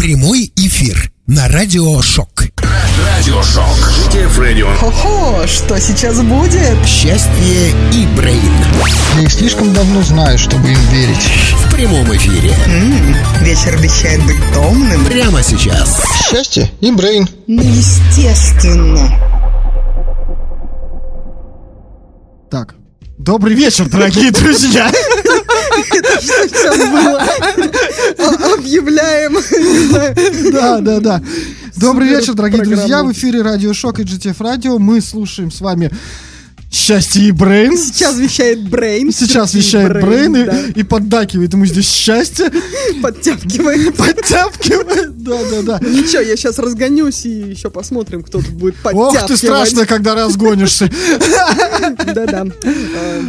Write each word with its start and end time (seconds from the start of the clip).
Прямой 0.00 0.50
эфир 0.56 1.12
на 1.26 1.46
Радио 1.48 2.00
Шок. 2.00 2.44
Радиошок. 3.04 3.76
GTF 4.08 4.38
Radio. 4.38 4.74
Хо-хо, 4.76 5.46
что 5.46 5.78
сейчас 5.78 6.22
будет? 6.22 6.86
Счастье 6.86 7.68
и 7.92 8.06
Брейн. 8.16 8.40
Я 9.16 9.22
их 9.24 9.30
слишком 9.30 9.74
давно 9.74 10.00
знаю, 10.00 10.38
чтобы 10.38 10.70
им 10.70 10.78
верить. 10.90 11.30
В 11.66 11.74
прямом 11.74 12.16
эфире. 12.16 12.54
М, 12.64 13.14
вечер 13.42 13.74
обещает 13.74 14.24
быть 14.24 14.40
томным. 14.54 15.04
Прямо 15.04 15.42
сейчас. 15.42 16.00
Счастье 16.30 16.70
и 16.80 16.90
Брейн. 16.92 17.28
Ну, 17.46 17.62
естественно. 17.62 19.06
Так. 22.50 22.74
Добрый 23.18 23.54
вечер, 23.54 23.86
дорогие 23.86 24.30
друзья! 24.30 24.90
Это 25.80 26.90
было? 26.90 28.54
Объявляем. 28.54 29.36
Да, 30.52 30.80
да, 30.80 31.00
да. 31.00 31.22
Добрый 31.76 32.08
вечер, 32.08 32.34
дорогие 32.34 32.62
друзья. 32.62 33.02
В 33.02 33.12
эфире 33.12 33.42
Радио 33.42 33.72
Шок 33.72 34.00
и 34.00 34.02
GTF 34.02 34.36
Радио. 34.40 34.78
Мы 34.78 35.00
слушаем 35.00 35.50
с 35.50 35.60
вами 35.60 35.90
Счастье 36.72 37.24
и 37.24 37.32
Брейн. 37.32 37.76
Сейчас 37.76 38.16
вещает 38.16 38.68
Брейн. 38.68 39.10
Сейчас 39.10 39.54
вещает 39.54 39.92
Брейн 39.92 40.36
и, 40.36 40.44
да. 40.44 40.60
и 40.76 40.82
поддакивает 40.84 41.52
ему 41.52 41.66
здесь 41.66 41.90
счастье. 41.90 42.48
Подтягивает. 43.02 43.96
Подтягивает. 43.96 45.20
Да, 45.20 45.36
да, 45.50 45.62
да. 45.62 45.88
Ничего, 45.88 46.22
я 46.22 46.36
сейчас 46.36 46.60
разгонюсь 46.60 47.26
и 47.26 47.30
еще 47.30 47.70
посмотрим, 47.70 48.22
кто 48.22 48.38
тут 48.38 48.50
будет 48.50 48.76
Ох 48.84 49.12
подтягивать. 49.12 49.26
ты 49.26 49.36
страшно, 49.36 49.84
когда 49.84 50.14
разгонишься. 50.14 50.88
Да-да. 52.14 52.46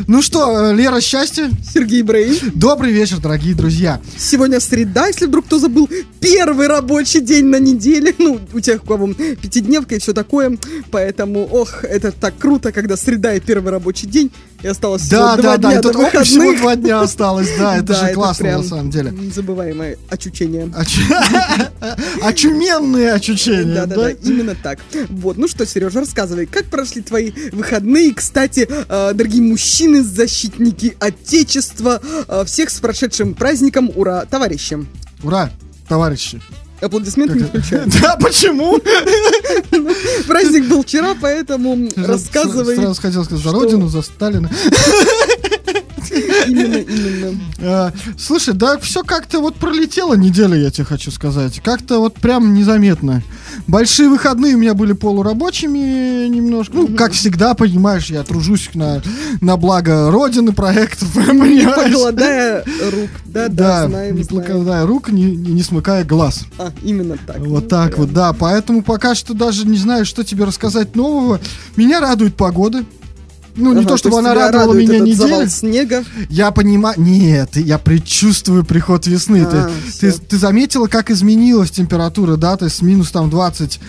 Ну 0.08 0.22
что, 0.22 0.70
э, 0.70 0.76
Лера, 0.76 1.02
счастье? 1.02 1.50
Сергей 1.74 2.04
Брейн. 2.04 2.38
Добрый 2.54 2.92
вечер, 2.92 3.18
дорогие 3.18 3.56
друзья. 3.56 4.00
Сегодня 4.20 4.60
среда, 4.60 5.08
если 5.08 5.26
вдруг 5.26 5.48
кто 5.48 5.58
забыл, 5.58 5.90
первый 6.20 6.68
рабочий 6.68 7.22
день 7.22 7.46
на 7.46 7.60
неделе. 7.60 8.14
Ну, 8.20 8.40
у 8.54 8.60
тех, 8.60 8.84
у 8.84 8.88
кого 8.88 9.12
пятидневка 9.14 9.96
и 9.96 10.00
все 10.00 10.14
такое. 10.14 10.60
Поэтому, 10.92 11.48
ох, 11.52 11.84
это 11.84 12.12
так 12.12 12.38
круто, 12.38 12.72
когда 12.72 12.96
среда 12.96 13.31
и 13.36 13.40
первый 13.40 13.72
рабочий 13.72 14.08
день. 14.08 14.32
И 14.62 14.68
осталось 14.68 15.08
Да, 15.10 15.36
всего 15.36 15.36
да, 15.38 15.38
два 15.42 15.58
да. 15.58 15.70
дня 15.72 15.80
И 15.80 15.82
тут 15.82 15.94
до 16.14 16.24
всего 16.24 16.54
два 16.54 16.76
дня 16.76 17.02
осталось. 17.02 17.50
Да, 17.58 17.78
это 17.78 17.86
Да, 17.94 18.08
же 18.08 18.14
классно 18.14 18.58
на 18.58 18.64
самом 18.64 18.90
деле. 18.92 19.10
Незабываемое 19.12 19.98
очучение. 20.10 20.66
Очу- 20.78 21.02
Очуменные 22.22 23.14
ощущения, 23.14 23.74
Да, 23.74 23.86
да, 23.88 23.96
да, 23.96 24.12
именно 24.12 24.56
так. 24.56 24.80
Вот, 25.10 25.38
ну 25.38 25.48
что, 25.48 25.66
Сережа, 25.66 26.00
рассказывай, 26.02 26.46
как 26.46 26.66
прошли 26.66 27.02
твои 27.02 27.32
выходные? 27.52 28.14
Кстати, 28.14 28.68
э, 28.70 29.14
дорогие 29.14 29.42
мужчины, 29.42 30.04
защитники 30.04 30.96
Отечества, 31.00 32.00
э, 32.28 32.44
всех 32.46 32.70
с 32.70 32.80
прошедшим 32.80 33.34
праздником, 33.34 33.92
ура, 33.96 34.26
товарищи! 34.26 34.78
Ура, 35.24 35.50
товарищи. 35.88 36.42
Аплодисменты 36.82 37.36
не 37.36 37.44
включаю. 37.44 37.84
Да, 38.02 38.18
почему? 38.20 38.80
Праздник 40.28 40.68
был 40.68 40.84
вчера, 40.84 41.16
поэтому 41.20 41.90
рассказывай. 41.96 42.76
Сразу 42.76 43.02
хотел 43.02 43.24
сказать 43.24 43.44
за 43.44 43.52
родину, 43.52 43.88
за 43.88 44.02
Сталина. 44.02 44.50
Именно, 46.48 46.76
именно. 46.78 47.40
А, 47.60 47.94
Слушай, 48.18 48.54
да 48.54 48.78
все 48.80 49.04
как-то 49.04 49.40
вот 49.40 49.56
пролетела 49.56 50.16
неделя, 50.16 50.58
я 50.58 50.72
тебе 50.72 50.86
хочу 50.86 51.12
сказать. 51.12 51.62
Как-то 51.64 52.00
вот 52.00 52.16
прям 52.16 52.54
незаметно. 52.54 53.24
Большие 53.68 54.10
выходные 54.10 54.56
у 54.56 54.58
меня 54.58 54.74
были 54.74 54.94
полурабочими 54.94 56.28
немножко. 56.28 56.74
Ну, 56.76 56.88
как 56.96 57.14
всегда, 57.14 57.54
понимаешь, 57.54 58.08
я 58.08 58.24
тружусь 58.24 58.70
на, 58.74 59.02
на 59.42 59.58
благо 59.58 60.12
Родины, 60.12 60.52
проектов, 60.52 61.16
Не 61.34 61.66
покладая 61.66 62.64
рук. 62.92 63.10
Да, 63.26 63.48
да, 63.48 63.88
знаем, 63.88 64.16
не 64.16 64.24
покладая 64.24 64.86
рук, 64.86 65.10
не, 65.10 65.36
не 65.36 65.64
смыкая 65.64 66.04
глаз. 66.04 66.46
А, 66.58 66.72
именно 66.84 67.18
так. 67.26 67.40
Вот 67.40 67.68
так 67.68 67.98
вот, 67.98 68.14
да. 68.14 68.34
Поэтому 68.34 68.84
пока 68.84 69.16
что 69.16 69.34
даже 69.34 69.68
не 69.68 69.78
знаю, 69.78 70.06
что 70.06 70.24
тебе 70.24 70.46
рассказать 70.46 70.96
нового. 70.96 71.40
Меня 71.76 72.00
радует 72.00 72.36
погода. 72.36 72.84
Ну, 73.56 73.74
не 73.74 73.80
Ага, 73.82 73.90
то, 73.90 73.98
чтобы 73.98 74.16
есть 74.18 74.26
она 74.26 74.34
радовала 74.34 74.74
меня 74.74 75.00
неделю. 75.00 75.50
снега. 75.50 76.04
Я 76.30 76.52
понимаю... 76.52 76.96
Нет, 77.00 77.58
я 77.58 77.78
предчувствую 77.78 78.64
приход 78.64 79.08
весны. 79.08 79.46
А, 79.50 79.70
ты, 80.00 80.12
ты, 80.12 80.20
ты 80.20 80.38
заметила, 80.38 80.88
как 80.88 81.12
изменилась 81.12 81.72
температура, 81.72 82.36
да? 82.38 82.56
То 82.58 82.66
есть 82.66 82.82
минус 82.82 83.12
там 83.12 83.30
20 83.30 83.80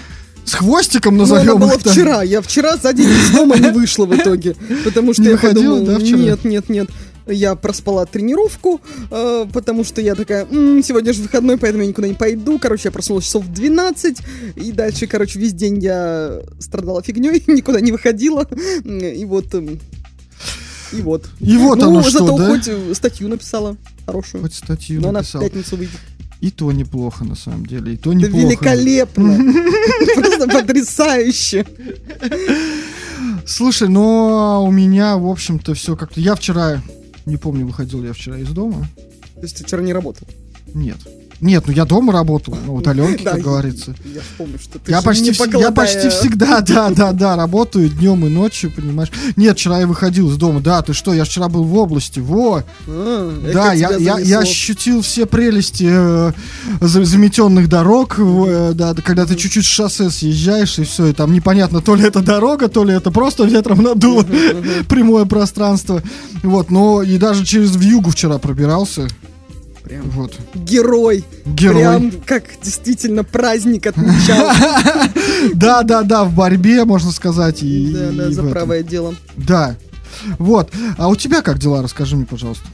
с 0.45 0.55
хвостиком 0.55 1.17
Ну, 1.17 1.21
назовем 1.22 1.59
была 1.59 1.75
их 1.75 1.83
так. 1.83 1.93
вчера. 1.93 2.22
Я 2.22 2.43
вчера 2.43 2.77
за 2.77 2.93
день 2.93 3.09
из 3.09 3.31
дома 3.31 3.56
не 3.56 3.71
вышла 3.71 4.06
в 4.06 4.15
итоге. 4.17 4.56
Потому 4.84 5.12
что 5.12 5.22
Не 5.22 5.28
я 5.28 5.34
выходила, 5.34 5.77
подумала, 5.78 5.99
да, 5.99 6.05
вчера? 6.05 6.19
нет, 6.19 6.45
нет, 6.45 6.69
нет. 6.69 6.91
Я 7.27 7.55
проспала 7.55 8.05
тренировку, 8.06 8.81
э, 9.10 9.47
потому 9.53 9.84
что 9.84 10.00
я 10.00 10.15
такая, 10.15 10.47
«М, 10.50 10.83
сегодня 10.83 11.12
же 11.12 11.22
выходной, 11.22 11.56
поэтому 11.56 11.83
я 11.83 11.88
никуда 11.88 12.09
не 12.09 12.15
пойду. 12.15 12.59
Короче, 12.59 12.84
я 12.88 12.91
проснулась 12.93 13.25
часов 13.25 13.44
в 13.44 13.53
12, 13.53 14.19
и 14.56 14.72
дальше, 14.72 15.06
короче, 15.06 15.38
весь 15.38 15.53
день 15.53 15.78
я 15.78 16.41
страдала 16.59 17.03
фигней, 17.03 17.43
никуда 17.47 17.81
не 17.81 17.93
выходила. 17.93 18.47
И 18.84 19.25
вот... 19.25 19.55
эм, 19.55 19.78
И 20.93 21.00
вот. 21.03 21.27
И 21.41 21.56
вот 21.56 21.78
ну, 21.78 21.88
оно 21.88 22.03
зато 22.03 22.27
что, 22.27 22.38
да? 22.38 22.49
хоть 22.49 22.69
э, 22.69 22.94
статью 22.94 23.28
написала 23.28 23.77
хорошую. 24.06 24.43
Хоть 24.43 24.54
статью 24.54 25.00
Но 25.00 25.09
она 25.10 25.22
в 25.22 25.31
пятницу 25.33 25.77
выйдет. 25.77 26.00
И 26.41 26.50
то 26.50 26.72
неплохо, 26.72 27.25
на 27.25 27.37
самом 27.37 27.65
деле. 27.66 27.94
И 27.94 27.97
то 27.97 28.10
Да 28.10 28.16
неплохо. 28.19 28.44
великолепно. 28.47 29.39
Просто 30.16 30.49
потрясающе. 30.49 31.65
Слушай, 33.47 33.89
но 33.89 34.65
у 34.65 34.71
меня, 34.72 35.16
в 35.16 35.27
общем-то, 35.28 35.75
все 35.75 35.97
как-то... 35.97 36.21
Я 36.21 36.34
вчера... 36.34 36.83
Не 37.27 37.37
помню, 37.37 37.66
выходил 37.66 38.05
я 38.05 38.12
вчера 38.12 38.38
из 38.38 38.49
дома. 38.50 38.87
То 39.34 39.43
есть 39.43 39.59
ты 39.59 39.65
вчера 39.65 39.83
не 39.83 39.93
работал? 39.93 40.27
Нет. 40.75 40.99
Нет, 41.42 41.64
ну 41.66 41.72
я 41.72 41.84
дома 41.84 42.12
работал, 42.12 42.56
ну 42.64 42.75
вот 42.75 42.86
Аленки, 42.86 43.25
Да, 43.25 43.32
как 43.32 43.41
говорится. 43.42 43.97
Я 44.04 44.20
помню, 44.38 44.58
что 44.62 44.78
ты 44.78 44.92
Я 44.92 45.03
почти, 45.03 46.04
я 46.04 46.10
всегда, 46.10 46.60
да, 46.66 46.91
да, 46.91 47.10
да, 47.10 47.34
работаю 47.34 47.88
днем 47.88 48.25
и 48.25 48.28
ночью, 48.28 48.70
понимаешь. 48.70 49.10
Нет, 49.34 49.58
вчера 49.58 49.80
я 49.80 49.88
выходил 49.88 50.30
из 50.30 50.36
дома, 50.36 50.60
да, 50.60 50.80
ты 50.82 50.92
что, 50.92 51.12
я 51.12 51.25
вчера 51.25 51.48
был 51.48 51.64
в 51.64 51.76
области, 51.76 52.20
во. 52.20 52.62
А, 52.86 53.41
да, 53.53 53.72
я, 53.72 53.97
я, 53.97 54.20
я 54.20 54.38
ощутил 54.38 55.03
все 55.03 55.26
прелести 55.26 55.88
э, 55.91 56.32
за- 56.80 57.04
заметенных 57.04 57.69
дорог, 57.69 58.14
э, 58.19 58.70
да, 58.72 58.94
да, 58.94 59.03
когда 59.03 59.26
ты 59.26 59.34
чуть-чуть 59.34 59.64
с 59.64 59.69
шоссе 59.69 60.10
съезжаешь, 60.10 60.78
и 60.78 60.84
все, 60.84 61.06
и 61.06 61.12
там 61.12 61.32
непонятно, 61.32 61.80
то 61.80 61.97
ли 61.97 62.04
это 62.04 62.20
дорога, 62.20 62.69
то 62.69 62.84
ли 62.84 62.94
это 62.94 63.10
просто 63.10 63.42
ветром 63.47 63.82
надуло 63.82 64.24
прямое 64.88 65.24
пространство. 65.24 66.03
Вот, 66.44 66.70
но 66.70 67.03
и 67.03 67.19
даже 67.19 67.44
через 67.44 67.74
вьюгу 67.74 68.10
вчера 68.10 68.38
пробирался. 68.38 69.09
Прям 69.92 70.08
Вот. 70.10 70.34
герой. 70.54 71.22
Герой. 71.44 71.82
Прям 71.82 72.12
как 72.25 72.44
действительно 72.62 73.25
праздник 73.25 73.86
отмечал. 73.86 74.50
Да, 75.54 75.82
да, 75.82 76.03
да, 76.03 76.25
в 76.25 76.34
борьбе, 76.34 76.84
можно 76.84 77.10
сказать. 77.10 77.58
Да, 77.60 78.10
да, 78.12 78.30
за 78.30 78.44
правое 78.44 78.82
дело. 78.82 79.14
Да. 79.36 79.76
Вот. 80.38 80.70
А 80.98 81.08
у 81.08 81.16
тебя 81.16 81.42
как 81.42 81.58
дела? 81.58 81.82
Расскажи 81.82 82.16
мне, 82.16 82.26
пожалуйста. 82.26 82.64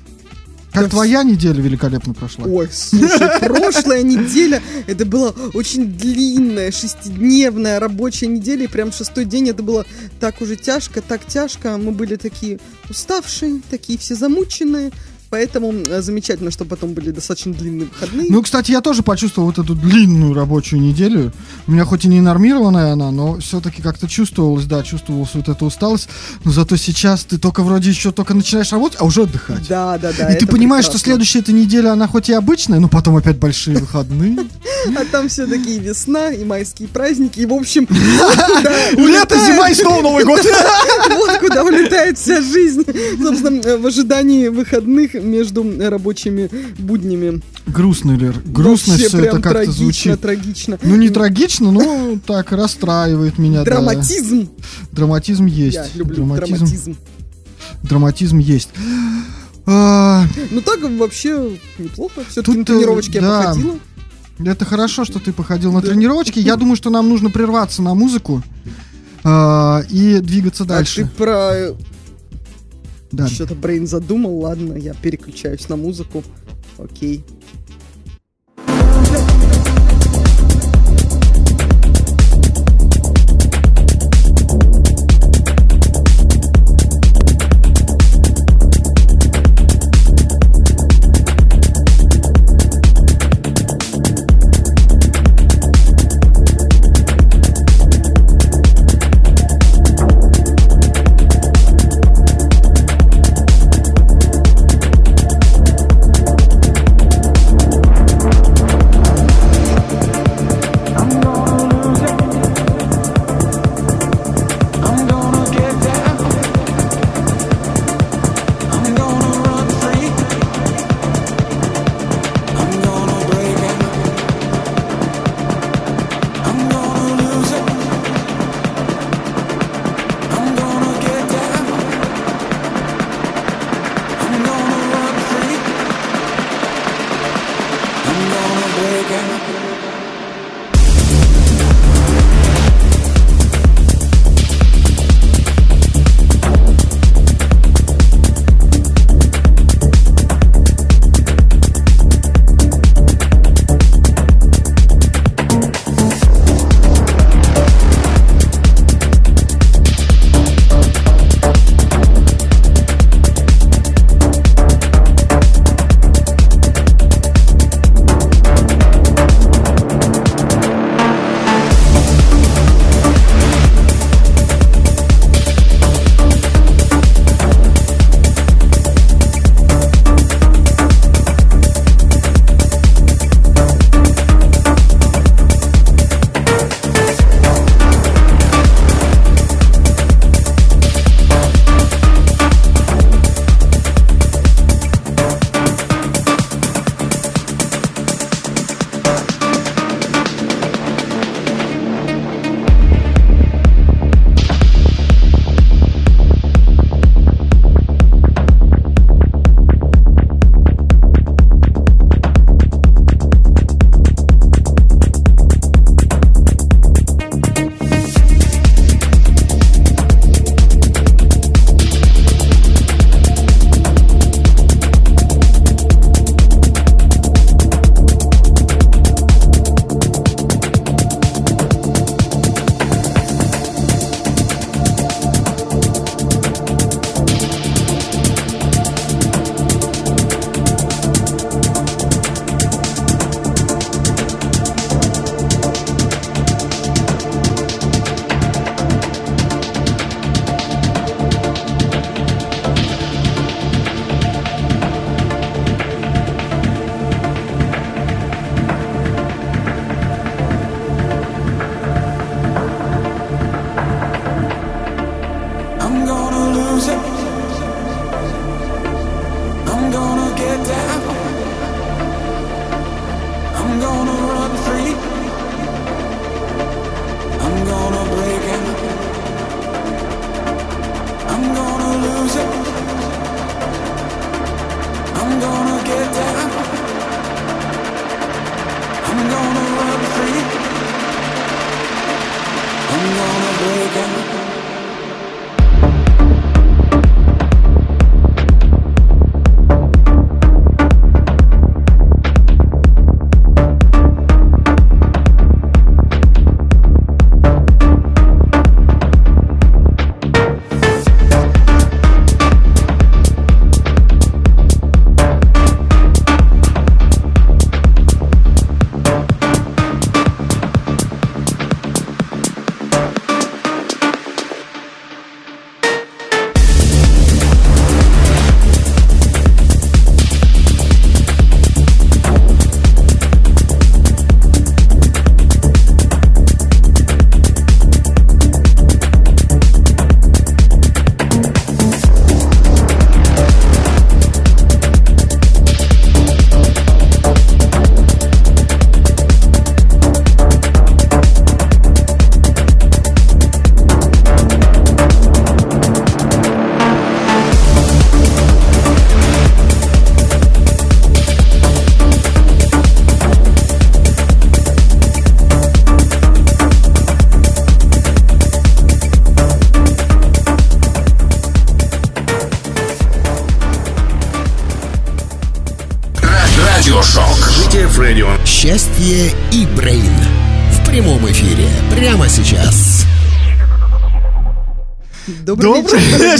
Как 0.73 0.85
Да 0.85 0.91
твоя 0.91 1.23
неделя 1.23 1.63
великолепно 1.63 2.13
прошла? 2.13 2.45
Ой, 2.47 2.69
слушай, 2.71 3.27
прошлая 3.41 4.03
неделя, 4.03 4.63
это 4.87 5.07
была 5.07 5.33
очень 5.55 5.87
длинная, 5.87 6.71
шестидневная 6.71 7.81
рабочая 7.81 8.27
неделя, 8.27 8.65
и 8.65 8.69
прям 8.69 8.93
шестой 8.93 9.25
день 9.25 9.49
это 9.49 9.63
было 9.63 9.87
так 10.21 10.43
уже 10.43 10.57
тяжко, 10.57 11.01
так 11.01 11.25
тяжко. 11.27 11.79
Мы 11.79 11.93
были 11.93 12.17
такие 12.17 12.61
уставшие, 12.91 13.63
такие 13.71 13.99
все 13.99 14.15
замученные, 14.15 14.93
поэтому 15.31 15.73
замечательно, 16.01 16.51
что 16.51 16.65
потом 16.65 16.93
были 16.95 17.11
достаточно 17.11 17.53
длинные 17.53 17.87
выходные. 17.87 18.27
Ну, 18.31 18.43
кстати, 18.43 18.71
я 18.71 18.81
тоже 18.81 19.03
почувствовал 19.03 19.49
вот 19.49 19.59
эту 19.59 19.75
длинную 19.75 20.35
рабочую 20.35 20.81
неделю. 20.81 21.33
У 21.67 21.73
меня 21.73 21.85
хоть 21.85 22.05
и 22.05 22.09
не 22.09 22.21
нормированная 22.21 22.93
она, 22.93 23.11
но 23.11 23.39
все-таки 23.39 23.83
как-то 23.83 24.09
чувствовалось, 24.09 24.65
да, 24.65 24.83
чувствовалась 24.83 25.31
вот 25.35 25.49
эта 25.49 25.65
усталость. 25.65 26.09
Но 26.45 26.51
зато 26.51 26.77
сейчас 26.77 27.25
ты 27.25 27.39
только 27.39 27.63
вроде 27.63 27.91
еще 27.91 28.13
только 28.13 28.35
начинаешь 28.35 28.73
работать, 28.73 28.99
а 29.01 29.05
уже 29.05 29.23
отдыхать. 29.23 29.67
да, 29.69 29.99
да, 29.99 30.13
да. 30.17 30.33
и 30.33 30.39
ты 30.39 30.47
понимаешь, 30.47 30.85
что 30.85 30.95
прекрасно. 30.95 31.13
следующая 31.13 31.39
эта 31.41 31.53
неделя, 31.53 31.93
она 31.93 32.07
хоть 32.07 32.29
и 32.29 32.33
обычная, 32.33 32.81
но 32.81 32.89
потом 32.89 33.17
опять 33.17 33.39
большие 33.39 33.79
выходные. 33.79 34.37
А 34.97 35.05
там 35.11 35.29
все-таки 35.29 35.77
и 35.77 35.79
весна, 35.81 36.31
и 36.31 36.45
майские 36.45 36.89
праздники, 36.89 37.41
и 37.41 37.47
в 37.47 37.53
общем, 37.53 37.87
Лето, 38.97 39.37
зима 39.37 39.71
и 39.71 39.75
снова 39.75 40.03
Новый 40.03 40.25
год. 40.25 40.41
Вот 41.09 41.39
куда 41.39 41.65
улетает 41.65 42.19
вся 42.19 42.41
жизнь, 42.41 42.85
собственно, 43.21 43.61
э, 43.61 43.77
в 43.77 43.87
ожидании 43.87 44.49
выходных 44.49 45.15
между 45.21 45.65
э, 45.65 45.89
рабочими 45.89 46.49
буднями. 46.79 47.43
Грустно, 47.67 48.13
Лер, 48.17 48.35
грустно 48.47 48.95
Вообще 48.95 49.09
все 49.09 49.19
это 49.25 49.41
как-то 49.41 49.71
звучит. 49.73 50.21
трагично. 50.21 50.79
Ну, 50.83 50.97
не 50.97 51.11
трагично, 51.11 51.71
но 51.71 52.19
так 52.27 52.53
расстраивает 52.53 53.39
меня. 53.39 53.59
да. 53.65 53.73
Драматизм. 53.73 54.49
Драматизм 54.93 55.47
есть. 55.47 55.77
Я 55.77 55.87
люблю 55.95 56.17
драматизм, 56.25 56.55
драматизм. 56.57 56.97
драматизм 57.83 58.39
есть. 58.39 58.71
А, 59.67 60.25
Ну 60.51 60.61
так 60.63 60.81
вообще 60.99 61.59
неплохо. 61.79 62.23
Все-таки 62.29 62.45
Тут, 62.45 62.57
на 62.57 62.63
э, 62.63 62.65
тренировочке 62.65 63.13
я 63.15 63.21
да. 63.21 63.43
походила. 63.49 63.75
это 64.45 64.65
хорошо, 64.65 65.05
что 65.05 65.19
ты 65.19 65.33
походил 65.33 65.73
на 65.73 65.83
Да. 65.83 65.89
тренировочки. 65.89 66.39
Я 66.39 66.57
думаю, 66.57 66.77
что 66.77 66.89
нам 66.91 67.09
нужно 67.09 67.29
прерваться 67.31 67.83
на 67.83 67.95
музыку 67.95 68.43
а, 69.25 69.83
и 69.91 70.21
двигаться 70.21 70.65
А 70.65 70.67
дальше. 70.67 71.03
ты 71.03 71.09
про 71.09 71.75
Да. 73.13 73.29
что-то 73.29 73.55
Брейн 73.55 73.87
задумал. 73.87 74.39
Ладно, 74.39 74.75
я 74.75 74.95
переключаюсь 74.95 75.69
на 75.69 75.77
музыку. 75.77 76.23
Окей. 76.79 77.25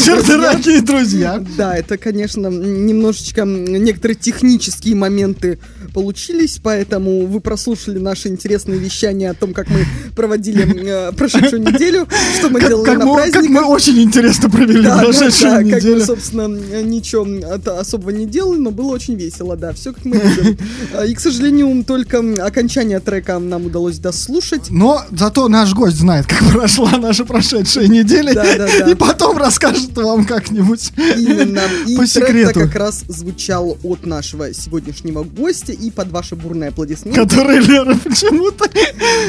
Вечер, 0.09 0.27
дорогие 0.27 0.81
друзья. 0.81 1.45
Да, 1.57 1.77
это, 1.77 1.99
конечно, 1.99 2.49
немножечко 2.49 3.45
некоторые 3.45 4.17
технические 4.17 4.95
моменты 4.95 5.59
получились, 5.93 6.59
поэтому 6.63 7.27
вы 7.27 7.41
прослушали 7.41 7.99
наши 7.99 8.29
интересные 8.29 8.79
вещания 8.79 9.31
о 9.31 9.35
том, 9.35 9.53
как 9.53 9.69
мы 9.69 9.85
проводили 10.19 10.67
э, 11.09 11.13
прошедшую 11.13 11.63
неделю, 11.63 12.09
что 12.39 12.51
мы 12.51 12.59
Как, 12.59 12.69
делали 12.71 12.85
как 12.85 12.99
на 12.99 13.05
мы, 13.07 13.15
как 13.23 13.31
праздниках. 13.33 13.51
мы 13.51 13.65
очень 13.69 13.99
интересно 14.03 14.51
провели 14.51 14.83
Да, 14.83 14.97
да, 14.97 15.03
прошедшую 15.05 15.51
да, 15.53 15.57
как 15.59 15.65
неделю. 15.67 16.01
мы, 16.01 16.05
собственно, 16.05 16.49
ничего 16.83 17.25
это 17.55 17.79
особо 17.79 18.13
не 18.13 18.27
делали, 18.27 18.59
но 18.59 18.71
было 18.73 18.93
очень 18.95 19.15
весело, 19.15 19.57
да, 19.57 19.73
все 19.73 19.93
как 19.93 20.05
мы 20.05 20.17
любим. 20.17 20.59
А, 20.93 21.05
И, 21.07 21.15
к 21.15 21.21
сожалению, 21.21 21.85
только 21.85 22.19
окончание 22.45 22.99
трека 22.99 23.39
нам 23.39 23.67
удалось 23.67 23.99
дослушать. 23.99 24.71
Но 24.71 25.03
зато 25.13 25.47
наш 25.49 25.73
гость 25.73 25.99
знает, 25.99 26.27
как 26.27 26.43
прошла 26.53 26.97
наша 26.99 27.25
прошедшая 27.25 27.87
неделя. 27.87 28.35
Да, 28.35 28.45
да, 28.57 28.69
да. 28.81 28.91
И 28.91 28.95
потом 28.97 29.37
расскажет 29.39 29.97
вам 29.97 30.25
как-нибудь. 30.25 30.91
Именно. 31.17 31.61
И 31.87 31.97
По 31.97 32.07
секрету. 32.09 32.59
как 32.61 32.75
раз 32.75 33.05
звучал 33.07 33.79
от 33.85 34.05
нашего 34.05 34.53
сегодняшнего 34.53 35.23
гостя 35.23 35.73
и 35.73 35.91
под 35.93 36.11
ваши 36.11 36.35
бурные 36.35 36.71
аплодисменты. 36.71 37.21
Который 37.21 37.61
Лера 37.61 37.95
почему-то... 38.03 38.69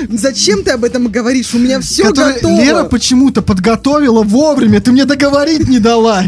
Зачем 0.10 0.64
ты 0.64 0.72
об 0.80 0.86
этом 0.86 1.08
говоришь? 1.10 1.54
У 1.54 1.60
меня 1.60 1.80
все 1.82 2.04
который 2.04 2.36
готово. 2.36 2.62
Лера 2.62 2.84
почему-то 2.86 3.42
подготовила 3.42 4.24
вовремя. 4.24 4.82
Ты 4.82 4.92
мне 4.92 5.06
договорить 5.06 5.68
не 5.68 5.80
дала. 5.80 6.24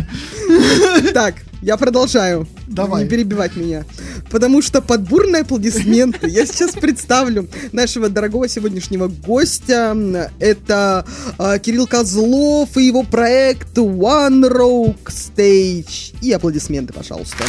Так, 1.13 1.36
я 1.62 1.77
продолжаю. 1.77 2.48
Давай. 2.67 3.03
Не 3.03 3.10
перебивать 3.10 3.55
меня. 3.55 3.86
Потому 4.29 4.62
что 4.62 4.81
под 4.81 5.08
бурные 5.08 5.43
аплодисменты 5.43 6.27
я 6.27 6.46
сейчас 6.46 6.72
представлю 6.72 7.48
нашего 7.72 8.10
дорогого 8.10 8.48
сегодняшнего 8.48 9.08
гостя. 9.08 9.96
Это 10.39 11.05
а, 11.38 11.58
Кирилл 11.60 11.88
Козлов 11.88 12.75
и 12.75 12.84
его 12.84 13.03
проект 13.03 13.77
One 13.77 14.50
Rock 14.50 15.08
Stage. 15.08 16.13
И 16.22 16.31
аплодисменты, 16.31 16.93
пожалуйста. 16.93 17.43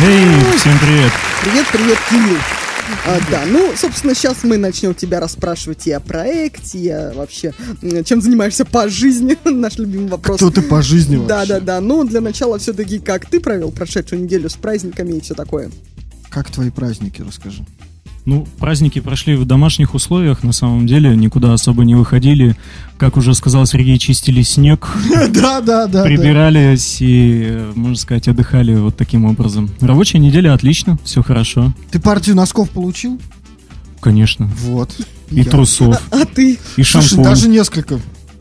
Эй, 0.00 0.58
всем 0.58 0.78
привет. 0.78 1.12
Привет, 1.42 1.66
привет, 1.72 1.98
Кирилл. 2.10 2.65
А, 3.06 3.18
да, 3.30 3.44
ну, 3.46 3.72
собственно, 3.76 4.14
сейчас 4.14 4.44
мы 4.44 4.56
начнем 4.58 4.94
тебя 4.94 5.20
расспрашивать 5.20 5.86
и 5.86 5.92
о 5.92 6.00
проекте, 6.00 6.78
и 6.78 6.88
о 6.88 7.12
вообще, 7.14 7.52
чем 8.04 8.20
занимаешься 8.20 8.64
по 8.64 8.88
жизни, 8.88 9.36
наш 9.44 9.78
любимый 9.78 10.08
вопрос. 10.08 10.36
Кто 10.36 10.50
ты 10.50 10.62
по 10.62 10.82
жизни 10.82 11.16
вообще? 11.16 11.28
Да, 11.28 11.46
да, 11.46 11.60
да. 11.60 11.80
Ну, 11.80 12.04
для 12.04 12.20
начала 12.20 12.58
все-таки, 12.58 12.98
как 12.98 13.26
ты 13.26 13.40
провел 13.40 13.70
прошедшую 13.72 14.22
неделю 14.22 14.48
с 14.48 14.54
праздниками 14.54 15.14
и 15.14 15.20
все 15.20 15.34
такое. 15.34 15.70
Как 16.30 16.50
твои 16.50 16.70
праздники, 16.70 17.22
расскажи. 17.22 17.64
Ну, 18.26 18.44
праздники 18.58 18.98
прошли 19.00 19.36
в 19.36 19.44
домашних 19.44 19.94
условиях, 19.94 20.42
на 20.42 20.50
самом 20.52 20.86
деле, 20.86 21.14
никуда 21.16 21.52
особо 21.52 21.84
не 21.84 21.94
выходили. 21.94 22.56
Как 22.98 23.16
уже 23.16 23.34
сказал 23.34 23.66
Сергей, 23.66 23.98
чистили 23.98 24.42
снег, 24.42 24.88
Да, 25.30 25.60
да, 25.60 25.86
да. 25.86 26.02
прибирались 26.02 27.00
и, 27.00 27.44
э, 27.46 27.72
можно 27.76 27.94
сказать, 27.96 28.26
отдыхали 28.26 28.74
вот 28.74 28.96
таким 28.96 29.26
образом. 29.26 29.70
Рабочая 29.80 30.18
неделя 30.18 30.54
отлично, 30.54 30.98
все 31.04 31.22
хорошо, 31.22 31.72
Ты 31.92 32.00
партию 32.00 32.34
носков 32.36 32.68
получил? 32.70 33.20
конечно. 34.00 34.50
Вот. 34.62 34.90
И 35.30 35.42
трусов, 35.44 36.00
А 36.12 36.24
ты, 36.24 36.58
и 36.76 36.82
шампунь. 36.82 37.22
даже 37.24 37.48
несколько. 37.48 38.00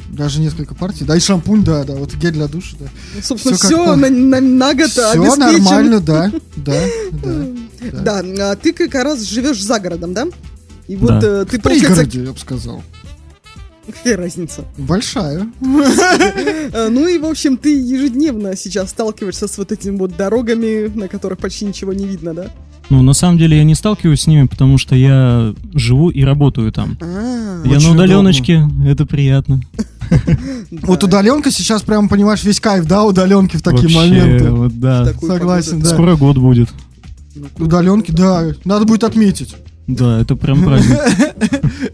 Даже 0.10 0.40
несколько 0.40 0.76
партий. 0.76 1.04
Да, 1.04 1.16
и 1.18 1.20
шампунь, 1.20 1.64
да, 1.64 1.84
да. 1.84 1.94
Вот 1.96 2.14
гель 2.16 2.32
для 2.32 2.48
душа, 2.48 2.76
да. 2.80 2.86
ну, 3.16 3.22
собственно, 3.22 3.56
все 3.58 3.96
на, 3.96 4.10
на- 4.10 4.40
на 4.42 4.74
год 4.74 4.90
Все 4.90 5.36
нормально, 5.36 6.00
да, 6.00 6.32
да, 6.56 6.82
да. 7.12 7.46
Да, 7.92 8.22
а 8.52 8.56
ты 8.56 8.74
как 8.74 8.94
раз 8.96 9.22
живешь 9.24 9.62
за 9.62 9.80
городом, 9.80 10.14
да? 10.14 10.26
И 10.88 10.96
вот 10.96 11.20
Да. 11.20 11.42
э, 11.42 11.46
ты, 11.50 11.60
В 11.60 11.62
получается, 11.62 12.04
пригороде, 12.06 12.24
я 12.26 12.32
бы 12.34 12.40
сказал. 12.40 12.84
какая 13.88 14.18
разница? 14.18 14.66
Большая. 14.78 15.48
Ну 16.90 17.08
и, 17.08 17.18
в 17.18 17.26
общем, 17.26 17.58
ты 17.58 17.80
ежедневно 17.80 18.56
сейчас 18.56 18.90
сталкиваешься 18.90 19.48
с 19.48 19.58
вот 19.58 19.72
этими 19.72 19.98
вот 19.98 20.16
дорогами, 20.16 20.88
на 20.94 21.08
которых 21.08 21.40
почти 21.40 21.66
ничего 21.66 21.94
не 21.94 22.06
видно, 22.06 22.34
да? 22.34 22.48
Ну, 22.90 23.02
на 23.02 23.14
самом 23.14 23.38
деле, 23.40 23.58
я 23.58 23.64
не 23.64 23.74
сталкиваюсь 23.74 24.22
с 24.22 24.28
ними, 24.28 24.46
потому 24.46 24.78
что 24.78 24.96
я 24.96 25.56
живу 25.74 26.10
и 26.10 26.24
работаю 26.24 26.72
там. 26.72 26.98
А, 27.02 27.64
я 27.66 27.78
Очень 27.78 27.88
на 27.88 27.94
удаленочке, 27.94 28.68
это 28.86 29.06
приятно. 29.06 29.62
Вот 30.84 31.04
удаленка 31.04 31.50
сейчас 31.50 31.82
прям, 31.82 32.10
понимаешь, 32.10 32.44
весь 32.44 32.60
кайф, 32.60 32.86
да, 32.86 33.04
удаленки 33.04 33.58
в 33.58 33.64
такие 33.64 33.90
моменты. 33.96 34.46
Согласен, 35.26 35.80
да. 35.80 35.90
Скоро 35.90 36.16
год 36.16 36.38
будет. 36.38 36.70
Удаленки, 37.58 38.12
да, 38.12 38.54
надо 38.64 38.86
будет 38.86 39.04
отметить. 39.04 39.56
Да, 39.88 40.20
это 40.20 40.36
прям 40.36 40.64
праздник. 40.64 40.98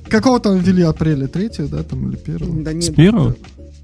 Какого 0.10 0.40
там 0.40 0.60
ввели 0.60 0.82
апреля? 0.84 1.28
Третьего, 1.28 1.68
да, 1.68 1.84
там, 1.84 2.10
или 2.10 2.16
первого? 2.16 2.64
Да 2.64 2.72
С 2.72 2.76
нет, 2.76 2.96
первого? 2.96 3.36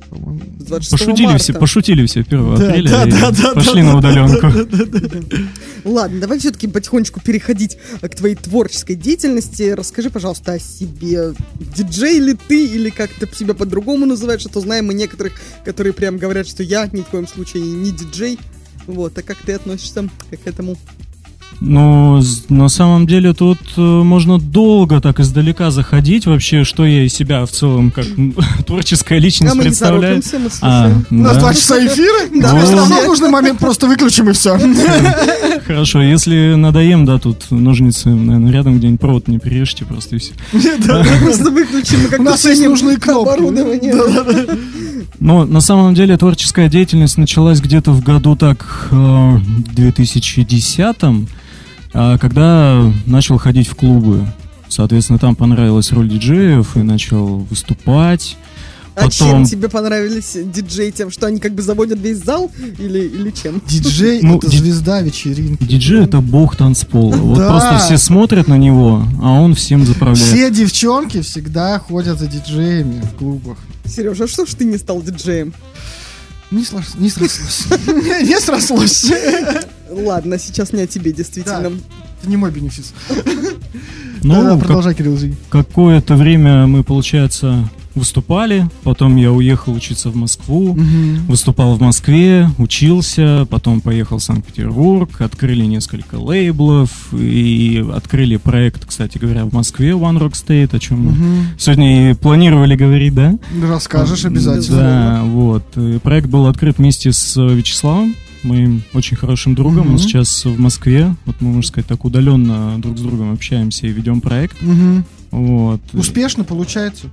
По-моему. 0.10 0.40
с 0.60 0.64
26 0.64 0.92
Пошутили 0.92 1.26
марта. 1.26 1.44
все, 1.44 1.54
пошутили 1.54 2.06
все 2.06 2.20
1 2.22 2.56
Да, 2.56 2.68
апреля 2.68 2.90
да, 2.90 3.04
и 3.04 3.12
да, 3.12 3.32
да, 3.32 3.54
пошли 3.54 3.82
да, 3.82 3.94
на 3.94 4.02
да, 4.02 4.10
удаленку. 4.10 4.48
Ладно, 5.84 6.22
давай 6.22 6.40
все-таки 6.40 6.68
потихонечку 6.68 7.20
переходить 7.20 7.78
э, 8.02 8.08
к 8.08 8.16
твоей 8.16 8.36
творческой 8.36 8.96
деятельности. 8.96 9.64
Расскажи, 9.76 10.10
пожалуйста, 10.10 10.54
о 10.54 10.60
себе. 10.60 11.34
Диджей 11.76 12.20
ли 12.20 12.36
ты, 12.48 12.66
или 12.66 12.90
как 12.90 13.10
ты 13.10 13.28
себя 13.36 13.54
по-другому 13.54 14.06
называешь? 14.06 14.46
А 14.46 14.50
то 14.50 14.62
знаем 14.62 14.86
мы 14.86 14.94
некоторых, 14.94 15.34
которые 15.66 15.92
прям 15.92 16.18
говорят, 16.18 16.48
что 16.48 16.64
я 16.64 16.88
ни 16.94 17.02
в 17.02 17.06
коем 17.08 17.28
случае 17.28 17.64
не 17.64 17.92
диджей. 17.92 18.40
Вот, 18.86 19.18
а 19.18 19.22
как 19.22 19.36
ты 19.46 19.52
относишься 19.54 20.08
к 20.32 20.48
этому? 20.48 20.78
Ну, 21.60 22.22
на 22.50 22.70
самом 22.70 23.08
деле 23.08 23.34
тут 23.34 23.58
э, 23.78 23.82
можно 23.82 24.38
долго 24.38 25.02
так 25.02 25.20
издалека 25.20 25.72
заходить 25.72 26.28
вообще, 26.28 26.64
что 26.64 26.86
я 26.86 27.04
из 27.04 27.14
себя 27.14 27.46
в 27.48 27.52
целом 27.52 27.90
как 27.90 28.06
м, 28.16 28.36
творческая 28.68 29.18
личность 29.18 29.54
а 29.54 29.56
мы 29.56 29.64
не 29.64 29.70
представляю. 29.70 30.22
торопимся, 30.22 30.38
мы 30.40 30.50
А. 30.62 30.92
У 31.10 31.16
нас 31.16 31.34
да. 31.34 31.40
два 31.40 31.54
часа 31.56 31.84
эфира, 31.84 32.30
Да. 32.42 32.52
да, 32.52 32.62
все 32.64 32.76
равно 32.76 32.96
Вообще. 32.96 33.06
в 33.06 33.08
нужный 33.10 33.30
момент 33.30 33.60
просто 33.60 33.88
выключим 33.88 34.30
и 34.30 34.34
все. 34.34 34.60
Хорошо, 35.66 36.02
если 36.04 36.54
надоем, 36.54 37.06
да, 37.06 37.18
тут 37.18 37.50
ножницы, 37.50 38.10
наверное, 38.10 38.52
рядом 38.52 38.78
где-нибудь 38.78 39.00
провод 39.02 39.28
не 39.28 39.40
перережьте 39.40 39.84
просто 39.84 40.18
и 40.18 40.20
все. 40.20 40.34
Просто 40.52 41.50
выключим, 41.50 42.20
У 42.20 42.24
нас 42.24 42.46
есть 42.46 42.64
нужные 42.64 42.98
кнопки. 42.98 43.42
Но 45.20 45.46
на 45.46 45.62
самом 45.62 45.96
деле 45.96 46.16
творческая 46.18 46.70
деятельность 46.70 47.18
началась 47.18 47.60
где-то 47.60 47.92
в 47.92 48.04
году 48.04 48.36
так 48.36 48.90
э, 48.92 49.38
2010 49.74 50.96
а, 51.94 52.18
когда 52.18 52.92
начал 53.06 53.38
ходить 53.38 53.68
в 53.68 53.76
клубы. 53.76 54.26
Соответственно, 54.70 55.18
там 55.20 55.36
понравилась 55.36 55.92
роль 55.92 56.10
диджеев 56.10 56.76
и 56.76 56.80
начал 56.80 57.40
выступать. 57.50 58.38
А 59.00 59.10
чем 59.12 59.28
Потом- 59.28 59.46
тебе 59.46 59.70
понравились 59.70 60.36
диджеи? 60.44 60.90
Тем, 60.90 61.12
что 61.12 61.28
они 61.28 61.40
как 61.40 61.54
бы 61.54 61.62
заводят 61.62 62.00
весь 62.00 62.18
зал? 62.18 62.52
Или, 62.80 63.02
или 63.02 63.30
чем? 63.30 63.62
Диджей 63.68 64.22
Ну, 64.24 64.40
это 64.40 64.50
ди- 64.50 64.58
звезда 64.58 65.02
вечеринки. 65.02 65.64
Диджей 65.64 66.04
это 66.04 66.20
бог 66.20 66.56
танцпола. 66.56 67.16
Вот 67.16 67.38
Да. 67.38 67.48
просто 67.50 67.78
все 67.78 67.98
смотрят 68.00 68.48
на 68.48 68.58
него, 68.58 69.04
а 69.22 69.34
он 69.40 69.54
всем 69.54 69.86
заправляет. 69.86 70.28
Все 70.28 70.50
девчонки 70.50 71.22
всегда 71.22 71.78
ходят 71.78 72.18
за 72.20 72.26
диджеями 72.26 73.02
в 73.02 73.18
клубах. 73.20 73.58
Сережа, 73.86 74.24
а 74.24 74.28
что 74.28 74.48
ж 74.48 74.50
ты 74.56 74.66
не 74.66 74.78
стал 74.78 75.02
диджеем? 75.04 75.54
Не 76.52 76.64
срослось. 76.64 76.96
Не 77.00 77.10
срослось. 77.10 77.66
Не 78.24 78.40
срослось. 78.40 79.12
Ладно, 79.90 80.38
сейчас 80.38 80.74
не 80.74 80.82
о 80.82 80.88
тебе, 80.88 81.12
действительно. 81.12 81.72
Это 82.22 82.30
не 82.30 82.38
мой 82.38 82.52
бенефис. 82.52 82.94
Ну, 84.24 84.60
продолжай, 84.60 84.96
Кирилл, 84.96 85.18
какое-то 85.50 86.16
время 86.16 86.68
мы, 86.68 86.84
получается, 86.84 87.70
выступали. 87.98 88.68
Потом 88.84 89.16
я 89.16 89.32
уехал 89.32 89.74
учиться 89.74 90.10
в 90.10 90.16
Москву. 90.16 90.78
Выступал 91.28 91.76
в 91.76 91.82
Москве, 91.82 92.50
учился, 92.58 93.46
потом 93.50 93.82
поехал 93.82 94.18
в 94.20 94.24
Санкт-Петербург, 94.24 95.20
открыли 95.22 95.66
несколько 95.66 96.16
лейблов 96.16 96.90
и 97.14 97.86
открыли 97.94 98.38
проект, 98.38 98.86
кстати 98.86 99.18
говоря, 99.18 99.46
в 99.46 99.54
Москве 99.54 99.92
One 99.92 100.18
Rock 100.20 100.34
State, 100.34 100.76
о 100.76 100.80
чем 100.80 101.06
мы 101.06 101.12
Мгм. 101.12 101.46
сегодня 101.58 102.12
и 102.12 102.14
планировали 102.14 102.76
говорить, 102.76 103.14
да? 103.14 103.38
Расскажешь 103.62 104.26
обязательно. 104.26 104.78
Да, 104.78 105.22
вот. 105.26 105.64
И 105.78 106.00
проект 106.00 106.28
был 106.28 106.48
открыт 106.48 106.78
вместе 106.78 107.12
с 107.12 107.36
Вячеславом, 107.36 108.16
моим 108.44 108.84
очень 108.94 109.18
хорошим 109.18 109.56
другом. 109.56 109.82
Он 109.88 109.94
Мгм. 109.94 110.00
сейчас 110.00 110.46
в 110.46 110.60
Москве. 110.60 111.16
Вот 111.26 111.36
мы, 111.42 111.48
можно 111.50 111.68
сказать, 111.68 111.88
так 111.88 112.06
удаленно 112.06 112.76
друг 112.80 112.98
с 112.98 113.02
другом 113.02 113.34
общаемся 113.34 113.88
и 113.88 113.92
ведем 113.92 114.22
проект. 114.22 114.62
Мгм. 114.62 115.06
Вот. 115.32 115.82
Успешно 115.94 116.44
получается. 116.44 117.08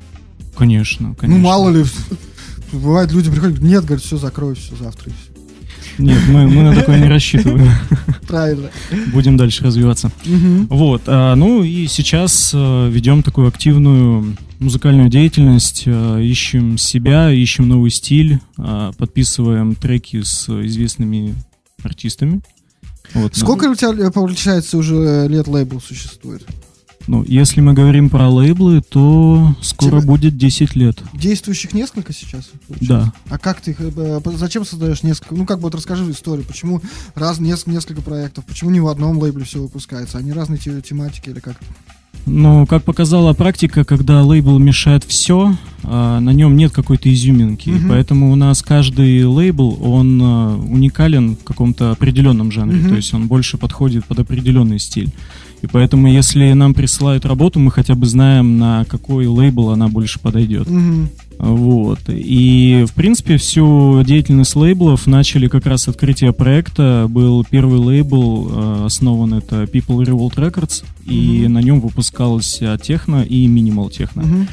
Конечно, 0.57 1.15
конечно. 1.15 1.39
Ну, 1.39 1.49
мало 1.49 1.71
ли. 1.71 1.85
Бывает, 2.73 3.13
люди 3.13 3.31
приходят, 3.31 3.61
нет, 3.61 3.85
говорят, 3.85 4.05
все, 4.05 4.17
закрой, 4.17 4.55
все, 4.55 4.75
завтра. 4.77 5.11
и 5.11 5.15
всё». 5.15 5.35
Нет, 5.99 6.19
мы, 6.29 6.49
мы 6.49 6.63
на 6.63 6.75
такое 6.75 6.99
не 6.99 7.09
рассчитываем. 7.09 7.71
Правильно. 8.27 8.71
Будем 9.13 9.37
дальше 9.37 9.65
развиваться. 9.65 10.11
Мгм. 10.25 10.67
Вот, 10.69 11.03
а, 11.07 11.35
ну 11.37 11.63
и 11.63 11.87
сейчас 11.87 12.51
э, 12.53 12.91
ведем 12.91 13.23
такую 13.23 13.47
активную 13.49 14.37
музыкальную 14.59 15.09
деятельность, 15.09 15.85
э, 15.87 16.23
ищем 16.23 16.79
себя, 16.79 17.31
ищем 17.31 17.69
новый 17.69 17.91
стиль, 17.91 18.41
а, 18.59 18.93
подписываем 18.93 19.75
треки 19.75 20.23
с 20.23 20.49
известными 20.67 21.35
артистами. 21.83 22.41
Вот, 23.13 23.33
ну, 23.37 23.41
Сколько 23.41 23.71
у 23.71 23.75
тебя, 23.75 24.11
получается, 24.11 24.79
уже 24.79 25.29
лет 25.29 25.47
лейбл 25.47 25.81
существует? 25.81 26.45
Ну, 27.07 27.23
если 27.27 27.61
мы 27.61 27.75
говорим 27.75 28.09
про 28.09 28.29
лейблы, 28.29 28.81
то 28.81 29.55
скоро 29.61 29.99
Тебе- 29.99 30.07
будет 30.07 30.37
10 30.39 30.75
лет. 30.75 31.03
Действующих 31.13 31.75
несколько 31.75 32.13
сейчас? 32.13 32.51
Да. 32.69 33.13
А 33.29 33.39
как 33.39 33.61
ты 33.61 33.73
их, 33.73 33.81
э, 33.81 33.91
э, 33.95 34.21
зачем 34.37 34.65
создаешь 34.65 35.03
несколько? 35.03 35.35
Ну, 35.35 35.45
как 35.45 35.59
бы 35.59 35.65
вот 35.65 35.75
расскажи 35.75 36.11
историю, 36.11 36.47
почему 36.47 36.81
раз, 37.15 37.41
несколько, 37.41 37.73
несколько 37.73 38.01
проектов, 38.03 38.45
почему 38.47 38.71
не 38.71 38.81
в 38.81 38.89
одном 38.89 39.19
лейбле 39.19 39.45
все 39.45 39.61
выпускается, 39.61 40.19
они 40.19 40.33
разные 40.33 40.59
те- 40.59 40.81
тематики 40.81 41.29
или 41.29 41.41
как? 41.41 41.57
Но, 42.27 42.65
как 42.65 42.85
показала 42.85 43.35
практика, 43.35 43.85
когда 43.85 44.23
лейбл 44.23 44.59
мешает 44.59 45.05
все, 45.05 45.57
на 45.83 46.21
нем 46.33 46.57
нет 46.57 46.73
какой-то 46.73 47.13
изюминки. 47.13 47.69
Мгм. 47.69 47.91
Поэтому 47.91 48.33
у 48.33 48.35
нас 48.35 48.63
каждый 48.63 49.25
лейбл, 49.27 49.79
он 49.83 50.21
а, 50.23 50.57
уникален 50.57 51.37
в 51.37 51.45
каком-то 51.45 51.91
определенном 51.91 52.51
жанре. 52.51 52.79
Мгм. 52.79 52.89
То 52.89 52.97
есть 52.97 53.13
он 53.13 53.27
больше 53.27 53.59
подходит 53.59 54.07
под 54.07 54.21
определенный 54.21 54.79
стиль. 54.79 55.13
И 55.65 55.67
поэтому, 55.67 56.09
если 56.09 56.53
нам 56.53 56.75
присылают 56.75 57.25
работу, 57.25 57.59
мы 57.59 57.71
хотя 57.71 57.95
бы 57.95 58.05
знаем, 58.05 58.59
на 58.59 58.85
какой 58.85 59.27
лейбл 59.27 59.71
она 59.71 59.89
больше 59.89 60.21
подойдет. 60.21 60.69
Мгм. 60.69 61.09
Вот. 61.39 62.01
И, 62.09 62.85
в 62.87 62.93
принципе, 62.93 63.39
всю 63.39 64.03
деятельность 64.05 64.55
лейблов 64.57 65.07
начали 65.07 65.49
как 65.49 65.65
раз 65.65 65.85
с 65.85 65.89
открытия 65.89 66.33
проекта. 66.33 67.07
Был 67.09 67.47
первый 67.49 67.79
лейбл, 67.79 68.51
э, 68.51 68.83
основан 68.85 69.33
это 69.33 69.63
People 69.63 70.05
Revolt 70.05 70.35
Records, 70.35 70.85
и 71.07 71.45
Мгм. 71.45 71.53
на 71.55 71.59
нем 71.63 71.81
выпускалась 71.81 72.59
а, 72.61 72.77
техно 72.77 73.23
и 73.23 73.47
минимал 73.47 73.89
техно. 73.89 74.23
Мгм. 74.23 74.49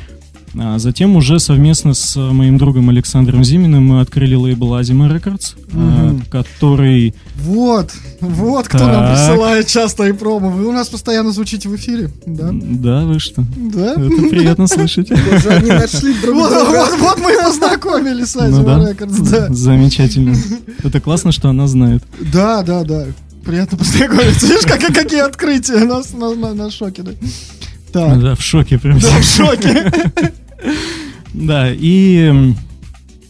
А 0.60 0.80
затем 0.80 1.16
уже 1.16 1.40
совместно 1.40 1.94
с 1.94 2.18
э, 2.18 2.20
моим 2.20 2.58
другом 2.58 2.90
Александром 2.90 3.42
Зиминым 3.44 3.86
мы 3.86 4.02
открыли 4.02 4.36
лейбл 4.36 4.74
Records, 4.74 5.56
э, 5.72 5.78
Мгм. 5.78 6.24
который... 6.30 7.14
Вот, 7.38 7.92
вот 8.20 8.68
кто 8.68 8.80
нам 8.80 9.06
Так. 9.06 9.16
присылает 9.16 9.68
часто 9.68 10.04
и 10.08 10.12
промо. 10.12 10.50
Вы 10.50 10.68
у 10.68 10.72
нас 10.74 10.90
постоянно 10.90 11.32
звучите 11.32 11.70
в 11.70 11.76
эфире, 11.78 12.10
да? 12.26 12.50
Да, 12.52 13.02
вы 13.06 13.20
что? 13.20 13.44
Да? 13.56 13.94
Это 13.94 14.30
приятно 14.30 14.68
слышать. 14.68 15.10
Нашли 15.68 16.14
друг 16.22 16.36
Вот, 16.36 16.50
друга. 16.50 16.86
вот, 16.90 17.00
вот 17.00 17.20
мы 17.20 17.32
и 17.32 17.38
познакомились 17.44 18.28
с 18.32 18.36
Ну 18.36 18.44
Азима 18.44 18.64
да. 18.64 18.92
Records, 18.92 19.30
да. 19.32 19.54
Замечательно. 19.54 20.36
Это 20.84 21.00
классно, 21.00 21.32
что 21.32 21.50
она 21.50 21.68
знает. 21.68 22.04
Да, 22.34 22.62
да, 22.64 22.84
да. 22.84 23.06
Приятно 23.46 23.78
познакомиться. 23.78 24.46
Видишь, 24.48 24.66
как, 24.66 24.82
какие 24.94 25.22
открытия 25.26 25.86
нас 25.86 26.14
на, 26.14 26.36
на, 26.36 26.54
на 26.54 26.70
шоке, 26.70 27.04
да? 27.04 27.12
Так, 27.92 28.22
Да, 28.22 28.36
в 28.36 28.42
шоке 28.42 28.78
прям. 28.78 29.00
да, 29.00 29.08
в 29.20 29.24
шоке. 29.24 29.92
Да, 31.34 31.72
и, 31.72 32.54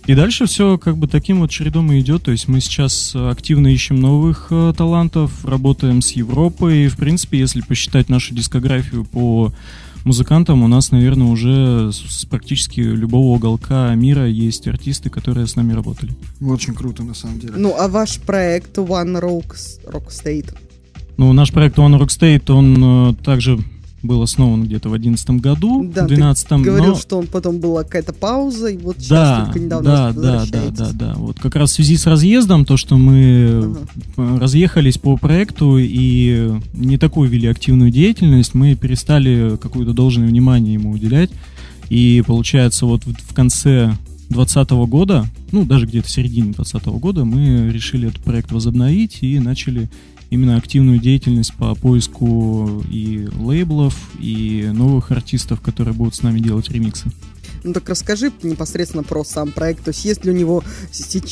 и 0.07 0.15
дальше 0.15 0.45
все 0.45 0.77
как 0.77 0.97
бы 0.97 1.07
таким 1.07 1.39
вот 1.39 1.49
чередом 1.51 1.91
и 1.91 1.99
идет. 1.99 2.23
То 2.23 2.31
есть 2.31 2.47
мы 2.47 2.61
сейчас 2.61 3.13
э, 3.15 3.29
активно 3.29 3.67
ищем 3.67 3.99
новых 3.99 4.47
э, 4.49 4.73
талантов, 4.75 5.45
работаем 5.45 6.01
с 6.01 6.11
Европой. 6.13 6.85
И, 6.85 6.87
в 6.87 6.97
принципе, 6.97 7.39
если 7.39 7.61
посчитать 7.61 8.09
нашу 8.09 8.33
дискографию 8.33 9.05
по 9.05 9.53
музыкантам, 10.03 10.63
у 10.63 10.67
нас, 10.67 10.91
наверное, 10.91 11.27
уже 11.27 11.91
с 11.91 12.21
с 12.21 12.25
практически 12.25 12.79
любого 12.79 13.35
уголка 13.35 13.93
мира 13.95 14.27
есть 14.27 14.67
артисты, 14.67 15.09
которые 15.09 15.47
с 15.47 15.55
нами 15.55 15.73
работали. 15.73 16.13
Очень 16.41 16.73
круто, 16.73 17.03
на 17.03 17.13
самом 17.13 17.39
деле. 17.39 17.53
Ну, 17.55 17.75
а 17.77 17.87
ваш 17.87 18.19
проект 18.19 18.77
One 18.77 19.19
Rock, 19.19 19.55
Rock 19.85 20.07
State? 20.09 20.55
Ну, 21.17 21.33
наш 21.33 21.51
проект 21.51 21.77
One 21.77 21.99
Rock 21.99 22.07
State, 22.07 22.51
он 22.51 23.11
э, 23.11 23.13
также 23.23 23.59
был 24.03 24.21
основан 24.21 24.63
где-то 24.63 24.89
в 24.89 24.93
2011 24.93 25.29
году, 25.41 25.83
Да, 25.83 26.05
в 26.05 26.07
ты 26.07 26.15
2012 26.15 26.51
Говорил, 26.61 26.93
но... 26.93 26.95
что 26.95 27.17
он 27.19 27.27
потом 27.27 27.59
была 27.59 27.83
какая-то 27.83 28.13
пауза, 28.13 28.67
и 28.67 28.77
вот 28.77 28.97
сейчас 28.97 29.09
Да, 29.09 29.45
только 29.45 29.59
недавно 29.59 29.89
да, 29.89 30.13
да, 30.13 30.45
да, 30.45 30.69
да, 30.69 30.89
да. 30.93 31.13
Вот 31.15 31.39
как 31.39 31.55
раз 31.55 31.71
в 31.71 31.73
связи 31.75 31.97
с 31.97 32.05
разъездом, 32.07 32.65
то, 32.65 32.77
что 32.77 32.97
мы 32.97 33.75
э, 34.17 34.37
разъехались 34.39 34.97
по 34.97 35.17
проекту 35.17 35.77
и 35.77 36.51
не 36.73 36.97
такую 36.97 37.29
вели 37.29 37.47
активную 37.47 37.91
деятельность, 37.91 38.53
мы 38.53 38.75
перестали 38.75 39.57
какое-то 39.61 39.93
должное 39.93 40.27
внимание 40.27 40.73
ему 40.73 40.91
уделять. 40.91 41.29
И 41.89 42.23
получается, 42.25 42.85
вот 42.85 43.03
в 43.05 43.31
в 43.31 43.33
конце 43.33 43.95
2020 44.31 44.71
года, 44.89 45.25
ну, 45.51 45.65
даже 45.65 45.85
где-то 45.85 46.07
в 46.07 46.11
середине 46.11 46.53
2020 46.53 46.87
года, 46.99 47.25
мы 47.25 47.69
решили 47.71 48.07
этот 48.09 48.21
проект 48.21 48.51
возобновить 48.51 49.19
и 49.21 49.39
начали 49.39 49.89
именно 50.31 50.57
активную 50.57 50.97
деятельность 50.97 51.53
по 51.53 51.75
поиску 51.75 52.83
и 52.89 53.27
лейблов, 53.37 53.95
и 54.19 54.71
новых 54.73 55.11
артистов, 55.11 55.61
которые 55.61 55.93
будут 55.93 56.15
с 56.15 56.23
нами 56.23 56.39
делать 56.39 56.69
ремиксы. 56.69 57.11
Ну 57.63 57.73
так 57.73 57.87
расскажи 57.89 58.31
непосредственно 58.41 59.03
про 59.03 59.23
сам 59.23 59.51
проект. 59.51 59.83
То 59.83 59.89
есть 59.89 60.03
есть 60.03 60.25
ли 60.25 60.31
у 60.31 60.33
него, 60.33 60.63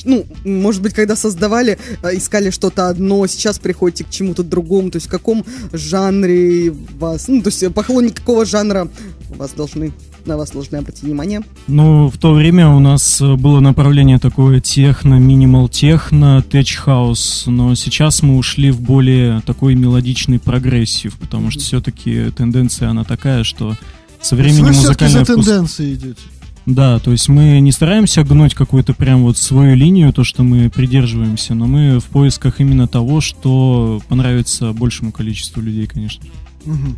ну, 0.03 0.25
может 0.43 0.81
быть, 0.81 0.93
когда 0.93 1.15
создавали, 1.15 1.79
э, 2.03 2.17
искали 2.17 2.51
что-то 2.51 2.89
одно, 2.89 3.25
сейчас 3.25 3.57
приходите 3.57 4.03
к 4.03 4.11
чему-то 4.11 4.43
другому, 4.43 4.91
то 4.91 4.97
есть 4.97 5.07
в 5.07 5.09
каком 5.09 5.43
жанре 5.73 6.71
вас, 6.71 7.27
ну, 7.29 7.41
то 7.41 7.49
есть 7.49 7.73
поклонники 7.73 8.15
какого 8.15 8.45
жанра 8.45 8.89
вас 9.29 9.53
должны, 9.53 9.91
на 10.29 10.37
вас 10.37 10.51
должны 10.51 10.77
обратить 10.77 11.03
внимание? 11.03 11.41
Ну, 11.67 12.07
в 12.07 12.17
то 12.17 12.33
время 12.33 12.69
у 12.69 12.79
нас 12.79 13.19
э, 13.19 13.35
было 13.35 13.59
направление 13.59 14.19
такое 14.19 14.61
техно, 14.61 15.15
minimal 15.15 15.67
techno, 15.67 16.41
tech 16.41 16.75
house, 16.75 17.43
но 17.47 17.75
сейчас 17.75 18.23
мы 18.23 18.37
ушли 18.37 18.71
в 18.71 18.79
более 18.79 19.41
такой 19.41 19.75
мелодичный 19.75 20.39
progressive, 20.39 21.17
потому 21.17 21.51
что 21.51 21.61
все-таки 21.61 22.31
тенденция 22.31 22.89
она 22.89 23.03
такая, 23.03 23.43
что 23.43 23.75
со 24.21 24.35
временем 24.35 24.65
Вы 24.65 24.73
все-таки 24.73 25.07
за 25.07 25.19
музыкальный 25.19 25.25
вкус... 25.25 25.45
тенденцией 25.45 25.93
идете. 25.95 26.21
Да, 26.65 26.99
то 26.99 27.11
есть 27.11 27.27
мы 27.29 27.59
не 27.61 27.71
стараемся 27.71 28.23
гнуть 28.23 28.53
какую-то 28.53 28.93
прям 28.93 29.23
вот 29.23 29.37
свою 29.37 29.75
линию, 29.75 30.13
то, 30.13 30.23
что 30.23 30.43
мы 30.43 30.69
придерживаемся, 30.69 31.55
но 31.55 31.65
мы 31.65 31.99
в 31.99 32.05
поисках 32.05 32.59
именно 32.59 32.87
того, 32.87 33.21
что 33.21 34.01
понравится 34.07 34.71
большему 34.73 35.11
количеству 35.11 35.61
людей, 35.61 35.87
конечно. 35.87 36.23
Мгм. 36.65 36.97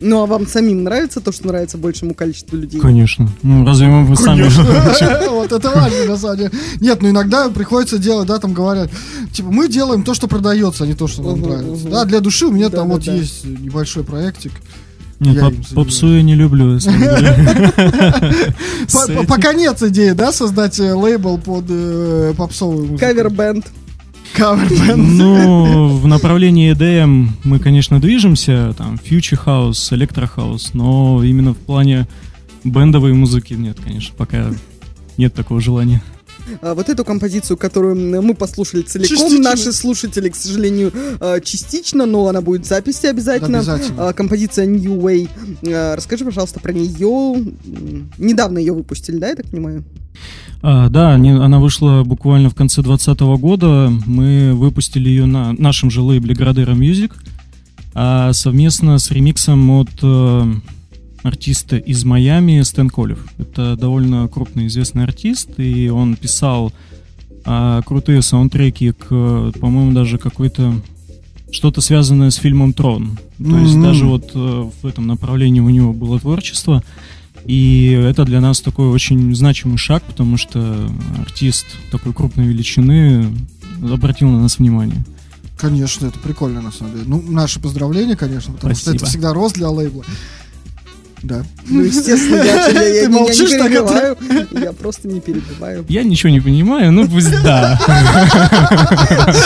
Ну, 0.00 0.22
а 0.22 0.26
вам 0.26 0.46
самим 0.46 0.84
нравится 0.84 1.20
то, 1.20 1.32
что 1.32 1.48
нравится 1.48 1.76
большему 1.76 2.14
количеству 2.14 2.56
людей? 2.56 2.80
Конечно. 2.80 3.28
Ну, 3.42 3.66
разве 3.66 3.88
мы 3.88 4.16
сами... 4.16 4.42
Вот 5.28 5.52
это 5.52 5.70
важно, 5.70 6.04
на 6.06 6.16
самом 6.16 6.36
деле. 6.36 6.50
Нет, 6.80 7.02
ну 7.02 7.10
иногда 7.10 7.48
приходится 7.48 7.98
делать, 7.98 8.28
да, 8.28 8.38
там 8.38 8.52
говорят, 8.52 8.90
типа, 9.32 9.50
мы 9.50 9.68
делаем 9.68 10.04
то, 10.04 10.14
что 10.14 10.28
продается, 10.28 10.84
а 10.84 10.86
не 10.86 10.94
то, 10.94 11.08
что 11.08 11.22
нам 11.22 11.40
нравится. 11.40 11.88
Да, 11.88 12.04
для 12.04 12.20
души 12.20 12.46
у 12.46 12.52
меня 12.52 12.70
там 12.70 12.88
вот 12.88 13.02
есть 13.04 13.44
небольшой 13.44 14.04
проектик. 14.04 14.52
Нет, 15.20 15.34
Я 15.34 15.46
поп- 15.46 15.54
попсу 15.74 16.06
я 16.06 16.22
не 16.22 16.36
люблю, 16.36 16.78
Пока 19.26 19.52
нет 19.52 19.82
идеи, 19.82 20.10
да, 20.10 20.32
создать 20.32 20.78
э, 20.78 20.94
лейбл 20.94 21.38
под 21.38 21.64
э, 21.68 22.34
попсовую 22.36 22.86
музыку. 22.86 23.00
Кавер-бенд. 23.00 23.66
Ну, 24.96 25.88
в 25.96 26.06
направлении 26.06 26.72
EDM 26.72 27.28
мы, 27.44 27.58
конечно, 27.58 28.00
движемся, 28.00 28.74
там, 28.76 28.94
future 29.02 29.38
house, 29.44 29.92
electro 29.92 30.28
house, 30.36 30.70
но 30.74 31.22
именно 31.24 31.54
в 31.54 31.58
плане 31.58 32.06
бендовой 32.64 33.12
музыки 33.14 33.54
нет, 33.54 33.78
конечно, 33.82 34.14
пока 34.16 34.52
нет 35.16 35.34
такого 35.34 35.60
желания. 35.60 36.02
А, 36.62 36.74
Вот 36.74 36.88
эту 36.88 37.04
композицию, 37.04 37.56
которую 37.56 38.22
мы 38.22 38.34
послушали 38.34 38.82
целиком, 38.82 39.16
Частично. 39.16 39.42
наши 39.50 39.72
слушатели, 39.72 40.28
к 40.28 40.36
сожалению, 40.36 40.92
а, 41.20 41.40
частично, 41.40 42.06
но 42.06 42.26
она 42.28 42.40
будет 42.40 42.64
в 42.64 42.68
записи 42.68 43.06
обязательно. 43.06 43.58
Обязательно. 43.58 44.08
А, 44.08 44.12
Композиция 44.12 44.66
New 44.66 44.94
Way. 45.00 45.28
А, 45.66 45.96
Расскажи, 45.96 46.24
пожалуйста, 46.24 46.60
про 46.60 46.72
нее. 46.72 47.52
Недавно 48.18 48.58
ее 48.58 48.72
выпустили, 48.72 49.18
да, 49.18 49.28
я 49.28 49.36
так 49.36 49.46
понимаю? 49.46 49.84
А, 50.60 50.88
да, 50.88 51.16
не- 51.16 51.30
она 51.30 51.60
вышла 51.60 52.02
буквально 52.04 52.50
в 52.50 52.54
конце 52.54 52.82
2020 52.82 53.36
года. 53.38 53.92
Мы 54.06 54.52
выпустили 54.54 55.08
ее 55.08 55.26
на 55.26 55.52
нашем 55.52 55.90
же 55.90 56.02
лейбле 56.02 56.34
Gradera 56.34 56.74
Music, 56.74 57.12
а 57.94 58.32
совместно 58.32 58.98
с 58.98 59.10
ремиксом 59.10 59.70
от 59.70 59.90
э, 60.02 60.54
артиста 61.22 61.76
из 61.76 62.04
Майами 62.04 62.60
Стэн 62.62 62.90
Колев. 62.90 63.24
Это 63.38 63.76
довольно 63.76 64.26
крупный 64.28 64.66
известный 64.66 65.04
артист, 65.04 65.50
и 65.58 65.88
он 65.88 66.16
писал 66.16 66.72
а, 67.44 67.80
крутые 67.82 68.20
саундтреки 68.20 68.92
к, 68.92 69.08
по-моему, 69.60 69.92
даже 69.92 70.18
какой-то 70.18 70.74
что-то 71.50 71.80
связанное 71.80 72.28
с 72.30 72.34
фильмом 72.34 72.74
Трон. 72.74 73.16
То 73.38 73.56
есть 73.58 73.74
Мгм. 73.74 73.82
даже 73.82 74.04
вот 74.06 74.32
э, 74.34 74.70
в 74.82 74.86
этом 74.86 75.06
направлении 75.06 75.60
у 75.60 75.70
него 75.70 75.92
было 75.94 76.18
творчество. 76.20 76.82
И 77.48 77.92
это 77.92 78.26
для 78.26 78.42
нас 78.42 78.60
такой 78.60 78.88
очень 78.88 79.34
значимый 79.34 79.78
шаг, 79.78 80.02
потому 80.02 80.36
что 80.36 80.90
артист 81.18 81.66
такой 81.90 82.12
крупной 82.12 82.46
величины 82.46 83.26
обратил 83.82 84.28
на 84.28 84.42
нас 84.42 84.58
внимание. 84.58 85.02
Конечно, 85.56 86.06
это 86.06 86.18
прикольно, 86.18 86.60
на 86.60 86.70
самом 86.70 86.92
деле. 86.92 87.04
Ну, 87.06 87.22
наши 87.22 87.58
поздравления, 87.58 88.16
конечно, 88.16 88.52
потому 88.52 88.74
что 88.74 88.82
Спасибо. 88.82 89.02
это 89.02 89.06
всегда 89.06 89.32
рост 89.32 89.54
для 89.54 89.70
лейбла. 89.70 90.04
Да. 91.22 91.42
Ну, 91.66 91.82
естественно, 91.82 92.36
я, 92.42 92.66
я, 92.68 92.82
я, 92.82 93.02
Ты 93.06 93.08
не- 93.08 93.18
я 93.18 93.58
так 93.58 93.68
перебиваю. 93.70 94.16
Я 94.52 94.72
просто 94.72 95.08
не 95.08 95.20
перебиваю. 95.20 95.84
Я 95.88 96.02
ничего 96.04 96.30
не 96.30 96.40
понимаю, 96.40 96.92
ну 96.92 97.08
пусть 97.08 97.30
да. 97.42 97.78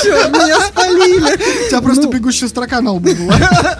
Чё, 0.02 0.28
меня 0.30 0.60
спалили. 0.68 1.32
У 1.66 1.68
тебя 1.68 1.80
просто 1.80 2.04
Ну. 2.04 2.12
бегущая 2.12 2.48
строка 2.48 2.80
на 2.80 2.92
лбу 2.92 3.10
была. 3.14 3.38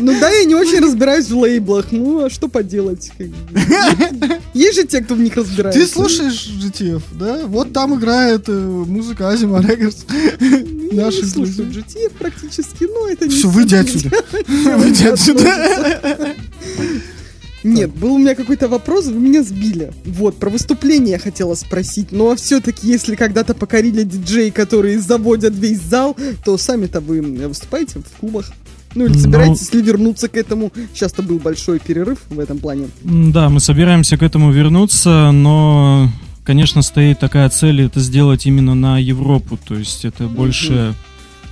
Ну 0.00 0.12
да, 0.20 0.28
я 0.30 0.44
не 0.44 0.54
очень 0.54 0.78
разбираюсь 0.80 1.28
в 1.28 1.36
лейблах. 1.36 1.86
Ну, 1.90 2.24
а 2.26 2.30
что 2.30 2.46
поделать? 2.48 3.10
Есть 4.54 4.76
же 4.76 4.84
те, 4.86 5.00
кто 5.00 5.14
в 5.16 5.20
них 5.20 5.34
разбирается. 5.36 5.80
Ты 5.80 5.86
слушаешь 5.88 6.48
GTF, 6.62 7.02
да? 7.18 7.40
Вот 7.46 7.72
там 7.72 7.98
играет 7.98 8.44
э, 8.48 8.52
музыка 8.52 9.30
Азима 9.30 9.60
Регерс. 9.60 10.04
Я 10.92 11.06
Наши 11.06 11.22
не 11.22 11.28
слушаю. 11.28 11.68
GTF 11.68 12.12
практически, 12.18 12.84
но 12.84 13.08
это 13.08 13.26
не... 13.26 13.34
Все, 13.34 13.48
выйди 13.48 13.74
отсюда. 13.74 14.10
Выйди 14.76 15.04
отсюда. 15.08 16.34
Нет, 17.64 17.90
был 17.94 18.14
у 18.14 18.18
меня 18.18 18.34
какой-то 18.34 18.68
вопрос, 18.68 19.06
вы 19.06 19.18
меня 19.18 19.42
сбили. 19.42 19.92
Вот, 20.04 20.36
про 20.38 20.48
выступление 20.50 21.12
я 21.12 21.18
хотела 21.18 21.54
спросить. 21.54 22.12
Ну, 22.12 22.30
а 22.30 22.36
все-таки, 22.36 22.86
если 22.86 23.16
когда-то 23.16 23.54
покорили 23.54 24.04
диджеи, 24.04 24.50
которые 24.50 24.98
заводят 25.00 25.54
весь 25.54 25.80
зал, 25.80 26.16
то 26.44 26.56
сами-то 26.56 27.00
вы 27.00 27.20
выступаете 27.48 27.98
в 28.00 28.20
клубах? 28.20 28.52
Ну, 28.94 29.04
или 29.04 29.12
Ну- 29.12 29.18
собираетесь 29.18 29.72
ли 29.74 29.82
вернуться 29.82 30.28
к 30.28 30.36
этому? 30.36 30.72
Сейчас-то 30.94 31.22
был 31.22 31.38
большой 31.38 31.78
перерыв 31.78 32.18
в 32.30 32.38
этом 32.38 32.58
плане. 32.58 32.88
Да, 33.02 33.48
мы 33.48 33.60
собираемся 33.60 34.16
к 34.16 34.22
этому 34.22 34.50
вернуться, 34.50 35.30
но, 35.32 36.08
конечно, 36.44 36.82
стоит 36.82 37.18
такая 37.18 37.48
цель 37.50 37.82
это 37.82 38.00
сделать 38.00 38.46
именно 38.46 38.74
на 38.74 38.98
Европу. 38.98 39.58
То 39.68 39.74
есть 39.74 40.04
это 40.04 40.24
больше 40.24 40.94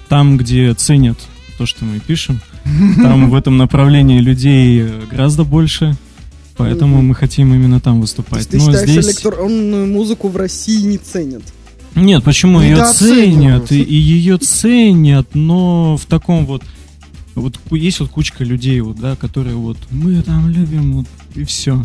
там, 0.08 0.38
где 0.38 0.72
ценят 0.74 1.18
то, 1.56 1.66
что 1.66 1.84
мы 1.84 1.98
пишем. 2.00 2.40
Там 2.96 3.30
в 3.30 3.34
этом 3.34 3.56
направлении 3.56 4.20
людей 4.20 4.82
э, 4.82 5.02
гораздо 5.10 5.44
больше. 5.44 5.96
Поэтому 6.56 7.02
мы 7.02 7.14
хотим 7.14 7.54
именно 7.54 7.80
там 7.80 8.00
выступать. 8.00 8.48
ты 8.48 8.56
Но 8.56 8.66
считаешь, 8.66 8.88
здесь... 8.88 9.06
электронную 9.06 9.86
музыку 9.86 10.28
в 10.28 10.36
России 10.36 10.80
не 10.82 10.98
ценят? 10.98 11.42
Нет, 11.94 12.24
почему 12.24 12.60
ее 12.60 12.84
ценят? 12.92 13.70
И, 13.72 13.82
и 13.82 13.94
ее 13.94 14.38
ценят, 14.38 15.34
но 15.34 15.96
в 15.96 16.06
таком 16.06 16.46
вот... 16.46 16.62
Вот 17.34 17.58
есть 17.72 18.00
вот 18.00 18.08
кучка 18.08 18.44
людей, 18.44 18.80
вот, 18.80 18.98
да, 18.98 19.14
которые 19.14 19.56
вот 19.56 19.76
мы 19.90 20.22
там 20.22 20.48
любим, 20.48 20.94
вот, 20.94 21.06
и 21.34 21.44
все. 21.44 21.84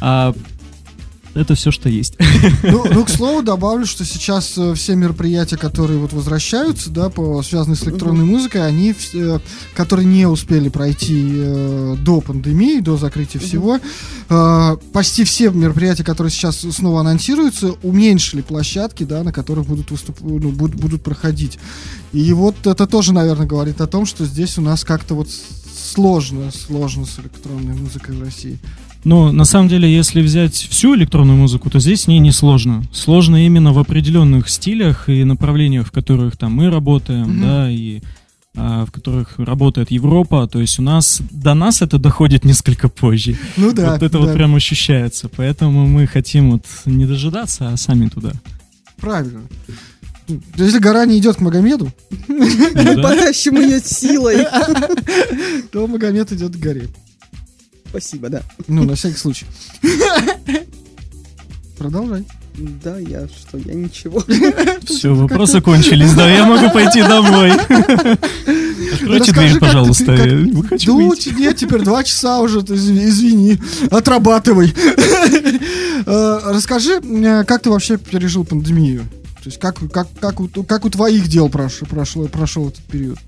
А 0.00 0.32
это 1.34 1.54
все, 1.54 1.70
что 1.70 1.88
есть. 1.88 2.16
Ну, 2.62 2.84
ну, 2.90 3.04
к 3.04 3.10
слову, 3.10 3.42
добавлю, 3.42 3.86
что 3.86 4.04
сейчас 4.04 4.56
э, 4.56 4.74
все 4.74 4.94
мероприятия, 4.94 5.56
которые 5.56 5.98
вот 5.98 6.12
возвращаются, 6.12 6.90
да, 6.90 7.10
по, 7.10 7.42
связанные 7.42 7.76
с 7.76 7.84
электронной 7.84 8.24
музыкой, 8.24 8.66
они, 8.66 8.94
э, 9.14 9.38
которые 9.74 10.06
не 10.06 10.26
успели 10.26 10.68
пройти 10.68 11.32
э, 11.34 11.96
до 11.98 12.20
пандемии, 12.20 12.80
до 12.80 12.96
закрытия 12.96 13.40
всего, 13.40 13.78
почти 14.92 15.24
все 15.24 15.50
мероприятия, 15.50 16.04
которые 16.04 16.30
сейчас 16.30 16.60
снова 16.60 17.00
анонсируются, 17.00 17.72
уменьшили 17.82 18.40
площадки, 18.40 19.04
да, 19.04 19.22
на 19.22 19.32
которых 19.32 19.66
будут, 19.66 19.90
выступ... 19.90 20.20
ну, 20.20 20.50
будут, 20.50 20.76
будут 20.76 21.02
проходить. 21.02 21.58
И 22.12 22.32
вот 22.32 22.66
это 22.66 22.86
тоже, 22.86 23.12
наверное, 23.12 23.46
говорит 23.46 23.80
о 23.80 23.86
том, 23.86 24.06
что 24.06 24.24
здесь 24.24 24.56
у 24.58 24.62
нас 24.62 24.84
как-то 24.84 25.14
вот 25.14 25.28
сложно, 25.94 26.50
сложно 26.50 27.04
с 27.06 27.18
электронной 27.18 27.74
музыкой 27.74 28.16
в 28.16 28.22
России. 28.22 28.58
Ну, 29.04 29.32
на 29.32 29.44
самом 29.44 29.68
деле, 29.68 29.92
если 29.92 30.22
взять 30.22 30.54
всю 30.54 30.96
электронную 30.96 31.36
музыку, 31.38 31.68
то 31.70 31.78
здесь 31.78 32.02
с 32.02 32.06
ней 32.06 32.18
не 32.20 32.32
сложно. 32.32 32.82
Сложно 32.92 33.44
именно 33.44 33.72
в 33.72 33.78
определенных 33.78 34.48
стилях 34.48 35.08
и 35.08 35.24
направлениях, 35.24 35.88
в 35.88 35.92
которых 35.92 36.36
там 36.36 36.52
мы 36.54 36.70
работаем, 36.70 37.28
Мгм. 37.28 37.40
да, 37.42 37.70
и 37.70 38.00
а, 38.56 38.86
в 38.86 38.92
которых 38.92 39.34
работает 39.38 39.90
Европа. 39.90 40.46
То 40.46 40.60
есть 40.60 40.78
у 40.78 40.82
нас 40.82 41.20
до 41.30 41.54
нас 41.54 41.82
это 41.82 41.98
доходит 41.98 42.44
несколько 42.44 42.88
позже. 42.88 43.36
Ну 43.56 43.72
да. 43.72 43.92
вот 43.92 44.02
это 44.02 44.10
да. 44.10 44.18
вот 44.20 44.32
прям 44.32 44.54
ощущается. 44.54 45.28
Поэтому 45.28 45.86
мы 45.86 46.06
хотим 46.06 46.52
вот 46.52 46.64
не 46.86 47.04
дожидаться, 47.04 47.70
а 47.70 47.76
сами 47.76 48.08
туда. 48.08 48.32
Правильно. 48.96 49.42
Если 50.56 50.78
гора 50.78 51.04
не 51.04 51.18
идет 51.18 51.36
к 51.36 51.40
Магомеду, 51.40 51.92
Ну 52.28 52.46
да. 52.74 52.94
потащим 53.02 53.56
ее 53.60 53.80
силой. 53.80 54.46
то 55.72 55.86
Магомед 55.86 56.32
идет 56.32 56.56
к 56.56 56.58
горе. 56.58 56.88
Спасибо, 57.94 58.28
да. 58.28 58.42
Ну, 58.66 58.82
на 58.82 58.96
всякий 58.96 59.18
случай. 59.18 59.46
Продолжай. 61.78 62.24
Да, 62.82 62.98
я 62.98 63.28
что, 63.28 63.56
я 63.58 63.72
ничего. 63.74 64.20
Все, 64.84 65.14
вопросы 65.14 65.60
кончились, 65.60 66.12
да, 66.14 66.28
я 66.28 66.44
могу 66.44 66.70
пойти 66.70 67.02
домой. 67.02 67.52
Откройте 68.94 69.30
дверь, 69.32 69.58
пожалуйста. 69.60 70.12
Ну, 70.12 71.14
нет, 71.38 71.56
теперь 71.56 71.82
два 71.82 72.02
часа 72.02 72.40
уже, 72.40 72.60
извини, 72.60 73.60
отрабатывай. 73.92 74.74
Э, 76.06 76.40
Расскажи, 76.46 77.00
э, 77.00 77.44
как 77.44 77.62
ты 77.62 77.70
вообще 77.70 77.96
пережил 77.96 78.44
пандемию? 78.44 79.04
То 79.42 79.46
есть 79.46 79.58
как, 79.58 79.78
как, 79.90 80.08
как, 80.20 80.40
у, 80.40 80.48
как 80.48 80.84
у 80.84 80.90
твоих 80.90 81.28
дел 81.28 81.48
прошло, 81.48 81.86
прошло, 81.88 82.26
прошел 82.26 82.68
этот 82.68 82.82
период? 82.84 83.18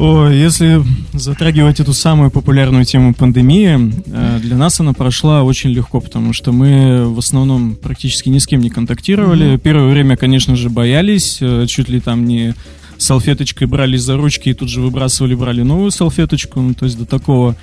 Ой, 0.00 0.34
если 0.34 0.82
затрагивать 1.12 1.78
эту 1.78 1.92
самую 1.92 2.30
популярную 2.30 2.86
тему 2.86 3.12
пандемии, 3.12 3.92
э, 4.06 4.38
для 4.40 4.56
нас 4.56 4.80
она 4.80 4.94
прошла 4.94 5.42
очень 5.42 5.68
легко, 5.68 6.00
потому 6.00 6.32
что 6.32 6.52
мы 6.52 7.04
в 7.04 7.18
основном 7.18 7.76
практически 7.76 8.30
ни 8.30 8.38
с 8.38 8.46
кем 8.46 8.60
не 8.60 8.70
контактировали. 8.70 9.58
Первое 9.58 9.90
время, 9.90 10.16
конечно 10.16 10.56
же, 10.56 10.70
боялись, 10.70 11.36
э, 11.42 11.66
чуть 11.68 11.90
ли 11.90 12.00
там 12.00 12.24
не 12.24 12.54
салфеточкой 12.96 13.66
брались 13.66 14.00
за 14.00 14.16
ручки 14.16 14.48
и 14.48 14.54
тут 14.54 14.70
же 14.70 14.80
выбрасывали, 14.80 15.34
брали 15.34 15.60
новую 15.60 15.90
салфеточку, 15.90 16.62
ну, 16.62 16.72
то 16.72 16.86
есть 16.86 16.96
до 16.96 17.04
такого. 17.04 17.54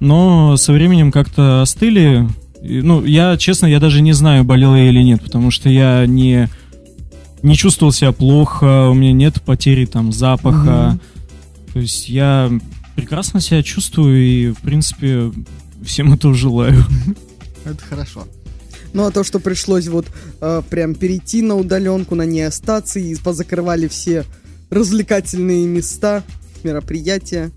Но 0.00 0.56
со 0.56 0.72
временем 0.72 1.12
как-то 1.12 1.62
остыли. 1.62 2.28
И, 2.60 2.80
ну, 2.80 3.04
я, 3.04 3.36
честно, 3.36 3.66
я 3.66 3.78
даже 3.78 4.02
не 4.02 4.14
знаю, 4.14 4.42
болел 4.42 4.74
я 4.74 4.88
или 4.88 5.00
нет, 5.00 5.22
потому 5.22 5.52
что 5.52 5.68
я 5.68 6.06
не, 6.06 6.48
не 7.44 7.54
чувствовал 7.54 7.92
себя 7.92 8.10
плохо, 8.10 8.88
у 8.88 8.94
меня 8.94 9.12
нет 9.12 9.40
потери 9.42 9.84
там 9.84 10.10
запаха. 10.10 10.98
То 11.74 11.80
есть 11.80 12.08
я 12.08 12.50
прекрасно 12.94 13.40
себя 13.40 13.62
чувствую 13.64 14.22
и, 14.22 14.50
в 14.52 14.58
принципе, 14.58 15.32
всем 15.84 16.12
этого 16.12 16.34
желаю. 16.34 16.84
Это 17.64 17.84
хорошо. 17.84 18.28
Ну 18.92 19.04
а 19.04 19.10
то, 19.10 19.24
что 19.24 19.40
пришлось 19.40 19.88
вот 19.88 20.06
э, 20.40 20.62
прям 20.70 20.94
перейти 20.94 21.42
на 21.42 21.56
удаленку, 21.56 22.14
на 22.14 22.22
ней 22.22 22.46
остаться, 22.46 23.00
и 23.00 23.16
позакрывали 23.16 23.88
все 23.88 24.24
развлекательные 24.70 25.66
места, 25.66 26.22
мероприятия. 26.62 27.50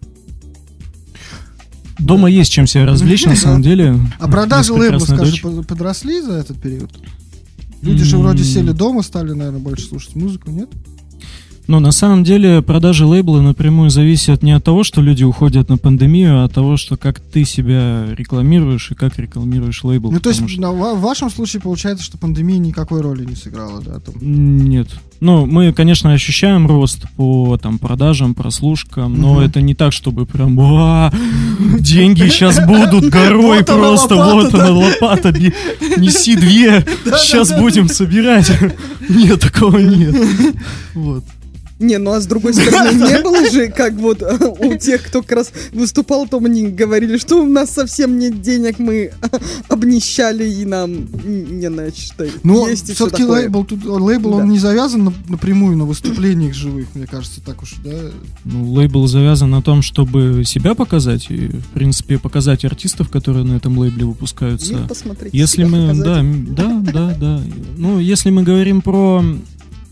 Дома 1.99 2.27
есть 2.27 2.51
чем 2.51 2.65
себя 2.65 2.87
развлечь, 2.87 3.25
на 3.25 3.35
самом 3.35 3.61
деле. 3.61 3.99
А 4.19 4.27
продажи 4.27 4.73
лейбла, 4.73 5.05
скажи, 5.05 5.43
подросли 5.63 6.21
за 6.21 6.33
этот 6.33 6.59
период? 6.59 6.91
Люди 7.83 8.03
же 8.03 8.17
вроде 8.17 8.43
сели 8.43 8.71
дома, 8.71 9.03
стали, 9.03 9.33
наверное, 9.33 9.59
больше 9.59 9.85
слушать 9.85 10.15
музыку, 10.15 10.49
нет? 10.49 10.69
Но 11.67 11.81
на 11.81 11.91
самом 11.91 12.23
деле 12.23 12.61
продажи 12.61 13.05
лейбла 13.05 13.41
напрямую 13.41 13.89
зависят 13.89 14.41
не 14.41 14.53
от 14.53 14.63
того, 14.63 14.85
что 14.85 15.01
люди 15.01 15.25
уходят 15.25 15.67
на 15.67 15.77
пандемию, 15.77 16.39
а 16.41 16.45
от 16.45 16.53
того, 16.53 16.77
что 16.77 16.95
как 16.95 17.19
ты 17.19 17.43
себя 17.43 18.05
рекламируешь 18.15 18.91
и 18.91 18.95
как 18.95 19.19
рекламируешь 19.19 19.83
лейбл. 19.83 20.11
Ну, 20.11 20.19
то 20.21 20.29
есть, 20.29 20.47
что- 20.49 20.71
в 20.71 21.01
вашем 21.01 21.29
случае 21.29 21.61
получается, 21.61 22.05
что 22.05 22.17
пандемия 22.17 22.57
никакой 22.57 23.01
роли 23.01 23.25
не 23.25 23.35
сыграла, 23.35 23.81
да? 23.81 23.99
Там. 23.99 24.15
Нет. 24.21 24.87
Ну, 25.19 25.45
мы, 25.45 25.73
конечно, 25.73 26.13
ощущаем 26.13 26.67
рост 26.67 27.01
по 27.17 27.57
там 27.61 27.79
продажам, 27.79 28.33
прослушкам, 28.33 29.19
но 29.19 29.33
Мгм. 29.33 29.39
это 29.41 29.61
не 29.61 29.73
так, 29.75 29.91
чтобы 29.91 30.25
прям 30.25 30.57
«Уа, 30.59 31.11
деньги 31.79 32.29
сейчас 32.29 32.59
будут 32.65 33.09
горой 33.11 33.63
просто, 33.65 34.15
вот 34.15 34.53
она 34.53 34.69
лопата, 34.71 35.31
не- 35.31 35.51
неси 35.97 36.35
две, 36.35 36.85
сейчас 37.17 37.51
будем 37.51 37.89
собирать. 37.89 38.51
Нет, 39.09 39.39
такого 39.41 39.77
нет. 39.79 40.15
Вот. 40.93 41.23
Не, 41.79 41.97
ну 41.99 42.11
а 42.11 42.21
с 42.21 42.25
другой 42.25 42.53
стороны, 42.53 42.97
не 42.97 43.21
было 43.23 43.49
же, 43.49 43.67
как 43.67 43.93
вот 43.93 44.21
э, 44.21 44.37
у 44.59 44.75
тех, 44.77 45.03
кто 45.03 45.21
как 45.21 45.31
раз 45.33 45.51
выступал, 45.73 46.27
то 46.27 46.37
они 46.37 46.69
говорили, 46.69 47.17
что 47.17 47.41
у 47.43 47.45
нас 47.45 47.69
совсем 47.71 48.17
нет 48.17 48.41
денег, 48.41 48.79
мы 48.79 49.11
обнищали 49.69 50.49
и 50.49 50.65
нам 50.65 51.07
не 51.25 51.69
на 51.69 51.89
что 51.91 52.27
Ну, 52.43 52.67
все-таки 52.73 53.23
лейбл, 53.23 53.63
тут, 53.63 53.85
лейбл 53.85 54.33
он 54.33 54.49
не 54.49 54.59
завязан 54.59 55.05
на- 55.05 55.13
напрямую 55.29 55.77
на 55.77 55.85
выступлениях 55.85 56.53
живых, 56.53 56.87
мне 56.95 57.05
кажется, 57.05 57.41
так 57.41 57.61
уж, 57.61 57.75
да? 57.83 57.91
Ну, 58.43 58.71
лейбл 58.73 59.05
завязан 59.07 59.51
на 59.51 59.61
том, 59.61 59.81
чтобы 59.81 60.43
себя 60.45 60.73
показать 60.73 61.27
и, 61.29 61.47
в 61.47 61.67
принципе, 61.73 62.17
показать 62.17 62.65
артистов, 62.65 63.09
которые 63.09 63.45
на 63.45 63.55
этом 63.55 63.77
лейбле 63.77 64.05
выпускаются. 64.05 64.87
Если 65.31 65.63
мы, 65.63 65.89
показать. 65.89 66.55
да, 66.55 66.81
да, 66.81 66.91
да, 66.91 67.17
да. 67.19 67.41
Ну, 67.77 67.99
если 67.99 68.29
мы 68.29 68.43
говорим 68.43 68.81
про 68.81 69.23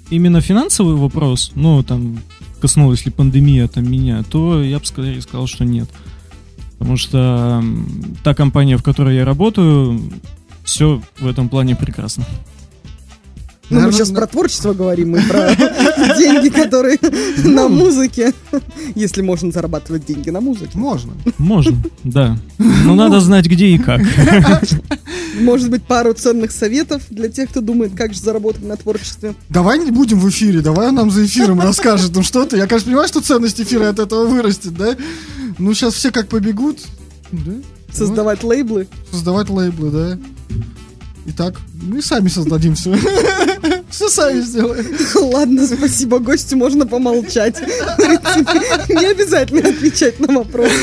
именно 0.09 0.41
финансовый 0.41 0.95
вопрос, 0.95 1.51
ну, 1.55 1.83
там, 1.83 2.19
коснулась 2.61 3.05
ли 3.05 3.11
пандемия 3.11 3.67
там 3.67 3.89
меня, 3.89 4.23
то 4.23 4.61
я 4.61 4.79
бы 4.79 4.85
скорее 4.85 5.21
сказал, 5.21 5.47
что 5.47 5.65
нет. 5.65 5.89
Потому 6.77 6.97
что 6.97 7.63
та 8.23 8.33
компания, 8.33 8.77
в 8.77 8.83
которой 8.83 9.15
я 9.15 9.25
работаю, 9.25 10.01
все 10.63 11.01
в 11.19 11.27
этом 11.27 11.49
плане 11.49 11.75
прекрасно. 11.75 12.25
Ну, 13.69 13.79
мы 13.81 13.91
сейчас 13.91 14.09
на- 14.09 14.15
про 14.19 14.27
творчество 14.27 14.73
говорим, 14.73 15.11
мы 15.11 15.21
про 15.23 15.55
деньги, 16.17 16.49
которые 16.49 16.99
на 17.43 17.67
музыке. 17.67 18.33
Если 18.93 19.21
можно 19.21 19.51
зарабатывать 19.51 20.05
деньги 20.05 20.29
на 20.29 20.39
музыке. 20.41 20.77
Можно. 20.77 21.13
Можно, 21.37 21.77
да. 22.03 22.37
Но 22.59 22.95
надо 22.95 23.19
знать, 23.21 23.47
где 23.47 23.67
и 23.67 23.77
как. 23.79 24.01
Может 25.39 25.69
быть, 25.69 25.83
пару 25.83 26.13
ценных 26.13 26.51
советов 26.51 27.03
для 27.09 27.27
тех, 27.27 27.49
кто 27.49 27.61
думает, 27.61 27.93
как 27.95 28.13
же 28.13 28.19
заработать 28.21 28.63
на 28.63 28.77
творчестве. 28.77 29.33
Давай 29.49 29.79
не 29.79 29.91
будем 29.91 30.19
в 30.19 30.29
эфире, 30.29 30.61
давай 30.61 30.89
он 30.89 30.95
нам 30.95 31.11
за 31.11 31.25
эфиром 31.25 31.59
расскажет. 31.59 32.15
Ну 32.15 32.23
что 32.23 32.45
ты, 32.45 32.57
я, 32.57 32.67
конечно, 32.67 32.87
понимаю, 32.89 33.07
что 33.07 33.19
ценность 33.21 33.59
эфира 33.59 33.89
от 33.89 33.99
этого 33.99 34.25
вырастет, 34.27 34.75
да? 34.77 34.95
Ну 35.57 35.73
сейчас 35.73 35.95
все 35.95 36.11
как 36.11 36.27
побегут. 36.27 36.79
Да? 37.31 37.53
Создавать 37.91 38.43
лейблы. 38.43 38.87
Создавать 39.11 39.49
лейблы, 39.49 39.89
да. 39.91 40.17
Итак, 41.27 41.55
мы 41.81 42.01
сами 42.01 42.27
создадим 42.27 42.75
все. 42.75 42.95
Все 43.89 44.09
сами 44.09 44.41
сделаем. 44.41 44.85
Ладно, 45.33 45.65
спасибо, 45.65 46.19
гостю 46.19 46.57
можно 46.57 46.85
помолчать. 46.85 47.61
Не 48.89 49.05
обязательно 49.11 49.69
отвечать 49.69 50.19
на 50.19 50.27
вопросы. 50.33 50.73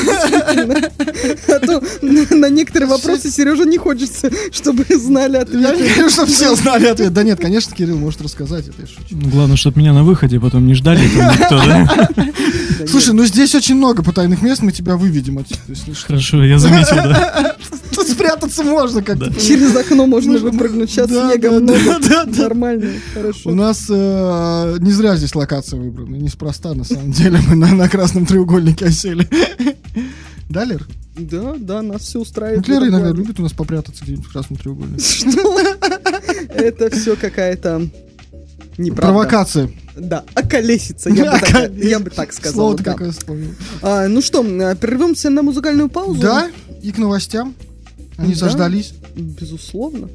А 1.47 1.59
то 1.59 1.81
на- 2.01 2.49
некоторые 2.49 2.89
вопросы 2.89 3.29
Сережа 3.29 3.65
не 3.65 3.77
хочется, 3.77 4.29
чтобы 4.51 4.85
знали 4.89 5.35
Я 5.35 5.41
ответ. 5.41 5.77
не 5.79 5.87
верю, 5.89 6.09
что 6.09 6.25
все 6.25 6.55
знали 6.55 6.87
ответ. 6.87 7.13
Да 7.13 7.23
нет, 7.23 7.39
конечно, 7.39 7.75
Кирилл 7.75 7.97
может 7.97 8.21
рассказать, 8.21 8.67
это 8.67 8.81
я 8.81 8.87
шучу. 8.87 8.99
Ну, 9.11 9.29
Главное, 9.29 9.57
чтобы 9.57 9.79
меня 9.79 9.93
на 9.93 10.03
выходе 10.03 10.39
потом 10.39 10.65
не 10.65 10.73
ждали 10.73 11.03
никто? 11.05 11.61
Да 11.65 12.87
Слушай, 12.87 13.13
ну 13.13 13.25
здесь 13.25 13.53
очень 13.55 13.75
много 13.75 14.03
потайных 14.03 14.41
мест, 14.41 14.61
мы 14.61 14.71
тебя 14.71 14.97
выведем 14.97 15.37
отсюда, 15.37 15.61
если 15.67 15.93
что. 15.93 16.07
Хорошо, 16.07 16.43
я 16.43 16.57
заметил, 16.59 16.95
да. 16.95 17.55
Спрятаться 18.13 18.63
можно 18.63 19.01
как-то. 19.03 19.25
нет. 19.29 19.39
Через 19.41 19.75
окно 19.75 20.05
можно 20.05 20.37
выпрыгнуть. 20.37 20.89
Сейчас 20.89 21.09
Да, 21.09 21.29
снега 21.29 21.49
да, 21.49 21.59
много. 21.59 21.79
да, 21.85 21.99
да, 21.99 22.25
да. 22.25 22.41
Нормально, 22.43 22.91
хорошо. 23.13 23.49
У 23.49 23.55
нас 23.55 23.85
э, 23.89 24.77
не 24.79 24.91
зря 24.91 25.15
здесь 25.15 25.35
локация 25.35 25.79
выбрана, 25.79 26.15
неспроста, 26.15 26.73
на 26.73 26.83
самом 26.83 27.11
деле, 27.11 27.39
мы 27.47 27.55
на, 27.55 27.73
на 27.73 27.89
красном 27.89 28.25
треугольнике 28.25 28.85
осели. 28.85 29.27
Да, 30.49 30.65
Лер? 30.65 30.85
Да, 31.15 31.55
да, 31.57 31.81
нас 31.81 32.01
все 32.01 32.19
устраивает. 32.19 32.59
Вот 32.59 32.67
Лера 32.67 32.87
иногда 32.87 33.11
любит 33.11 33.39
у 33.39 33.43
нас 33.43 33.53
попрятаться 33.53 34.03
где-нибудь 34.03 34.25
в 34.25 34.31
красном 34.31 34.57
треугольнике. 34.57 35.03
Что? 35.03 35.59
Это 36.49 36.89
все 36.89 37.15
какая-то 37.15 37.87
неправда. 38.77 39.01
Провокация. 39.13 39.69
Да, 39.95 40.23
околесица, 40.33 41.09
я 41.11 41.31
бы 41.31 41.39
так, 41.39 41.71
я 41.75 41.99
бы 41.99 42.09
так 42.09 42.33
сказал. 42.33 42.53
Слово 42.53 42.77
да. 42.77 42.83
какое 42.93 43.11
вспомнил. 43.11 43.53
А, 43.83 44.07
ну 44.07 44.21
что, 44.21 44.41
прервемся 44.43 45.29
на 45.29 45.43
музыкальную 45.43 45.87
паузу? 45.89 46.19
Да, 46.19 46.49
и 46.81 46.91
к 46.91 46.97
новостям. 46.97 47.53
Они 48.17 48.33
Да. 48.33 48.39
заждались. 48.39 48.93
Безусловно. 49.15 50.09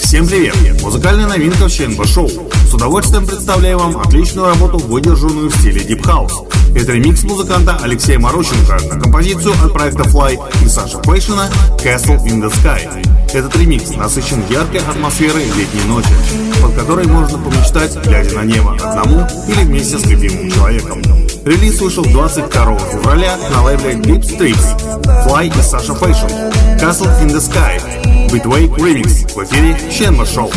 Всем 0.00 0.26
привет! 0.26 0.54
Музыкальная 0.82 1.26
новинка 1.26 1.68
в 1.68 1.72
ЧНБ 1.72 2.06
Шоу. 2.06 2.28
С 2.68 2.74
удовольствием 2.74 3.26
представляю 3.26 3.78
вам 3.78 3.96
отличную 3.98 4.48
работу, 4.48 4.78
выдержанную 4.78 5.48
в 5.50 5.56
стиле 5.56 5.80
Deep 5.82 6.02
House. 6.02 6.51
Это 6.74 6.92
ремикс 6.92 7.22
музыканта 7.22 7.76
Алексея 7.82 8.18
Морощенко 8.18 8.78
на 8.88 9.00
композицию 9.00 9.52
от 9.62 9.72
проекта 9.72 10.04
Fly 10.04 10.38
и 10.64 10.68
Саши 10.68 10.98
Пейшина 10.98 11.50
«Castle 11.78 12.22
in 12.24 12.42
the 12.42 12.50
Sky». 12.50 12.88
Этот 13.34 13.54
ремикс 13.56 13.90
насыщен 13.90 14.42
яркой 14.48 14.80
атмосферой 14.80 15.44
летней 15.44 15.84
ночи, 15.86 16.08
под 16.62 16.74
которой 16.74 17.06
можно 17.06 17.38
помечтать, 17.38 17.96
глядя 18.04 18.34
на 18.36 18.44
небо 18.44 18.74
одному 18.74 19.26
или 19.48 19.64
вместе 19.64 19.98
с 19.98 20.06
любимым 20.06 20.50
человеком. 20.50 21.02
Релиз 21.44 21.80
вышел 21.80 22.04
22 22.04 22.78
февраля 22.78 23.36
на 23.50 23.62
лейбле 23.64 23.92
Deep 23.94 24.22
Streets. 24.22 25.26
Fly 25.26 25.48
и 25.48 25.62
Саша 25.62 25.94
Пейшин. 25.94 26.28
Castle 26.78 27.10
in 27.22 27.28
the 27.28 27.40
Sky. 27.40 27.80
Bitwake 28.30 28.74
Remix 28.76 29.34
в 29.34 29.44
эфире 29.44 29.76
Ченма 29.90 30.24
Шоу. 30.24 30.50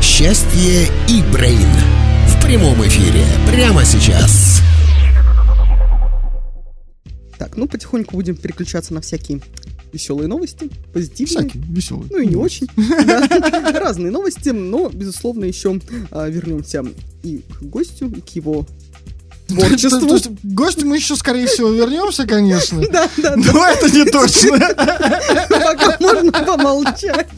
Счастье 0.00 0.88
и 1.08 1.22
Брейн. 1.32 1.68
В 2.28 2.42
прямом 2.42 2.80
эфире. 2.86 3.24
Прямо 3.50 3.84
сейчас. 3.84 4.60
Так, 7.38 7.56
ну 7.56 7.66
потихоньку 7.66 8.16
будем 8.16 8.36
переключаться 8.36 8.94
на 8.94 9.00
всякие 9.00 9.40
веселые 9.92 10.28
новости, 10.28 10.70
позитивные. 10.92 11.48
Всякие 11.48 11.62
веселые. 11.62 12.08
Ну 12.10 12.18
и 12.18 12.26
не 12.26 12.36
очень. 12.36 12.68
Разные 13.78 14.10
новости, 14.10 14.50
но, 14.50 14.88
безусловно, 14.88 15.44
еще 15.44 15.80
а, 16.10 16.28
вернемся 16.28 16.84
и 17.22 17.42
к 17.58 17.62
гостю, 17.62 18.08
и 18.08 18.20
к 18.20 18.28
его 18.30 18.66
творчеству. 19.46 20.00
то 20.18 20.30
гостю 20.42 20.86
мы 20.86 20.96
еще, 20.96 21.16
скорее 21.16 21.46
всего, 21.46 21.70
вернемся, 21.70 22.26
конечно. 22.26 22.82
Да, 22.92 23.08
да, 23.16 23.36
да. 23.36 23.52
Но 23.52 23.66
это 23.66 23.90
не 23.90 24.04
точно. 24.04 24.58
Пока 25.48 25.96
можно 26.00 26.32
помолчать. 26.32 27.28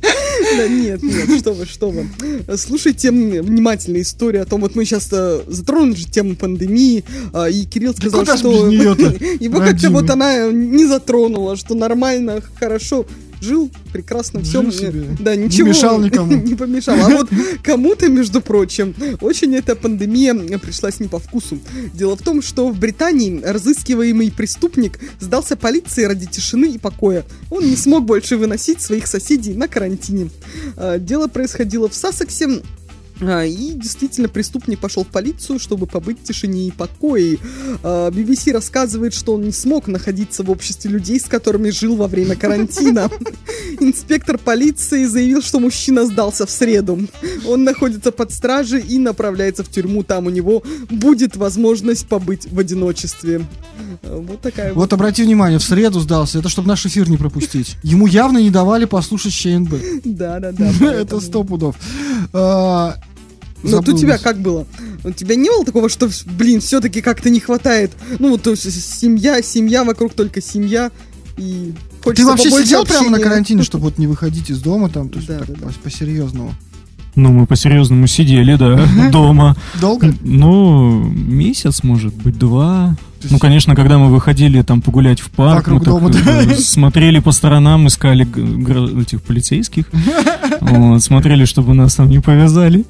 Да 0.00 0.68
нет, 0.68 1.02
нет, 1.02 1.40
что 1.40 1.52
вы, 1.52 1.66
что 1.66 1.90
вы. 1.90 2.08
Слушайте 2.56 3.10
внимательно 3.10 4.00
историю 4.00 4.42
о 4.42 4.46
том, 4.46 4.60
вот 4.60 4.74
мы 4.76 4.84
сейчас 4.84 5.08
затронули 5.46 5.94
же 5.94 6.06
тему 6.06 6.36
пандемии, 6.36 7.04
а, 7.32 7.48
и 7.48 7.64
Кирилл 7.64 7.94
сказал, 7.94 8.24
что 8.24 8.68
его 8.70 9.58
как-то 9.58 9.90
вот 9.90 10.08
она 10.10 10.50
не 10.50 10.86
затронула, 10.86 11.56
что 11.56 11.74
нормально, 11.74 12.40
хорошо 12.58 13.04
жил, 13.40 13.70
прекрасно, 13.92 14.42
все, 14.42 14.62
Жил 14.62 14.72
себе. 14.72 15.16
да, 15.20 15.36
Не 15.36 15.44
ничего 15.44 15.68
мешал 15.68 16.00
никому. 16.00 16.32
не 16.42 16.54
помешал. 16.54 16.94
А 16.98 17.08
вот 17.08 17.28
кому-то, 17.62 18.08
между 18.08 18.40
прочим, 18.40 18.94
очень 19.20 19.54
эта 19.56 19.74
пандемия 19.76 20.34
пришлась 20.58 21.00
не 21.00 21.08
по 21.08 21.18
вкусу. 21.18 21.58
Дело 21.94 22.16
в 22.16 22.22
том, 22.22 22.42
что 22.42 22.68
в 22.70 22.78
Британии 22.78 23.40
разыскиваемый 23.44 24.30
преступник 24.30 24.98
сдался 25.20 25.56
полиции 25.56 26.04
ради 26.04 26.26
тишины 26.26 26.66
и 26.66 26.78
покоя. 26.78 27.24
Он 27.50 27.64
не 27.64 27.76
смог 27.76 28.04
больше 28.04 28.36
выносить 28.36 28.80
своих 28.80 29.06
соседей 29.06 29.54
на 29.54 29.68
карантине. 29.68 30.30
А, 30.76 30.98
Дело 30.98 31.28
происходило 31.28 31.88
в 31.88 31.94
Сассексе. 31.94 32.62
А, 33.20 33.44
И 33.44 33.72
действительно, 33.72 34.28
преступник 34.28 34.78
пошел 34.78 35.04
в 35.04 35.08
полицию, 35.08 35.58
чтобы 35.58 35.86
побыть 35.86 36.18
в 36.20 36.24
тишине 36.24 36.68
и 36.68 36.70
покое. 36.70 37.38
А, 37.82 38.10
BBC 38.10 38.52
рассказывает, 38.52 39.14
что 39.14 39.34
он 39.34 39.42
не 39.42 39.52
смог 39.52 39.86
находиться 39.88 40.42
в 40.42 40.50
обществе 40.50 40.90
людей, 40.90 41.18
с 41.18 41.24
которыми 41.24 41.70
жил 41.70 41.96
во 41.96 42.06
время 42.06 42.36
карантина. 42.36 43.10
Инспектор 43.80 44.38
полиции 44.38 45.04
заявил, 45.04 45.42
что 45.42 45.60
мужчина 45.60 46.06
сдался 46.06 46.46
в 46.46 46.50
среду. 46.50 46.98
Он 47.46 47.64
находится 47.64 48.12
под 48.12 48.32
стражей 48.32 48.80
и 48.80 48.98
направляется 48.98 49.64
в 49.64 49.68
тюрьму. 49.68 50.02
Там 50.02 50.26
у 50.26 50.30
него 50.30 50.62
будет 50.90 51.36
возможность 51.36 52.06
побыть 52.06 52.50
в 52.50 52.58
одиночестве. 52.58 53.44
А, 54.02 54.16
Вот 54.18 54.40
такая 54.40 54.72
вот. 54.72 54.88
Вот 54.88 54.92
обрати 54.92 55.22
внимание, 55.22 55.58
в 55.58 55.64
среду 55.64 56.00
сдался. 56.00 56.38
Это 56.38 56.48
чтобы 56.48 56.68
наш 56.68 56.86
эфир 56.86 57.10
не 57.10 57.16
пропустить. 57.16 57.76
Ему 57.82 58.06
явно 58.06 58.38
не 58.38 58.50
давали 58.50 58.84
послушать 58.84 59.32
ЧНБ. 59.32 59.74
Да, 60.04 60.38
да, 60.40 60.52
да. 60.52 60.70
Это 60.92 61.20
сто 61.20 61.44
пудов. 61.44 61.76
А, 63.62 63.66
Ну, 63.66 63.70
вот 63.76 63.82
у 63.82 63.86
забыл 63.86 63.98
тебя 63.98 64.18
как 64.18 64.40
было? 64.40 64.66
У 65.04 65.10
тебя 65.10 65.34
не 65.36 65.48
было 65.50 65.64
такого, 65.64 65.88
что, 65.88 66.08
блин, 66.26 66.60
все-таки 66.60 67.00
как-то 67.00 67.30
не 67.30 67.40
хватает? 67.40 67.92
Ну, 68.18 68.30
вот 68.30 68.42
то 68.42 68.50
есть 68.50 68.98
семья, 69.00 69.42
семья, 69.42 69.84
вокруг 69.84 70.14
только 70.14 70.40
семья, 70.40 70.90
и 71.36 71.72
Ты 72.14 72.24
вообще 72.26 72.50
сидел 72.50 72.84
прямо 72.84 73.04
на 73.10 73.16
общения. 73.16 73.24
карантине, 73.30 73.62
чтобы 73.64 73.84
вот 73.84 73.98
не 73.98 74.06
выходить 74.06 74.50
из 74.50 74.60
дома 74.60 74.88
там, 74.88 75.08
то 75.08 75.16
есть 75.16 75.28
Да, 75.28 75.38
так 75.38 75.48
да, 75.48 75.54
да. 75.60 75.66
по- 75.66 75.72
по-серьезному? 75.84 76.54
Ну, 77.14 77.32
мы 77.32 77.46
по-серьезному 77.46 78.06
сидели, 78.06 78.54
да, 78.54 78.86
дома. 79.10 79.56
Долго? 79.80 80.14
Ну, 80.20 81.02
месяц, 81.02 81.82
может 81.82 82.14
быть, 82.14 82.38
два. 82.38 82.96
Ну, 83.28 83.38
конечно, 83.40 83.74
когда 83.74 83.98
мы 83.98 84.08
выходили 84.12 84.62
там 84.62 84.80
погулять 84.80 85.18
в 85.18 85.28
парк, 85.30 85.66
Вокруг 85.66 85.78
мы 85.80 85.84
так, 85.84 85.94
дома, 85.94 86.10
да. 86.24 86.52
э, 86.52 86.54
смотрели 86.56 87.18
по 87.18 87.32
сторонам, 87.32 87.88
искали 87.88 88.24
этих 89.02 89.20
полицейских, 89.22 89.86
Вот, 90.60 91.02
смотрели, 91.02 91.44
чтобы 91.44 91.74
нас 91.74 91.96
там 91.96 92.08
не 92.08 92.20
повязали. 92.20 92.84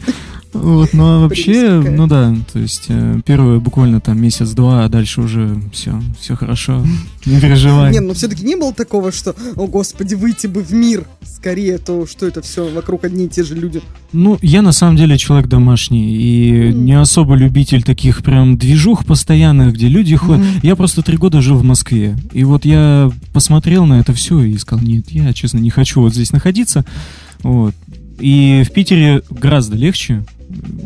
Вот, 0.52 0.94
ну 0.94 1.04
а 1.04 1.20
вообще, 1.20 1.80
Прелесть 1.80 1.96
ну 1.96 2.06
да, 2.06 2.34
то 2.52 2.58
есть 2.58 2.86
э, 2.88 3.20
первые 3.24 3.60
буквально 3.60 4.00
там 4.00 4.20
месяц-два, 4.20 4.84
а 4.84 4.88
дальше 4.88 5.20
уже 5.20 5.60
все, 5.72 6.00
все 6.18 6.36
хорошо, 6.36 6.84
не 7.26 7.38
переживай. 7.40 7.92
Не, 7.92 8.00
ну 8.00 8.14
все-таки 8.14 8.44
не 8.44 8.56
было 8.56 8.72
такого, 8.72 9.12
что, 9.12 9.36
о 9.56 9.66
господи, 9.66 10.14
выйти 10.14 10.46
бы 10.46 10.62
в 10.62 10.72
мир 10.72 11.06
скорее, 11.22 11.78
то 11.78 12.06
что 12.06 12.26
это 12.26 12.42
все 12.42 12.68
вокруг 12.68 13.04
одни 13.04 13.26
и 13.26 13.28
те 13.28 13.44
же 13.44 13.54
люди. 13.54 13.80
Ну, 14.12 14.38
я 14.42 14.62
на 14.62 14.72
самом 14.72 14.96
деле 14.96 15.18
человек 15.18 15.48
домашний 15.48 16.16
и 16.16 16.72
не 16.72 16.98
особо 16.98 17.36
любитель 17.36 17.82
таких 17.82 18.24
прям 18.24 18.56
движух 18.56 19.04
постоянных, 19.04 19.74
где 19.74 19.88
люди 19.88 20.16
ходят. 20.16 20.44
Я 20.62 20.74
просто 20.76 21.02
три 21.02 21.16
года 21.16 21.40
жил 21.40 21.58
в 21.58 21.62
Москве. 21.62 22.16
И 22.32 22.42
вот 22.42 22.64
я 22.64 23.10
посмотрел 23.32 23.86
на 23.86 24.00
это 24.00 24.12
все 24.14 24.42
и 24.42 24.56
сказал, 24.58 24.84
нет, 24.84 25.10
я, 25.10 25.32
честно, 25.32 25.58
не 25.58 25.70
хочу 25.70 26.00
вот 26.00 26.14
здесь 26.14 26.32
находиться. 26.32 26.84
Вот. 27.42 27.74
И 28.18 28.64
в 28.68 28.72
Питере 28.72 29.22
гораздо 29.30 29.76
легче, 29.76 30.24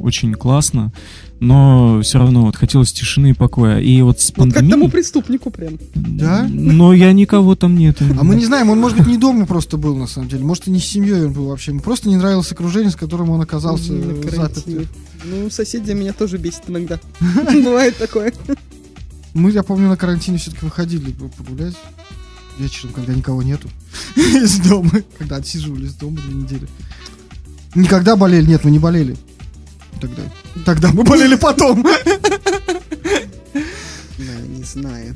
очень 0.02 0.34
классно, 0.34 0.92
но 1.40 2.00
все 2.02 2.18
равно 2.18 2.46
вот 2.46 2.56
хотелось 2.56 2.92
тишины 2.92 3.30
и 3.30 3.32
покоя. 3.32 3.80
И 3.80 4.00
вот 4.02 4.20
с 4.20 4.28
Вот 4.28 4.34
как 4.34 4.54
пандемией... 4.54 4.70
тому 4.70 4.88
преступнику 4.88 5.50
прям. 5.50 5.78
Да? 5.94 6.46
Но 6.48 6.92
я 6.92 7.12
никого 7.12 7.54
там 7.56 7.76
нет. 7.76 7.98
А 8.00 8.24
мы 8.24 8.36
не 8.36 8.44
знаем, 8.44 8.70
он, 8.70 8.80
может 8.80 8.98
быть, 8.98 9.06
не 9.06 9.16
дома 9.18 9.46
просто 9.46 9.76
был, 9.76 9.96
на 9.96 10.06
самом 10.06 10.28
деле. 10.28 10.44
Может, 10.44 10.68
и 10.68 10.70
не 10.70 10.80
с 10.80 10.84
семьей 10.84 11.26
он 11.26 11.32
был 11.32 11.46
вообще. 11.46 11.72
Ему 11.72 11.80
просто 11.80 12.08
не 12.08 12.16
нравилось 12.16 12.50
окружение, 12.52 12.90
с 12.90 12.96
которым 12.96 13.30
он 13.30 13.40
оказался 13.40 13.92
На 13.92 14.12
э, 14.12 14.22
карантине. 14.22 14.62
заперт. 14.80 14.88
Ну, 15.24 15.50
соседи 15.50 15.92
меня 15.92 16.12
тоже 16.12 16.38
бесит 16.38 16.62
иногда. 16.68 17.00
Бывает 17.52 17.96
такое. 17.96 18.32
Мы, 19.34 19.50
я 19.50 19.62
помню, 19.62 19.88
на 19.88 19.96
карантине 19.96 20.38
все-таки 20.38 20.64
выходили 20.64 21.14
погулять 21.36 21.74
вечером, 22.58 22.92
когда 22.92 23.14
никого 23.14 23.42
нету 23.42 23.68
из 24.16 24.58
дома, 24.58 24.90
когда 25.18 25.36
отсиживались 25.36 25.94
дома 25.94 26.18
две 26.18 26.34
недели. 26.34 26.68
Никогда 27.74 28.16
болели? 28.16 28.46
Нет, 28.46 28.64
мы 28.64 28.70
не 28.70 28.78
болели. 28.78 29.16
Тогда. 30.00 30.22
Тогда 30.64 30.90
мы 30.92 31.04
болели 31.04 31.36
потом. 31.36 31.84
Не 34.18 34.64
знаю. 34.64 35.14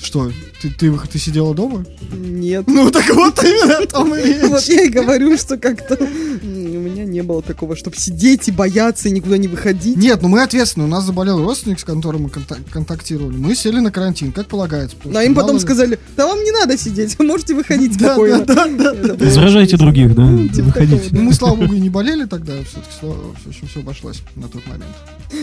Что, 0.00 0.30
ты, 0.62 0.70
ты, 0.70 0.92
ты 1.10 1.18
сидела 1.18 1.54
дома? 1.54 1.84
Нет. 2.12 2.66
Ну 2.68 2.90
так 2.90 3.08
вот 3.14 3.42
именно 3.42 3.78
о 3.78 3.86
том 3.86 4.14
и 4.14 4.22
речь. 4.22 4.42
Вот 4.42 4.62
я 4.62 4.82
и 4.84 4.88
говорю, 4.88 5.36
что 5.36 5.56
как-то 5.56 5.96
у 5.96 6.46
меня 6.46 7.04
не 7.04 7.22
было 7.22 7.42
такого, 7.42 7.74
чтобы 7.76 7.96
сидеть 7.96 8.48
и 8.48 8.52
бояться 8.52 9.08
и 9.08 9.12
никуда 9.12 9.38
не 9.38 9.48
выходить. 9.48 9.96
Нет, 9.96 10.22
ну 10.22 10.28
мы 10.28 10.42
ответственны. 10.42 10.84
У 10.84 10.88
нас 10.88 11.04
заболел 11.04 11.42
родственник, 11.42 11.80
с 11.80 11.84
которым 11.84 12.22
мы 12.22 12.28
контак- 12.28 12.70
контактировали. 12.70 13.36
Мы 13.36 13.54
сели 13.56 13.80
на 13.80 13.90
карантин, 13.90 14.30
как 14.32 14.46
полагается. 14.46 14.96
Но 15.04 15.10
что 15.10 15.22
им 15.22 15.34
потом 15.34 15.58
сказали, 15.58 15.98
да 16.16 16.26
вам 16.26 16.42
не 16.44 16.52
надо 16.52 16.78
сидеть, 16.78 17.18
можете 17.18 17.54
выходить 17.54 17.98
Да, 17.98 18.14
спокойно. 18.14 18.44
да, 18.44 18.68
да, 18.68 18.94
было 18.94 19.30
Заражайте 19.30 19.74
очень 19.74 19.84
других, 19.84 20.14
да? 20.14 20.22
Ну, 20.22 20.48
типа 20.48 20.68
Выходите. 20.68 21.08
Ну, 21.10 21.22
мы, 21.22 21.32
слава 21.34 21.56
богу, 21.56 21.74
и 21.74 21.80
не 21.80 21.90
болели 21.90 22.24
тогда. 22.26 22.52
Все-таки, 22.62 22.92
в 23.02 23.48
общем, 23.48 23.66
все 23.68 23.80
обошлось 23.80 24.20
на 24.36 24.48
тот 24.48 24.64
момент. 24.66 24.94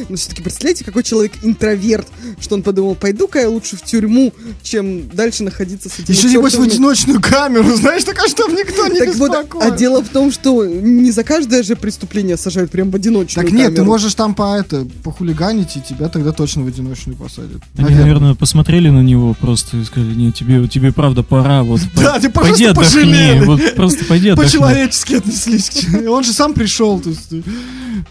Но 0.10 0.16
все-таки 0.16 0.42
представляете, 0.42 0.86
какой 0.86 1.04
человек 1.04 1.34
интроверт, 1.44 2.08
что 2.40 2.56
он 2.56 2.64
подумал, 2.64 2.96
пойду-ка 2.96 3.40
я 3.40 3.50
лучше 3.50 3.76
в 3.78 3.82
тюрьму, 3.84 4.34
чем 4.64 5.10
дальше 5.10 5.44
находиться 5.44 5.90
с 5.90 6.00
этими 6.00 6.16
Еще 6.16 6.30
небось 6.30 6.56
в 6.56 6.62
одиночную 6.62 7.22
камеру, 7.22 7.76
знаешь, 7.76 8.04
так 8.04 8.18
а 8.24 8.28
чтобы 8.28 8.54
никто 8.54 8.88
не 8.88 9.00
Так 9.00 9.16
вот, 9.16 9.32
беспокоил. 9.32 9.64
а 9.64 9.72
дело 9.78 10.04
в 10.04 10.10
том, 10.10 10.32
что 10.32 10.66
не 10.66 11.12
за 11.12 11.24
каждое 11.24 11.64
же 11.64 11.76
преступление 11.76 12.38
сажают 12.38 12.72
прям 12.72 12.92
в 12.92 12.96
одиночную 12.96 13.46
Так 13.48 13.54
нет, 13.56 13.70
ты 13.70 13.76
камеру. 13.78 13.92
можешь 13.92 14.14
там 14.16 14.36
по 14.36 14.58
это 14.58 14.86
похулиганить, 15.04 15.76
и 15.78 15.82
тебя 15.82 16.10
тогда 16.10 16.32
точно 16.32 16.64
в 16.64 16.68
одиночную 16.68 17.18
посадят. 17.18 17.62
Они, 17.78 17.96
наверное, 17.96 18.36
посмотрели 18.36 18.90
на 18.90 19.02
него 19.02 19.34
просто 19.34 19.78
и 19.78 19.84
сказали, 19.84 20.14
нет, 20.14 20.36
тебе, 20.36 20.68
тебе 20.68 20.92
правда 20.92 21.24
пора, 21.24 21.64
вот 21.64 21.82
Да, 21.96 22.20
ты 22.20 22.30
просто 22.30 22.74
пожалели. 22.74 23.46
вот 23.46 23.76
просто 23.76 24.06
пойди. 24.06 24.34
По-человечески 24.36 25.16
отнеслись. 25.16 25.86
Он 26.08 26.24
же 26.24 26.34
сам 26.34 26.54
пришел, 26.54 27.00
то 27.00 27.10
есть 27.10 27.32
э, 27.32 27.42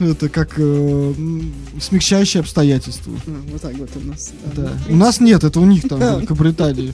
это 0.01 0.29
как 0.29 0.55
э, 0.57 1.13
смягчающее 1.81 2.41
обстоятельство. 2.41 3.13
А, 3.27 3.31
вот 3.53 3.61
так 3.61 3.75
вот 3.75 3.91
у 3.97 4.07
нас. 4.09 4.33
да. 4.55 4.63
Да. 4.65 4.73
Ну, 4.89 4.95
У 4.95 4.97
нас 4.97 5.21
нет, 5.21 5.45
это 5.45 5.61
у 5.61 5.65
них 5.65 5.89
там, 5.89 5.99
Да. 6.01 6.21
В 6.27 6.41
Великобритании. 6.41 6.93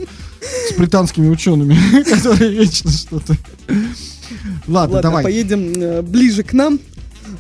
С 0.71 0.77
британскими 0.77 1.29
учеными, 1.29 1.77
которые 2.11 2.51
вечно 2.53 2.91
что-то. 2.91 3.37
Ладно, 4.67 5.03
давай. 5.03 5.25
поедем 5.25 5.73
э, 5.77 6.03
ближе 6.03 6.43
к 6.43 6.53
нам. 6.53 6.79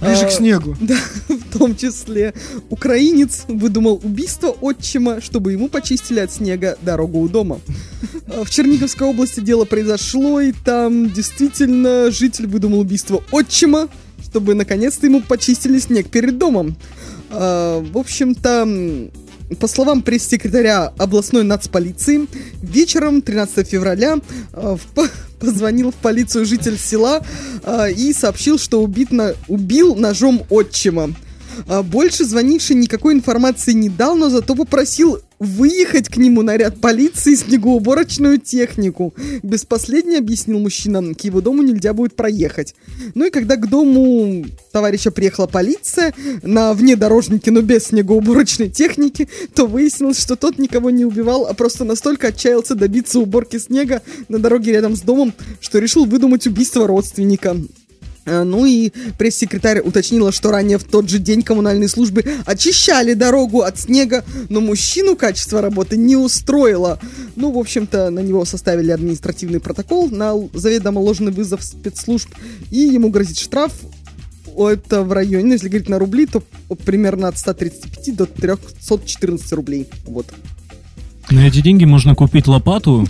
Ближе 0.00 0.26
к 0.26 0.30
снегу. 0.30 0.76
Да, 0.80 0.96
в 1.28 1.58
том 1.58 1.76
числе 1.76 2.32
украинец 2.70 3.44
выдумал 3.48 4.00
убийство 4.02 4.48
отчима, 4.48 5.20
чтобы 5.20 5.52
ему 5.52 5.68
почистили 5.68 6.20
от 6.20 6.32
снега 6.32 6.76
дорогу 6.82 7.20
у 7.20 7.28
дома. 7.28 7.60
А, 8.26 8.44
В 8.44 8.50
Черниговской 8.50 9.06
области 9.08 9.40
дело 9.40 9.64
произошло, 9.64 10.40
и 10.40 10.52
там 10.52 11.10
действительно 11.10 12.10
житель 12.10 12.46
выдумал 12.46 12.80
убийство 12.80 13.22
отчима, 13.30 13.88
чтобы 14.22 14.54
наконец-то 14.54 15.06
ему 15.06 15.22
почистили 15.22 15.78
снег 15.78 16.08
перед 16.08 16.38
домом. 16.38 16.76
В 17.30 17.92
общем-то, 17.98 19.10
по 19.58 19.66
словам 19.66 20.02
пресс-секретаря 20.02 20.92
областной 20.98 21.42
нацполиции, 21.42 22.26
вечером 22.62 23.22
13 23.22 23.68
февраля 23.68 24.18
а, 24.52 24.76
в 24.76 24.82
по- 24.94 25.08
позвонил 25.40 25.90
в 25.90 25.96
полицию 25.96 26.44
житель 26.46 26.78
села 26.78 27.24
а, 27.64 27.88
и 27.88 28.12
сообщил, 28.12 28.58
что 28.58 28.82
убит 28.82 29.10
на... 29.10 29.34
убил 29.48 29.96
ножом 29.96 30.44
отчима. 30.50 31.14
А 31.66 31.82
больше 31.82 32.24
звонивший 32.24 32.76
никакой 32.76 33.14
информации 33.14 33.72
не 33.72 33.88
дал, 33.88 34.16
но 34.16 34.28
зато 34.28 34.54
попросил 34.54 35.20
выехать 35.40 36.10
к 36.10 36.18
нему 36.18 36.42
наряд 36.42 36.80
полиции 36.80 37.32
и 37.32 37.36
снегоуборочную 37.36 38.38
технику. 38.38 39.14
Без 39.42 39.64
последней 39.64 40.18
объяснил 40.18 40.58
мужчина, 40.58 41.14
к 41.14 41.24
его 41.24 41.40
дому 41.40 41.62
нельзя 41.62 41.94
будет 41.94 42.14
проехать. 42.14 42.74
Ну 43.14 43.24
и 43.24 43.30
когда 43.30 43.56
к 43.56 43.68
дому 43.68 44.44
товарища 44.70 45.10
приехала 45.10 45.46
полиция 45.46 46.14
на 46.42 46.74
внедорожнике, 46.74 47.50
но 47.50 47.62
без 47.62 47.86
снегоуборочной 47.86 48.68
техники, 48.68 49.28
то 49.54 49.66
выяснилось, 49.66 50.20
что 50.20 50.36
тот 50.36 50.58
никого 50.58 50.90
не 50.90 51.06
убивал, 51.06 51.46
а 51.46 51.54
просто 51.54 51.84
настолько 51.84 52.28
отчаялся 52.28 52.74
добиться 52.74 53.18
уборки 53.18 53.58
снега 53.58 54.02
на 54.28 54.38
дороге 54.38 54.72
рядом 54.72 54.94
с 54.94 55.00
домом, 55.00 55.32
что 55.60 55.78
решил 55.78 56.04
выдумать 56.04 56.46
убийство 56.46 56.86
родственника. 56.86 57.56
Э, 58.30 58.44
Ну 58.44 58.64
и 58.64 58.92
пресс-секретарь 59.18 59.80
уточнила, 59.80 60.30
что 60.30 60.52
ранее 60.52 60.78
в 60.78 60.84
тот 60.84 61.08
же 61.08 61.18
день 61.18 61.42
коммунальные 61.42 61.88
службы 61.88 62.24
очищали 62.46 63.14
дорогу 63.14 63.62
от 63.62 63.80
снега, 63.80 64.24
но 64.48 64.60
мужчину 64.60 65.16
качество 65.16 65.60
работы 65.60 65.96
не 65.96 66.16
устроило. 66.16 67.00
Ну, 67.34 67.50
в 67.50 67.58
общем-то, 67.58 68.10
на 68.10 68.20
него 68.20 68.44
составили 68.44 68.92
административный 68.92 69.58
протокол 69.58 70.10
на 70.10 70.34
заведомо 70.54 71.00
ложный 71.00 71.32
вызов 71.32 71.64
спецслужб, 71.64 72.28
и 72.70 72.78
ему 72.78 73.10
грозит 73.10 73.38
штраф 73.38 73.72
это 74.56 75.02
в 75.04 75.12
районе, 75.12 75.46
ну, 75.46 75.52
если 75.52 75.68
говорить 75.68 75.88
на 75.88 75.98
рубли, 75.98 76.26
то 76.26 76.42
примерно 76.84 77.28
от 77.28 77.38
135 77.38 78.16
до 78.16 78.26
314 78.26 79.52
рублей. 79.52 79.86
Вот. 80.04 80.26
На 81.30 81.46
эти 81.46 81.60
деньги 81.62 81.84
можно 81.84 82.14
купить 82.14 82.46
лопату 82.46 83.08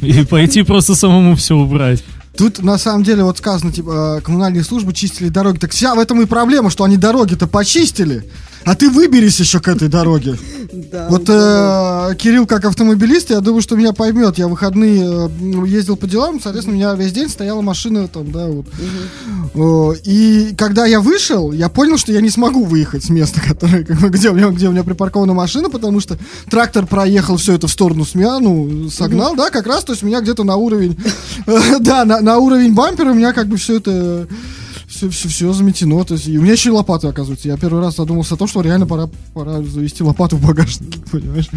и 0.00 0.24
пойти 0.24 0.62
просто 0.62 0.94
самому 0.94 1.34
все 1.34 1.56
убрать. 1.56 2.04
Тут 2.36 2.62
на 2.62 2.78
самом 2.78 3.02
деле 3.04 3.24
вот 3.24 3.38
сказано, 3.38 3.72
типа, 3.72 4.18
э, 4.18 4.20
коммунальные 4.22 4.64
службы 4.64 4.92
чистили 4.92 5.28
дороги. 5.28 5.58
Так 5.58 5.72
вся 5.72 5.94
в 5.94 5.98
этом 5.98 6.20
и 6.22 6.26
проблема, 6.26 6.70
что 6.70 6.84
они 6.84 6.96
дороги-то 6.96 7.46
почистили, 7.46 8.28
а 8.64 8.74
ты 8.74 8.90
выберись 8.90 9.40
еще 9.40 9.60
к 9.60 9.68
этой 9.68 9.88
дороге. 9.88 10.38
Да, 10.72 11.08
Вот 11.10 11.24
э, 11.28 12.14
Кирилл, 12.16 12.46
как 12.46 12.64
автомобилист, 12.64 13.30
я 13.30 13.40
думаю, 13.40 13.60
что 13.60 13.76
меня 13.76 13.92
поймет. 13.92 14.38
Я 14.38 14.48
выходные 14.48 15.28
э, 15.28 15.66
ездил 15.66 15.96
по 15.96 16.06
делам, 16.06 16.40
соответственно, 16.40 16.76
у 16.76 16.78
меня 16.78 16.94
весь 16.94 17.12
день 17.12 17.28
стояла 17.28 17.60
машина 17.60 18.08
там, 18.08 18.30
да, 18.30 18.46
вот. 18.46 19.98
И 20.04 20.54
когда 20.56 20.86
я 20.86 21.00
вышел, 21.00 21.52
я 21.52 21.68
понял, 21.68 21.98
что 21.98 22.12
я 22.12 22.22
не 22.22 22.30
смогу 22.30 22.64
выехать 22.64 23.04
с 23.04 23.10
места, 23.10 23.40
которое, 23.46 23.84
как 23.84 23.98
бы, 24.00 24.08
где, 24.08 24.30
у 24.30 24.34
меня, 24.34 24.48
где 24.48 24.68
у 24.68 24.72
меня 24.72 24.84
припаркована 24.84 25.34
машина, 25.34 25.68
потому 25.68 26.00
что 26.00 26.16
трактор 26.48 26.86
проехал 26.86 27.36
все 27.36 27.54
это 27.54 27.66
в 27.66 27.70
сторону 27.70 28.04
с 28.04 28.14
меня, 28.14 28.38
ну, 28.38 28.88
согнал, 28.88 29.34
да, 29.36 29.50
как 29.50 29.66
раз, 29.66 29.84
то 29.84 29.92
есть 29.92 30.02
у 30.02 30.06
меня 30.06 30.20
где-то 30.20 30.44
на 30.44 30.56
уровень, 30.56 30.96
э, 31.46 31.78
да, 31.80 32.04
на, 32.04 32.20
на 32.20 32.38
уровень 32.38 32.74
бампера 32.74 33.10
у 33.10 33.14
меня 33.14 33.32
как 33.32 33.46
бы 33.46 33.56
все 33.58 33.76
это 33.76 34.26
все, 35.08 35.28
все, 35.28 35.28
все 35.28 35.52
заметено. 35.52 36.04
То 36.04 36.14
есть, 36.14 36.28
и 36.28 36.38
у 36.38 36.42
меня 36.42 36.52
еще 36.52 36.70
и 36.70 36.72
лопата, 36.72 37.08
оказывается. 37.08 37.48
Я 37.48 37.56
первый 37.56 37.80
раз 37.80 37.96
задумался 37.96 38.34
о 38.34 38.36
том, 38.36 38.48
что 38.48 38.60
реально 38.60 38.86
пора, 38.86 39.08
пора 39.34 39.62
завести 39.62 40.02
лопату 40.02 40.36
в 40.36 40.46
багажнике, 40.46 41.00
понимаешь? 41.10 41.50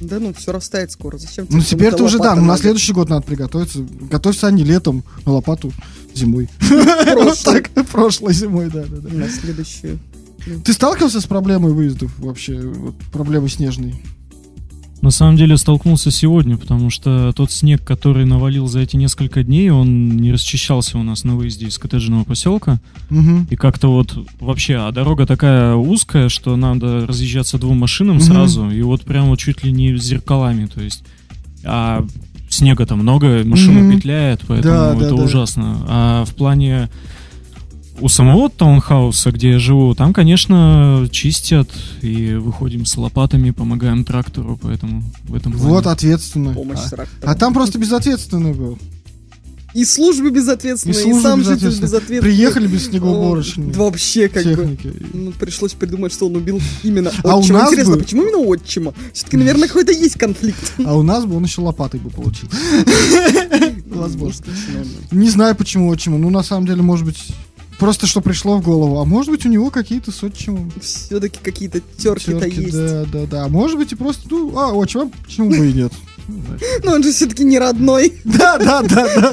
Да 0.00 0.18
ну, 0.18 0.34
все 0.34 0.52
растает 0.52 0.90
скоро. 0.90 1.18
Зачем 1.18 1.46
Ну, 1.48 1.60
теперь 1.60 1.94
ты 1.94 2.02
уже, 2.02 2.18
да, 2.18 2.34
ну, 2.34 2.44
на 2.44 2.56
следующий 2.56 2.92
год 2.92 3.08
надо 3.08 3.22
приготовиться. 3.24 3.86
Готовься 4.10 4.50
не 4.50 4.64
летом, 4.64 5.04
на 5.24 5.32
лопату 5.32 5.72
зимой. 6.14 6.48
Прошлый. 6.58 7.62
Так, 7.62 7.70
прошлой 7.88 8.34
зимой, 8.34 8.68
да, 8.72 8.84
да, 8.84 8.96
да. 8.96 9.08
На 9.10 9.28
следующую. 9.28 9.98
Ты 10.64 10.72
сталкивался 10.72 11.20
с 11.20 11.26
проблемой 11.26 11.72
выездов 11.72 12.10
вообще? 12.18 12.60
Вот, 12.60 12.96
проблемой 13.12 13.48
снежной? 13.48 14.02
На 15.02 15.10
самом 15.10 15.36
деле 15.36 15.56
столкнулся 15.56 16.12
сегодня, 16.12 16.56
потому 16.56 16.88
что 16.88 17.32
тот 17.32 17.50
снег, 17.50 17.82
который 17.82 18.24
навалил 18.24 18.68
за 18.68 18.78
эти 18.80 18.94
несколько 18.96 19.42
дней, 19.42 19.68
он 19.70 20.16
не 20.16 20.32
расчищался 20.32 20.96
у 20.96 21.02
нас 21.02 21.24
на 21.24 21.34
выезде 21.34 21.66
из 21.66 21.76
коттеджного 21.76 22.22
поселка. 22.22 22.80
Мгм. 23.10 23.48
И 23.50 23.56
как-то 23.56 23.88
вот 23.88 24.16
вообще, 24.38 24.76
а 24.76 24.92
дорога 24.92 25.26
такая 25.26 25.74
узкая, 25.74 26.28
что 26.28 26.54
надо 26.54 27.04
разъезжаться 27.04 27.58
двум 27.58 27.78
машинам 27.78 28.16
Мгм. 28.16 28.24
сразу, 28.24 28.70
и 28.70 28.80
вот 28.82 29.02
прям 29.02 29.26
вот 29.26 29.40
чуть 29.40 29.64
ли 29.64 29.72
не 29.72 29.96
с 29.98 30.04
зеркалами, 30.04 30.66
то 30.66 30.80
есть. 30.80 31.02
А 31.64 32.06
снега-то 32.48 32.94
много, 32.94 33.42
машина 33.44 33.80
Мгм. 33.80 33.96
петляет, 33.96 34.42
поэтому 34.46 34.74
Да, 34.74 34.94
да, 34.94 35.06
это 35.06 35.16
да. 35.16 35.22
ужасно. 35.24 35.78
А 35.88 36.24
в 36.24 36.34
плане 36.36 36.88
у 38.02 38.08
самого 38.08 38.50
таунхауса, 38.50 39.30
где 39.32 39.52
я 39.52 39.58
живу, 39.58 39.94
там, 39.94 40.12
конечно, 40.12 41.08
чистят 41.10 41.68
и 42.02 42.34
выходим 42.34 42.84
с 42.84 42.96
лопатами, 42.96 43.50
помогаем 43.50 44.04
трактору, 44.04 44.58
поэтому 44.60 45.02
в 45.24 45.34
этом 45.34 45.52
плане. 45.52 45.68
Вот 45.68 45.86
ответственно. 45.86 46.52
Помощь 46.52 46.78
А, 46.92 47.04
а 47.22 47.34
там 47.34 47.54
просто 47.54 47.78
безответственный 47.78 48.52
был. 48.52 48.78
И 49.74 49.86
службы 49.86 50.30
безответственные, 50.30 50.98
и, 50.98 51.02
службы 51.02 51.22
сам 51.22 51.38
житель 51.38 51.54
безответственные. 51.68 51.88
безответственный. 51.88 52.20
Приехали 52.20 52.66
без 52.66 52.86
снегоуборочной 52.88 53.72
Да 53.72 53.78
вообще 53.84 54.28
как 54.28 54.44
бы. 54.44 54.50
техники. 54.50 54.92
Ну, 55.14 55.32
пришлось 55.32 55.72
придумать, 55.72 56.12
что 56.12 56.26
он 56.26 56.36
убил 56.36 56.60
именно 56.82 57.10
А 57.24 57.36
у 57.36 57.40
отчима. 57.40 57.60
нас 57.60 57.68
Интересно, 57.70 57.94
бы- 57.96 58.02
почему 58.02 58.22
именно 58.24 58.36
отчима? 58.38 58.92
Все-таки, 59.14 59.38
наверное, 59.38 59.68
какой-то 59.68 59.92
есть 59.92 60.16
конфликт. 60.18 60.74
А 60.84 60.94
у 60.94 61.02
нас 61.02 61.24
бы 61.24 61.36
он 61.36 61.44
еще 61.44 61.62
лопатой 61.62 62.00
бы 62.00 62.10
получил. 62.10 62.50
Возможно. 63.86 64.44
Не 65.10 65.28
знаю 65.30 65.54
почему 65.56 65.88
отчима. 65.88 66.18
Ну, 66.18 66.28
на 66.28 66.42
самом 66.42 66.66
деле, 66.66 66.82
может 66.82 67.06
быть, 67.06 67.24
просто 67.82 68.06
что 68.06 68.20
пришло 68.20 68.58
в 68.58 68.62
голову. 68.62 69.00
А 69.00 69.04
может 69.04 69.32
быть, 69.32 69.44
у 69.44 69.48
него 69.48 69.70
какие-то 69.70 70.12
с 70.12 70.22
отчимом 70.22 70.70
Все-таки 70.80 71.40
какие-то 71.42 71.80
терки-то 71.98 72.40
терки, 72.40 72.62
есть. 72.62 72.76
Да, 72.76 73.04
да, 73.12 73.26
да. 73.26 73.44
А 73.46 73.48
может 73.48 73.76
быть, 73.76 73.90
и 73.90 73.96
просто, 73.96 74.22
ну, 74.30 74.56
а, 74.56 74.72
отчима, 74.72 75.10
почему 75.24 75.50
бы 75.50 75.68
и 75.68 75.72
нет? 75.72 75.92
Но 76.84 76.92
он 76.92 77.02
же 77.02 77.12
все-таки 77.12 77.44
не 77.44 77.58
родной. 77.58 78.14
Да, 78.24 78.58
да, 78.58 78.82
да, 78.82 79.08
да. 79.16 79.32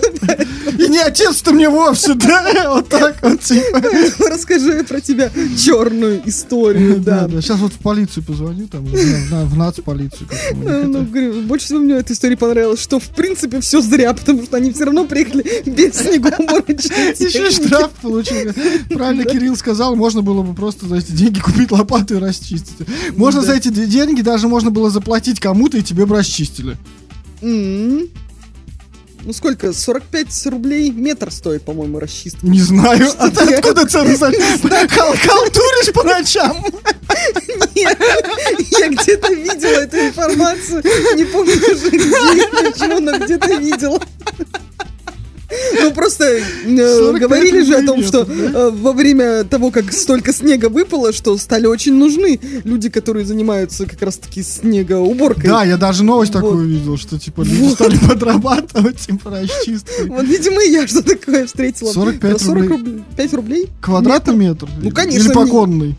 И 0.77 0.87
не 0.89 0.99
отец-то 0.99 1.51
мне 1.51 1.69
вовсе, 1.69 2.13
да? 2.13 2.69
Вот 2.69 2.89
так 2.89 3.17
вот, 3.21 3.41
типа. 3.41 3.81
Расскажи 4.29 4.83
про 4.83 5.01
тебя 5.01 5.31
черную 5.57 6.21
историю, 6.25 6.99
Да, 6.99 7.27
да. 7.27 7.41
Сейчас 7.41 7.57
вот 7.59 7.73
в 7.73 7.77
полицию 7.79 8.23
позвоню, 8.23 8.67
там, 8.67 8.85
в 8.85 9.31
на- 9.31 9.45
в 9.45 9.57
нацполицию. 9.57 10.27
Э, 10.51 10.83
Ну, 10.85 11.03
говорю, 11.03 11.41
больше 11.43 11.65
всего 11.67 11.79
мне 11.79 11.95
в 11.95 11.97
этой 11.97 12.13
истории 12.13 12.35
понравилось, 12.35 12.81
что 12.81 12.99
в 12.99 13.07
принципе 13.09 13.59
все 13.61 13.81
зря, 13.81 14.13
потому 14.13 14.43
что 14.43 14.57
они 14.57 14.71
все 14.71 14.85
равно 14.85 15.05
приехали 15.05 15.45
без 15.65 15.95
снегоуборочной 15.95 17.11
Еще 17.19 17.51
штраф 17.51 17.91
получил. 18.01 18.53
Правильно 18.89 19.25
Кирилл 19.25 19.55
сказал, 19.55 19.95
можно 19.95 20.21
было 20.21 20.41
бы 20.43 20.53
просто 20.53 20.85
за 20.87 20.97
эти 20.97 21.11
деньги 21.11 21.39
купить 21.39 21.71
лопату 21.71 22.15
и 22.15 22.19
расчистить. 22.19 22.75
Можно 23.15 23.41
Да. 23.41 23.47
за 23.47 23.53
эти 23.55 23.69
де- 23.69 23.85
деньги 23.87 24.21
даже 24.21 24.47
можно 24.47 24.71
было 24.71 24.89
заплатить 24.89 25.39
кому-то, 25.39 25.77
и 25.77 25.81
тебе 25.83 26.05
бы 26.05 26.15
расчистили. 26.15 26.77
М. 27.41 28.09
Ну 29.25 29.33
сколько? 29.33 29.73
45 29.73 30.45
рублей 30.47 30.91
метр 30.91 31.29
стоит, 31.31 31.63
по-моему, 31.63 31.99
расчистка. 31.99 32.45
Не 32.47 32.61
знаю. 32.61 33.07
А 33.17 33.29
ты 33.29 33.53
откуда 33.55 33.85
цену 33.85 34.15
знаешь? 34.15 34.35
Хал- 34.91 35.13
Халтуришь 35.15 35.93
по 35.93 36.03
ночам? 36.03 36.63
Нет, 37.75 37.97
я 38.79 38.87
где-то 38.89 39.33
видела 39.33 39.81
эту 39.81 39.97
информацию. 39.97 40.83
Не 41.15 41.25
помню 41.25 41.53
уже 41.53 41.89
где 41.89 42.47
почему, 42.71 42.99
но 42.99 43.17
где-то 43.19 43.55
видела. 43.55 43.99
Ну 45.81 45.91
просто 45.93 46.25
э, 46.25 46.41
45 46.65 47.21
говорили 47.21 47.63
же 47.63 47.75
о 47.75 47.85
том, 47.85 48.03
что 48.03 48.21
э, 48.21 48.69
во 48.69 48.93
время 48.93 49.43
того, 49.43 49.71
как 49.71 49.91
столько 49.91 50.31
снега 50.31 50.69
выпало, 50.69 51.11
что 51.11 51.37
стали 51.37 51.65
очень 51.65 51.93
нужны 51.95 52.39
люди, 52.63 52.89
которые 52.89 53.25
занимаются 53.25 53.85
как 53.85 54.01
раз-таки 54.01 54.43
снегоуборкой. 54.43 55.49
Да, 55.49 55.63
я 55.63 55.77
даже 55.77 56.03
новость 56.03 56.33
такую 56.33 56.67
видел, 56.67 56.97
что 56.97 57.17
типа 57.19 57.41
люди 57.41 57.73
стали 57.73 57.97
подрабатывать 57.97 58.97
типа 58.99 59.31
расчисткой. 59.31 60.07
Вот, 60.09 60.25
видимо, 60.25 60.61
я 60.63 60.87
что 60.87 61.01
такое 61.01 61.45
встретила. 61.45 61.91
45 61.91 62.31
Про 62.31 62.39
40 62.39 62.55
рублей. 62.55 62.77
рублей. 62.77 63.03
5 63.17 63.33
рублей? 63.33 63.69
Квадратный 63.81 64.35
метр? 64.35 64.67
Ну, 64.81 64.91
конечно, 64.91 65.19
Или 65.19 65.33
погонный? 65.33 65.95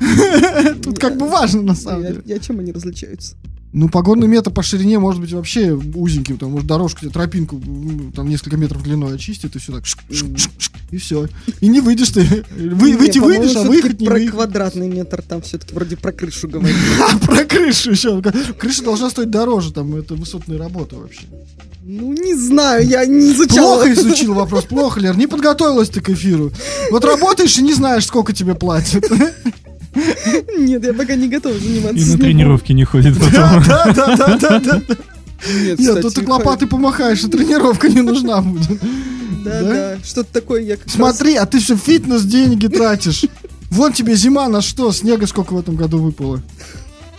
Тут 0.82 0.98
как 0.98 1.16
бы 1.16 1.28
важно 1.28 1.62
на 1.62 1.74
самом 1.74 2.02
деле. 2.02 2.22
я 2.24 2.38
чем 2.38 2.58
они 2.60 2.72
различаются? 2.72 3.34
Ну, 3.74 3.88
погонный 3.88 4.28
метр 4.28 4.52
по 4.52 4.62
ширине 4.62 5.00
может 5.00 5.20
быть 5.20 5.32
вообще 5.32 5.72
узенький, 5.72 6.34
потому 6.34 6.58
что 6.58 6.68
дорожку, 6.68 7.00
тебе 7.00 7.10
тропинку 7.10 7.60
там 8.14 8.28
несколько 8.28 8.56
метров 8.56 8.84
длиной 8.84 9.16
очистит, 9.16 9.56
и 9.56 9.58
все 9.58 9.72
так, 9.72 9.84
шк, 9.84 9.98
шк, 10.12 10.26
шк, 10.38 10.50
шк, 10.58 10.72
и 10.92 10.96
все. 10.96 11.26
И 11.60 11.66
не 11.66 11.80
выйдешь 11.80 12.10
ты. 12.10 12.44
Вы, 12.56 12.96
выйти 12.96 13.18
выйдешь, 13.18 13.56
а 13.56 13.64
выехать 13.64 14.00
не 14.00 14.06
про 14.06 14.14
выехать. 14.14 14.34
квадратный 14.36 14.88
метр 14.88 15.22
там 15.22 15.42
все-таки 15.42 15.74
вроде 15.74 15.96
про 15.96 16.12
крышу 16.12 16.46
говорили. 16.48 16.78
А, 17.00 17.18
про 17.18 17.44
крышу 17.44 17.90
еще. 17.90 18.22
Крыша 18.56 18.84
должна 18.84 19.10
стоить 19.10 19.30
дороже, 19.30 19.72
там, 19.72 19.96
это 19.96 20.14
высотные 20.14 20.56
работы 20.56 20.94
вообще. 20.94 21.22
Ну, 21.82 22.12
не 22.12 22.36
знаю, 22.36 22.86
я 22.86 23.04
не 23.04 23.32
изучала. 23.32 23.84
Плохо 23.84 23.92
изучил 23.92 24.34
вопрос, 24.34 24.66
плохо, 24.66 25.00
Лер, 25.00 25.16
не 25.16 25.26
подготовилась 25.26 25.88
ты 25.88 26.00
к 26.00 26.10
эфиру. 26.10 26.52
Вот 26.92 27.04
работаешь 27.04 27.58
и 27.58 27.62
не 27.62 27.74
знаешь, 27.74 28.06
сколько 28.06 28.32
тебе 28.32 28.54
платят. 28.54 29.04
Нет, 30.58 30.84
я 30.84 30.94
пока 30.94 31.14
не 31.14 31.28
готова 31.28 31.58
заниматься. 31.58 31.96
И 31.96 32.04
на 32.04 32.18
тренировки 32.18 32.72
не 32.72 32.84
ходит 32.84 33.14
потом. 33.18 33.62
Да, 33.66 33.92
да, 33.94 34.16
да, 34.16 34.38
да, 34.38 34.60
да. 34.60 34.96
Нет, 35.78 36.00
тут 36.00 36.14
ты 36.14 36.26
лопатой 36.26 36.68
помахаешь, 36.68 37.22
и 37.22 37.28
тренировка 37.28 37.88
не 37.88 38.02
нужна 38.02 38.40
будет. 38.40 38.80
Да, 39.44 39.62
да? 39.62 39.98
что-то 40.02 40.32
такое 40.32 40.62
я 40.62 40.76
Смотри, 40.86 41.36
а 41.36 41.44
ты 41.44 41.58
все 41.58 41.76
фитнес 41.76 42.22
деньги 42.22 42.66
тратишь. 42.66 43.24
Вон 43.70 43.92
тебе 43.92 44.14
зима 44.14 44.48
на 44.48 44.62
что, 44.62 44.90
снега 44.92 45.26
сколько 45.26 45.52
в 45.52 45.58
этом 45.58 45.76
году 45.76 45.98
выпало. 45.98 46.40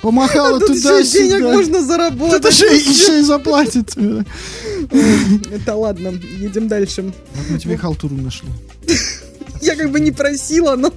Помахала 0.01 0.57
А 0.57 0.59
тут 0.59 0.67
туда 0.67 0.99
еще 0.99 1.11
денег 1.11 1.37
сюда. 1.37 1.53
можно 1.53 1.81
заработать. 1.83 2.39
Это 2.39 2.51
же 2.51 2.65
еще 2.65 3.19
и 3.19 3.23
заплатит. 3.23 3.95
Это 5.51 5.75
ладно, 5.75 6.13
едем 6.39 6.67
дальше. 6.67 7.01
Вот 7.01 7.49
мы 7.49 7.59
тебе 7.59 7.77
халтуру 7.77 8.15
нашли. 8.15 8.49
Я 9.61 9.75
как 9.75 9.89
бы 9.91 9.99
не 9.99 10.11
просила, 10.11 10.75
но 10.75 10.93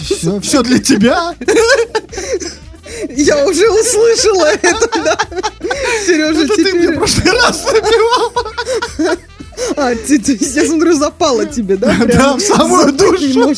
Все, 0.00 0.40
все 0.40 0.62
для 0.62 0.78
тебя. 0.78 1.34
я 3.16 3.46
уже 3.46 3.68
услышала 3.70 4.46
это, 4.46 4.88
да. 5.04 5.18
Сережа, 6.06 6.44
Это 6.44 6.54
ты 6.56 6.62
мне 6.62 6.70
в 6.72 6.82
теперь... 6.82 6.96
прошлый 6.96 7.32
раз 7.32 7.64
напевал. 7.66 8.32
А, 9.76 9.94
ты, 9.94 10.18
ты, 10.18 10.38
я 10.40 10.66
смотрю, 10.66 10.94
запала 10.94 11.44
тебе, 11.46 11.76
да? 11.76 11.94
Да, 11.98 12.04
Прям 12.06 12.38
в 12.38 12.42
самую 12.42 12.92
душу. 12.92 13.54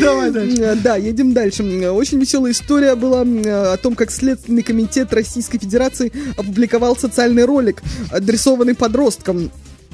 Давай 0.00 0.30
дальше. 0.30 0.78
Да, 0.82 0.96
едем 0.96 1.32
дальше. 1.32 1.62
Очень 1.90 2.20
веселая 2.20 2.52
история 2.52 2.94
была 2.94 3.22
о 3.22 3.76
том, 3.76 3.96
как 3.96 4.10
Следственный 4.12 4.62
комитет 4.62 5.12
Российской 5.12 5.58
Федерации 5.58 6.12
опубликовал 6.36 6.96
социальный 6.96 7.44
ролик, 7.44 7.82
адресованный 8.12 8.74
подросткам. 8.74 9.50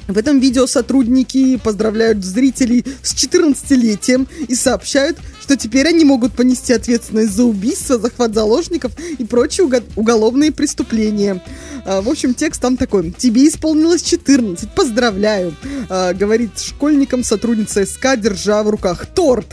В 0.07 0.17
этом 0.17 0.39
видео 0.39 0.67
сотрудники 0.67 1.57
поздравляют 1.57 2.23
зрителей 2.23 2.85
с 3.01 3.13
14-летием 3.13 4.27
и 4.47 4.55
сообщают, 4.55 5.17
что 5.47 5.55
теперь 5.55 5.87
они 5.87 6.03
могут 6.03 6.33
понести 6.33 6.73
ответственность 6.73 7.31
за 7.31 7.45
убийство, 7.45 7.97
захват 7.97 8.33
заложников 8.33 8.91
и 9.17 9.23
прочие 9.23 9.65
уго- 9.65 9.81
уголовные 9.95 10.51
преступления. 10.51 11.41
А, 11.85 12.01
В 12.01 12.09
общем, 12.09 12.33
текст 12.33 12.59
там 12.61 12.75
такой. 12.75 13.13
«Тебе 13.17 13.47
исполнилось 13.47 14.01
14, 14.01 14.69
поздравляю», 14.75 15.55
а, 15.87 16.11
говорит 16.13 16.59
школьникам 16.59 17.23
сотрудница 17.23 17.85
СК, 17.85 18.17
держа 18.17 18.61
в 18.61 18.69
руках 18.69 19.05
торт. 19.05 19.45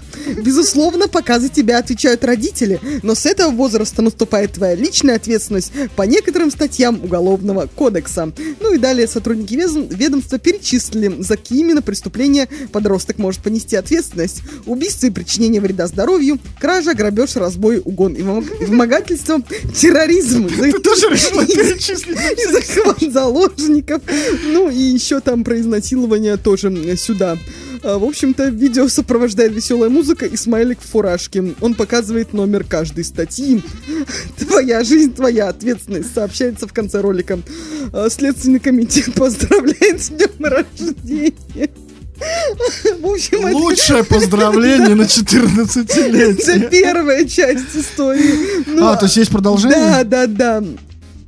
Безусловно, 0.42 1.06
пока 1.06 1.38
за 1.38 1.48
тебя 1.48 1.78
отвечают 1.78 2.24
родители, 2.24 2.80
но 3.04 3.14
с 3.14 3.24
этого 3.24 3.52
возраста 3.52 4.02
наступает 4.02 4.54
твоя 4.54 4.74
личная 4.74 5.14
ответственность 5.14 5.70
по 5.94 6.02
некоторым 6.02 6.50
статьям 6.50 7.04
Уголовного 7.04 7.68
кодекса. 7.72 8.32
Ну 8.58 8.74
и 8.74 8.78
далее 8.78 9.06
сотрудники 9.06 9.54
ведомства 9.94 10.40
перечислили, 10.40 11.22
за 11.22 11.36
какие 11.36 11.60
именно 11.60 11.82
преступления 11.82 12.48
подросток 12.72 13.18
может 13.18 13.42
понести 13.42 13.76
ответственность. 13.76 14.42
Убийство 14.66 15.06
и 15.06 15.10
причинение 15.10 15.60
вреда 15.60 15.83
здоровью, 15.86 16.38
кража, 16.58 16.94
грабеж, 16.94 17.36
разбой, 17.36 17.80
угон 17.84 18.14
и 18.14 18.22
вымог- 18.22 18.62
и 18.62 18.64
вымогательство, 18.64 19.40
терроризм. 19.74 20.48
Ты 20.56 20.72
тоже 20.80 21.08
решила 21.10 21.44
перечислить? 21.46 22.18
Захват 22.52 23.00
заложников. 23.12 24.02
Ну 24.46 24.70
и 24.70 24.76
еще 24.76 25.20
там 25.20 25.44
про 25.44 25.58
изнасилование 25.60 26.36
тоже 26.36 26.96
сюда. 26.96 27.36
А, 27.82 27.98
В 27.98 28.04
общем-то, 28.04 28.48
видео 28.48 28.88
сопровождает 28.88 29.52
веселая 29.52 29.90
музыка 29.90 30.26
и 30.26 30.36
смайлик 30.36 30.78
в 30.80 30.88
фуражке. 30.88 31.54
Он 31.60 31.74
показывает 31.74 32.32
номер 32.32 32.64
каждой 32.64 33.04
статьи. 33.04 33.62
Твоя 34.38 34.82
жизнь, 34.84 35.12
твоя 35.14 35.48
ответственность, 35.48 36.14
сообщается 36.14 36.66
в 36.66 36.72
конце 36.72 37.00
ролика. 37.00 37.38
А, 37.92 38.08
Следственный 38.10 38.60
комитет 38.60 39.12
поздравляет 39.14 40.00
с 40.02 40.08
днем 40.08 40.30
рождения. 40.40 41.70
В 43.00 43.06
общем, 43.06 43.46
это- 43.46 43.56
Лучшее 43.56 44.04
поздравление 44.04 44.94
на 44.94 45.02
это 45.02 45.10
14-летие. 45.10 46.70
первая 46.70 47.24
часть 47.26 47.74
истории. 47.74 48.64
Ну, 48.66 48.86
А, 48.86 48.96
то 48.96 49.06
есть 49.06 49.16
есть 49.16 49.30
продолжение? 49.30 49.78
Да, 49.78 50.04
да, 50.04 50.26
да. 50.26 50.62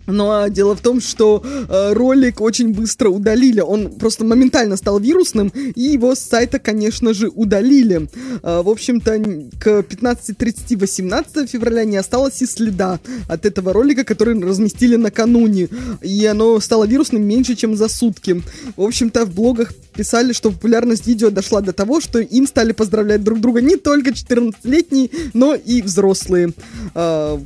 Ну 0.07 0.31
а 0.31 0.49
дело 0.49 0.77
в 0.77 0.81
том, 0.81 1.01
что 1.01 1.43
э, 1.45 1.93
ролик 1.93 2.41
очень 2.41 2.73
быстро 2.73 3.09
удалили. 3.09 3.61
Он 3.61 3.93
просто 3.93 4.25
моментально 4.25 4.77
стал 4.77 4.99
вирусным, 5.01 5.49
и 5.49 5.83
его 5.83 6.15
с 6.15 6.21
сайта, 6.21 6.59
конечно 6.59 7.15
же, 7.15 7.29
удалили. 7.29 8.09
Э, 8.43 8.63
в 8.63 8.69
общем-то, 8.69 9.19
к 9.59 9.67
15.30 9.81 10.79
18 10.79 11.51
февраля 11.51 11.85
не 11.85 11.97
осталось 11.97 12.41
и 12.43 12.47
следа 12.47 13.01
от 13.29 13.47
этого 13.47 13.73
ролика, 13.73 14.05
который 14.05 14.41
разместили 14.41 14.97
накануне. 14.97 15.69
И 16.03 16.25
оно 16.27 16.61
стало 16.61 16.85
вирусным 16.85 17.23
меньше, 17.25 17.57
чем 17.57 17.77
за 17.77 17.89
сутки. 17.89 18.43
В 18.77 18.83
общем-то, 18.83 19.27
в 19.27 19.35
блогах 19.35 19.73
писали, 19.95 20.33
что 20.33 20.51
популярность 20.51 21.07
видео 21.07 21.31
дошла 21.31 21.61
до 21.61 21.73
того, 21.73 22.01
что 22.01 22.21
им 22.21 22.47
стали 22.47 22.73
поздравлять 22.73 23.25
друг 23.25 23.41
друга 23.41 23.61
не 23.61 23.77
только 23.77 24.11
14-летние, 24.11 25.11
но 25.35 25.55
и 25.55 25.83
взрослые. 25.83 26.53
А, 26.95 27.41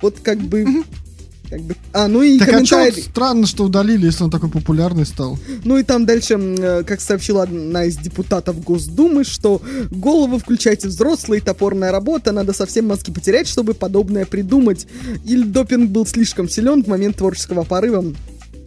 вот 0.00 0.16
как 0.22 0.38
бы... 0.38 0.84
Как 1.48 1.60
бы, 1.60 1.76
а, 1.92 2.08
ну 2.08 2.22
и 2.22 2.38
Так 2.38 2.48
а 2.48 2.64
чё 2.64 2.76
комментарий. 2.76 3.02
странно, 3.02 3.46
что 3.46 3.64
удалили, 3.64 4.06
если 4.06 4.24
он 4.24 4.30
такой 4.30 4.50
популярный 4.50 5.06
стал? 5.06 5.38
Ну 5.64 5.78
и 5.78 5.82
там 5.82 6.04
дальше, 6.04 6.34
э, 6.34 6.82
как 6.84 7.00
сообщила 7.00 7.44
одна 7.44 7.84
из 7.84 7.96
депутатов 7.96 8.62
Госдумы, 8.64 9.24
что 9.24 9.62
голову 9.90 10.38
включайте 10.38 10.88
взрослые, 10.88 11.40
топорная 11.40 11.92
работа, 11.92 12.32
надо 12.32 12.52
совсем 12.52 12.88
мозги 12.88 13.12
потерять, 13.12 13.46
чтобы 13.48 13.74
подобное 13.74 14.26
придумать. 14.26 14.86
Или 15.24 15.44
допинг 15.44 15.90
был 15.90 16.06
слишком 16.06 16.48
силен 16.48 16.82
в 16.82 16.88
момент 16.88 17.16
творческого 17.16 17.62
порыва. 17.62 18.04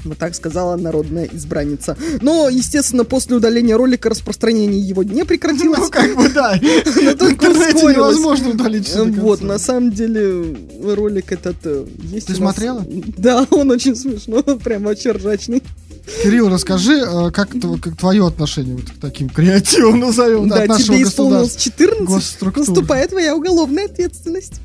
Вот 0.04 0.18
так 0.18 0.36
сказала 0.36 0.76
народная 0.76 1.30
избранница. 1.32 1.98
Но, 2.22 2.50
естественно, 2.50 3.04
после 3.06 3.36
удаления 3.36 3.76
ролика 3.76 4.10
распространение 4.10 4.80
его 4.80 5.04
не 5.04 5.26
прекратилось. 5.26 5.80
Ну, 5.80 5.90
как 5.90 6.16
бы, 6.16 6.30
да. 6.30 6.52
Оно 6.52 7.12
В 7.12 7.18
только 7.18 7.48
невозможно 7.48 8.50
удалить 8.50 8.94
до 8.94 9.06
Вот, 9.06 9.42
на 9.42 9.60
самом 9.60 9.92
деле, 9.92 10.58
ролик 10.84 11.32
этот 11.32 11.58
э, 11.64 11.86
есть 12.04 12.28
Ты 12.28 12.36
смотрела? 12.36 12.86
Да, 13.18 13.46
он 13.52 13.72
очень 13.72 13.96
смешно, 13.96 14.42
прям 14.64 14.84
вообще 14.84 15.12
ржачный. 15.12 15.64
Кирилл, 16.24 16.50
расскажи, 16.50 17.00
э, 17.00 17.32
как, 17.32 17.50
как 17.82 17.98
твое 17.98 18.26
отношение 18.26 18.76
вот 18.76 18.86
к 18.86 19.00
таким 19.00 19.30
креативам 19.30 20.00
назовем 20.00 20.50
Да, 20.50 20.64
от 20.64 20.70
нашего 20.70 20.96
тебе 20.96 21.04
исполнилось 21.04 21.54
государства? 21.54 21.86
14, 21.86 22.06
госструктуры. 22.08 22.68
наступает 22.68 23.10
твоя 23.10 23.36
уголовная 23.36 23.86
ответственность. 23.86 24.62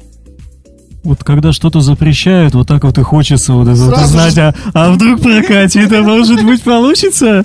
Вот 1.05 1.23
когда 1.23 1.53
что-то 1.53 1.81
запрещают, 1.81 2.55
вот 2.55 2.67
так 2.67 2.83
вот 2.83 2.97
и 2.97 3.03
хочется 3.03 3.53
вот 3.53 3.69
это 3.69 3.79
вот 3.79 3.99
знать, 4.07 4.39
а, 4.39 4.55
а 4.73 4.91
вдруг 4.91 5.21
прокатит, 5.21 5.93
а 5.93 6.03
может 6.03 6.43
быть 6.43 6.63
получится? 6.63 7.45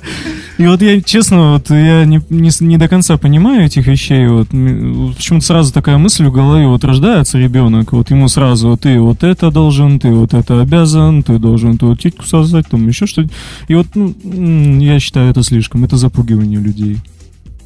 И 0.58 0.66
вот 0.66 0.82
я, 0.82 1.02
честно, 1.02 1.54
вот 1.54 1.70
я 1.70 2.06
не, 2.06 2.22
не, 2.30 2.52
не 2.62 2.78
до 2.78 2.88
конца 2.88 3.18
понимаю 3.18 3.66
этих 3.66 3.88
вещей, 3.88 4.28
вот, 4.28 4.48
вот 4.52 5.16
почему-то 5.18 5.46
сразу 5.46 5.74
такая 5.74 5.98
мысль 5.98 6.26
в 6.26 6.32
голове, 6.32 6.68
вот 6.68 6.86
рождается 6.86 7.38
ребенок, 7.38 7.92
вот 7.92 8.10
ему 8.12 8.30
сразу, 8.30 8.78
ты 8.78 8.98
вот 9.00 9.24
это 9.24 9.52
должен, 9.52 10.00
ты 10.00 10.10
вот 10.10 10.34
это 10.34 10.62
обязан, 10.62 11.22
ты 11.22 11.38
должен 11.38 11.78
тут 11.78 12.00
титьку 12.00 12.26
создать, 12.26 12.68
там 12.70 12.88
еще 12.88 13.08
что-то. 13.08 13.30
И 13.68 13.76
вот, 13.76 13.88
ну, 13.94 14.14
я 14.80 15.00
считаю 15.00 15.32
это 15.32 15.44
слишком, 15.44 15.84
это 15.84 15.98
запугивание 15.98 16.62
людей. 16.62 16.98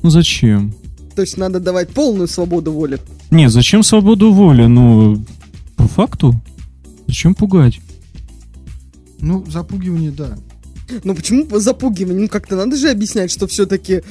Ну 0.01 0.09
зачем? 0.09 0.73
То 1.15 1.21
есть 1.21 1.37
надо 1.37 1.59
давать 1.59 1.89
полную 1.89 2.27
свободу 2.27 2.71
воли. 2.71 2.99
Не, 3.29 3.49
зачем 3.49 3.83
свободу 3.83 4.31
воли? 4.33 4.65
Ну, 4.65 5.23
по 5.75 5.87
факту, 5.87 6.35
зачем 7.07 7.35
пугать? 7.35 7.79
Ну, 9.19 9.45
запугивание, 9.49 10.11
да. 10.11 10.37
Ну 11.03 11.15
почему 11.15 11.47
запугивание? 11.59 12.23
Ну 12.23 12.27
как-то 12.27 12.55
надо 12.55 12.75
же 12.75 12.89
объяснять, 12.89 13.31
что 13.31 13.47
все-таки 13.47 14.03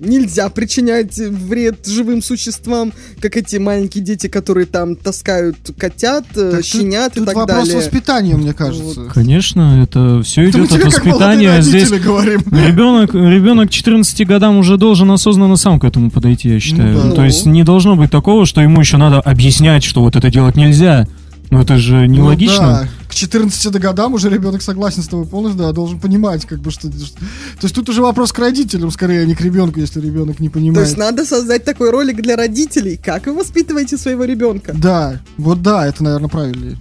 нельзя 0.00 0.48
причинять 0.48 1.16
вред 1.18 1.86
живым 1.86 2.22
существам, 2.22 2.92
как 3.20 3.36
эти 3.36 3.56
маленькие 3.56 4.02
дети, 4.04 4.26
которые 4.28 4.66
там 4.66 4.96
таскают 4.96 5.56
котят, 5.76 6.24
э, 6.36 6.50
Так 6.50 6.56
тут- 6.56 6.64
щенят 6.64 7.12
и 7.12 7.16
Тут 7.16 7.26
так 7.26 7.34
вопрос 7.36 7.58
далее. 7.68 7.76
воспитания, 7.76 8.36
мне 8.36 8.52
кажется. 8.52 9.10
Конечно, 9.12 9.82
это 9.82 10.22
все 10.22 10.48
идет 10.48 10.72
от 10.72 10.84
воспитания. 10.84 11.50
а 11.50 11.60
Здесь 11.62 11.90
говорим. 11.90 12.40
ребенок, 12.50 13.14
ребенок 13.14 13.68
к 13.68 13.72
14 13.72 14.24
годам 14.24 14.56
уже 14.58 14.76
должен 14.76 15.10
осознанно 15.10 15.56
сам 15.56 15.80
к 15.80 15.84
этому 15.84 16.10
подойти, 16.10 16.48
я 16.50 16.60
считаю. 16.60 16.94
да. 17.02 17.10
То 17.12 17.24
есть 17.24 17.46
не 17.46 17.64
должно 17.64 17.96
быть 17.96 18.10
такого, 18.10 18.46
что 18.46 18.60
ему 18.60 18.80
еще 18.80 18.96
надо 18.96 19.20
объяснять, 19.20 19.84
что 19.84 20.00
вот 20.02 20.16
это 20.16 20.30
делать 20.30 20.56
нельзя. 20.56 21.06
Ну 21.50 21.60
это 21.62 21.78
же 21.78 21.96
Ну 21.96 22.04
нелогично. 22.06 22.58
да, 22.60 22.88
к 23.08 23.14
14 23.14 23.72
годам 23.80 24.14
уже 24.14 24.28
ребенок 24.28 24.62
согласен 24.62 25.02
с 25.02 25.08
тобой 25.08 25.26
полностью, 25.26 25.62
да, 25.64 25.72
должен 25.72 25.98
понимать, 25.98 26.44
как 26.46 26.58
бы, 26.60 26.70
что... 26.70 26.90
что- 26.92 27.18
То 27.18 27.62
есть 27.62 27.74
тут 27.74 27.88
уже 27.88 28.02
вопрос 28.02 28.32
к 28.32 28.38
родителям, 28.38 28.90
скорее, 28.90 29.22
а 29.22 29.24
не 29.24 29.34
к 29.34 29.40
ребенку, 29.40 29.80
если 29.80 30.00
ребенок 30.00 30.40
не 30.40 30.48
То 30.48 30.54
понимает. 30.54 30.86
есть 30.86 30.98
надо 30.98 31.24
создать 31.24 31.64
такой 31.64 31.90
ролик 31.90 32.20
для 32.22 32.36
родителей. 32.36 33.00
Как 33.02 33.26
вы 33.26 33.34
воспитываете 33.34 33.96
своего 33.96 34.24
ребенка? 34.24 34.74
Да, 34.76 35.20
вот 35.38 35.62
да, 35.62 35.86
это, 35.86 36.04
наверное, 36.04 36.28
правильнее. 36.28 36.76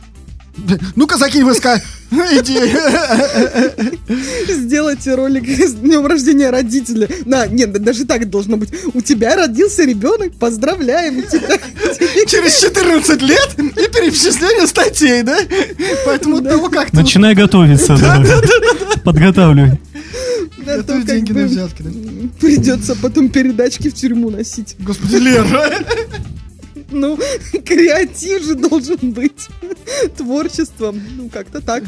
Ну-ка, 0.95 1.17
закинь 1.17 1.43
в 1.43 1.53
СК. 1.53 1.81
Иди. 2.11 2.57
Сделайте 4.53 5.15
ролик 5.15 5.47
с 5.47 5.73
днем 5.73 6.05
рождения 6.05 6.49
родителя. 6.49 7.09
На, 7.25 7.47
нет, 7.47 7.73
да 7.73 7.79
даже 7.79 8.05
так 8.05 8.29
должно 8.29 8.57
быть. 8.57 8.69
У 8.93 9.01
тебя 9.01 9.35
родился 9.35 9.83
ребенок, 9.83 10.33
поздравляем 10.33 11.23
тебя. 11.23 11.57
Через 12.27 12.61
14 12.61 13.21
лет 13.21 13.55
и 13.57 13.91
перечисление 13.91 14.67
статей, 14.67 15.23
да? 15.23 15.37
Поэтому 16.05 16.41
того 16.41 16.69
как-то... 16.69 16.95
Начинай 16.95 17.35
готовиться, 17.35 17.97
да. 17.97 18.23
Подготавливай. 19.03 19.79
Да, 20.65 20.77
то 20.77 20.77
Готовь 20.77 21.05
как 21.05 21.05
деньги 21.05 21.33
бы 21.33 21.41
на 21.41 21.47
взятки, 21.47 21.81
да? 21.81 21.89
Придется 22.39 22.95
потом 22.95 23.29
передачки 23.29 23.89
в 23.89 23.93
тюрьму 23.93 24.29
носить. 24.29 24.75
Господи, 24.79 25.15
Лера. 25.15 25.71
Ну, 26.89 27.17
креатив 27.65 28.43
же 28.43 28.55
должен 28.55 29.11
быть. 29.11 29.47
Творчество. 30.17 30.93
Ну, 31.17 31.29
как-то 31.29 31.61
так. 31.61 31.83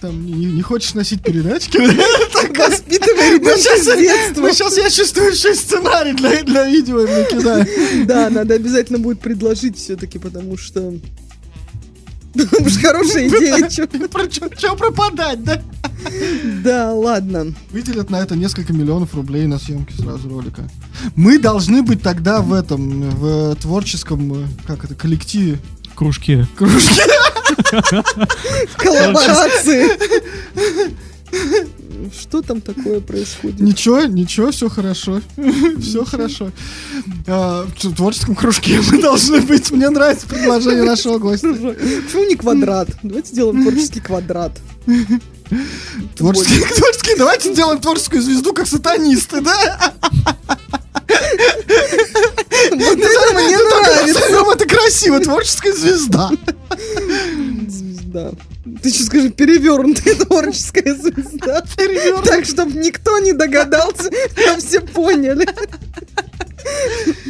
Там 0.00 0.26
не, 0.26 0.46
не 0.46 0.62
хочешь 0.62 0.94
носить 0.94 1.22
передачки? 1.22 1.76
Воспитывай 2.58 3.34
ребенка 3.34 3.56
сейчас, 3.56 3.82
с 3.82 3.96
детства. 3.96 4.52
сейчас 4.52 4.76
я 4.76 4.90
чувствую 4.90 5.30
еще 5.30 5.54
сценарий 5.54 6.12
для, 6.12 6.42
для 6.42 6.64
видео 6.64 7.02
накидаю. 7.02 7.66
Да, 8.06 8.28
надо 8.28 8.54
обязательно 8.54 8.98
будет 8.98 9.20
предложить 9.20 9.78
все-таки, 9.78 10.18
потому 10.18 10.56
что 10.56 10.92
Потому 12.32 12.68
что 12.68 12.80
хорошая 12.80 13.28
идея. 13.28 13.68
чё. 13.70 13.86
Че 14.56 14.76
пропадать, 14.76 15.42
да? 15.44 15.62
Да, 16.64 16.92
ладно. 16.92 17.54
Выделят 17.70 18.10
на 18.10 18.20
это 18.20 18.34
несколько 18.36 18.72
миллионов 18.72 19.14
рублей 19.14 19.46
на 19.46 19.58
съемки 19.58 19.92
сразу 19.92 20.28
ролика. 20.28 20.68
Мы 21.14 21.38
должны 21.38 21.82
быть 21.82 22.02
тогда 22.02 22.40
в 22.40 22.52
этом, 22.52 23.10
в 23.10 23.54
творческом, 23.56 24.44
э, 24.44 24.46
как 24.66 24.84
это, 24.84 24.94
коллективе. 24.94 25.58
Кружки. 25.94 26.46
Кружке. 26.56 27.02
Коллаборации. 28.76 29.90
Что 32.10 32.42
там 32.42 32.60
такое 32.60 33.00
происходит? 33.00 33.60
Ничего, 33.60 34.02
ничего, 34.02 34.50
все 34.50 34.68
хорошо. 34.68 35.20
Все 35.80 36.04
хорошо. 36.04 36.50
А, 37.26 37.66
В 37.80 37.94
творческом 37.94 38.34
кружке 38.34 38.80
мы 38.90 39.00
должны 39.00 39.40
быть. 39.40 39.70
Мне 39.70 39.88
нравится 39.90 40.26
предложение 40.26 40.82
нашего 40.84 41.18
гостя. 41.18 41.48
Почему 41.48 42.24
не 42.24 42.36
квадрат? 42.36 42.88
Давайте 43.02 43.28
сделаем 43.32 43.62
творческий 43.62 44.00
квадрат. 44.00 44.52
Творческий, 46.16 46.60
творческий, 46.74 47.16
давайте 47.16 47.52
сделаем 47.52 47.78
творческую 47.80 48.22
звезду, 48.22 48.52
как 48.54 48.66
сатанисты, 48.66 49.40
да? 49.42 49.92
Мне 52.70 52.86
нравится. 52.96 54.20
Назовем 54.20 54.50
это 54.50 54.66
красиво, 54.66 55.20
творческая 55.20 55.72
звезда. 55.72 56.30
Звезда. 58.12 58.30
Ты 58.82 58.90
что 58.90 59.04
скажи, 59.04 59.30
перевернутая 59.30 60.14
творческая 60.16 60.94
звезда. 60.94 61.62
Так, 62.24 62.44
чтобы 62.44 62.72
никто 62.78 63.18
не 63.18 63.32
догадался, 63.32 64.10
а 64.52 64.56
все 64.58 64.80
поняли. 64.80 65.46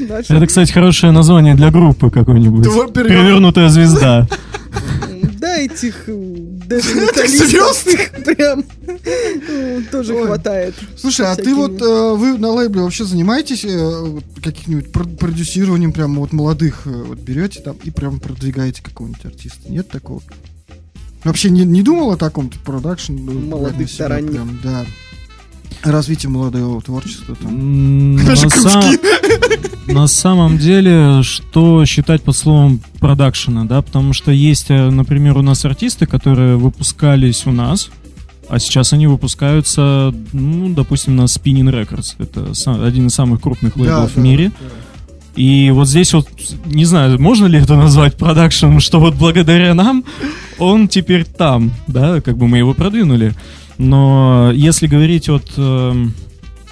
Дальше. 0.09 0.35
Это, 0.35 0.47
кстати, 0.47 0.73
хорошее 0.73 1.13
название 1.13 1.55
для 1.55 1.71
группы 1.71 2.11
какой-нибудь. 2.11 2.67
Перевер- 2.67 2.93
Перевернутая 3.09 3.69
звезда. 3.69 4.29
Да, 5.41 5.57
этих 5.59 6.05
э, 6.09 6.13
металлистов 6.13 8.13
прям 8.25 8.65
э, 8.87 9.81
тоже 9.91 10.15
хватает. 10.25 10.75
Слушай, 10.97 11.27
а 11.27 11.35
ты 11.35 11.53
вот, 11.55 11.83
э, 11.83 12.15
вы 12.15 12.39
на 12.39 12.51
лейбле 12.53 12.83
вообще 12.83 13.05
занимаетесь 13.05 13.67
каким-нибудь 14.43 14.93
про- 14.93 15.05
продюсированием 15.05 15.93
прям 15.93 16.15
вот 16.17 16.33
молодых, 16.33 16.83
вот 16.85 17.19
берете 17.19 17.61
там 17.61 17.77
и 17.83 17.91
прям 17.91 18.21
продвигаете 18.21 18.83
какого-нибудь 18.85 19.25
артиста? 19.25 19.69
Нет 19.69 19.89
такого? 19.89 20.23
Вообще 21.25 21.51
не, 21.51 21.65
не 21.65 21.83
думал 21.83 22.11
о 22.13 22.17
таком 22.17 22.51
продакшн? 22.65 23.15
Молодых 23.15 23.91
себя 23.91 24.09
таранник. 24.09 24.33
прям, 24.33 24.59
Да. 24.63 24.85
Развитие 25.85 26.31
молодого 26.31 26.81
творчества 26.81 27.35
там. 27.35 28.15
На, 28.15 28.23
Наши 28.23 28.47
са- 28.47 28.51
кружки. 28.71 29.01
на 29.93 30.07
самом 30.07 30.57
деле, 30.59 31.23
что 31.25 31.85
считать 31.87 32.23
под 32.23 32.37
словом 32.37 32.81
продакшена, 33.01 33.65
да, 33.65 33.83
потому 33.83 34.13
что 34.13 34.31
есть, 34.31 34.67
э, 34.71 34.91
например, 34.91 35.37
у 35.39 35.43
нас 35.43 35.65
артисты, 35.65 36.07
которые 36.07 36.57
выпускались 36.57 37.47
у 37.47 37.51
нас, 37.53 37.91
а 38.49 38.61
сейчас 38.61 38.93
они 38.93 39.09
выпускаются, 39.09 40.15
ну, 40.33 40.69
допустим, 40.69 41.17
на 41.17 41.23
Spinning 41.23 41.73
Records. 41.73 42.15
Это 42.19 42.53
один 42.87 43.09
из 43.09 43.15
самых 43.15 43.41
крупных 43.41 43.77
лейблов 43.77 44.15
в 44.15 44.19
мире. 44.19 44.53
И 45.37 45.71
вот 45.73 45.89
здесь 45.89 46.13
вот, 46.13 46.29
не 46.67 46.85
знаю, 46.85 47.21
можно 47.21 47.47
ли 47.47 47.59
это 47.59 47.75
назвать 47.77 48.17
продакшеном, 48.17 48.81
что 48.81 49.01
вот 49.01 49.15
благодаря 49.15 49.73
нам 49.75 50.05
он 50.59 50.89
теперь 50.89 51.25
там, 51.25 51.71
да, 51.87 52.21
как 52.21 52.37
бы 52.37 52.49
мы 52.49 52.59
его 52.59 52.75
продвинули. 52.75 53.35
Но 53.79 54.51
если 54.55 54.87
говорить 54.87 55.29
вот, 55.31 55.51
эм, 55.57 56.13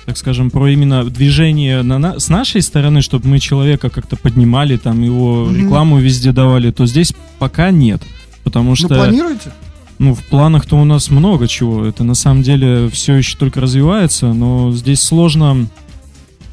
так 0.04 0.16
скажем, 0.18 0.50
про 0.50 0.68
именно 0.68 1.04
движение 1.04 1.82
на 1.82 1.98
на- 1.98 2.20
с 2.20 2.28
нашей 2.28 2.60
стороны, 2.62 3.00
чтобы 3.00 3.28
мы 3.28 3.38
человека 3.38 3.88
как-то 3.88 4.16
поднимали, 4.16 4.76
там 4.76 5.02
его 5.02 5.48
рекламу 5.50 5.98
везде 5.98 6.32
давали, 6.32 6.70
то 6.70 6.84
здесь 6.86 7.14
пока 7.38 7.70
нет. 7.70 8.02
Потому 8.44 8.70
Ну, 8.70 8.76
что, 8.76 8.88
планируете? 8.88 9.52
ну, 9.98 10.14
в 10.14 10.22
планах-то 10.24 10.76
у 10.76 10.84
нас 10.84 11.10
много 11.10 11.48
чего. 11.48 11.84
Это 11.86 12.04
на 12.04 12.14
самом 12.14 12.42
деле 12.42 12.88
все 12.90 13.14
еще 13.14 13.36
только 13.38 13.60
развивается, 13.60 14.32
но 14.34 14.70
здесь 14.72 15.00
сложно 15.00 15.66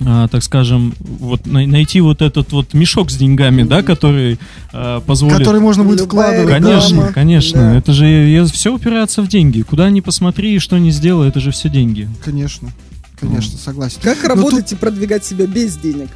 а, 0.06 0.28
так 0.28 0.44
скажем, 0.44 0.94
вот 1.00 1.46
най- 1.48 1.66
найти 1.66 2.02
вот 2.02 2.22
этот 2.22 2.52
вот 2.52 2.74
мешок 2.74 3.10
с 3.10 3.16
деньгами, 3.16 3.64
да, 3.64 3.82
который 3.82 4.40
а, 4.72 5.02
позволит... 5.02 5.38
Который 5.40 5.60
можно 5.62 5.84
будет 5.84 6.02
Любая 6.02 6.32
вкладывать. 6.44 6.50
Конечно, 6.64 6.94
реклама. 6.96 7.14
конечно. 7.14 7.60
Да. 7.60 7.76
Это 7.78 7.94
же 7.94 8.46
все 8.54 8.74
упирается 8.74 9.22
в 9.22 9.28
деньги. 9.28 9.62
Куда 9.62 9.90
ни 9.90 10.02
посмотри 10.02 10.56
и 10.56 10.60
что 10.60 10.78
ни 10.78 10.92
сделай, 10.92 11.30
это 11.30 11.40
же 11.40 11.52
все 11.52 11.70
деньги. 11.70 12.08
Конечно. 12.24 12.72
Конечно, 13.20 13.58
согласен. 13.58 13.98
Как 14.04 14.22
Ну, 14.22 14.30
работать 14.30 14.72
и 14.72 14.76
продвигать 14.76 15.26
себя 15.26 15.48
без 15.48 15.76
денег? 15.78 16.10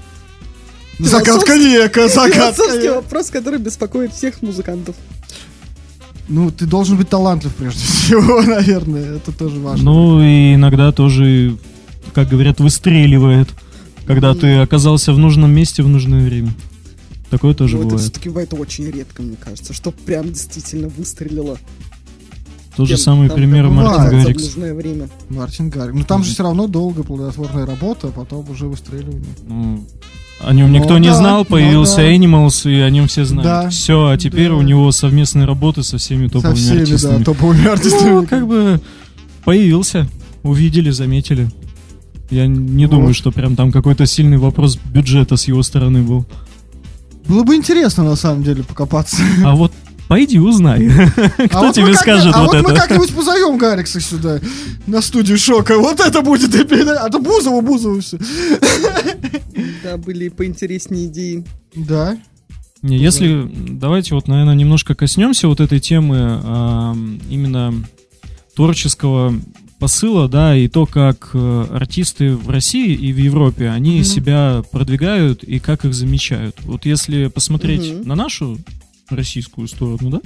Загадка 0.99 1.55
века, 1.55 2.07
загадка 2.07 2.77
века. 2.77 2.95
вопрос, 2.95 3.31
который 3.31 3.57
беспокоит 3.59 4.13
всех 4.13 4.41
музыкантов. 4.43 4.95
Ну, 6.29 6.51
ты 6.51 6.65
должен 6.67 6.97
быть 6.97 7.09
талантлив 7.09 7.53
прежде 7.55 7.83
всего, 7.83 8.41
наверное. 8.45 9.15
Это 9.15 9.31
тоже 9.31 9.59
важно. 9.59 9.83
Ну 9.83 10.21
и 10.21 10.53
иногда 10.53 10.91
тоже, 10.91 11.57
как 12.13 12.29
говорят, 12.29 12.59
выстреливает, 12.59 13.49
когда 14.05 14.33
ты 14.33 14.57
оказался 14.57 15.13
в 15.13 15.17
нужном 15.17 15.51
месте 15.51 15.83
в 15.83 15.87
нужное 15.87 16.23
время. 16.23 16.53
Такое 17.29 17.53
тоже 17.53 17.75
Но 17.77 17.83
Ну, 17.83 17.87
это 17.87 17.95
бывает. 17.95 18.11
все-таки 18.11 18.29
бывает 18.29 18.53
очень 18.53 18.85
редко, 18.91 19.21
мне 19.21 19.37
кажется, 19.39 19.73
что 19.73 19.91
прям 19.91 20.27
действительно 20.33 20.89
выстрелило. 20.89 21.57
Тот 22.75 22.87
же 22.87 22.97
самый 22.97 23.27
там 23.27 23.37
пример 23.37 23.65
такое 23.69 23.83
Мартин 23.83 24.19
Гаррикс. 24.21 24.43
нужное 24.43 24.73
время. 24.73 25.09
Мартин 25.29 25.69
Гаррик. 25.69 25.93
Ну, 25.95 26.03
там 26.03 26.23
же 26.23 26.31
все 26.33 26.43
равно 26.43 26.67
долго 26.67 27.03
плодотворная 27.03 27.65
работа, 27.65 28.07
а 28.07 28.11
потом 28.11 28.49
уже 28.49 28.67
выстреливание. 28.67 29.23
Ну, 29.47 29.85
о 30.41 30.53
нем 30.53 30.71
Ну 30.71 30.79
никто 30.79 30.97
не 30.97 31.09
да, 31.09 31.15
знал, 31.15 31.39
ну 31.39 31.45
появился 31.45 31.97
да. 31.97 32.11
Animals, 32.13 32.69
и 32.71 32.79
о 32.79 32.89
нем 32.89 33.07
все 33.07 33.25
знают. 33.25 33.43
Да, 33.43 33.69
Все, 33.69 34.07
а 34.07 34.17
теперь 34.17 34.47
да. 34.49 34.55
у 34.55 34.61
него 34.61 34.91
совместные 34.91 35.45
работы 35.45 35.83
со 35.83 35.97
всеми 35.97 36.27
Со 36.27 36.33
топовыми 36.33 36.55
всеми, 36.55 36.79
артистами. 36.81 37.17
да, 37.19 37.23
топовыми 37.25 37.67
артистами. 37.67 38.09
Ну, 38.09 38.25
как 38.25 38.47
бы 38.47 38.81
появился, 39.43 40.07
увидели, 40.43 40.89
заметили. 40.91 41.49
Я 42.31 42.47
не 42.47 42.85
Вот. 42.85 42.95
думаю, 42.95 43.13
что 43.13 43.31
прям 43.31 43.55
там 43.55 43.71
какой-то 43.71 44.05
сильный 44.07 44.37
вопрос 44.37 44.77
бюджета 44.77 45.35
с 45.37 45.47
его 45.47 45.61
стороны 45.63 46.01
был. 46.01 46.25
Было 47.27 47.43
бы 47.43 47.55
интересно, 47.55 48.03
на 48.03 48.15
самом 48.15 48.43
деле, 48.43 48.63
покопаться. 48.63 49.17
А 49.45 49.53
вот 49.55 49.71
пойди 50.07 50.39
узнай. 50.39 50.89
Кто 51.47 51.59
А 51.59 51.61
вот 51.61 51.75
тебе 51.75 51.85
мы 51.87 51.91
как- 51.93 52.01
скажет 52.01 52.33
а 52.35 52.41
вот 52.43 52.53
вот 52.55 52.63
мы 52.63 52.71
это? 52.71 52.81
как-нибудь 52.81 53.13
позовем 53.13 53.57
Гаррикса 53.57 53.99
сюда, 54.01 54.39
на 54.87 55.01
студию 55.01 55.37
Шока. 55.37 55.77
Вот 55.77 55.99
это 55.99 56.21
будет. 56.21 56.53
А 56.71 57.09
то 57.09 57.19
Бузову, 57.19 57.61
Бузову 57.61 57.99
все. 58.01 58.17
Да, 59.83 59.97
были 59.97 60.29
поинтереснее 60.29 61.07
идеи. 61.07 61.43
Да. 61.75 62.17
Не, 62.81 62.97
если 62.97 63.49
давайте 63.69 64.15
вот, 64.15 64.27
наверное, 64.27 64.55
немножко 64.55 64.95
коснемся 64.95 65.47
вот 65.47 65.59
этой 65.59 65.79
темы 65.79 66.17
а, 66.43 66.95
именно 67.29 67.73
творческого 68.55 69.33
посыла, 69.81 70.27
да, 70.29 70.55
и 70.55 70.67
то, 70.67 70.85
как 70.85 71.31
э, 71.33 71.65
артисты 71.71 72.35
в 72.35 72.51
России 72.51 72.93
и 72.93 73.11
в 73.11 73.17
Европе, 73.17 73.67
они 73.67 73.95
Мгм. 73.95 74.03
себя 74.03 74.63
продвигают 74.71 75.43
и 75.43 75.57
как 75.57 75.85
их 75.85 75.95
замечают. 75.95 76.55
Вот 76.65 76.85
если 76.85 77.27
посмотреть 77.27 77.91
Мгм. 77.91 78.07
на 78.07 78.13
нашу 78.13 78.59
российскую 79.09 79.67
сторону, 79.67 80.11
да, 80.11 80.21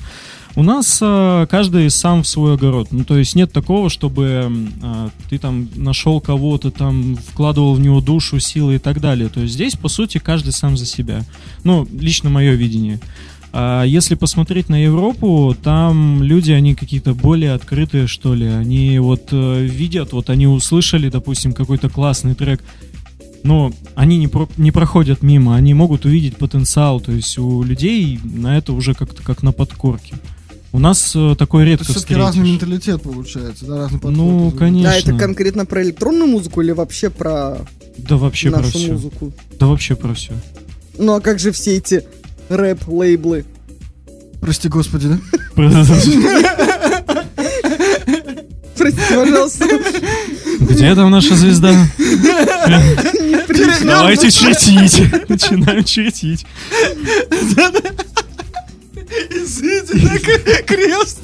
у 0.56 0.62
нас 0.62 1.00
а, 1.02 1.46
каждый 1.48 1.90
сам 1.90 2.24
в 2.24 2.28
свой 2.28 2.56
огород. 2.56 2.90
Ну, 2.92 3.04
то 3.06 3.18
есть 3.18 3.34
нет 3.36 3.52
такого, 3.52 3.90
чтобы 3.90 4.52
а, 4.84 5.10
ты 5.30 5.38
там 5.38 5.70
нашел 5.76 6.20
кого-то, 6.20 6.70
там 6.70 7.16
вкладывал 7.16 7.76
в 7.76 7.80
него 7.80 8.02
душу, 8.02 8.40
силы 8.40 8.76
и 8.76 8.80
так 8.80 9.00
далее. 9.00 9.30
То 9.30 9.40
есть 9.40 9.54
здесь, 9.54 9.76
по 9.76 9.88
сути, 9.88 10.18
каждый 10.18 10.52
сам 10.52 10.78
за 10.78 10.86
себя. 10.86 11.24
Ну, 11.64 11.88
лично 11.98 12.30
мое 12.30 12.54
видение. 12.56 13.00
А 13.58 13.84
если 13.86 14.16
посмотреть 14.16 14.68
на 14.68 14.84
Европу, 14.84 15.56
там 15.64 16.22
люди, 16.22 16.52
они 16.52 16.76
какие-то 16.76 17.14
более 17.14 17.54
открытые, 17.54 18.06
что 18.06 18.34
ли. 18.36 18.48
Они 18.48 19.00
вот 19.00 19.30
э, 19.32 19.64
видят, 19.64 20.12
вот 20.12 20.30
они 20.30 20.46
услышали, 20.46 21.08
допустим, 21.08 21.54
какой-то 21.54 21.90
классный 21.90 22.36
трек, 22.36 22.62
но 23.44 23.72
они 23.96 24.18
не, 24.18 24.28
про- 24.28 24.50
не 24.58 24.72
проходят 24.72 25.22
мимо, 25.22 25.56
они 25.56 25.74
могут 25.74 26.04
увидеть 26.04 26.36
потенциал, 26.36 27.00
то 27.00 27.14
есть 27.14 27.38
у 27.38 27.64
людей 27.64 28.20
на 28.26 28.58
это 28.58 28.74
уже 28.74 28.94
как-то 28.94 29.24
как 29.24 29.42
на 29.42 29.54
подкорке. 29.54 30.16
У 30.74 30.80
нас 30.80 31.14
э, 31.16 31.36
такое 31.38 31.64
Это 31.64 31.70
редко 31.72 31.86
все-таки 31.94 32.16
разный 32.16 32.52
менталитет 32.52 33.04
получается, 33.04 33.66
да, 33.68 33.78
разный 33.78 34.00
подход. 34.02 34.18
Ну, 34.18 34.52
конечно. 34.52 34.92
Да, 34.92 34.98
это 34.98 35.14
конкретно 35.14 35.66
про 35.66 35.82
электронную 35.82 36.28
музыку 36.28 36.60
или 36.62 36.72
вообще 36.72 37.10
про 37.10 37.60
Да 37.98 38.18
вообще 38.18 38.52
про 38.52 38.60
нашу 38.60 38.80
все. 38.80 38.92
музыку? 38.92 39.32
Да 39.58 39.68
вообще 39.68 39.96
про 39.96 40.14
все. 40.14 40.34
Ну 40.98 41.14
а 41.14 41.22
как 41.22 41.40
же 41.40 41.54
все 41.54 41.78
эти 41.78 42.04
рэп-лейблы? 42.50 43.46
Прости 44.42 44.68
господи, 44.70 45.08
да? 45.08 45.20
Простите, 48.78 49.16
пожалуйста. 49.16 49.66
Где 50.60 50.94
там 50.96 51.10
наша 51.12 51.36
звезда? 51.36 51.74
Давайте 53.84 54.30
чертить. 54.32 55.30
Начинаем 55.30 55.84
чертить. 55.84 56.46
Извините, 59.30 60.08
да, 60.08 60.18
к- 60.20 60.66
крест. 60.66 61.20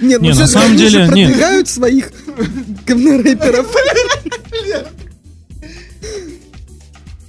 Нет, 0.00 0.22
Не, 0.22 0.30
ну 0.32 0.40
на 0.40 0.46
самом 0.46 0.76
деле, 0.76 1.08
нет. 1.12 1.28
продвигают 1.30 1.68
своих 1.68 2.10
говнорэперов. 2.86 3.66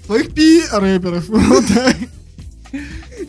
Своих 0.06 0.34
пи 0.34 0.62
рэперов. 0.72 1.28
Вот 1.28 1.66
так. 1.68 1.96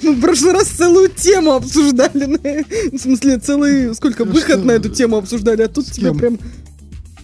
Мы 0.03 0.12
в 0.14 0.20
прошлый 0.20 0.53
раз 0.55 0.68
целую 0.68 1.09
тему 1.11 1.53
обсуждали. 1.53 2.24
на- 2.24 2.97
В 2.97 2.99
смысле, 3.01 3.38
целый, 3.38 3.95
сколько, 3.95 4.24
Ну 4.24 4.32
выход 4.32 4.57
что? 4.59 4.64
на 4.66 4.72
эту 4.72 4.88
тему 4.88 5.16
обсуждали, 5.18 5.62
а 5.62 5.68
тут 5.68 5.86
тебя 5.92 6.12
прям 6.14 6.38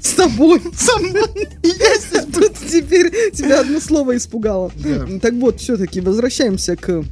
с 0.00 0.10
тобой. 0.12 0.60
Со 0.76 0.98
мной. 0.98 1.24
А 2.14 2.22
Тут 2.32 2.52
теперь 2.70 3.10
тебя 3.32 3.60
одно 3.60 3.80
слово 3.80 4.16
испугало. 4.16 4.70
Да. 4.76 5.06
Так 5.20 5.34
вот, 5.34 5.60
все-таки 5.60 6.00
возвращаемся 6.00 6.76
к 6.76 7.04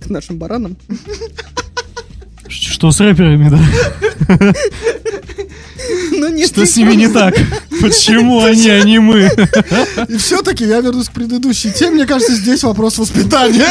к 0.00 0.10
нашим 0.10 0.36
баранам. 0.38 0.76
Что 2.48 2.90
с 2.90 2.98
рэперами, 3.00 3.48
да? 3.48 4.52
Но 6.12 6.28
нет, 6.28 6.48
Что 6.48 6.66
с 6.66 6.76
ними 6.76 6.94
не 6.94 7.08
так? 7.08 7.34
Почему 7.80 8.42
они, 8.44 8.68
а 8.68 8.82
не 8.82 8.98
мы? 8.98 9.30
И 10.08 10.16
все-таки 10.16 10.64
я 10.64 10.80
вернусь 10.80 11.08
к 11.08 11.12
предыдущей 11.12 11.70
теме. 11.72 11.92
Мне 11.96 12.06
кажется, 12.06 12.34
здесь 12.34 12.62
вопрос 12.62 12.98
воспитания. 12.98 13.66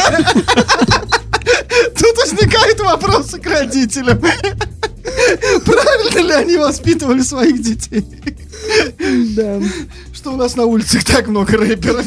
Тут 1.98 2.16
возникают 2.18 2.80
вопросы 2.80 3.38
к 3.38 3.46
родителям. 3.46 4.20
Правильно 5.64 6.26
ли 6.28 6.32
они 6.32 6.56
воспитывали 6.56 7.22
своих 7.22 7.60
детей? 7.62 8.04
Да. 9.36 9.60
Что 10.14 10.32
у 10.32 10.36
нас 10.36 10.56
на 10.56 10.64
улицах 10.64 11.04
так 11.04 11.28
много 11.28 11.56
рэперов. 11.56 12.06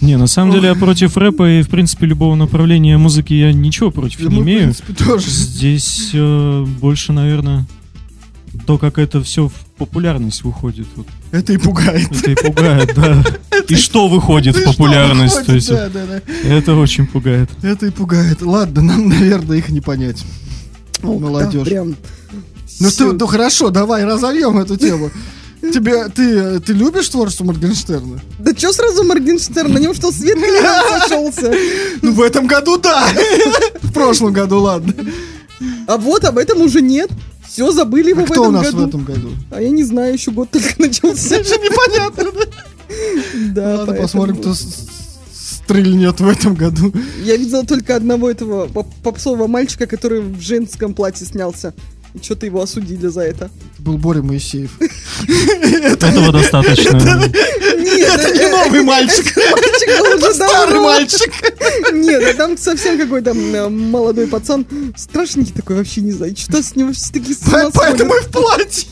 Не, 0.00 0.16
на 0.16 0.26
самом 0.26 0.52
деле 0.52 0.68
я 0.68 0.74
против 0.74 1.16
рэпа 1.16 1.58
и, 1.58 1.62
в 1.62 1.68
принципе, 1.68 2.06
любого 2.06 2.34
направления 2.34 2.96
музыки 2.98 3.34
я 3.34 3.52
ничего 3.52 3.90
против 3.90 4.20
не 4.20 4.26
Мы, 4.26 4.30
в 4.30 4.44
имею. 4.44 4.60
принципе, 4.60 4.92
тоже. 4.92 5.28
Здесь 5.28 6.10
э, 6.14 6.64
больше, 6.80 7.12
наверное, 7.12 7.66
то, 8.68 8.76
как 8.76 8.98
это 8.98 9.22
все 9.22 9.48
в 9.48 9.52
популярность 9.78 10.44
выходит. 10.44 10.86
Вот 10.94 11.06
Это 11.32 11.54
и 11.54 11.56
пугает. 11.56 12.12
это 12.12 12.30
и 12.32 12.34
пугает, 12.34 12.94
да. 12.94 13.24
И 13.66 13.76
что 13.76 14.08
выходит 14.08 14.56
в 14.56 14.60
что 14.60 14.72
популярность. 14.72 15.46
То 15.46 15.54
есть 15.54 15.70
это 16.44 16.74
очень 16.74 17.06
пугает. 17.06 17.48
Это 17.62 17.86
и 17.86 17.90
пугает. 17.90 18.42
Ладно, 18.42 18.82
нам, 18.82 19.08
наверное, 19.08 19.56
их 19.56 19.70
не 19.70 19.80
понять. 19.80 20.22
Молодежь. 21.02 21.66
Ну, 22.78 22.90
ты, 22.90 23.04
ну 23.12 23.26
хорошо, 23.26 23.70
давай 23.70 24.04
разовьем 24.04 24.58
эту 24.58 24.76
тему. 24.76 25.10
Тебе, 25.62 26.06
ты, 26.10 26.60
ты 26.60 26.74
любишь 26.74 27.08
творчество 27.08 27.44
Моргенштерна? 27.44 28.20
Да 28.38 28.52
чё 28.52 28.70
сразу 28.74 29.02
Моргенштерн? 29.02 29.72
На 29.72 29.78
нем 29.78 29.94
что, 29.94 30.12
свет 30.12 30.36
сошелся? 31.00 31.54
Ну, 32.02 32.12
в 32.12 32.20
этом 32.20 32.46
году 32.46 32.76
да. 32.76 33.08
В 33.80 33.92
прошлом 33.94 34.34
году, 34.34 34.60
ладно. 34.60 34.92
А 35.86 35.96
вот 35.96 36.24
об 36.24 36.36
этом 36.36 36.60
уже 36.60 36.82
нет. 36.82 37.10
Все, 37.58 37.72
забыли 37.72 38.10
его 38.10 38.22
А 38.22 38.24
в 38.26 38.30
кто 38.30 38.42
у 38.42 38.44
этом 38.44 38.54
нас 38.54 38.66
году. 38.66 38.78
в 38.84 38.88
этом 38.88 39.04
году? 39.04 39.28
А 39.50 39.60
я 39.60 39.70
не 39.70 39.82
знаю, 39.82 40.12
еще 40.12 40.30
год 40.30 40.48
только 40.52 40.68
начался. 40.78 41.34
Это 41.38 41.48
же 41.48 41.54
непонятно. 41.56 42.24
да? 43.52 43.76
Ладно, 43.78 43.94
посмотрим, 43.94 44.36
кто 44.36 44.54
стрельнет 45.32 46.20
в 46.20 46.28
этом 46.28 46.54
году. 46.54 46.92
Я 47.24 47.36
видела 47.36 47.64
только 47.66 47.96
одного 47.96 48.30
этого 48.30 48.66
поп- 48.68 48.94
попсового 49.02 49.48
мальчика, 49.48 49.86
который 49.88 50.20
в 50.20 50.40
женском 50.40 50.94
платье 50.94 51.26
снялся. 51.26 51.74
И 52.14 52.22
что-то 52.22 52.46
его 52.46 52.62
осудили 52.62 53.06
за 53.06 53.22
это. 53.22 53.50
Это 53.74 53.82
был 53.82 53.98
Боря 53.98 54.22
Моисеев. 54.22 54.78
Этого 54.80 56.32
достаточно. 56.32 56.98
Нет, 57.78 58.20
Это 58.20 58.32
не 58.32 58.50
новый 58.50 58.82
мальчик. 58.82 59.36
уже 60.16 60.34
Старый 60.34 60.80
мальчик. 60.80 61.32
Нет, 61.92 62.22
а 62.22 62.34
там 62.34 62.56
совсем 62.56 62.98
какой-то 62.98 63.30
м, 63.30 63.90
молодой 63.90 64.26
пацан. 64.26 64.66
Страшненький 64.96 65.52
такой, 65.52 65.76
вообще 65.76 66.00
не 66.00 66.12
знаю. 66.12 66.34
Что 66.36 66.62
с 66.62 66.74
него 66.76 66.92
все 66.92 67.12
такие 67.12 67.36
Поэтому 67.74 68.14
и 68.14 68.20
в 68.20 68.28
платье. 68.28 68.88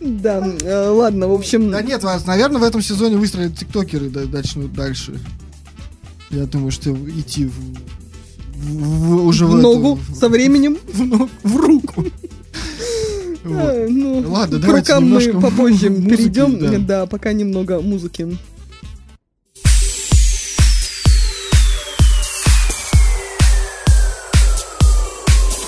Да, 0.00 0.46
э, 0.62 0.88
ладно, 0.88 1.28
в 1.28 1.32
общем... 1.32 1.70
Да 1.70 1.82
нет, 1.82 2.02
вас, 2.02 2.26
наверное, 2.26 2.60
в 2.60 2.64
этом 2.64 2.82
сезоне 2.82 3.16
выстрелят 3.16 3.58
тиктокеры 3.58 4.10
да, 4.10 4.20
начнут 4.20 4.72
дальше. 4.72 5.18
Я 6.30 6.44
думаю, 6.44 6.70
что 6.70 6.92
идти 6.92 7.46
в, 7.46 7.54
в- 8.56 9.08
в- 9.22 9.26
уже 9.26 9.46
в 9.46 9.50
в 9.50 9.54
ногу 9.56 9.98
эту- 10.08 10.18
со 10.18 10.28
временем. 10.28 10.76
в, 10.92 11.00
ног- 11.02 11.30
в 11.42 11.56
руку. 11.56 12.04
Вот. 13.44 13.60
А, 13.62 13.86
ну, 13.88 14.24
Ладно, 14.28 14.58
к 14.58 14.60
давайте 14.60 14.94
рукам 14.94 15.04
мы 15.04 15.08
немножко 15.22 15.40
попозже 15.40 15.88
музыки, 15.90 16.10
перейдем. 16.10 16.58
да. 16.58 16.78
Да, 16.78 17.06
пока 17.06 17.32
немного 17.32 17.80
музыки. 17.80 18.36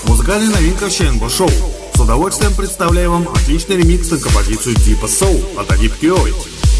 Музыкальная 0.07 0.49
новинка 0.49 0.89
ЧНБ 0.89 1.29
Шоу. 1.31 1.49
С 1.95 1.99
удовольствием 1.99 2.53
представляю 2.53 3.11
вам 3.11 3.27
отличный 3.29 3.77
ремикс 3.77 4.09
на 4.11 4.17
композицию 4.17 4.75
Deep 4.77 5.03
Soul 5.03 5.59
от 5.59 5.69
Adip 5.71 5.93
Kioid. 6.01 6.35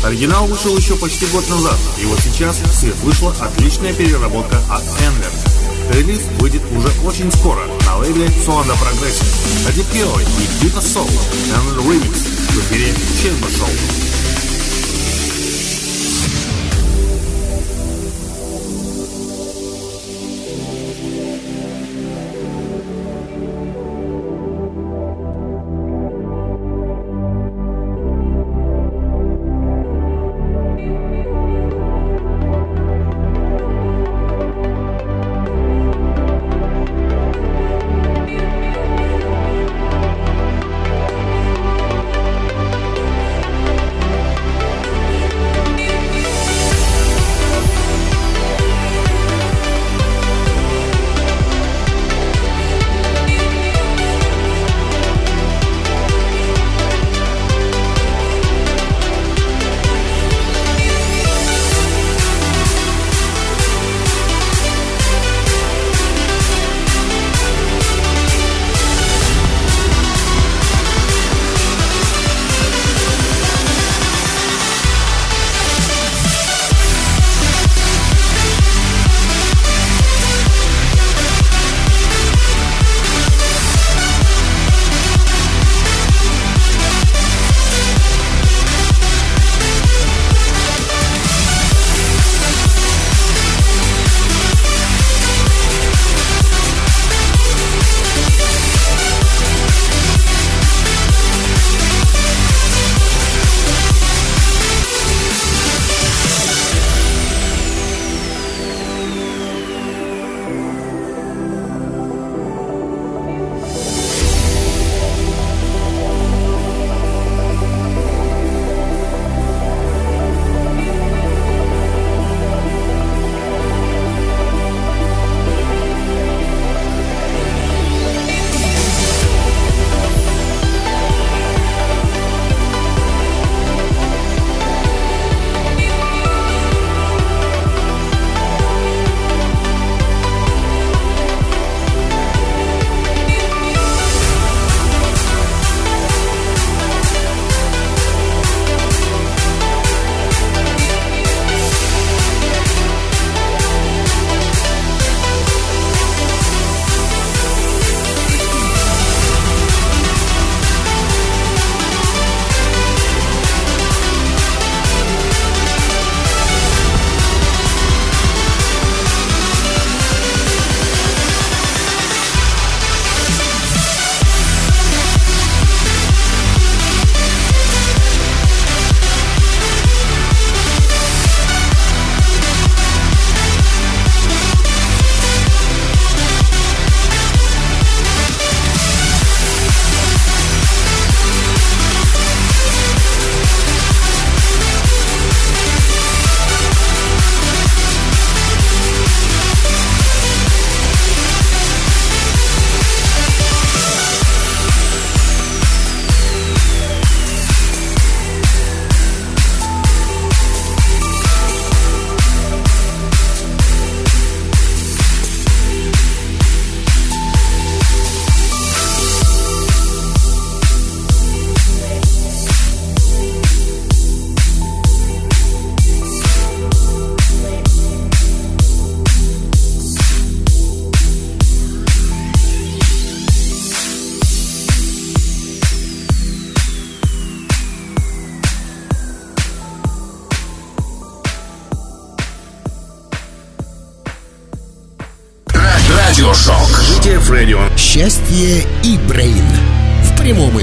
Оригинал 0.06 0.48
вышел 0.48 0.76
еще 0.78 0.96
почти 0.96 1.26
год 1.28 1.48
назад, 1.50 1.78
и 2.02 2.06
вот 2.06 2.20
сейчас 2.20 2.58
в 2.62 2.74
свет 2.74 2.96
вышла 3.04 3.36
отличная 3.42 3.94
переработка 3.94 4.58
от 4.72 4.82
Enver. 4.84 5.49
Релиз 5.90 6.22
выйдет 6.40 6.62
уже 6.72 6.88
очень 7.04 7.32
скоро 7.32 7.62
на 7.86 7.98
лейбле 7.98 8.28
Sonda 8.46 8.76
Progressive. 8.78 9.24
Adip 9.68 9.86
Kioid 9.92 10.28
и 10.40 10.66
Deep 10.66 10.78
Soul 10.80 11.10
Enver 11.52 11.84
Remix 11.84 12.16
в 12.16 12.60
эфире 12.60 12.94
ЧНБ 13.22 13.50
Шоу. 13.58 14.19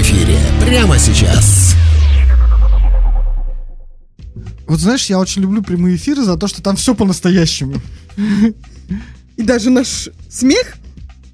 Эфире. 0.07 0.39
Прямо 0.61 0.97
сейчас. 0.97 1.75
Вот 4.65 4.79
знаешь, 4.79 5.07
я 5.07 5.19
очень 5.19 5.41
люблю 5.41 5.61
прямые 5.61 5.97
эфиры 5.97 6.23
за 6.23 6.37
то, 6.37 6.47
что 6.47 6.61
там 6.61 6.77
все 6.77 6.95
по-настоящему. 6.95 7.81
И 9.35 9.43
даже 9.43 9.69
наш 9.69 10.07
смех, 10.29 10.77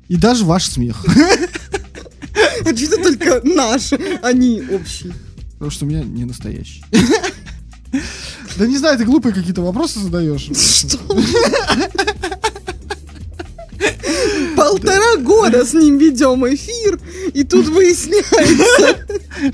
И 0.08 0.18
даже 0.18 0.44
ваш 0.44 0.66
смех. 0.66 1.06
что 2.76 2.98
только 2.98 3.42
наш, 3.44 3.94
а 4.24 4.34
не 4.34 4.62
общий. 4.62 5.14
Потому 5.54 5.70
что 5.70 5.86
у 5.86 5.90
меня 5.90 6.04
не 6.04 6.26
настоящий. 6.26 6.84
Да 8.58 8.68
не 8.68 8.78
знаю, 8.78 8.98
ты 8.98 9.06
глупые 9.06 9.36
какие-то 9.36 9.62
вопросы 9.62 10.00
задаешь. 10.00 10.50
Что? 10.56 10.98
Полтора 14.64 15.18
года 15.18 15.66
с 15.66 15.74
ним 15.74 15.98
ведем 15.98 16.46
эфир, 16.48 16.98
и 17.34 17.44
тут 17.44 17.68
выясняется, 17.68 18.98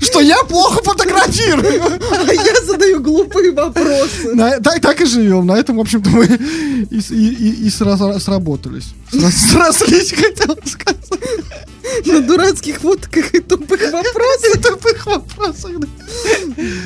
Что 0.00 0.20
я 0.20 0.44
плохо 0.44 0.82
фотографирую. 0.84 1.82
а 2.28 2.32
я 2.32 2.60
задаю 2.64 3.00
глупые 3.00 3.50
вопросы. 3.50 4.34
На- 4.34 4.60
так, 4.60 4.80
так 4.80 5.00
и 5.00 5.04
живем. 5.06 5.46
На 5.46 5.58
этом, 5.58 5.78
в 5.78 5.80
общем-то, 5.80 6.10
мы 6.10 6.26
и, 6.26 6.98
и- 6.98 7.34
и- 7.34 7.66
и 7.66 7.68
сра- 7.70 8.20
сработались. 8.20 8.94
Сра- 9.12 9.30
Срослись, 9.30 10.12
хотел 10.12 10.56
сказать. 10.64 12.06
На 12.06 12.20
дурацких 12.20 12.78
фотках 12.80 13.34
и 13.34 13.40
тупых 13.40 13.80
вопросах. 13.92 14.62
Тупых 14.62 15.06
вопросах. 15.06 15.72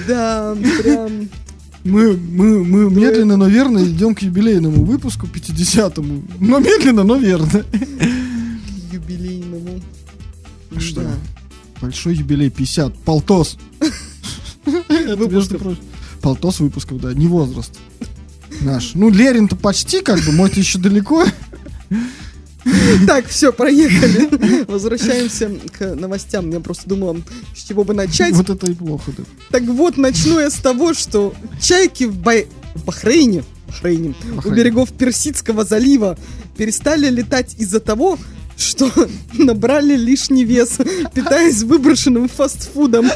Да, 0.08 0.56
прям. 0.82 1.28
Мы, 1.84 2.16
мы, 2.16 2.64
мы 2.64 2.90
медленно, 2.90 3.36
но 3.36 3.46
верно 3.46 3.84
идем 3.84 4.14
к 4.14 4.22
юбилейному 4.22 4.84
выпуску, 4.84 5.26
50-му. 5.26 6.22
Но 6.40 6.58
медленно, 6.58 7.04
но 7.04 7.16
верно. 7.16 7.62
юбилейному. 8.90 9.80
Что? 10.78 11.02
Да. 11.02 11.10
Большой 11.82 12.16
юбилей 12.16 12.48
50. 12.48 12.96
Полтос. 13.00 13.58
Выпусков. 14.66 15.78
Полтос 16.22 16.60
выпусков, 16.60 17.00
да, 17.02 17.12
не 17.12 17.26
возраст. 17.26 17.78
Наш. 18.62 18.94
Ну, 18.94 19.10
Лерин-то 19.10 19.56
почти, 19.56 20.00
как 20.00 20.24
бы, 20.24 20.32
мой-то 20.32 20.58
еще 20.58 20.78
далеко. 20.78 21.26
Так, 23.06 23.26
все, 23.26 23.52
проехали. 23.52 24.64
Возвращаемся 24.68 25.50
к 25.76 25.94
новостям. 25.94 26.50
Я 26.50 26.60
просто 26.60 26.88
думала, 26.88 27.16
с 27.56 27.62
чего 27.62 27.84
бы 27.84 27.94
начать. 27.94 28.34
Вот 28.34 28.50
это 28.50 28.70
и 28.70 28.74
плохо, 28.74 29.12
да. 29.16 29.24
Так 29.50 29.62
вот, 29.64 29.96
начну 29.96 30.40
я 30.40 30.50
с 30.50 30.54
того, 30.54 30.94
что 30.94 31.34
чайки 31.60 32.04
в, 32.04 32.16
Бай- 32.16 32.46
в 32.74 32.84
Бахрейне, 32.84 33.44
Бахрейне, 33.66 34.14
у 34.44 34.50
берегов 34.50 34.92
Персидского 34.92 35.64
залива 35.64 36.18
перестали 36.56 37.08
летать 37.08 37.54
из-за 37.58 37.80
того, 37.80 38.18
что 38.56 38.90
набрали 39.34 39.96
лишний 39.96 40.44
вес, 40.44 40.78
питаясь 41.12 41.62
выброшенным 41.62 42.28
фастфудом. 42.28 43.10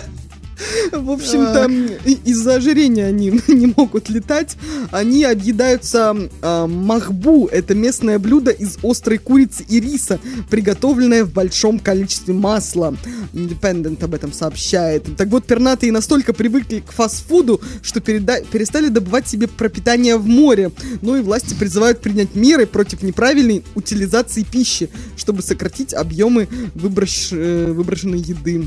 В 0.92 1.10
общем-то, 1.10 1.70
и- 2.04 2.18
из-за 2.30 2.54
ожирения 2.56 3.06
они 3.06 3.40
не 3.48 3.72
могут 3.76 4.08
летать. 4.08 4.56
Они 4.90 5.24
объедаются 5.24 6.16
а, 6.42 6.66
махбу. 6.66 7.46
Это 7.46 7.74
местное 7.74 8.18
блюдо 8.18 8.50
из 8.50 8.78
острой 8.82 9.18
курицы 9.18 9.64
и 9.68 9.80
риса, 9.80 10.18
приготовленное 10.50 11.24
в 11.24 11.32
большом 11.32 11.78
количестве 11.78 12.34
масла. 12.34 12.94
Independent 13.32 14.02
об 14.04 14.14
этом 14.14 14.32
сообщает. 14.32 15.04
Так 15.16 15.28
вот, 15.28 15.44
пернатые 15.46 15.92
настолько 15.92 16.32
привыкли 16.32 16.80
к 16.80 16.92
фастфуду, 16.92 17.60
что 17.82 18.00
переда- 18.00 18.44
перестали 18.50 18.88
добывать 18.88 19.28
себе 19.28 19.46
пропитание 19.48 20.16
в 20.16 20.26
море. 20.26 20.70
Ну 21.02 21.16
и 21.16 21.20
власти 21.20 21.54
призывают 21.54 22.00
принять 22.00 22.34
меры 22.34 22.66
против 22.66 23.02
неправильной 23.02 23.64
утилизации 23.74 24.42
пищи, 24.42 24.90
чтобы 25.16 25.42
сократить 25.42 25.94
объемы 25.94 26.48
выброш- 26.74 27.28
э, 27.32 27.72
выброшенной 27.72 28.18
еды. 28.20 28.64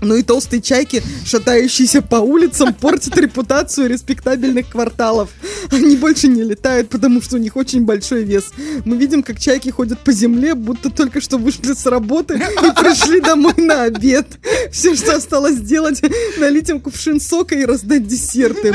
Ну 0.00 0.14
и 0.16 0.22
толстые 0.22 0.60
чайки, 0.62 1.02
шатающиеся 1.24 2.02
по 2.02 2.16
улицам, 2.16 2.74
портят 2.74 3.16
репутацию 3.16 3.88
респектабельных 3.88 4.68
кварталов. 4.68 5.30
Они 5.70 5.96
больше 5.96 6.28
не 6.28 6.42
летают, 6.42 6.88
потому 6.88 7.22
что 7.22 7.36
у 7.36 7.38
них 7.38 7.56
очень 7.56 7.84
большой 7.84 8.24
вес. 8.24 8.52
Мы 8.84 8.96
видим, 8.96 9.22
как 9.22 9.40
чайки 9.40 9.70
ходят 9.70 9.98
по 10.00 10.12
земле, 10.12 10.54
будто 10.54 10.90
только 10.90 11.20
что 11.20 11.38
вышли 11.38 11.72
с 11.72 11.86
работы 11.86 12.34
и 12.34 12.80
пришли 12.80 13.20
домой 13.20 13.54
на 13.56 13.84
обед. 13.84 14.26
Все, 14.70 14.94
что 14.94 15.16
осталось 15.16 15.56
сделать, 15.56 16.02
налить 16.38 16.68
им 16.68 16.80
кувшин 16.80 17.20
сока 17.20 17.54
и 17.54 17.64
раздать 17.64 18.06
десерты, 18.06 18.74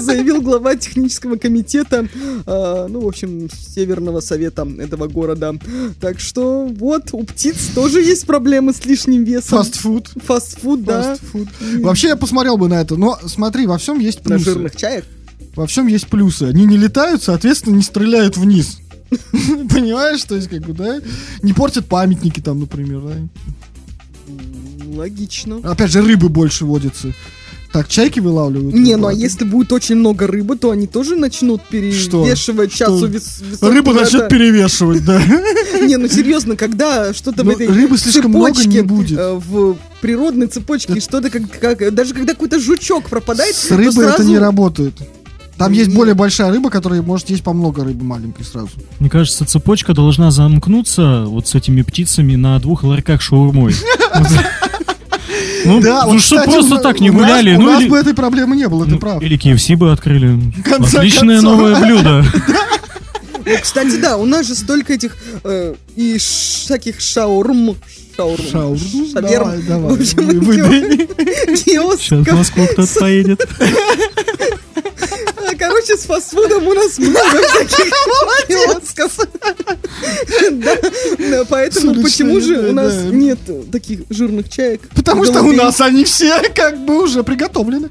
заявил 0.00 0.40
глава 0.40 0.76
технического 0.76 1.36
комитета, 1.36 2.08
а, 2.46 2.86
ну, 2.88 3.00
в 3.00 3.08
общем, 3.08 3.48
Северного 3.50 4.20
совета 4.20 4.66
этого 4.78 5.08
города. 5.08 5.54
Так 6.00 6.20
что 6.20 6.66
вот, 6.66 7.08
у 7.12 7.24
птиц 7.24 7.70
тоже 7.74 8.00
есть 8.00 8.26
проблемы 8.26 8.72
с 8.72 8.84
лишним 8.84 9.24
весом. 9.24 9.58
Фастфуд. 9.58 10.08
Фастфуд, 10.24 10.51
да. 10.84 11.14
Фастфуд. 11.16 11.48
Вообще 11.80 12.08
я 12.08 12.16
посмотрел 12.16 12.56
бы 12.56 12.68
на 12.68 12.80
это, 12.80 12.96
но 12.96 13.18
смотри, 13.26 13.66
во 13.66 13.78
всем 13.78 13.98
есть 13.98 14.24
На 14.24 14.36
плюсы. 14.36 14.44
жирных 14.44 14.76
чаях. 14.76 15.04
Во 15.54 15.66
всем 15.66 15.86
есть 15.86 16.08
плюсы. 16.08 16.44
Они 16.44 16.64
не 16.64 16.76
летают, 16.76 17.22
соответственно, 17.22 17.76
не 17.76 17.82
стреляют 17.82 18.36
вниз. 18.36 18.78
Понимаешь, 19.30 20.24
то 20.24 20.34
есть, 20.34 20.48
как 20.48 20.60
бы, 20.62 20.72
да? 20.72 21.00
Не 21.42 21.52
портят 21.52 21.86
памятники 21.86 22.40
там, 22.40 22.60
например, 22.60 23.00
да? 23.02 23.16
Логично. 24.94 25.56
Опять 25.62 25.90
же, 25.90 26.02
рыбы 26.02 26.28
больше 26.28 26.64
водятся. 26.64 27.12
Так, 27.72 27.88
чайки 27.88 28.20
вылавливают? 28.20 28.74
Не, 28.74 28.92
рыбу, 28.92 29.02
ну 29.02 29.08
а 29.08 29.12
если 29.14 29.44
будет 29.44 29.72
очень 29.72 29.94
много 29.96 30.26
рыбы, 30.26 30.56
то 30.56 30.70
они 30.72 30.86
тоже 30.86 31.16
начнут 31.16 31.62
перевешивать 31.62 32.70
Что? 32.72 32.84
часу 32.84 33.06
вес, 33.06 33.40
весов 33.40 33.62
Рыба 33.72 33.92
куда-то. 33.92 34.04
начнет 34.04 34.28
перевешивать, 34.28 35.04
да. 35.06 35.20
Не, 35.80 35.96
ну 35.96 36.06
серьезно, 36.08 36.54
когда 36.56 37.14
что-то 37.14 37.42
в 37.42 37.46
Ну, 37.46 37.52
этой 37.52 37.68
рыбы 37.68 37.96
слишком 37.96 38.30
много 38.30 38.48
цепочке, 38.54 38.68
не 38.68 38.82
будет. 38.82 39.18
э, 39.18 39.32
в 39.34 39.76
природной 40.02 40.48
цепочке, 40.48 41.00
что-то 41.00 41.30
как, 41.30 41.94
даже 41.94 42.12
когда 42.12 42.34
какой-то 42.34 42.58
жучок 42.60 43.08
пропадает, 43.08 43.54
С 43.56 43.68
то 43.68 43.76
рыбой 43.78 44.06
это 44.06 44.22
не 44.22 44.38
работает. 44.38 44.92
Там 45.56 45.72
есть 45.72 45.94
более 45.94 46.14
большая 46.14 46.50
рыба, 46.50 46.70
которая 46.70 47.02
может 47.02 47.30
есть 47.30 47.42
по 47.44 47.52
много 47.52 47.84
рыбы 47.84 48.04
маленькой 48.04 48.44
сразу. 48.44 48.70
Мне 48.98 49.08
кажется, 49.08 49.44
цепочка 49.46 49.94
должна 49.94 50.30
замкнуться 50.30 51.24
вот 51.26 51.46
с 51.48 51.54
этими 51.54 51.82
птицами 51.82 52.34
на 52.36 52.58
двух 52.58 52.82
ларьках 52.84 53.22
шаурмой. 53.22 53.74
Ну, 55.64 55.80
Да, 55.80 56.04
ну 56.04 56.12
вот, 56.12 56.20
что 56.20 56.36
кстати, 56.36 56.52
просто 56.54 56.78
так 56.78 57.00
не 57.00 57.10
у 57.10 57.12
нас- 57.12 57.22
гуляли. 57.22 57.54
У 57.56 57.60
ну 57.60 57.70
нас 57.72 57.80
или- 57.82 57.88
бы 57.88 57.98
этой 57.98 58.14
проблемы 58.14 58.56
не 58.56 58.68
было, 58.68 58.84
ты 58.84 58.92
ну, 58.92 58.98
прав. 58.98 59.22
Или 59.22 59.36
KFC 59.38 59.76
бы 59.76 59.92
открыли. 59.92 60.38
Отличное 60.66 61.36
концов. 61.40 61.42
новое 61.58 61.76
блюдо. 61.80 62.24
Ну, 63.44 63.56
кстати, 63.60 63.96
да, 63.96 64.16
у 64.18 64.24
нас 64.24 64.46
же 64.46 64.54
столько 64.54 64.92
этих 64.92 65.16
э, 65.42 65.74
и 65.96 66.16
всяких 66.16 67.00
шаурм, 67.00 67.76
шаурм, 68.16 68.38
шаверм. 68.46 69.12
Давай, 69.12 69.62
давай, 69.62 69.96
В 69.96 70.00
общем. 70.00 70.26
Сейчас 71.56 72.26
в 72.26 72.32
Москву 72.36 72.66
кто-то 72.72 73.00
поедет. 73.00 73.44
Короче, 75.82 76.00
с 76.00 76.06
фастфудом 76.06 76.66
у 76.66 76.74
нас 76.74 76.98
много 76.98 77.42
всяких 77.48 77.92
киосков. 78.48 79.18
Поэтому 81.48 82.02
почему 82.02 82.40
же 82.40 82.68
у 82.68 82.72
нас 82.72 82.94
нет 83.04 83.38
таких 83.70 84.00
жирных 84.10 84.48
чаек? 84.48 84.88
Потому 84.94 85.24
что 85.24 85.42
у 85.42 85.52
нас 85.52 85.80
они 85.80 86.04
все 86.04 86.40
как 86.54 86.78
бы 86.84 87.02
уже 87.02 87.22
приготовлены. 87.24 87.88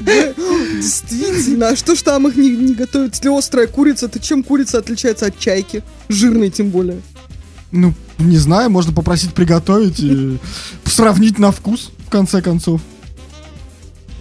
Действительно, 0.00 1.68
а 1.68 1.76
что 1.76 1.94
ж 1.94 2.02
там 2.02 2.28
их 2.28 2.36
не, 2.36 2.50
не 2.50 2.74
готовят? 2.74 3.14
Если 3.14 3.36
острая 3.36 3.66
курица, 3.66 4.08
то 4.08 4.20
чем 4.20 4.42
курица 4.42 4.78
отличается 4.78 5.26
от 5.26 5.38
чайки? 5.38 5.82
Жирной 6.08 6.50
тем 6.50 6.70
более. 6.70 7.00
Ну, 7.72 7.94
не 8.18 8.36
знаю, 8.38 8.70
можно 8.70 8.92
попросить 8.92 9.32
приготовить 9.34 9.98
и 10.00 10.38
сравнить 10.84 11.38
на 11.38 11.50
вкус, 11.52 11.90
в 12.06 12.10
конце 12.10 12.42
концов. 12.42 12.80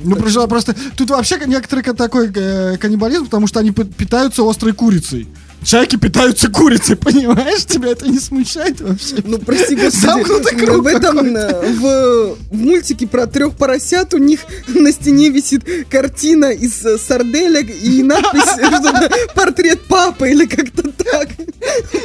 Ну, 0.01 0.15
просто, 0.15 0.47
просто 0.47 0.75
тут 0.97 1.09
вообще 1.09 1.39
некоторый 1.45 1.81
такой 1.81 2.31
э, 2.33 2.77
каннибализм, 2.77 3.25
потому 3.25 3.47
что 3.47 3.59
они 3.59 3.71
питаются 3.71 4.47
острой 4.47 4.73
курицей. 4.73 5.27
Чайки 5.65 5.95
питаются 5.95 6.49
курицей, 6.49 6.95
понимаешь? 6.97 7.65
Тебя 7.65 7.89
это 7.89 8.07
не 8.07 8.19
смущает 8.19 8.81
вообще? 8.81 9.15
Ну, 9.25 9.39
прости, 9.39 9.75
Замкнутый 9.89 10.53
господи, 10.53 10.65
круг 10.65 10.83
в 10.83 10.87
этом, 10.87 11.35
э, 11.35 11.69
в, 11.71 12.37
в 12.51 12.55
мультике 12.55 13.07
про 13.07 13.25
трех 13.25 13.55
поросят 13.55 14.13
у 14.13 14.17
них 14.17 14.41
на 14.67 14.91
стене 14.91 15.29
висит 15.29 15.63
картина 15.89 16.51
из 16.51 16.85
э, 16.85 16.99
сарделек 16.99 17.67
и 17.81 18.03
надпись 18.03 19.31
«Портрет 19.33 19.81
папы» 19.85 20.29
или 20.29 20.45
как-то 20.45 20.83
так. 20.83 21.29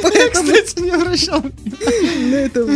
Поэтому 0.01 0.47
Кстати, 0.47 0.81
не 0.81 0.89
обращал. 0.89 1.43
на 1.43 2.35
это 2.35 2.67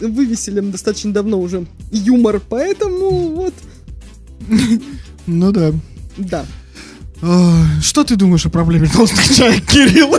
вывесили 0.00 0.60
достаточно 0.60 1.12
давно 1.12 1.40
уже 1.40 1.66
юмор, 1.90 2.40
поэтому 2.46 3.10
вот, 3.30 3.54
Ну 5.26 5.52
да. 5.52 5.72
да. 6.16 6.44
А, 7.22 7.64
Что 7.80 8.04
ты 8.04 8.16
думаешь 8.16 8.44
о 8.44 8.50
проблеме 8.50 8.88
толстых 8.88 9.34
чаек, 9.34 9.64
Кирилл? 9.66 10.14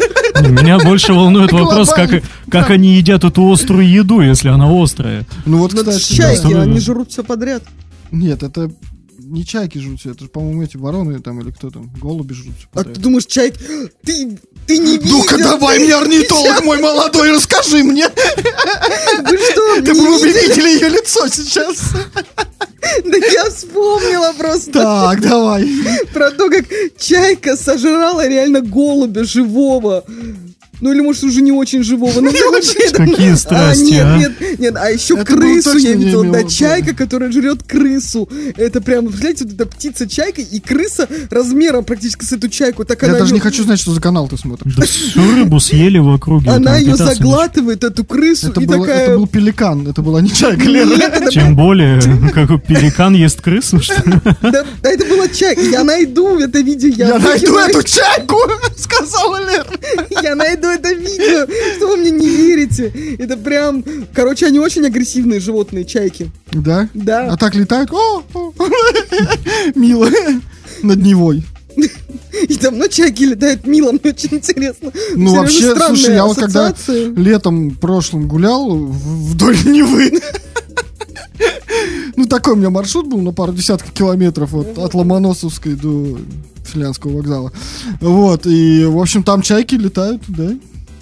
Меня 0.49 0.79
больше 0.79 1.13
волнует 1.13 1.51
вопрос, 1.51 1.91
как, 1.91 2.23
как 2.49 2.69
они 2.71 2.95
едят 2.95 3.23
эту 3.23 3.49
острую 3.49 3.87
еду, 3.87 4.21
если 4.21 4.49
она 4.49 4.67
острая. 4.69 5.25
Ну 5.45 5.59
вот, 5.59 5.73
кстати, 5.73 6.13
чайки, 6.15 6.53
да. 6.53 6.63
они 6.63 6.79
жрут 6.79 7.11
все 7.11 7.23
подряд. 7.23 7.63
Нет, 8.11 8.43
это 8.43 8.71
не 9.25 9.45
чайки 9.45 9.77
жрут 9.79 9.99
все, 9.99 10.11
это 10.11 10.23
же, 10.25 10.29
по-моему, 10.29 10.63
эти 10.63 10.77
вороны 10.77 11.19
там 11.19 11.41
или 11.41 11.51
кто 11.51 11.69
там, 11.69 11.91
голуби 11.99 12.33
жрут. 12.33 12.55
всё 12.57 12.67
А 12.73 12.83
ты 12.83 12.99
думаешь, 12.99 13.25
чайк... 13.25 13.55
Ты, 14.03 14.37
ты 14.67 14.77
не 14.77 14.97
видел? 14.97 15.17
Ну-ка 15.17 15.37
давай 15.37 15.79
мне 15.79 15.95
орнитолог 15.95 16.63
мой 16.63 16.79
молодой, 16.79 17.31
расскажи 17.31 17.83
мне. 17.83 18.07
Вы 18.07 19.37
что, 19.37 19.81
Ты 19.81 19.93
бы 19.93 20.19
вы 20.19 20.27
видели 20.27 20.69
ее 20.75 20.89
лицо 20.89 21.27
сейчас. 21.27 21.77
Да 23.03 23.17
я 23.17 23.49
вспомнила 23.49 24.33
просто 24.37 24.71
Так, 24.73 25.21
давай. 25.21 25.67
про 26.13 26.29
то, 26.31 26.49
как 26.49 26.65
чайка 26.99 27.57
сожрала 27.57 28.27
реально 28.27 28.61
голубя 28.61 29.23
живого. 29.23 30.03
Ну 30.81 30.91
или 30.93 31.01
может 31.01 31.23
уже 31.23 31.41
не 31.41 31.51
очень 31.51 31.83
живого, 31.83 32.19
но 32.21 32.31
короче, 32.31 32.77
это- 32.79 33.05
Какие 33.05 33.33
А, 33.33 33.37
страсти, 33.37 33.83
нет, 33.91 34.05
а? 34.05 34.17
нет, 34.17 34.59
нет, 34.59 34.75
а 34.77 34.89
еще 34.89 35.17
крысу 35.23 35.77
я 35.77 35.95
не 35.95 36.05
видела, 36.05 36.25
да, 36.25 36.43
чайка, 36.43 36.93
которая 36.95 37.31
жрет 37.31 37.63
крысу. 37.63 38.29
Это 38.57 38.81
прям, 38.81 39.05
представляете, 39.07 39.45
вот 39.45 39.53
эта 39.53 39.65
птица-чайка 39.65 40.41
и 40.41 40.59
крыса 40.59 41.07
размером 41.31 41.83
практически 41.83 42.25
с 42.25 42.31
эту 42.33 42.49
чайку, 42.49 42.85
так 42.85 43.01
Я 43.01 43.09
она 43.09 43.19
даже 43.19 43.33
не 43.33 43.39
хочу 43.39 43.63
знать, 43.63 43.79
что 43.79 43.91
за 43.91 44.01
канал 44.01 44.27
ты 44.27 44.37
смотришь. 44.37 44.75
Да 44.75 44.85
всю 44.85 45.21
рыбу 45.35 45.59
съели 45.59 45.97
в 45.97 46.09
округе. 46.09 46.49
Она 46.49 46.77
ее 46.77 46.95
заглатывает, 46.95 47.83
эту 47.83 48.03
крысу, 48.03 48.49
Это, 48.49 48.61
и 48.61 48.65
было, 48.65 48.85
такая... 48.85 49.03
это 49.07 49.17
был 49.17 49.27
пеликан, 49.27 49.87
это 49.87 50.01
была 50.01 50.21
не 50.21 50.29
чайка, 50.31 50.63
Лера. 50.65 50.87
Нет, 50.87 51.13
это 51.13 51.31
Тем 51.31 51.55
более, 51.55 52.01
как 52.33 52.49
у 52.51 52.57
пеликан 52.57 53.13
ест 53.15 53.41
крысу, 53.41 53.79
что 53.81 54.01
ли? 54.09 54.15
Да, 54.41 54.65
это 54.83 55.05
была 55.05 55.27
чайка. 55.27 55.61
Я 55.61 55.83
найду 55.83 56.39
это 56.39 56.59
видео. 56.59 56.89
Я, 56.89 57.07
Я 57.09 57.19
найду 57.19 57.57
эту 57.57 57.83
чайку, 57.83 58.37
сказала 58.77 59.39
Лера. 59.49 59.67
Я 60.23 60.35
найду 60.35 60.64
это 60.71 60.93
видео, 60.93 61.47
что 61.75 61.87
вы 61.87 61.97
мне 61.97 62.11
не 62.11 62.27
верите. 62.27 62.93
Это 63.17 63.37
прям... 63.37 63.83
Короче, 64.13 64.45
они 64.47 64.59
очень 64.59 64.85
агрессивные 64.85 65.39
животные, 65.39 65.85
чайки. 65.85 66.29
Да? 66.51 66.89
Да. 66.93 67.27
А 67.31 67.37
так 67.37 67.55
летают. 67.55 67.91
О, 67.91 68.23
Мило. 69.75 70.09
Над 70.81 70.99
Невой. 70.99 71.43
И 72.47 72.55
там, 72.55 72.77
ну, 72.77 72.87
чайки 72.87 73.23
летают 73.23 73.65
мило, 73.67 73.91
мне 73.91 74.01
очень 74.11 74.35
интересно. 74.35 74.91
Ну, 75.15 75.29
Серьезно, 75.29 75.41
вообще, 75.41 75.75
слушай, 75.75 76.13
я 76.13 76.25
вот 76.25 76.37
когда 76.37 76.73
летом 77.15 77.71
прошлым 77.71 78.27
гулял 78.27 78.77
вдоль 78.77 79.57
Невы. 79.65 80.19
Ну, 82.15 82.25
такой 82.25 82.53
у 82.53 82.55
меня 82.55 82.69
маршрут 82.69 83.07
был 83.07 83.19
на 83.19 83.33
пару 83.33 83.51
десятков 83.53 83.91
километров 83.91 84.51
вот, 84.51 84.77
от 84.77 84.93
Ломоносовской 84.93 85.73
до 85.73 86.17
Финляндского 86.65 87.17
вокзала. 87.17 87.51
Вот, 88.01 88.45
и, 88.45 88.85
в 88.85 88.99
общем, 88.99 89.23
там 89.23 89.41
чайки 89.41 89.75
летают, 89.75 90.23
да, 90.27 90.51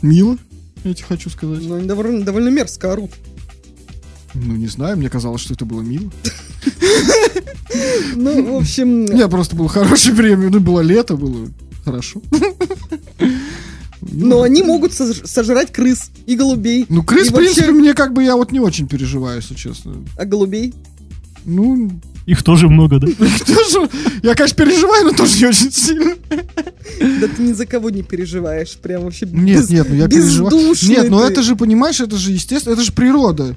мило, 0.01 0.38
я 0.84 0.93
тебе 0.93 1.05
хочу 1.07 1.30
сказать. 1.30 1.64
Ну, 1.64 1.76
они 1.76 1.88
довольно, 1.88 2.24
довольно 2.24 2.49
мерзко 2.49 2.91
орут. 2.91 3.11
Ну, 4.34 4.55
не 4.55 4.68
знаю, 4.68 4.97
мне 4.97 5.09
казалось, 5.09 5.41
что 5.41 5.53
это 5.53 5.66
было 5.66 5.82
мило. 5.82 6.11
Ну, 8.16 8.53
в 8.53 8.57
общем... 8.57 9.05
Не, 9.05 9.28
просто 9.28 9.55
было 9.55 9.70
хорошее 9.70 10.16
время, 10.16 10.49
ну, 10.49 10.59
было 10.59 10.82
лето, 10.82 11.16
было 11.18 11.49
хорошо. 11.86 12.22
Но 14.01 14.41
они 14.41 14.64
могут 14.64 14.91
сож- 14.91 15.26
сожрать 15.26 15.72
крыс 15.72 16.11
и 16.26 16.36
голубей. 16.36 16.86
Ну, 16.89 17.03
крыс, 17.03 17.30
в 17.30 17.34
принципе, 17.34 17.72
мне 17.72 17.93
как 17.93 18.14
бы 18.14 18.24
я 18.24 18.36
вот 18.36 18.51
не 18.51 18.59
очень 18.59 18.88
переживаю, 18.88 19.38
если 19.38 19.55
честно. 19.55 19.95
А 20.18 20.26
голубей? 20.26 20.74
Ну, 21.45 21.91
Их 22.26 22.41
тоже 22.41 22.69
много, 22.69 22.99
да? 22.99 23.07
тоже, 23.45 23.89
я, 24.21 24.34
конечно, 24.34 24.55
переживаю, 24.55 25.05
но 25.05 25.11
тоже 25.11 25.39
не 25.39 25.45
очень 25.47 25.71
сильно. 25.71 26.15
Да 27.19 27.28
ты 27.28 27.41
ни 27.41 27.51
за 27.51 27.65
кого 27.65 27.89
не 27.89 28.01
переживаешь. 28.01 28.78
Прям 28.82 29.03
вообще 29.03 29.28
Нет, 29.30 29.69
нет, 29.69 29.88
ну 29.89 29.95
я 29.95 30.07
переживаю. 30.07 30.74
Нет, 30.84 31.09
ну 31.09 31.21
это 31.21 31.43
же, 31.43 31.55
понимаешь, 31.55 31.99
это 31.99 32.17
же 32.17 32.32
естественно, 32.32 32.74
это 32.74 32.84
же 32.84 32.93
природа. 32.93 33.55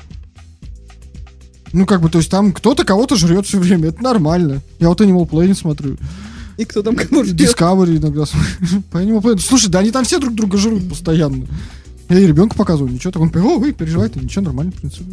Ну, 1.72 1.84
как 1.84 2.00
бы, 2.00 2.08
то 2.08 2.18
есть 2.18 2.30
там 2.30 2.52
кто-то 2.52 2.84
кого-то 2.84 3.16
жрет 3.16 3.46
все 3.46 3.58
время, 3.58 3.88
это 3.88 4.02
нормально. 4.02 4.62
Я 4.80 4.88
вот 4.88 5.00
Animal 5.00 5.28
Planet 5.28 5.54
смотрю, 5.54 5.96
И 6.56 6.64
кто 6.64 6.82
там 6.82 6.96
кого 6.96 7.22
жрет? 7.22 7.36
Discovery 7.36 7.98
иногда 7.98 8.24
смотрю. 8.24 8.82
По 8.90 8.96
Animal 8.98 9.20
Planet. 9.20 9.40
Слушай, 9.40 9.68
да 9.68 9.80
они 9.80 9.90
там 9.90 10.04
все 10.04 10.18
друг 10.18 10.34
друга 10.34 10.56
жрут 10.58 10.88
постоянно. 10.88 11.46
Я 12.09 12.18
и 12.20 12.26
ребенку 12.26 12.57
показываю, 12.57 12.92
ничего, 12.92 13.11
так 13.11 13.22
он, 13.22 13.32
о, 13.34 13.59
вы 13.59 13.72
переживаете, 13.72 14.20
ничего, 14.20 14.44
нормально, 14.44 14.72
в 14.72 14.76
принципе. 14.76 15.04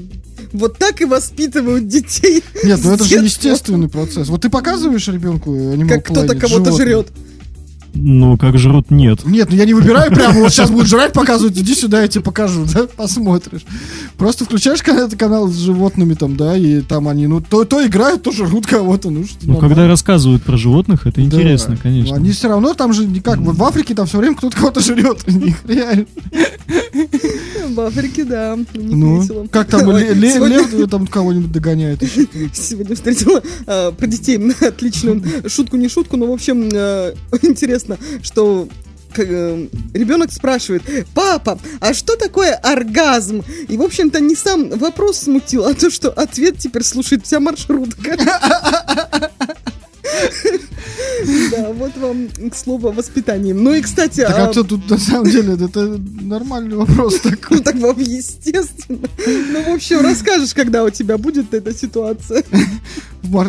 Вот 0.51 0.77
так 0.77 1.01
и 1.01 1.05
воспитывают 1.05 1.87
детей. 1.87 2.43
Нет, 2.63 2.79
ну 2.83 2.91
это 2.91 3.03
же 3.03 3.15
естественный 3.15 3.89
процесс. 3.89 4.29
Вот 4.29 4.41
ты 4.41 4.49
показываешь 4.49 5.07
ребенку 5.07 5.51
Animal 5.51 5.87
Как 5.87 6.05
кто-то 6.05 6.35
кого-то 6.35 6.71
жрет. 6.73 7.07
Ну, 7.95 8.37
как 8.37 8.57
жрут, 8.57 8.89
нет. 8.89 9.25
Нет, 9.25 9.49
ну 9.51 9.55
я 9.55 9.65
не 9.65 9.73
выбираю 9.73 10.11
прямо, 10.15 10.39
вот 10.39 10.51
сейчас 10.51 10.71
будет 10.71 10.87
жрать 10.87 11.13
показывать, 11.13 11.57
иди 11.57 11.75
сюда, 11.75 12.01
я 12.01 12.07
тебе 12.07 12.23
покажу, 12.23 12.65
да, 12.73 12.87
посмотришь. 12.87 13.61
Просто 14.17 14.45
включаешь 14.45 14.81
канал, 14.81 15.09
канал 15.17 15.47
с 15.47 15.57
животными 15.57 16.13
там, 16.15 16.35
да, 16.35 16.57
и 16.57 16.81
там 16.81 17.07
они, 17.07 17.27
ну, 17.27 17.41
то, 17.41 17.65
то 17.65 17.85
играют, 17.85 18.23
то 18.23 18.31
жрут 18.31 18.65
кого-то, 18.65 19.09
ну 19.09 19.25
что 19.25 19.37
Ну, 19.43 19.57
когда 19.57 19.87
рассказывают 19.87 20.43
про 20.43 20.57
животных, 20.57 21.05
это 21.05 21.17
Да. 21.17 21.21
интересно, 21.23 21.77
конечно. 21.77 22.15
Они 22.15 22.31
все 22.31 22.47
равно 22.47 22.73
там 22.73 22.93
же 22.93 23.05
никак, 23.05 23.37
вот 23.39 23.55
в 23.55 23.63
Африке 23.63 23.93
там 23.93 24.07
все 24.07 24.17
время 24.17 24.35
кто-то 24.35 24.57
кого-то 24.57 24.79
жрет, 24.79 25.23
у 25.27 25.31
них 25.31 25.57
реально. 25.67 26.05
В 27.69 27.79
Африке, 27.79 28.23
да. 28.23 28.57
Ну, 28.73 29.47
как 29.51 29.67
там, 29.67 29.89
лев 29.91 30.89
там 30.89 31.07
кого-нибудь 31.07 31.51
догоняет. 31.51 32.01
Сегодня 32.53 32.95
встретила 32.95 33.41
а, 33.65 33.91
про 33.91 34.07
детей 34.07 34.39
отличную 34.61 35.21
шутку, 35.47 35.77
не 35.77 35.89
шутку, 35.89 36.17
но 36.17 36.27
в 36.27 36.31
общем 36.31 36.69
а, 36.73 37.13
интересно, 37.84 37.97
что 38.23 38.67
э, 39.15 39.67
ребенок 39.93 40.31
спрашивает, 40.31 40.84
папа, 41.13 41.59
а 41.79 41.93
что 41.93 42.15
такое 42.15 42.53
оргазм? 42.53 43.43
И, 43.67 43.77
в 43.77 43.81
общем-то, 43.81 44.19
не 44.19 44.36
сам 44.36 44.69
вопрос 44.69 45.19
смутил, 45.19 45.65
а 45.65 45.73
то, 45.73 45.89
что 45.89 46.09
ответ 46.11 46.57
теперь 46.57 46.84
слушает 46.84 47.25
вся 47.25 47.39
маршрутка. 47.39 48.17
Да, 51.51 51.72
вот 51.72 51.95
вам, 51.97 52.28
к 52.49 52.55
слову, 52.55 52.89
о 52.89 52.91
воспитании. 52.91 53.53
Ну 53.53 53.74
и, 53.74 53.82
кстати, 53.82 54.22
Так 54.22 54.38
а, 54.38 54.49
а 54.49 54.51
что 54.51 54.64
тут 54.64 54.89
на 54.89 54.97
самом 54.97 55.30
деле, 55.30 55.53
это 55.53 55.99
нормальный 56.22 56.76
вопрос 56.76 57.20
такой. 57.24 57.57
ну 57.57 57.64
так 57.64 57.76
вам 57.76 57.99
естественно. 57.99 59.07
Ну, 59.26 59.64
в 59.64 59.76
общем, 59.76 60.01
расскажешь, 60.01 60.53
когда 60.53 60.84
у 60.84 60.89
тебя 60.89 61.18
будет 61.18 61.53
эта 61.53 61.74
ситуация. 61.74 62.43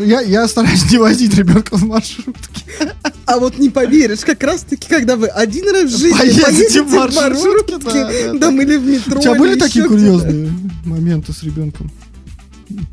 Я, 0.05 0.21
я 0.21 0.47
стараюсь 0.47 0.89
не 0.91 0.99
возить 0.99 1.35
ребенка 1.35 1.77
в 1.77 1.85
маршрутке. 1.85 2.63
А 3.27 3.39
вот 3.39 3.59
не 3.59 3.71
поверишь, 3.71 4.21
как 4.21 4.43
раз-таки, 4.45 4.89
когда 4.89 5.17
вы 5.17 5.27
один 5.27 5.69
раз 5.69 5.91
в 5.91 5.99
жизни 5.99 6.17
Поедете 6.17 6.43
поедете 6.43 6.83
в 6.83 6.87
в 6.87 6.95
маршрутке, 6.95 7.73
маршрутке, 7.73 7.79
да, 7.83 8.33
да, 8.35 8.39
там 8.39 8.57
так. 8.57 8.67
или 8.67 8.77
в 8.77 8.87
метро, 8.87 9.19
У 9.19 9.23
тебя 9.23 9.35
были 9.35 9.59
такие 9.59 9.87
курьезные 9.87 10.53
моменты 10.85 11.33
с 11.33 11.43
ребенком? 11.43 11.91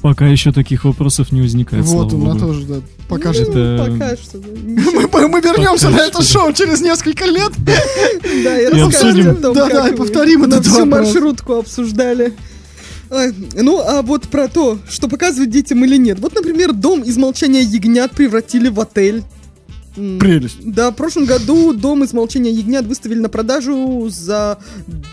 Пока 0.01 0.27
еще 0.27 0.51
таких 0.51 0.83
вопросов 0.85 1.31
не 1.31 1.41
возникает, 1.41 1.85
Вот, 1.85 2.09
слава 2.11 2.15
у 2.15 2.17
меня 2.17 2.33
богу. 2.33 2.45
тоже, 2.47 2.65
да, 2.65 2.75
покажет. 3.07 3.49
Ну, 3.53 3.59
Это- 3.59 3.91
пока 3.91 4.15
что. 4.17 4.37
Мы, 5.11 5.27
мы 5.27 5.41
вернемся 5.41 5.87
Пока 5.87 5.97
на 5.97 6.07
это 6.07 6.21
что. 6.23 6.39
шоу 6.39 6.53
через 6.53 6.81
несколько 6.81 7.25
лет. 7.25 7.51
Да, 7.57 8.59
и 8.59 8.65
о 8.65 9.33
том, 9.35 9.53
Да, 9.53 9.69
да, 9.69 9.87
и 9.89 9.95
повторим 9.95 10.41
на 10.41 10.55
этот 10.55 10.65
всю 10.67 10.85
маршрутку 10.85 11.53
обсуждали. 11.53 12.33
Ну, 13.55 13.79
а 13.79 14.01
вот 14.01 14.29
про 14.29 14.47
то, 14.47 14.79
что 14.89 15.09
показывать 15.09 15.49
детям 15.49 15.83
или 15.83 15.97
нет. 15.97 16.19
Вот, 16.19 16.33
например, 16.33 16.71
дом 16.71 17.01
из 17.01 17.17
молчания 17.17 17.61
ягнят 17.61 18.11
превратили 18.11 18.69
в 18.69 18.79
отель. 18.79 19.23
Прелесть. 19.95 20.57
Да, 20.63 20.91
в 20.91 20.95
прошлом 20.95 21.25
году 21.25 21.73
дом 21.73 22.03
из 22.03 22.13
молчания 22.13 22.51
ягнят 22.51 22.85
выставили 22.85 23.19
на 23.19 23.29
продажу 23.29 24.07
за 24.09 24.57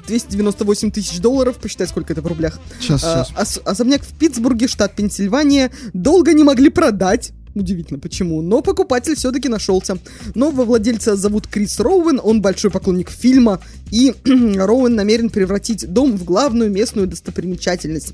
298 0.06 0.90
тысяч 0.90 1.20
долларов. 1.20 1.56
Посчитай, 1.56 1.86
сколько 1.86 2.12
это 2.12 2.22
в 2.22 2.26
рублях. 2.26 2.58
Сейчас, 2.80 3.02
А, 3.04 3.24
сейчас. 3.24 3.56
ос- 3.56 3.60
Особняк 3.64 4.02
в 4.02 4.16
Питтсбурге, 4.18 4.68
штат 4.68 4.94
Пенсильвания, 4.94 5.70
долго 5.92 6.32
не 6.32 6.44
могли 6.44 6.68
продать. 6.70 7.32
Удивительно 7.54 7.98
почему, 7.98 8.40
но 8.40 8.60
покупатель 8.62 9.16
все-таки 9.16 9.48
нашелся. 9.48 9.98
Нового 10.36 10.64
владельца 10.64 11.16
зовут 11.16 11.48
Крис 11.48 11.80
Роуэн, 11.80 12.20
он 12.22 12.40
большой 12.40 12.70
поклонник 12.70 13.10
фильма, 13.10 13.60
и 13.90 14.14
Роуэн 14.24 14.94
намерен 14.94 15.28
превратить 15.30 15.92
дом 15.92 16.12
в 16.16 16.22
главную 16.24 16.70
местную 16.70 17.08
достопримечательность. 17.08 18.12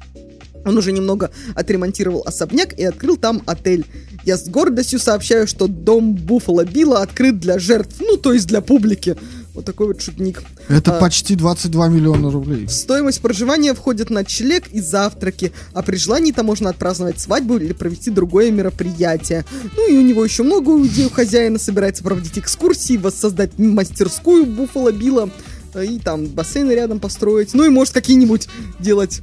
Он 0.64 0.78
уже 0.78 0.92
немного 0.92 1.30
отремонтировал 1.54 2.22
особняк 2.24 2.72
и 2.78 2.84
открыл 2.84 3.18
там 3.18 3.42
отель. 3.44 3.84
Я 4.24 4.38
с 4.38 4.48
гордостью 4.48 4.98
сообщаю, 4.98 5.46
что 5.46 5.66
дом 5.66 6.14
Буффало 6.14 6.64
Билла 6.64 7.02
открыт 7.02 7.38
для 7.38 7.58
жертв, 7.58 7.96
ну 8.00 8.16
то 8.16 8.32
есть 8.32 8.46
для 8.46 8.60
публики. 8.60 9.16
Вот 9.52 9.64
такой 9.64 9.86
вот 9.88 10.00
шутник. 10.00 10.42
Это 10.68 10.96
а- 10.96 11.00
почти 11.00 11.36
22 11.36 11.88
миллиона 11.88 12.30
рублей. 12.30 12.66
В 12.66 12.72
стоимость 12.72 13.20
проживания 13.20 13.72
входят 13.74 14.10
ночлег 14.10 14.66
и 14.72 14.80
завтраки, 14.80 15.52
а 15.74 15.82
при 15.82 15.96
желании-то 15.96 16.42
можно 16.42 16.70
отпраздновать 16.70 17.20
свадьбу 17.20 17.56
или 17.58 17.72
провести 17.72 18.10
другое 18.10 18.50
мероприятие. 18.50 19.44
Ну 19.76 19.88
и 19.88 19.96
у 19.96 20.02
него 20.02 20.24
еще 20.24 20.42
много 20.42 20.74
идей 20.86 21.06
у 21.06 21.10
хозяина, 21.10 21.58
собирается 21.58 22.02
проводить 22.02 22.38
экскурсии, 22.38 22.96
воссоздать 22.96 23.56
мастерскую 23.58 24.44
Буффало 24.44 24.90
Билла, 24.90 25.30
э, 25.74 25.84
и 25.84 25.98
там 26.00 26.26
бассейны 26.26 26.72
рядом 26.72 26.98
построить, 26.98 27.54
ну 27.54 27.64
и 27.64 27.68
может 27.68 27.94
какие-нибудь 27.94 28.48
делать 28.80 29.20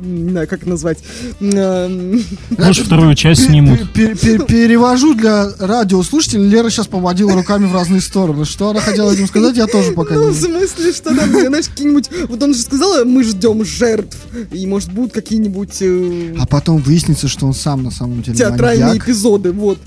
не 0.00 0.30
знаю, 0.30 0.48
как 0.48 0.66
назвать, 0.66 0.98
эм, 1.40 2.22
Может, 2.56 2.86
вторую 2.86 3.14
часть 3.14 3.46
снимут. 3.46 3.80
Пер- 3.94 4.14
пер- 4.18 4.46
Перевожу 4.46 5.14
для 5.14 5.48
радиослушателей. 5.58 6.48
Лера 6.48 6.70
сейчас 6.70 6.86
поводила 6.86 7.32
руками 7.34 7.66
в 7.66 7.74
разные 7.74 8.00
стороны. 8.00 8.44
Что 8.44 8.70
она 8.70 8.80
хотела 8.80 9.10
этим 9.12 9.26
сказать, 9.26 9.56
я 9.56 9.66
тоже 9.66 9.92
пока 9.92 10.14
Ну, 10.14 10.28
не 10.28 10.34
в 10.34 10.40
смысле, 10.40 10.92
что 10.92 11.14
там, 11.14 11.30
знаешь, 11.30 11.68
какие-нибудь... 11.68 12.08
Вот 12.28 12.42
он 12.42 12.54
же 12.54 12.60
сказал, 12.60 13.04
мы 13.04 13.22
ждем 13.24 13.64
жертв. 13.64 14.16
И, 14.52 14.66
может, 14.66 14.92
будут 14.92 15.12
какие-нибудь 15.12 15.76
э, 15.80 16.34
А 16.38 16.46
потом 16.46 16.78
выяснится, 16.78 17.28
что 17.28 17.46
он 17.46 17.54
сам 17.54 17.82
на 17.82 17.90
самом 17.90 18.22
деле 18.22 18.36
театральные 18.38 18.98
эпизоды, 18.98 19.52
вот. 19.52 19.78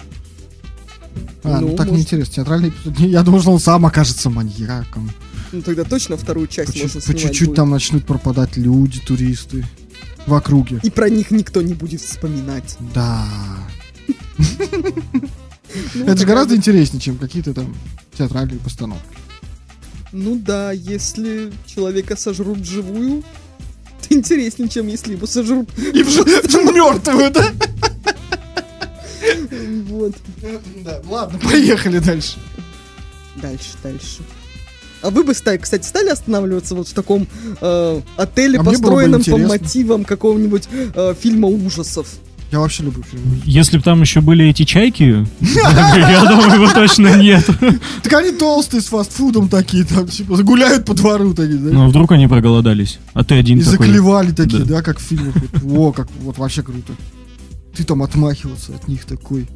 А, 1.43 1.59
ну, 1.59 1.69
Ну, 1.69 1.75
так 1.75 1.87
может. 1.87 1.93
неинтересно. 1.97 2.33
Театральный 2.35 2.69
эпизод. 2.69 2.99
Я 2.99 3.21
думал, 3.23 3.41
что 3.41 3.51
он 3.51 3.59
сам 3.59 3.85
окажется 3.85 4.29
маньяком. 4.29 5.11
Ну, 5.51 5.61
тогда 5.61 5.83
точно 5.83 6.17
вторую 6.17 6.47
По, 6.47 6.53
часть 6.53 6.73
чуть- 6.73 6.83
можно 6.83 7.01
по 7.01 7.13
чуть-чуть 7.13 7.47
будет. 7.49 7.55
там 7.57 7.69
начнут 7.69 8.05
пропадать 8.05 8.57
люди, 8.57 8.99
туристы 8.99 9.65
в 10.25 10.33
округе. 10.33 10.79
И 10.83 10.89
про 10.89 11.09
них 11.09 11.31
никто 11.31 11.61
не 11.61 11.73
будет 11.73 12.01
вспоминать. 12.01 12.77
Да. 12.93 13.25
Ну, 15.95 16.03
Это 16.05 16.17
же 16.17 16.25
гораздо 16.25 16.55
интереснее, 16.55 17.01
чем 17.01 17.17
какие-то 17.17 17.53
там 17.53 17.75
театральные 18.15 18.59
постановки. 18.59 19.17
Ну 20.11 20.35
да, 20.35 20.71
если 20.71 21.51
человека 21.65 22.15
сожрут 22.15 22.59
вживую, 22.59 23.23
то 24.01 24.13
интереснее, 24.15 24.69
чем 24.69 24.87
если 24.87 25.13
его 25.13 25.25
сожрут. 25.25 25.69
И 25.77 26.03
мертвую, 26.03 27.31
да? 27.31 27.51
Вот. 29.89 30.15
Да, 30.83 31.01
ладно, 31.07 31.39
поехали 31.39 31.99
дальше. 31.99 32.37
Дальше, 33.35 33.69
дальше. 33.81 34.21
А 35.03 35.09
вы 35.09 35.23
бы, 35.23 35.33
ста- 35.33 35.57
кстати, 35.57 35.85
стали 35.85 36.09
останавливаться 36.09 36.75
вот 36.75 36.87
в 36.87 36.93
таком 36.93 37.27
э, 37.61 38.01
отеле, 38.17 38.57
А 38.59 38.63
было 38.63 38.71
бы 38.73 38.79
построенном 38.79 39.23
по 39.23 39.37
мотивам 39.37 40.03
какого-нибудь 40.05 40.67
э, 40.95 41.13
фильма 41.19 41.47
ужасов? 41.49 42.07
Я 42.51 42.59
вообще 42.59 42.83
люблю 42.83 43.03
фильмы. 43.03 43.41
Если 43.45 43.77
бы 43.77 43.83
там 43.83 44.01
еще 44.01 44.21
были 44.21 44.45
эти 44.45 44.63
чайки, 44.63 45.25
я 45.41 46.23
думаю, 46.29 46.61
его 46.61 46.71
точно 46.71 47.15
нет. 47.17 47.43
Так 48.03 48.13
они 48.13 48.31
толстые 48.31 48.81
с 48.81 48.85
фастфудом 48.85 49.49
такие, 49.49 49.83
там, 49.85 50.07
типа, 50.07 50.37
гуляют 50.43 50.85
по 50.85 50.93
двору 50.93 51.33
такие, 51.33 51.57
да? 51.57 51.71
Ну, 51.71 51.85
а 51.85 51.87
вдруг 51.87 52.11
они 52.11 52.27
проголодались, 52.27 52.99
а 53.13 53.23
ты 53.23 53.35
один 53.39 53.57
И 53.57 53.61
заклевали 53.63 54.31
такие, 54.31 54.63
Да. 54.65 54.83
как 54.83 54.99
в 54.99 55.01
фильмах. 55.01 55.33
О, 55.65 55.91
как, 55.91 56.07
вот 56.21 56.37
вообще 56.37 56.61
круто. 56.61 56.93
Ты 57.75 57.83
там 57.85 58.03
отмахиваться 58.03 58.73
от 58.75 58.87
них 58.87 59.05
такой. 59.05 59.47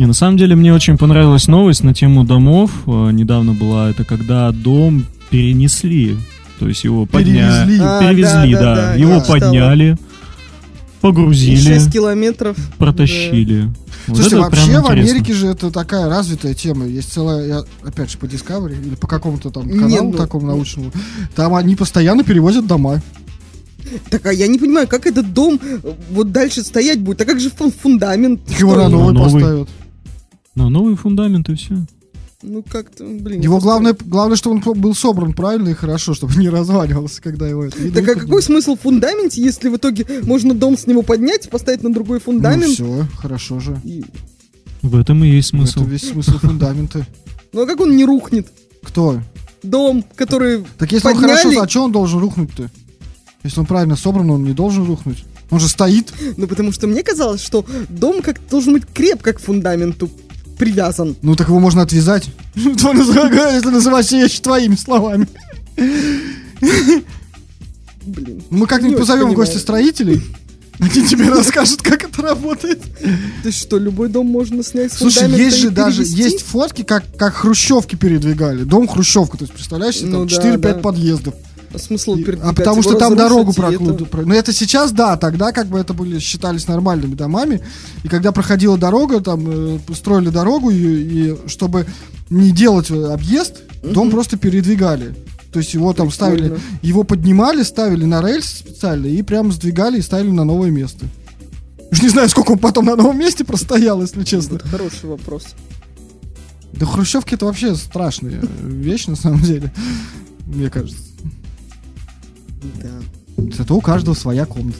Не, 0.00 0.06
на 0.06 0.14
самом 0.14 0.38
деле 0.38 0.56
мне 0.56 0.72
очень 0.72 0.96
понравилась 0.96 1.46
новость 1.46 1.84
на 1.84 1.92
тему 1.92 2.24
домов. 2.24 2.70
Э, 2.86 3.10
Недавно 3.12 3.52
была 3.52 3.90
это, 3.90 4.02
когда 4.02 4.50
дом 4.50 5.04
перенесли. 5.28 6.16
То 6.58 6.68
есть 6.68 6.84
его 6.84 7.04
подняли. 7.04 7.66
Перевезли. 7.66 7.80
А, 7.82 8.00
Перевезли, 8.00 8.54
да, 8.54 8.60
да, 8.60 8.74
да. 8.76 8.86
да, 8.86 8.94
Его 8.94 9.20
подняли, 9.20 9.98
погрузили, 11.02 11.74
6 11.74 11.92
километров. 11.92 12.56
протащили. 12.78 13.68
Вот 14.06 14.16
Слушайте, 14.16 14.36
вообще 14.38 14.80
в. 14.80 14.86
Америке 14.86 15.34
же 15.34 15.48
это 15.48 15.70
такая 15.70 16.08
развитая 16.08 16.54
тема. 16.54 16.86
Есть 16.86 17.12
целая, 17.12 17.46
я, 17.46 17.64
опять 17.84 18.10
же, 18.10 18.16
по 18.16 18.24
Discovery 18.24 18.80
или 18.80 18.94
по 18.94 19.06
какому-то 19.06 19.50
там 19.50 19.68
каналу 19.68 20.12
ну- 20.12 20.16
такому 20.16 20.46
научному. 20.46 20.92
Там 21.36 21.54
они 21.54 21.76
постоянно 21.76 22.24
перевозят 22.24 22.66
дома. 22.66 23.02
Так, 24.08 24.24
а 24.24 24.32
я 24.32 24.46
не 24.46 24.58
понимаю, 24.58 24.88
как 24.88 25.06
этот 25.06 25.34
дом 25.34 25.60
э, 25.62 25.78
вот 26.10 26.32
дальше 26.32 26.62
стоять 26.62 27.00
будет? 27.00 27.20
А 27.20 27.26
как 27.26 27.38
же 27.38 27.50
фун- 27.50 27.72
фундамент? 27.72 28.40
Его 28.58 28.76
на 28.76 28.88
новый 28.88 29.12
новый. 29.12 29.42
поставят. 29.42 29.68
Ну, 30.54 30.68
новый 30.68 30.96
фундамент 30.96 31.48
и 31.48 31.54
все. 31.54 31.76
Ну 32.42 32.62
как-то, 32.62 33.04
блин. 33.04 33.40
Его 33.42 33.58
главное, 33.58 33.94
главное, 34.06 34.36
чтобы 34.36 34.62
он 34.66 34.80
был 34.80 34.94
собран 34.94 35.34
правильно 35.34 35.68
и 35.68 35.74
хорошо, 35.74 36.14
чтобы 36.14 36.34
не 36.36 36.48
разваливался, 36.48 37.20
когда 37.20 37.46
его 37.46 37.64
это... 37.64 37.92
Так 37.92 38.08
а 38.08 38.14
какой 38.18 38.42
смысл 38.42 38.76
в 38.76 38.80
фундаменте, 38.80 39.42
если 39.42 39.68
в 39.68 39.76
итоге 39.76 40.06
можно 40.22 40.54
дом 40.54 40.78
с 40.78 40.86
него 40.86 41.02
поднять, 41.02 41.50
поставить 41.50 41.82
на 41.82 41.92
другой 41.92 42.18
фундамент? 42.18 42.64
Ну 42.66 42.72
все, 42.74 43.06
хорошо 43.18 43.60
же. 43.60 43.78
и- 43.84 44.04
В 44.80 44.96
этом 44.96 45.22
и 45.22 45.28
есть 45.28 45.48
смысл. 45.48 45.80
Это 45.82 45.90
весь 45.90 46.08
смысл 46.08 46.32
фундамента. 46.40 47.06
Ну 47.52 47.62
а 47.62 47.66
как 47.66 47.78
он 47.80 47.94
не 47.94 48.06
рухнет? 48.06 48.48
Кто? 48.82 49.20
Дом, 49.62 50.02
который 50.16 50.64
Так 50.78 50.90
если 50.92 51.08
он 51.08 51.14
Подняли. 51.16 51.36
хорошо, 51.42 51.60
а 51.62 51.68
что 51.68 51.84
он 51.84 51.92
должен 51.92 52.20
рухнуть-то? 52.20 52.70
Если 53.44 53.60
он 53.60 53.66
правильно 53.66 53.96
собран, 53.96 54.30
он 54.30 54.44
не 54.44 54.52
должен 54.54 54.86
рухнуть. 54.86 55.24
Он 55.50 55.60
же 55.60 55.68
стоит. 55.68 56.10
Ну, 56.38 56.46
потому 56.46 56.72
что 56.72 56.86
мне 56.86 57.02
казалось, 57.02 57.42
что 57.42 57.66
дом 57.90 58.22
как 58.22 58.40
должен 58.48 58.72
быть 58.72 58.84
крепко 58.86 59.34
к 59.34 59.40
фундаменту 59.40 60.08
привязан. 60.60 61.16
Ну 61.22 61.34
так 61.34 61.48
его 61.48 61.58
можно 61.58 61.82
отвязать. 61.82 62.28
Если 62.54 63.70
называть 63.70 64.12
вещи 64.12 64.42
твоими 64.42 64.76
словами. 64.76 65.26
Блин. 68.04 68.42
Мы 68.50 68.66
как-нибудь 68.66 68.98
позовем 68.98 69.32
гости 69.32 69.56
строителей. 69.56 70.22
Они 70.78 71.06
тебе 71.06 71.28
расскажут, 71.28 71.82
как 71.82 72.04
это 72.04 72.22
работает. 72.22 72.80
Ты 73.42 73.52
что, 73.52 73.78
любой 73.78 74.08
дом 74.08 74.26
можно 74.26 74.62
снять 74.62 74.92
с 74.92 74.96
Слушай, 74.96 75.30
есть 75.30 75.58
же 75.58 75.70
даже, 75.70 76.04
есть 76.04 76.42
фотки, 76.42 76.82
как, 76.82 77.04
как 77.16 77.34
хрущевки 77.34 77.96
передвигали. 77.96 78.64
Дом 78.64 78.88
хрущевка, 78.88 79.36
то 79.36 79.44
есть, 79.44 79.52
представляешь, 79.52 80.00
Ну 80.00 80.26
там 80.26 80.26
да, 80.26 80.54
4-5 80.54 80.58
да. 80.58 80.74
подъездов. 80.74 81.34
А 81.72 81.78
смысл 81.78 82.14
И- 82.16 82.24
передвигать 82.24 82.50
а 82.50 82.54
потому 82.54 82.82
что 82.82 82.94
там 82.96 83.14
дорогу 83.16 83.50
и 83.50 83.52
это- 83.52 83.60
прокладывают. 83.62 84.26
Но 84.26 84.34
это 84.34 84.52
сейчас, 84.52 84.90
да, 84.92 85.16
тогда 85.16 85.52
как 85.52 85.66
бы 85.68 85.78
это 85.78 85.94
были, 85.94 86.18
считались 86.18 86.66
нормальными 86.66 87.14
домами. 87.14 87.60
И 88.02 88.08
когда 88.08 88.32
проходила 88.32 88.76
дорога, 88.76 89.20
там 89.20 89.44
э, 89.48 89.78
строили 89.94 90.30
дорогу, 90.30 90.70
и, 90.70 90.76
и 90.76 91.36
чтобы 91.48 91.86
не 92.28 92.50
делать 92.50 92.90
э, 92.90 93.12
объезд, 93.12 93.60
дом 93.84 94.10
просто 94.10 94.36
передвигали. 94.36 95.14
То 95.52 95.58
есть 95.60 95.74
его 95.74 95.92
там 95.92 96.10
ставили, 96.10 96.42
Прикольно. 96.48 96.62
его 96.82 97.02
поднимали, 97.04 97.62
ставили 97.62 98.04
на 98.04 98.20
рельс 98.20 98.46
специально 98.46 99.06
и 99.06 99.22
прям 99.22 99.50
сдвигали 99.52 99.98
и 99.98 100.02
ставили 100.02 100.30
на 100.30 100.44
новое 100.44 100.70
место. 100.70 101.06
Уж 101.92 102.02
не 102.02 102.08
знаю, 102.08 102.28
сколько 102.28 102.52
он 102.52 102.58
потом 102.58 102.84
на 102.86 102.94
новом 102.94 103.18
месте 103.18 103.44
простоял, 103.44 104.00
если 104.00 104.22
честно. 104.22 104.60
Вот 104.62 104.70
хороший 104.70 105.08
вопрос. 105.08 105.44
Да 106.72 106.86
хрущевки 106.86 107.34
это 107.34 107.46
вообще 107.46 107.74
страшная 107.74 108.40
вещь 108.62 109.06
на 109.08 109.16
самом 109.16 109.40
деле, 109.42 109.72
мне 110.46 110.70
кажется. 110.70 111.02
Да. 112.62 113.52
Зато 113.56 113.76
у 113.76 113.80
каждого 113.80 114.14
своя 114.14 114.46
комната. 114.46 114.78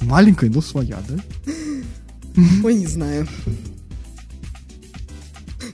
Маленькая, 0.00 0.50
но 0.50 0.60
своя, 0.60 0.98
да? 1.08 1.16
Ой, 2.64 2.74
не 2.74 2.86
знаю. 2.86 3.28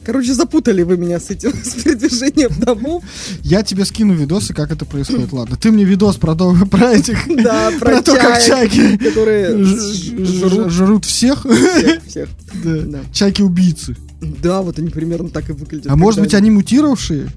Короче, 0.08 0.32
запутали 0.32 0.82
вы 0.82 0.96
меня 0.96 1.20
с 1.20 1.28
этим, 1.28 1.52
с 1.64 1.82
передвижением 1.82 2.58
домов. 2.58 3.04
Я 3.42 3.62
тебе 3.62 3.84
скину 3.84 4.14
видосы, 4.14 4.54
как 4.54 4.70
это 4.70 4.86
происходит. 4.86 5.32
Ладно, 5.32 5.56
ты 5.56 5.70
мне 5.70 5.84
видос 5.84 6.16
про, 6.16 6.34
про 6.70 6.92
этих... 6.92 7.18
Да, 7.42 7.70
про, 7.78 7.90
Про 7.90 8.02
то, 8.02 8.14
как 8.16 8.42
чайки 8.42 8.96
которые 8.96 9.62
жрут 9.62 10.70
жрут 10.70 11.04
всех. 11.04 11.44
всех, 11.44 12.04
всех. 12.04 12.28
Да. 12.64 12.80
Да. 12.82 13.00
Чайки-убийцы. 13.12 13.96
Да, 14.20 14.62
вот 14.62 14.78
они 14.78 14.88
примерно 14.88 15.28
так 15.28 15.50
и 15.50 15.52
выглядят. 15.52 15.92
А 15.92 15.96
может 15.96 16.20
быть, 16.20 16.32
они 16.32 16.50
мутировавшие? 16.50 17.28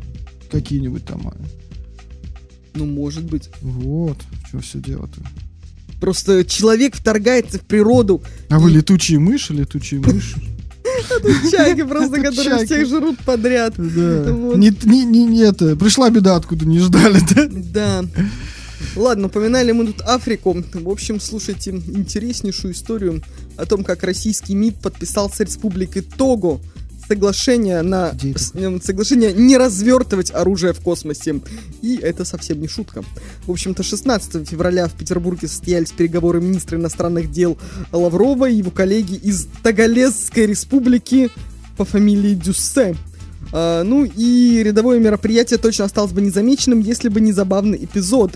Какие-нибудь 0.49 1.05
там. 1.05 1.33
Ну, 2.73 2.85
может 2.85 3.23
быть. 3.23 3.49
Вот, 3.61 4.18
что 4.48 4.60
все 4.60 4.80
дело-то. 4.80 5.22
Просто 5.99 6.43
человек 6.45 6.95
вторгается 6.95 7.60
в 7.60 7.61
природу. 7.61 8.23
А 8.49 8.60
вы 8.60 8.72
летучие 8.72 9.19
мыши, 9.19 9.53
летучие 9.53 9.99
мыши? 10.06 10.41
Чайки 11.52 11.84
просто, 11.84 12.18
Это 12.19 12.31
которые 12.31 12.65
всех 12.65 12.88
жрут 12.88 13.19
подряд. 13.19 13.77
Не, 13.77 15.41
это. 15.43 15.76
Пришла 15.76 16.10
беда, 16.10 16.35
откуда 16.35 16.65
не 16.65 16.80
ждали, 16.80 17.19
да? 17.35 17.48
Да. 17.52 18.06
Ладно, 18.95 19.27
упоминали 19.27 19.72
мы 19.72 19.88
тут 19.88 20.02
Африку. 20.02 20.64
В 20.73 20.89
общем, 20.89 21.19
слушайте 21.19 21.72
интереснейшую 21.72 22.73
историю 22.73 23.22
о 23.57 23.65
том, 23.65 23.84
как 23.84 24.03
российский 24.03 24.56
МИД 24.56 24.77
подписал 24.77 25.30
с 25.31 25.39
республикой 25.39 26.02
Того 26.02 26.60
соглашение 27.11 27.81
на 27.81 28.13
эм, 28.55 28.81
соглашение 28.81 29.33
не 29.33 29.57
развертывать 29.57 30.31
оружие 30.33 30.71
в 30.71 30.79
космосе. 30.79 31.41
И 31.81 31.97
это 31.97 32.23
совсем 32.23 32.61
не 32.61 32.69
шутка. 32.69 33.03
В 33.45 33.51
общем-то, 33.51 33.83
16 33.83 34.47
февраля 34.47 34.88
в 34.88 34.93
Петербурге 34.93 35.49
состоялись 35.49 35.91
переговоры 35.91 36.39
министра 36.39 36.77
иностранных 36.77 37.29
дел 37.29 37.57
Лаврова 37.91 38.49
и 38.49 38.55
его 38.55 38.71
коллеги 38.71 39.15
из 39.15 39.47
Тагалесской 39.61 40.45
республики 40.45 41.29
по 41.75 41.83
фамилии 41.83 42.33
Дюссе. 42.33 42.95
А, 43.51 43.83
ну 43.83 44.05
и 44.05 44.61
рядовое 44.63 44.99
мероприятие 44.99 45.59
точно 45.59 45.83
осталось 45.83 46.13
бы 46.13 46.21
незамеченным, 46.21 46.79
если 46.79 47.09
бы 47.09 47.19
не 47.19 47.33
забавный 47.33 47.83
эпизод. 47.83 48.31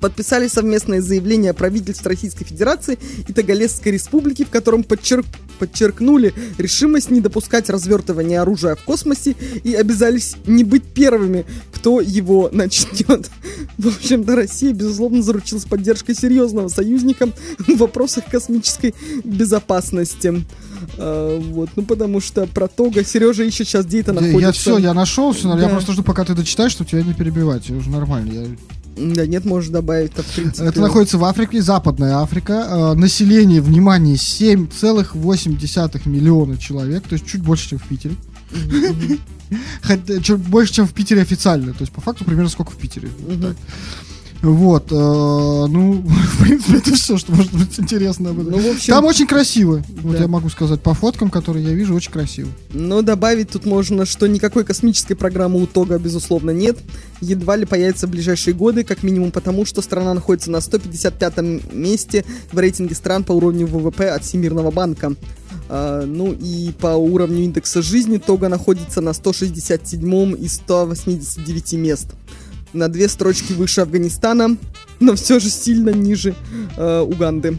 Подписали 0.00 0.48
совместное 0.48 1.00
заявление 1.00 1.52
правительств 1.52 2.06
Российской 2.06 2.44
Федерации 2.44 2.98
и 3.28 3.32
Тагалесской 3.32 3.92
Республики, 3.92 4.44
в 4.44 4.48
котором 4.50 4.80
подчерк- 4.82 5.26
подчеркнули 5.58 6.32
решимость 6.58 7.10
не 7.10 7.20
допускать 7.20 7.68
развертывания 7.70 8.40
оружия 8.42 8.74
в 8.74 8.82
космосе 8.84 9.36
и 9.64 9.74
обязались 9.74 10.36
не 10.46 10.64
быть 10.64 10.84
первыми, 10.84 11.44
кто 11.72 12.00
его 12.00 12.48
начнет. 12.52 13.30
В 13.78 13.88
общем-то, 13.88 14.34
Россия, 14.36 14.72
безусловно, 14.72 15.22
заручилась 15.22 15.64
поддержкой 15.64 16.14
серьезного 16.14 16.68
союзника 16.68 17.28
в 17.58 17.76
вопросах 17.76 18.24
космической 18.30 18.94
безопасности. 19.24 20.44
А, 20.98 21.38
вот, 21.38 21.70
ну 21.76 21.82
потому 21.84 22.20
что 22.20 22.46
про 22.46 22.66
Тога 22.68 23.04
Сережа 23.04 23.44
ищет 23.44 23.68
сейчас, 23.68 23.86
где 23.86 24.00
это 24.00 24.12
Я, 24.12 24.20
находится. 24.20 24.52
все, 24.52 24.78
я 24.78 24.94
нашел 24.94 25.32
все, 25.32 25.48
я 25.50 25.56
Да. 25.56 25.68
просто 25.68 25.92
жду, 25.92 26.02
пока 26.02 26.24
ты 26.24 26.34
дочитаешь, 26.34 26.72
чтобы 26.72 26.90
тебя 26.90 27.02
не 27.02 27.12
перебивать. 27.14 27.68
Я 27.68 27.76
уже 27.76 27.90
нормально. 27.90 28.32
Я 28.32 28.46
Да, 28.96 29.26
нет, 29.26 29.44
можешь 29.44 29.70
добавить, 29.70 30.12
в 30.12 30.34
принципе. 30.34 30.68
Это 30.68 30.80
находится 30.80 31.18
в 31.18 31.24
Африке, 31.24 31.62
Западная 31.62 32.18
Африка. 32.18 32.66
Э, 32.68 32.94
Население, 32.94 33.60
внимание, 33.60 34.16
7,8 34.16 36.08
миллиона 36.08 36.58
человек, 36.58 37.04
то 37.08 37.14
есть 37.14 37.26
чуть 37.26 37.42
больше, 37.42 37.70
чем 37.70 37.78
в 37.78 37.84
Питере. 37.84 38.16
Хотя, 39.82 40.20
чуть 40.20 40.38
больше, 40.38 40.74
чем 40.74 40.86
в 40.86 40.92
Питере 40.92 41.22
официально. 41.22 41.72
То 41.72 41.80
есть, 41.80 41.92
по 41.92 42.00
факту, 42.00 42.24
примерно 42.24 42.48
сколько 42.48 42.72
в 42.72 42.76
Питере. 42.76 43.08
Вот, 44.42 44.90
э, 44.90 44.94
ну, 44.94 46.02
в 46.04 46.42
принципе, 46.42 46.78
это 46.78 46.94
все, 46.94 47.16
что 47.16 47.32
может 47.32 47.52
быть 47.52 47.78
интересно 47.78 48.30
об 48.30 48.40
этом. 48.40 48.52
Ну, 48.52 48.58
в 48.58 48.74
общем, 48.74 48.92
Там 48.92 49.04
очень 49.04 49.26
красиво. 49.26 49.84
Вот 50.02 50.14
Да. 50.14 50.22
я 50.22 50.28
могу 50.28 50.48
сказать, 50.48 50.80
по 50.80 50.94
фоткам, 50.94 51.30
которые 51.30 51.64
я 51.64 51.72
вижу, 51.72 51.94
очень 51.94 52.10
красиво. 52.10 52.48
Но 52.72 53.02
добавить 53.02 53.50
тут 53.50 53.66
можно, 53.66 54.04
что 54.04 54.26
никакой 54.26 54.64
космической 54.64 55.14
программы 55.14 55.62
у 55.62 55.66
Тога, 55.66 55.98
безусловно, 55.98 56.50
нет. 56.50 56.76
Едва 57.20 57.54
ли 57.54 57.66
появится 57.66 58.08
в 58.08 58.10
ближайшие 58.10 58.52
годы, 58.52 58.82
как 58.82 59.04
минимум 59.04 59.30
потому, 59.30 59.64
что 59.64 59.80
страна 59.80 60.12
находится 60.12 60.50
на 60.50 60.56
155-м 60.56 61.62
месте 61.72 62.24
в 62.50 62.58
рейтинге 62.58 62.96
стран 62.96 63.22
по 63.22 63.30
уровню 63.32 63.68
ВВП 63.68 64.10
от 64.10 64.24
Всемирного 64.24 64.72
банка. 64.72 65.14
А, 65.68 66.04
ну 66.04 66.32
и 66.32 66.72
по 66.80 66.88
уровню 66.88 67.44
индекса 67.44 67.80
жизни 67.80 68.18
Тога 68.18 68.48
находится 68.48 69.00
на 69.00 69.12
167 69.12 70.36
из 70.36 70.54
189 70.54 71.72
мест. 71.74 72.08
На 72.72 72.88
две 72.88 73.08
строчки 73.08 73.52
выше 73.52 73.82
Афганистана, 73.82 74.56
но 75.00 75.14
все 75.14 75.38
же 75.40 75.50
сильно 75.50 75.90
ниже 75.90 76.34
э, 76.76 77.00
Уганды. 77.00 77.58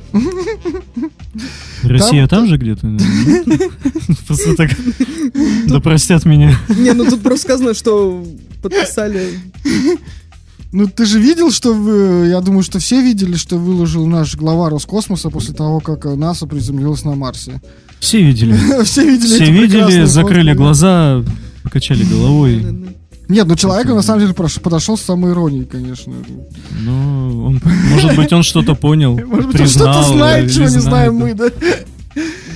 Россия 1.84 2.28
там 2.28 2.48
же 2.48 2.58
где-то? 2.58 2.88
Просто 4.28 4.56
так... 4.56 4.72
Да 5.68 5.80
простят 5.80 6.26
меня. 6.26 6.58
Не, 6.70 6.94
ну 6.94 7.06
тут 7.06 7.22
просто 7.22 7.48
сказано, 7.48 7.74
что 7.74 8.26
подписали 8.62 9.40
Ну, 10.72 10.88
ты 10.88 11.06
же 11.06 11.20
видел, 11.20 11.52
что 11.52 11.74
вы, 11.74 12.30
я 12.30 12.42
думаю, 12.42 12.64
что 12.64 12.80
все 12.80 13.02
видели, 13.02 13.36
что 13.36 13.58
выложил 13.58 14.08
наш 14.08 14.36
глава 14.36 14.70
Роскосмоса 14.70 15.30
после 15.30 15.54
того, 15.54 15.80
как 15.80 16.06
э, 16.08 16.16
НАСА 16.16 16.48
приземлилась 16.48 17.04
на 17.04 17.14
Марсе. 17.14 17.62
Все 18.00 18.24
видели. 18.24 18.58
Все 18.84 19.06
видели 19.06 19.36
Все 19.36 19.52
видели, 19.52 20.06
закрыли 20.06 20.54
глаза, 20.54 21.24
покачали 21.62 22.04
головой. 22.04 22.96
Нет, 23.30 23.48
ну 23.48 23.56
человек 23.56 23.88
на 23.88 24.02
самом 24.02 24.22
деле 24.22 24.34
подошел 24.34 24.98
с 24.98 25.02
самой 25.02 25.32
иронией, 25.32 25.66
конечно. 25.66 26.14
Ну, 26.82 27.46
он, 27.46 27.62
может 27.92 28.16
быть, 28.16 28.34
он 28.34 28.44
что-то 28.44 28.76
понял, 28.76 29.18
Может 29.18 29.28
быть, 29.28 29.46
он 29.46 29.52
признал, 29.52 29.94
что-то 29.94 30.16
знает, 30.16 30.52
чего 30.52 30.66
не 30.66 30.80
знаем 30.80 31.16
мы, 31.16 31.34
да? 31.34 31.50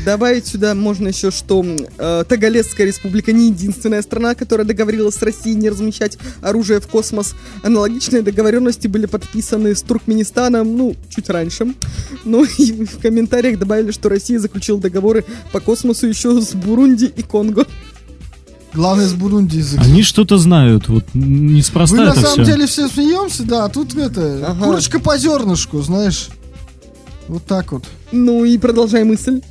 Добавить 0.06 0.48
сюда 0.48 0.74
можно 0.74 1.10
еще, 1.10 1.32
что 1.32 1.66
э, 1.66 2.24
Тагалесская 2.30 2.88
республика 2.88 3.34
не 3.34 3.48
единственная 3.48 4.02
страна, 4.02 4.36
которая 4.36 4.66
договорилась 4.66 5.16
с 5.16 5.22
Россией 5.22 5.56
не 5.56 5.70
размещать 5.70 6.18
оружие 6.42 6.80
в 6.80 6.88
космос. 6.88 7.36
Аналогичные 7.64 8.22
договоренности 8.22 8.88
были 8.88 9.06
подписаны 9.06 9.76
с 9.76 9.82
Туркменистаном, 9.82 10.78
ну, 10.78 10.96
чуть 11.10 11.30
раньше. 11.30 11.74
Ну 12.24 12.46
и 12.58 12.86
в 12.86 13.00
комментариях 13.00 13.60
добавили, 13.60 13.92
что 13.92 14.08
Россия 14.08 14.40
заключила 14.40 14.80
договоры 14.80 15.26
по 15.52 15.60
космосу 15.60 16.08
еще 16.08 16.40
с 16.40 16.54
Бурунди 16.54 17.06
и 17.06 17.22
Конго. 17.24 17.66
Главное, 18.78 19.08
с 19.08 19.14
Бурунди 19.16 19.58
язык. 19.58 19.82
Они 19.82 20.04
что-то 20.04 20.38
знают, 20.38 20.88
вот 20.88 21.04
Мы 21.16 21.26
неспроста 21.56 21.96
на 21.98 22.10
это 22.12 22.22
самом 22.22 22.34
все. 22.34 22.46
деле 22.46 22.68
все 22.68 22.88
смеемся, 22.88 23.42
да, 23.42 23.66
а 23.66 23.70
тут 23.70 23.96
это, 23.96 24.46
Ага. 24.50 24.66
курочка 24.66 25.00
по 25.00 25.18
зернышку, 25.18 25.82
знаешь. 25.82 26.30
Вот 27.28 27.44
так 27.46 27.72
вот. 27.72 27.86
Ну 28.12 28.46
и 28.46 28.56
продолжай 28.60 29.04
мысль. 29.04 29.42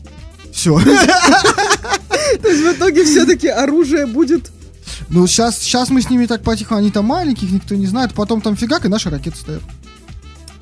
Все. 0.53 0.79
То 2.43 2.49
есть 2.49 2.63
в 2.63 2.73
итоге 2.79 3.05
все-таки 3.05 3.49
оружие 3.49 4.07
будет... 4.07 4.53
Ну, 5.09 5.27
сейчас, 5.27 5.59
сейчас 5.59 5.91
мы 5.91 6.03
с 6.03 6.09
ними 6.09 6.27
так 6.27 6.43
потихоньку, 6.45 6.79
они 6.81 6.91
там 6.93 7.07
маленьких, 7.07 7.51
никто 7.51 7.75
не 7.75 7.87
знает, 7.87 8.15
потом 8.15 8.41
там 8.41 8.57
фигак, 8.57 8.85
и 8.85 8.89
наши 8.89 9.11
ракеты 9.11 9.37
стоят. 9.39 9.63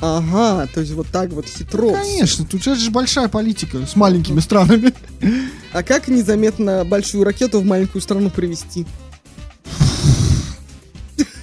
Ага, 0.01 0.67
то 0.73 0.81
есть 0.81 0.93
вот 0.93 1.07
так 1.09 1.31
вот 1.33 1.47
хитро. 1.47 1.93
Конечно, 1.93 2.45
тут 2.45 2.63
же 2.63 2.91
большая 2.91 3.29
политика 3.29 3.87
с 3.87 3.97
маленькими 3.97 4.41
странами. 4.41 4.93
А 5.73 5.83
как 5.83 6.09
незаметно 6.09 6.85
большую 6.85 7.25
ракету 7.25 7.61
в 7.61 7.65
маленькую 7.65 8.03
страну 8.03 8.31
привести? 8.31 8.87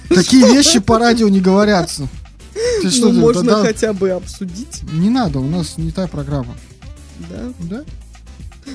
Такие 0.08 0.46
вещи 0.52 0.78
по 0.78 0.98
радио 0.98 1.28
не 1.28 1.40
говорятся. 1.40 2.08
Ты 2.82 2.90
что, 2.90 3.08
ну, 3.08 3.14
ты- 3.14 3.20
можно 3.20 3.42
да- 3.42 3.56
да- 3.62 3.66
хотя 3.66 3.92
бы 3.92 4.10
обсудить, 4.10 4.82
Не 4.92 5.08
надо, 5.08 5.38
у 5.40 5.48
нас 5.48 5.78
не 5.78 5.90
та 5.90 6.06
программа. 6.06 6.54
да. 7.30 7.52
Да? 7.60 7.84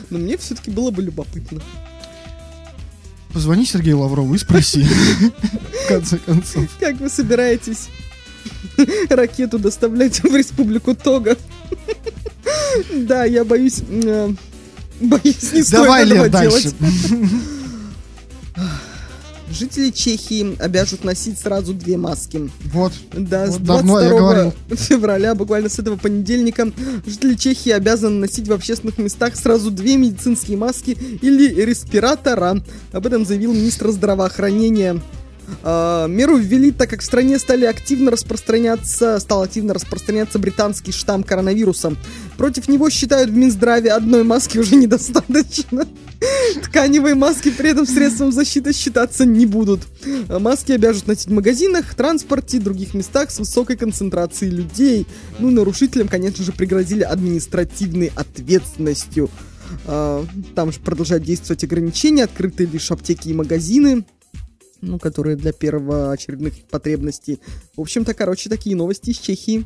Но 0.09 0.17
мне 0.17 0.37
все-таки 0.37 0.71
было 0.71 0.91
бы 0.91 1.01
любопытно. 1.03 1.61
Позвони 3.33 3.65
Сергею 3.65 3.99
Лаврову 3.99 4.33
и 4.33 4.37
спроси. 4.37 4.83
В 5.85 5.87
конце 5.87 6.17
концов. 6.17 6.65
Как 6.79 6.99
вы 6.99 7.09
собираетесь 7.09 7.87
ракету 9.09 9.59
доставлять 9.59 10.21
в 10.23 10.35
республику 10.35 10.95
Тога? 10.95 11.35
Да, 12.93 13.25
я 13.25 13.43
боюсь... 13.43 13.81
э, 13.89 14.29
Боюсь, 15.01 15.51
не 15.53 15.63
стоит 15.63 15.71
Давай, 15.71 16.05
этого 16.05 16.23
Лев, 16.23 16.31
дальше. 16.31 16.61
делать. 16.61 16.75
Жители 19.49 19.91
Чехии 19.91 20.61
обяжут 20.61 21.03
носить 21.03 21.39
сразу 21.39 21.73
две 21.73 21.97
маски. 21.97 22.49
Вот. 22.73 22.91
Да, 23.13 23.47
с 23.47 23.57
Вот 23.57 23.59
я 23.61 23.65
22 23.65 24.09
говорил. 24.09 24.53
февраля, 24.75 25.35
буквально 25.35 25.69
с 25.69 25.79
этого 25.79 25.95
понедельника, 25.95 26.71
жители 27.05 27.35
Чехии 27.35 27.71
обязаны 27.71 28.19
носить 28.19 28.47
в 28.47 28.53
общественных 28.53 28.97
местах 28.97 29.35
сразу 29.35 29.71
две 29.71 29.95
медицинские 29.95 30.57
маски 30.57 30.97
или 31.21 31.61
респиратора. 31.63 32.61
Об 32.91 33.05
этом 33.07 33.25
заявил 33.25 33.53
министр 33.53 33.91
здравоохранения. 33.91 35.01
А, 35.63 36.07
меру 36.07 36.37
ввели, 36.37 36.71
так 36.71 36.89
как 36.89 37.01
в 37.01 37.05
стране 37.05 37.39
стали 37.39 37.65
активно 37.65 38.11
распространяться, 38.11 39.19
стал 39.19 39.43
активно 39.43 39.73
распространяться 39.73 40.39
британский 40.39 40.91
штамм 40.91 41.23
коронавируса. 41.23 41.95
Против 42.37 42.67
него 42.67 42.89
считают 42.89 43.29
в 43.29 43.35
Минздраве 43.35 43.91
одной 43.91 44.23
маски 44.23 44.57
уже 44.57 44.75
недостаточно. 44.77 45.87
Тканевые 46.63 47.15
маски 47.15 47.51
при 47.51 47.69
этом 47.69 47.85
средством 47.85 48.31
защиты 48.31 48.73
считаться 48.73 49.25
не 49.25 49.45
будут. 49.45 49.81
Маски 50.27 50.71
обяжут 50.71 51.07
носить 51.07 51.27
в 51.27 51.33
магазинах, 51.33 51.93
транспорте 51.93 52.59
других 52.59 52.93
местах 52.93 53.29
с 53.29 53.39
высокой 53.39 53.77
концентрацией 53.77 54.51
людей. 54.51 55.05
Ну, 55.39 55.51
нарушителям, 55.51 56.07
конечно 56.07 56.43
же, 56.43 56.51
пригрозили 56.51 57.03
административной 57.03 58.11
ответственностью. 58.15 59.29
А, 59.85 60.25
Там 60.55 60.71
же 60.71 60.79
продолжают 60.79 61.23
действовать 61.23 61.63
ограничения, 61.63 62.23
открыты 62.23 62.65
лишь 62.65 62.91
аптеки 62.91 63.29
и 63.29 63.33
магазины, 63.33 64.03
ну, 64.81 64.99
которые 64.99 65.35
для 65.35 65.51
первоочередных 65.51 66.53
потребностей. 66.69 67.39
В 67.75 67.81
общем-то, 67.81 68.13
короче, 68.13 68.49
такие 68.49 68.75
новости 68.75 69.11
из 69.11 69.17
Чехии. 69.17 69.65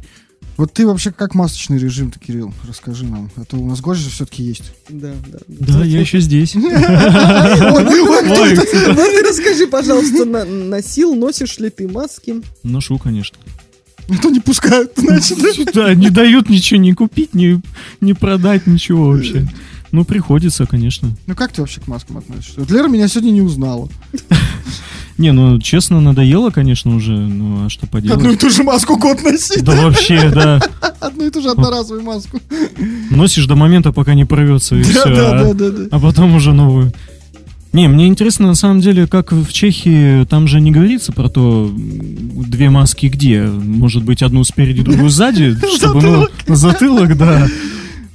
Вот 0.58 0.74
ты 0.74 0.86
вообще 0.86 1.12
как 1.12 1.34
масочный 1.36 1.78
режим-то, 1.78 2.20
Кирилл? 2.20 2.54
Расскажи 2.68 3.06
нам. 3.06 3.30
А 3.36 3.46
то 3.46 3.58
у 3.58 3.68
нас 3.68 3.80
гость 3.80 4.02
же 4.02 4.10
все-таки 4.10 4.44
есть. 4.44 4.74
Да, 4.90 5.14
да. 5.28 5.40
Да, 5.48 5.86
я 5.86 6.00
еще 6.02 6.20
здесь. 6.20 6.56
Вот 6.56 6.68
ты 7.88 9.22
расскажи, 9.28 9.68
пожалуйста, 9.68 10.26
на- 10.26 10.46
носил, 10.46 11.16
носишь 11.16 11.58
ли 11.60 11.70
ты 11.70 11.88
маски? 11.88 12.42
Ношу, 12.64 12.98
конечно. 12.98 13.38
А 14.10 14.18
то 14.18 14.30
не 14.30 14.40
пускают, 14.40 14.92
значит. 14.98 15.40
Да, 15.74 15.94
не 15.96 16.10
дают 16.10 16.50
ничего 16.50 16.80
не 16.80 16.94
купить, 16.94 17.34
не, 17.34 17.62
не 18.02 18.14
продать, 18.14 18.68
ничего 18.68 19.10
вообще. 19.10 19.48
Ну, 19.92 20.06
приходится, 20.06 20.66
конечно. 20.66 21.16
Ну 21.28 21.36
как 21.36 21.52
ты 21.52 21.62
вообще 21.62 21.82
к 21.82 21.88
маскам 21.88 22.18
относишься? 22.18 22.60
Вот 22.60 22.72
Лера 22.72 22.88
меня 22.88 23.08
сегодня 23.08 23.32
не 23.32 23.42
узнала. 23.42 23.90
Не, 25.22 25.34
ну, 25.34 25.60
честно, 25.60 26.02
надоело, 26.02 26.50
конечно, 26.50 26.96
уже. 26.96 27.12
Ну, 27.12 27.66
а 27.66 27.70
что 27.70 27.86
Одну 27.86 28.00
и 28.00 28.10
поделать? 28.10 28.40
ту 28.40 28.50
же 28.50 28.64
маску 28.64 28.98
год 28.98 29.22
носить. 29.24 29.64
Да 29.64 29.74
вообще, 29.84 30.32
да. 30.34 30.60
Одну 31.00 31.28
и 31.28 31.30
ту 31.30 31.42
же 31.44 31.52
одноразовую 31.52 32.04
маску. 32.04 32.40
Носишь 33.12 33.46
до 33.46 33.56
момента, 33.56 33.92
пока 33.92 34.16
не 34.16 34.26
порвется, 34.26 34.78
и 34.78 34.84
Да, 34.84 34.90
все. 34.90 35.04
да, 35.16 35.44
да, 35.44 35.54
да, 35.54 35.70
да. 35.70 35.84
А 35.92 36.00
потом 36.00 36.34
уже 36.34 36.54
новую. 36.54 36.92
Не, 37.72 37.88
мне 37.88 38.08
интересно, 38.08 38.48
на 38.48 38.56
самом 38.56 38.82
деле, 38.82 39.06
как 39.06 39.32
в 39.32 39.54
Чехии, 39.54 40.26
там 40.26 40.48
же 40.48 40.60
не 40.60 40.72
говорится 40.72 41.12
про 41.12 41.30
то, 41.30 41.72
две 41.72 42.72
маски 42.72 43.06
где. 43.06 43.44
Может 43.44 44.04
быть, 44.04 44.24
одну 44.24 44.44
спереди, 44.44 44.82
другую 44.82 45.12
сзади, 45.12 45.56
чтобы, 45.76 46.02
ну, 46.48 46.56
затылок, 46.56 47.16
да. 47.16 47.48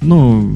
Ну, 0.01 0.53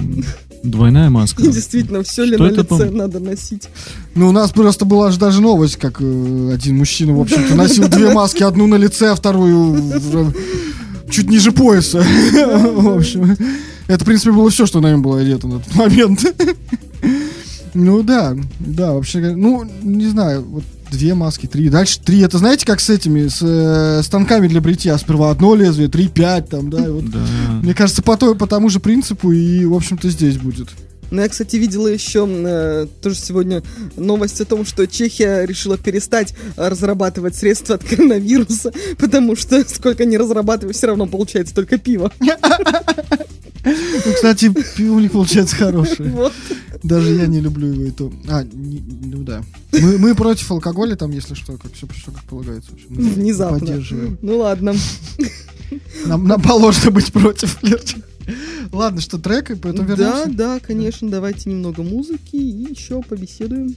двойная 0.64 1.10
маска. 1.10 1.44
И 1.44 1.48
действительно, 1.52 2.04
все 2.04 2.24
ли 2.24 2.38
на 2.38 2.48
лице 2.48 2.90
надо 2.90 3.20
носить? 3.20 3.70
Ну, 4.16 4.30
у 4.30 4.32
нас 4.32 4.52
просто 4.52 4.86
была 4.86 5.12
же 5.12 5.20
даже 5.20 5.42
новость, 5.42 5.78
как 5.78 6.02
э, 6.02 6.52
один 6.54 6.78
мужчина, 6.78 7.14
в 7.14 7.22
общем-то, 7.22 7.56
носил 7.56 7.88
две 7.88 8.12
маски, 8.14 8.44
одну 8.44 8.68
на 8.68 8.76
лице, 8.76 9.12
а 9.12 9.16
вторую 9.16 9.74
в- 9.74 10.34
чуть 11.10 11.30
ниже 11.30 11.52
пояса. 11.52 12.04
В 12.76 12.98
общем, 12.98 13.36
это, 13.88 14.04
в 14.04 14.08
принципе, 14.08 14.32
было 14.32 14.50
все, 14.50 14.66
что 14.66 14.80
на 14.80 14.92
нем 14.92 15.02
было 15.02 15.20
одето 15.20 15.48
на 15.48 15.60
тот 15.60 15.76
момент. 15.76 16.24
Ну 17.74 18.04
да, 18.04 18.36
да, 18.60 18.94
вообще, 18.94 19.20
ну, 19.36 19.64
не 19.82 20.08
знаю, 20.08 20.44
вот 20.44 20.64
две 20.92 21.14
маски, 21.14 21.46
три, 21.46 21.70
дальше 21.70 22.00
три. 22.02 22.20
Это 22.20 22.38
знаете, 22.38 22.66
как 22.66 22.82
с 22.82 22.90
этими, 22.90 23.28
с 23.28 23.40
э, 23.42 24.02
станками 24.04 24.48
для 24.48 24.60
бритья. 24.60 24.98
Сперва 24.98 25.32
одно 25.32 25.56
лезвие, 25.56 25.88
три, 25.88 26.10
пять, 26.10 26.50
там, 26.50 26.70
да, 26.70 26.86
и 26.86 26.90
вот. 26.90 27.10
Да. 27.10 27.20
Мне 27.62 27.74
кажется, 27.74 28.02
по, 28.04 28.18
той- 28.18 28.36
по 28.36 28.46
тому 28.48 28.68
же 28.70 28.80
принципу 28.82 29.32
и, 29.32 29.64
в 29.66 29.74
общем-то, 29.74 30.10
здесь 30.10 30.38
будет. 30.38 30.70
Но 31.12 31.22
я, 31.22 31.28
кстати, 31.30 31.58
видела 31.58 31.88
еще 31.88 32.26
э, 32.28 32.88
тоже 33.02 33.16
сегодня 33.18 33.62
новость 33.98 34.40
о 34.42 34.46
том, 34.46 34.66
что 34.66 34.88
Чехия 34.88 35.46
решила 35.46 35.78
перестать 35.78 36.34
э, 36.56 36.68
разрабатывать 36.68 37.36
средства 37.36 37.76
от 37.76 37.84
коронавируса, 37.84 38.72
потому 38.98 39.36
что 39.36 39.68
сколько 39.70 40.06
не 40.06 40.18
разрабатываю, 40.18 40.74
все 40.74 40.88
равно 40.88 41.06
получается 41.08 41.54
только 41.54 41.78
пиво. 41.78 42.12
Ну, 43.64 44.14
кстати, 44.16 44.52
пиво 44.76 44.96
у 44.96 45.00
них 45.00 45.12
получается 45.12 45.56
хорошее. 45.56 46.10
Вот. 46.16 46.34
Даже 46.82 47.14
я 47.14 47.28
не 47.28 47.40
люблю 47.40 47.68
его 47.72 47.84
и 47.84 47.92
то. 47.92 48.12
А, 48.28 48.44
не- 48.44 48.82
ну 49.04 49.22
да. 49.22 49.44
Мы, 49.72 50.00
мы 50.00 50.16
против 50.16 50.50
алкоголя 50.50 50.96
там, 50.96 51.12
если 51.12 51.36
что, 51.36 51.54
как 51.58 51.72
все, 51.74 51.86
все 51.94 52.12
как 52.12 52.24
полагается. 52.24 52.72
В 52.72 52.74
общем, 52.74 52.88
мы 52.90 53.04
Внезапно. 53.10 53.60
Поддерживаем. 53.60 54.18
Ну 54.24 54.40
ладно. 54.40 54.74
Нам, 56.08 56.28
нам 56.28 56.42
положено 56.42 56.90
быть 56.90 57.14
против, 57.14 57.62
Лерчик. 57.62 58.04
Ладно, 58.72 59.02
что 59.02 59.18
трек, 59.18 59.52
и 59.52 59.56
поэтому 59.56 59.88
Да, 59.88 59.96
вернемся. 59.96 60.30
да, 60.38 60.60
конечно, 60.60 61.10
давайте 61.10 61.50
немного 61.50 61.84
музыки 61.84 62.36
и 62.36 62.72
еще 62.72 63.02
побеседуем. 63.02 63.76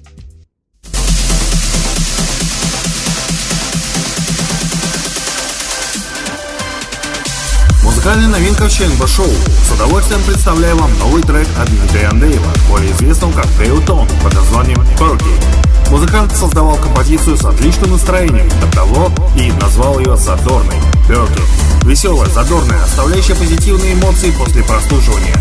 Музыкальная 7.83 8.29
новинка 8.29 8.65
в 8.65 8.71
ЧНБ 8.73 9.09
Шоу. 9.09 9.27
С 9.27 9.73
удовольствием 9.75 10.23
представляю 10.27 10.77
вам 10.77 10.91
новый 10.99 11.23
трек 11.23 11.47
от 11.59 11.69
Дмитрия 11.69 12.09
Андреева, 12.09 12.47
более 12.69 12.93
известного 12.93 13.33
как 13.33 13.47
Теутон, 13.59 14.07
под 14.23 14.35
названием 14.35 14.81
Perky. 14.99 15.91
Музыкант 15.91 16.35
создавал 16.37 16.77
композицию 16.77 17.37
с 17.37 17.45
отличным 17.45 17.93
настроением, 17.93 18.49
до 18.61 18.71
того 18.73 19.11
и 19.39 19.53
назвал 19.61 19.99
ее 19.99 20.17
задорной 20.17 20.77
Perky. 21.09 21.64
Веселая, 21.85 22.31
задорная, 22.31 22.83
оставляющая 22.83 23.35
позитивные 23.35 23.93
эмоции 23.93 24.31
после 24.31 24.65
простуживания. 24.65 25.37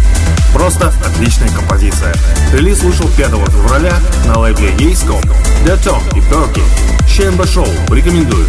Просто 0.53 0.93
отличная 1.05 1.47
композиция. 1.49 2.13
Релиз 2.51 2.81
вышел 2.83 3.07
5 3.15 3.29
февраля 3.29 3.97
на 4.25 4.39
лейбле 4.39 4.73
Ейском. 4.77 5.21
Теутон 5.65 6.01
и 6.15 6.19
Perky. 6.19 6.61
ЧНБ 7.07 7.47
Шоу. 7.47 7.67
Рекомендую. 7.89 8.45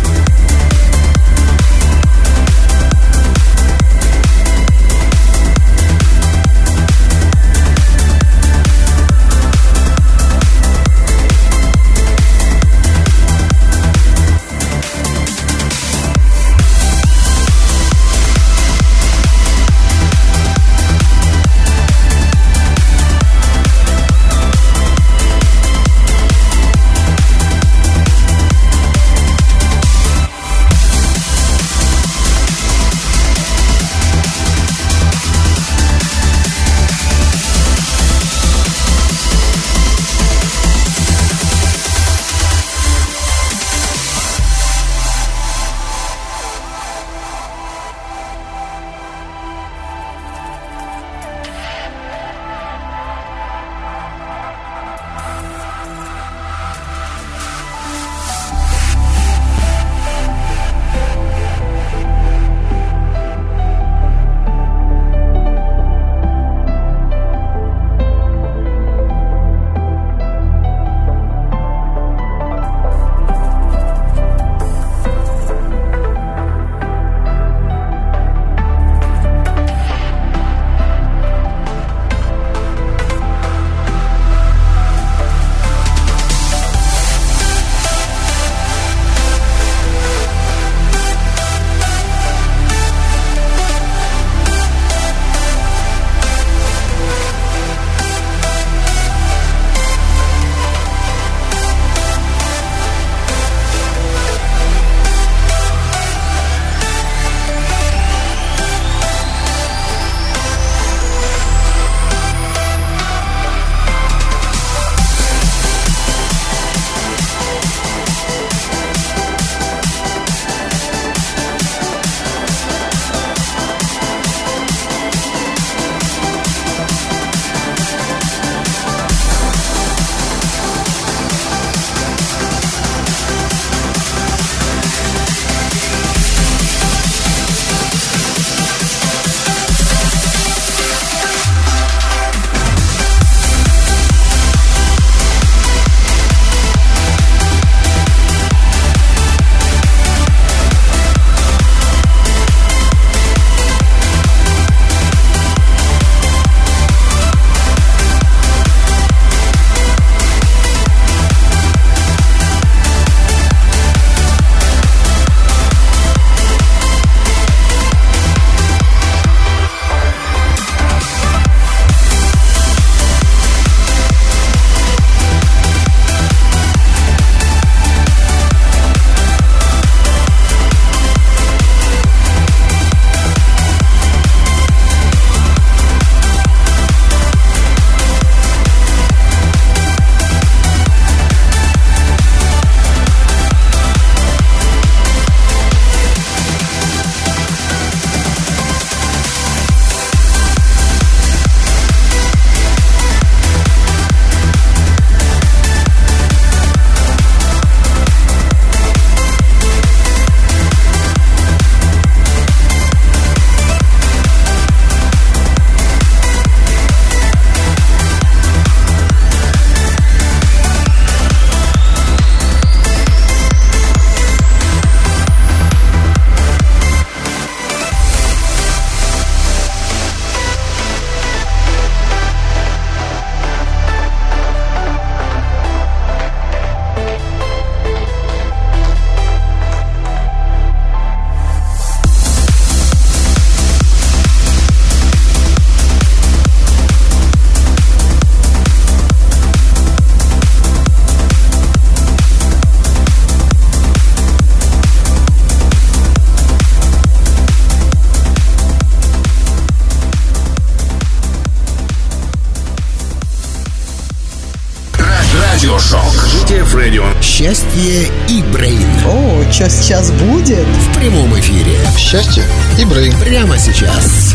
Сейчас 269.85 270.11
будет? 270.13 270.65
В 270.67 270.99
прямом 270.99 271.39
эфире. 271.39 271.77
Счастье 271.99 272.43
и 272.81 272.87
Брейн. 272.87 273.13
Прямо 273.21 273.59
сейчас. 273.59 274.33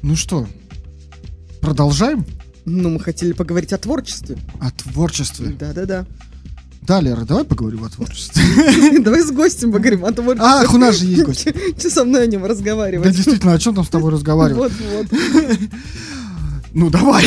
Ну 0.00 0.16
что, 0.16 0.46
продолжаем 1.60 2.24
Ну, 2.64 2.88
мы 2.88 3.00
хотели 3.00 3.34
поговорить 3.34 3.74
о 3.74 3.78
творчестве. 3.78 4.38
о 4.58 4.70
творчестве. 4.70 5.48
Да-да-да. 5.48 6.06
Да, 6.80 7.02
Лера, 7.02 7.26
давай 7.26 7.44
поговорим 7.44 7.84
о 7.84 7.90
творчестве. 7.90 8.42
Давай 9.00 9.20
с 9.20 9.30
гостем 9.32 9.70
поговорим 9.70 10.06
о 10.06 10.12
творчестве. 10.12 10.48
Ах, 10.48 10.72
у 10.72 10.78
нас 10.78 10.96
же 10.96 11.04
есть 11.06 11.24
гость. 11.24 11.48
Че 11.82 11.90
со 11.90 12.04
мной 12.06 12.22
о 12.22 12.26
нем 12.26 12.40
Да, 12.42 12.48
разговаривать? 12.48 13.14
действительно, 13.14 13.52
о 13.52 13.58
чем 13.58 13.74
там 13.74 13.84
с 13.84 13.88
тобой 13.90 14.12
разговаривать? 14.12 14.72
Вот-вот. 14.80 15.06
Ну, 16.72 16.88
давай. 16.88 17.24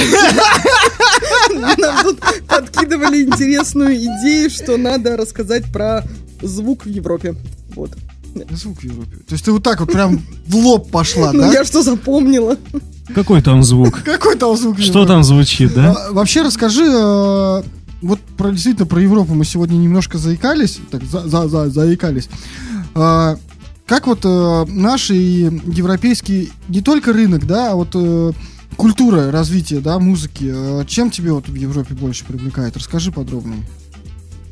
Нам 1.60 2.04
тут 2.04 2.20
подкидывали 2.48 3.24
интересную 3.24 3.96
идею, 3.96 4.50
что 4.50 4.78
надо 4.78 5.18
рассказать 5.18 5.72
про 5.72 6.04
звук 6.42 6.86
в 6.86 6.90
Европе. 6.90 7.36
Вот. 7.76 7.92
Звук 8.52 8.80
в 8.80 8.84
Европе. 8.84 9.18
То 9.28 9.34
есть 9.34 9.46
ты 9.46 9.52
вот 9.52 9.64
так 9.64 9.80
вот 9.80 9.92
прям 9.92 10.22
в 10.48 10.56
лоб 10.56 10.92
пошла, 10.92 11.32
Ну, 11.34 11.42
да? 11.42 11.52
я 11.52 11.64
что 11.66 11.82
запомнила? 11.82 12.58
Какой 13.14 13.42
там 13.42 13.64
звук? 13.64 14.02
Какой 14.06 14.36
там 14.38 14.56
звук 14.56 14.80
Что 14.80 15.06
там 15.06 15.24
звучит, 15.24 15.74
да? 15.74 15.94
А, 15.94 16.12
Вообще 16.14 16.44
расскажи, 16.44 16.86
э, 16.86 17.64
вот 18.02 18.20
про, 18.38 18.52
действительно 18.52 18.86
про 18.86 19.02
Европу 19.02 19.34
мы 19.34 19.46
сегодня 19.46 19.76
немножко 19.78 20.18
заикались, 20.20 20.78
так, 20.92 21.04
за, 21.04 21.28
за, 21.28 21.48
за- 21.50 21.70
заикались. 21.72 22.30
А, 22.94 23.36
Как 23.88 24.06
вот 24.06 24.20
э, 24.24 24.66
наши 24.68 25.16
и 25.16 25.42
европейский, 25.74 26.52
не 26.68 26.82
только 26.82 27.12
рынок, 27.14 27.48
да, 27.48 27.72
а 27.72 27.76
вот 27.76 27.90
э, 27.96 28.32
культура 28.80 29.30
развития, 29.30 29.82
да, 29.82 30.00
музыки, 30.00 30.50
э, 30.50 30.86
чем 30.88 31.12
тебе 31.12 31.34
вот 31.34 31.50
в 31.50 31.54
Европе 31.54 31.94
больше 31.94 32.24
привлекает? 32.24 32.78
Расскажи 32.78 33.12
подробнее. 33.12 33.62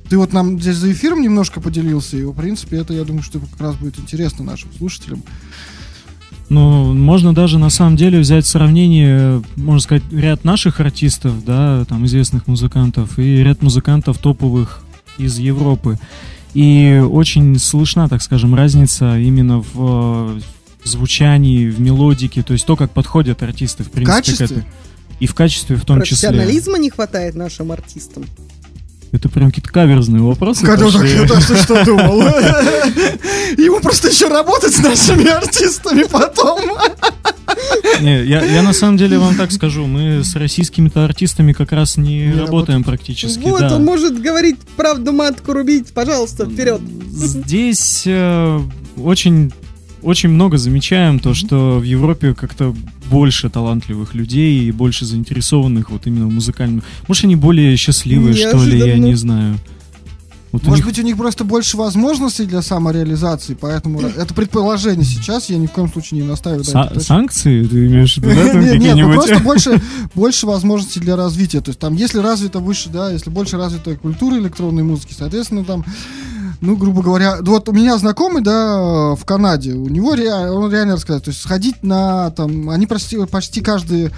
Ты 0.09 0.17
вот 0.17 0.33
нам 0.33 0.59
здесь 0.59 0.75
за 0.75 0.91
эфиром 0.91 1.21
немножко 1.21 1.61
поделился, 1.61 2.17
и, 2.17 2.23
в 2.23 2.33
принципе, 2.33 2.77
это, 2.77 2.93
я 2.93 3.05
думаю, 3.05 3.23
что 3.23 3.39
как 3.39 3.59
раз 3.59 3.75
будет 3.77 3.97
интересно 3.99 4.43
нашим 4.43 4.69
слушателям. 4.77 5.23
Ну, 6.49 6.93
можно 6.93 7.33
даже 7.33 7.57
на 7.57 7.69
самом 7.69 7.95
деле 7.95 8.19
взять 8.19 8.45
сравнение, 8.45 9.41
можно 9.55 9.79
сказать, 9.79 10.03
ряд 10.11 10.43
наших 10.43 10.81
артистов, 10.81 11.45
да, 11.45 11.85
там 11.85 12.05
известных 12.05 12.47
музыкантов, 12.47 13.17
и 13.19 13.37
ряд 13.37 13.61
музыкантов 13.61 14.17
топовых 14.17 14.81
из 15.17 15.37
Европы. 15.39 15.99
И 16.53 17.01
очень 17.09 17.57
слышна, 17.59 18.09
так 18.09 18.21
скажем, 18.21 18.55
разница 18.55 19.17
именно 19.17 19.63
в 19.73 20.41
э, 20.87 20.91
звучании, 20.91 21.67
в 21.67 21.79
мелодике, 21.79 22.43
то 22.43 22.53
есть 22.53 22.65
то, 22.65 22.75
как 22.75 22.91
подходят 22.91 23.43
артисты, 23.43 23.83
в 23.83 23.91
принципе, 23.91 24.13
к 24.13 24.15
качестве? 24.15 24.45
этому. 24.45 24.65
И 25.19 25.27
в 25.27 25.33
качестве 25.33 25.75
в 25.75 25.85
том 25.85 26.01
числе. 26.03 26.29
Профессионализма 26.29 26.77
не 26.77 26.89
хватает 26.89 27.35
нашим 27.35 27.71
артистам. 27.71 28.25
Это 29.11 29.29
прям 29.29 29.49
какие-то 29.49 29.71
каверзные 29.71 30.21
вопросы. 30.21 30.65
Когда 30.65 30.91
так, 30.91 31.03
это 31.03 31.47
ты 31.47 31.55
что 31.55 31.85
думал? 31.85 32.21
Ему 33.57 33.79
просто 33.79 34.09
еще 34.09 34.27
работать 34.27 34.75
с 34.75 34.79
нашими 34.79 35.27
артистами 35.27 36.03
потом. 36.03 36.59
Не, 38.01 38.23
я, 38.25 38.43
я 38.43 38.61
на 38.61 38.73
самом 38.73 38.97
деле 38.97 39.17
вам 39.17 39.35
так 39.35 39.51
скажу, 39.51 39.87
мы 39.87 40.23
с 40.23 40.35
российскими-то 40.35 41.05
артистами 41.05 41.53
как 41.53 41.71
раз 41.71 41.97
не, 41.97 42.27
Не 42.27 42.39
работаем 42.39 42.83
практически. 42.83 43.39
Вот, 43.39 43.61
да. 43.61 43.75
он 43.75 43.85
может 43.85 44.21
говорить 44.21 44.59
правду 44.75 45.13
матку 45.13 45.53
рубить. 45.53 45.93
Пожалуйста, 45.93 46.45
вперед. 46.45 46.81
Здесь 47.09 48.03
э, 48.05 48.61
очень, 48.97 49.53
очень 50.01 50.29
много 50.29 50.57
замечаем 50.57 51.19
то, 51.19 51.33
что 51.33 51.79
в 51.79 51.83
Европе 51.83 52.33
как-то 52.33 52.75
больше 53.09 53.49
талантливых 53.49 54.13
людей 54.15 54.65
и 54.67 54.71
больше 54.71 55.05
заинтересованных 55.05 55.89
вот 55.89 56.07
именно 56.07 56.27
в 56.27 56.31
музыкальном. 56.31 56.83
Может, 57.07 57.25
они 57.25 57.35
более 57.35 57.75
счастливые, 57.77 58.33
что 58.35 58.63
ли, 58.63 58.77
я 58.77 58.85
Неожиданно. 58.85 59.05
не 59.05 59.15
знаю. 59.15 59.57
Вот 60.53 60.63
у 60.63 60.69
Может 60.69 60.85
них- 60.85 60.95
быть, 60.95 61.03
у 61.03 61.05
них 61.05 61.17
просто 61.17 61.43
больше 61.43 61.75
возможностей 61.75 62.45
для 62.45 62.61
самореализации, 62.61 63.53
поэтому 63.59 63.99
это 64.01 64.33
предположение 64.33 65.03
сейчас, 65.05 65.49
я 65.49 65.57
ни 65.57 65.67
в 65.67 65.71
коем 65.71 65.91
случае 65.91 66.21
не 66.21 66.27
настаиваю. 66.27 66.63
на 66.63 66.69
са- 66.85 66.87
точке. 66.87 67.03
санкции, 67.03 67.63
ты 67.65 67.85
имеешь 67.87 68.15
в 68.15 68.21
виду, 68.23 68.29
да, 68.33 68.51
там 68.53 68.61
Нет, 68.65 68.79
нет, 68.79 68.95
ну 68.95 69.11
просто 69.13 69.39
больше, 69.43 69.81
больше 70.15 70.47
возможностей 70.47 71.01
для 71.01 71.17
развития. 71.17 71.59
То 71.59 71.69
есть 71.71 71.79
там, 71.79 71.95
если 71.95 72.19
развита 72.19 72.59
выше, 72.59 72.89
да, 72.89 73.11
если 73.11 73.29
больше 73.29 73.57
развита 73.57 73.93
культура 73.97 74.37
электронной 74.39 74.83
музыки, 74.83 75.13
соответственно, 75.17 75.65
там, 75.65 75.83
ну, 76.61 76.75
грубо 76.75 77.01
говоря, 77.01 77.37
вот 77.41 77.69
у 77.69 77.71
меня 77.71 77.97
знакомый, 77.97 78.41
да, 78.41 79.15
в 79.15 79.23
Канаде, 79.25 79.73
у 79.73 79.87
него 79.87 80.13
реально, 80.15 80.53
он 80.53 80.71
реально 80.71 80.95
рассказал, 80.95 81.21
то 81.21 81.29
есть 81.29 81.41
сходить 81.41 81.83
на, 81.83 82.31
там, 82.31 82.69
они 82.69 82.87
почти, 82.87 83.23
почти 83.25 83.61
каждые, 83.61 84.11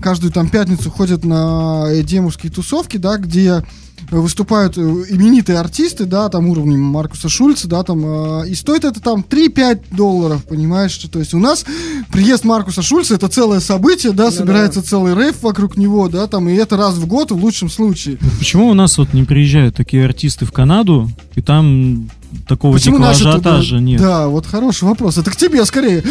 каждую 0.00 0.32
там 0.32 0.48
пятницу 0.48 0.90
ходят 0.90 1.24
на 1.24 1.86
демовские 2.02 2.52
тусовки, 2.52 2.96
да, 2.96 3.16
где 3.16 3.64
выступают 4.10 4.76
э, 4.76 4.80
именитые 4.80 5.58
артисты, 5.58 6.04
да, 6.04 6.28
там 6.28 6.48
уровнем 6.48 6.80
Маркуса 6.80 7.28
Шульца, 7.28 7.68
да, 7.68 7.82
там, 7.82 8.02
э, 8.42 8.48
и 8.48 8.54
стоит 8.54 8.84
это 8.84 9.00
там 9.00 9.24
3-5 9.28 9.80
долларов, 9.92 10.44
понимаешь, 10.44 10.90
что, 10.92 11.08
то 11.08 11.18
есть 11.20 11.32
у 11.34 11.38
нас 11.38 11.64
приезд 12.12 12.44
Маркуса 12.44 12.82
Шульца 12.82 13.14
это 13.14 13.28
целое 13.28 13.60
событие, 13.60 14.12
да, 14.12 14.30
собирается 14.30 14.82
целый 14.82 15.14
рейв 15.14 15.42
вокруг 15.42 15.76
него, 15.76 16.08
да, 16.08 16.26
там, 16.26 16.48
и 16.48 16.54
это 16.54 16.76
раз 16.76 16.94
в 16.94 17.06
год 17.06 17.30
в 17.30 17.36
лучшем 17.36 17.70
случае. 17.70 18.18
Почему 18.38 18.68
у 18.68 18.74
нас 18.74 18.98
вот 18.98 19.12
не 19.12 19.22
приезжают 19.24 19.76
такие 19.76 20.04
артисты 20.04 20.44
в 20.44 20.52
Канаду, 20.52 21.08
и 21.36 21.40
там 21.42 22.10
такого 22.48 22.72
Почему 22.74 22.96
дикого 22.96 23.08
наши 23.08 23.20
туда- 23.20 23.30
ажиотажа 23.34 23.78
нет? 23.78 24.00
Да, 24.00 24.28
вот 24.28 24.46
хороший 24.46 24.84
вопрос. 24.84 25.18
Это 25.18 25.30
к 25.30 25.36
тебе 25.36 25.64
скорее. 25.64 26.02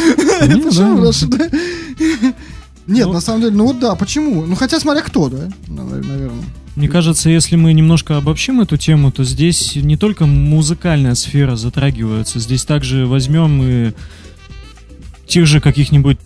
Не, 0.48 0.62
Почему 0.62 0.98
да. 0.98 1.04
наши, 1.06 1.28
да? 1.28 1.50
Нет, 2.88 3.06
Ну- 3.08 3.14
на 3.14 3.22
самом 3.22 3.42
деле, 3.42 3.54
ну 3.56 3.68
вот 3.68 3.80
да, 3.80 3.94
почему? 3.96 4.46
Ну 4.46 4.56
хотя 4.56 4.80
смотря 4.80 5.02
кто, 5.04 5.30
да, 5.30 5.50
наверное. 5.68 6.32
Мне 6.80 6.88
кажется, 6.88 7.30
если 7.30 7.58
мы 7.58 7.74
немножко 7.74 8.16
обобщим 8.16 8.62
эту 8.62 8.78
тему, 8.78 9.12
то 9.12 9.26
здесь 9.26 9.76
не 9.76 9.98
только 9.98 10.26
музыкальная 10.26 11.14
сфера 11.14 11.58
затрагивается, 11.58 12.40
здесь 12.40 12.64
также 12.64 13.06
возьмем 13.06 13.62
и 13.62 13.92
тех 15.28 15.46
же 15.46 15.60
каких-нибудь 15.60 16.18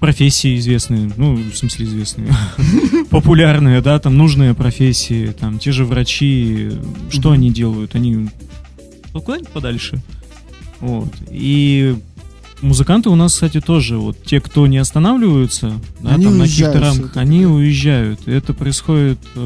профессий 0.00 0.56
известные, 0.56 1.12
ну, 1.16 1.36
в 1.36 1.56
смысле 1.56 1.86
известные, 1.86 2.32
популярные, 3.10 3.80
да, 3.80 4.00
там 4.00 4.16
нужные 4.16 4.54
профессии, 4.54 5.28
там 5.38 5.60
те 5.60 5.70
же 5.70 5.84
врачи, 5.84 6.72
что 7.08 7.30
они 7.30 7.52
делают? 7.52 7.94
Они 7.94 8.28
ну, 9.14 9.20
куда-нибудь 9.20 9.50
подальше. 9.50 10.02
Вот. 10.80 11.14
И 11.30 11.94
музыканты 12.62 13.08
у 13.10 13.14
нас, 13.16 13.34
кстати, 13.34 13.60
тоже, 13.60 13.96
вот 13.98 14.16
те, 14.24 14.40
кто 14.40 14.66
не 14.66 14.78
останавливаются, 14.78 15.72
да, 16.00 16.14
Они 16.14 16.24
там 16.24 16.38
на 16.38 16.44
каких-то 16.44 16.80
рамках, 16.80 17.16
они 17.16 17.42
да. 17.42 17.48
уезжают. 17.48 18.20
И 18.26 18.30
это 18.32 18.54
происходит 18.54 19.18
э, 19.34 19.38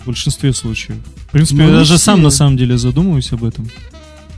в 0.00 0.06
большинстве 0.06 0.52
случаев. 0.52 0.98
В 1.28 1.32
принципе, 1.32 1.62
Ну, 1.62 1.68
я 1.68 1.74
даже 1.74 1.98
сам 1.98 2.16
все. 2.16 2.24
на 2.24 2.30
самом 2.30 2.56
деле 2.56 2.78
задумываюсь 2.78 3.32
об 3.32 3.44
этом. 3.44 3.68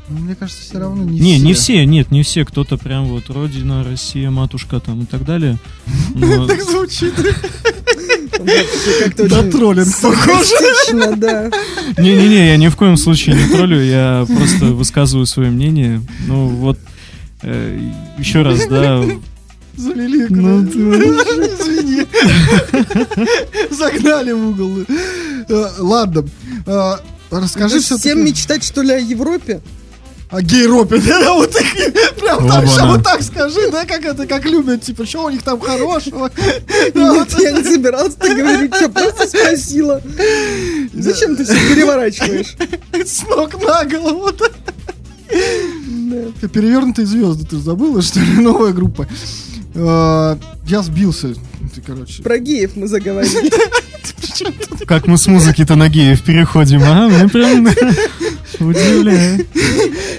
Ну, 0.09 0.19
Мне 0.19 0.35
кажется, 0.35 0.63
все 0.63 0.79
равно 0.79 1.05
не 1.05 1.21
Не, 1.21 1.35
все. 1.37 1.45
не 1.47 1.55
все, 1.55 1.87
нет, 1.87 2.11
не 2.11 2.23
все. 2.25 2.45
Кто-то 2.45 2.77
прям 2.79 3.05
вот 3.07 3.31
Родина, 3.31 3.85
Россия, 3.85 4.31
матушка 4.31 4.81
там 4.81 5.03
и 5.03 5.07
так 5.07 5.25
далее. 5.25 5.59
Но 6.15 6.47
Так 6.47 6.61
звучит. 6.63 7.15
Да, 9.29 9.43
троллинг 9.51 9.89
похож. 10.01 10.47
саркастично, 10.47 11.17
да. 11.17 11.51
Не-не-не, 11.99 12.49
я 12.49 12.57
ни 12.57 12.69
в 12.69 12.77
коем 12.77 12.97
случае 12.97 13.37
не 13.37 13.49
троллю, 13.55 13.83
я 13.83 14.27
просто 14.27 14.67
высказываю 14.67 15.27
свое 15.27 15.51
мнение. 15.51 16.01
Ну 16.27 16.47
вот, 16.49 16.79
э, 17.43 17.79
еще 18.19 18.43
раз, 18.43 18.67
да, 18.67 19.05
Залили. 19.77 20.27
Ну, 20.29 20.63
Извини. 20.65 22.07
Загнали 23.71 24.33
в 24.33 24.49
угол. 24.49 24.85
Э, 25.49 25.67
Ладно. 25.79 26.27
Э, 26.67 26.95
Расскажи 27.31 27.79
все 27.81 27.97
всем 27.97 28.25
мечтать, 28.25 28.65
что 28.65 28.83
ли, 28.83 28.93
о 28.93 28.99
Европе? 28.99 29.61
О 30.31 30.43
гейропе, 30.43 30.99
да, 30.99 31.33
вот 31.35 31.55
их, 31.57 31.93
прям 32.15 32.47
так, 32.47 32.65
ща 32.69 32.87
вот 32.87 33.03
так 33.03 33.21
скажи, 33.21 33.69
да, 33.73 33.85
как 33.85 34.05
это, 34.05 34.29
как 34.29 34.45
любят, 34.45 34.83
типа, 34.83 35.05
что 35.05 35.25
у 35.25 35.29
них 35.29 35.43
там 35.43 35.61
хорошего. 35.61 36.31
Нет, 36.95 37.35
я 37.41 37.51
не 37.51 37.65
собиралась 37.65 38.15
так 38.15 38.37
говорить, 38.37 38.73
что 38.77 38.89
просто 38.91 39.27
спросила. 39.27 40.01
Зачем 40.93 41.35
ты 41.35 41.45
все 41.45 41.55
переворачиваешь? 41.55 42.55
С 43.05 43.23
ног 43.27 43.61
на 43.61 43.85
голову. 43.85 44.31
Да. 46.11 46.49
Перевернутые 46.49 47.07
звезды, 47.07 47.47
ты 47.47 47.59
забыла, 47.59 48.03
что 48.03 48.21
ли, 48.21 48.33
новая 48.41 48.73
группа. 48.73 49.07
Э, 49.75 50.37
Я 50.67 50.83
сбился, 50.83 51.35
ты, 51.75 51.81
короче. 51.81 52.23
Про 52.23 52.39
геев 52.39 52.73
мы 52.77 52.89
заговорили. 52.89 53.51
как 54.87 55.07
мы 55.07 55.17
с 55.17 55.27
музыки-то 55.27 55.77
на 55.77 55.89
геев 55.89 56.23
переходим, 56.23 56.83
а? 56.83 57.09
Мне 57.09 57.29
прям 57.29 57.67
удивляет. 58.61 59.47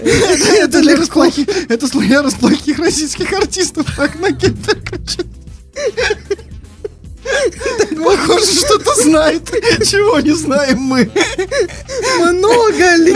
Это 0.03 0.81
для 0.81 0.97
плохих, 0.97 1.47
это 1.69 1.87
слоя 1.87 2.23
плохих 2.39 2.79
российских 2.79 3.33
артистов, 3.33 3.87
так 3.95 4.19
на 4.19 4.31
переключил. 4.31 5.25
Похоже, 8.03 8.45
что-то 8.45 8.95
знает, 9.03 9.49
чего 9.85 10.19
не 10.19 10.33
знаем 10.33 10.79
мы. 10.79 11.09
Много 12.19 12.95
ли? 12.97 13.15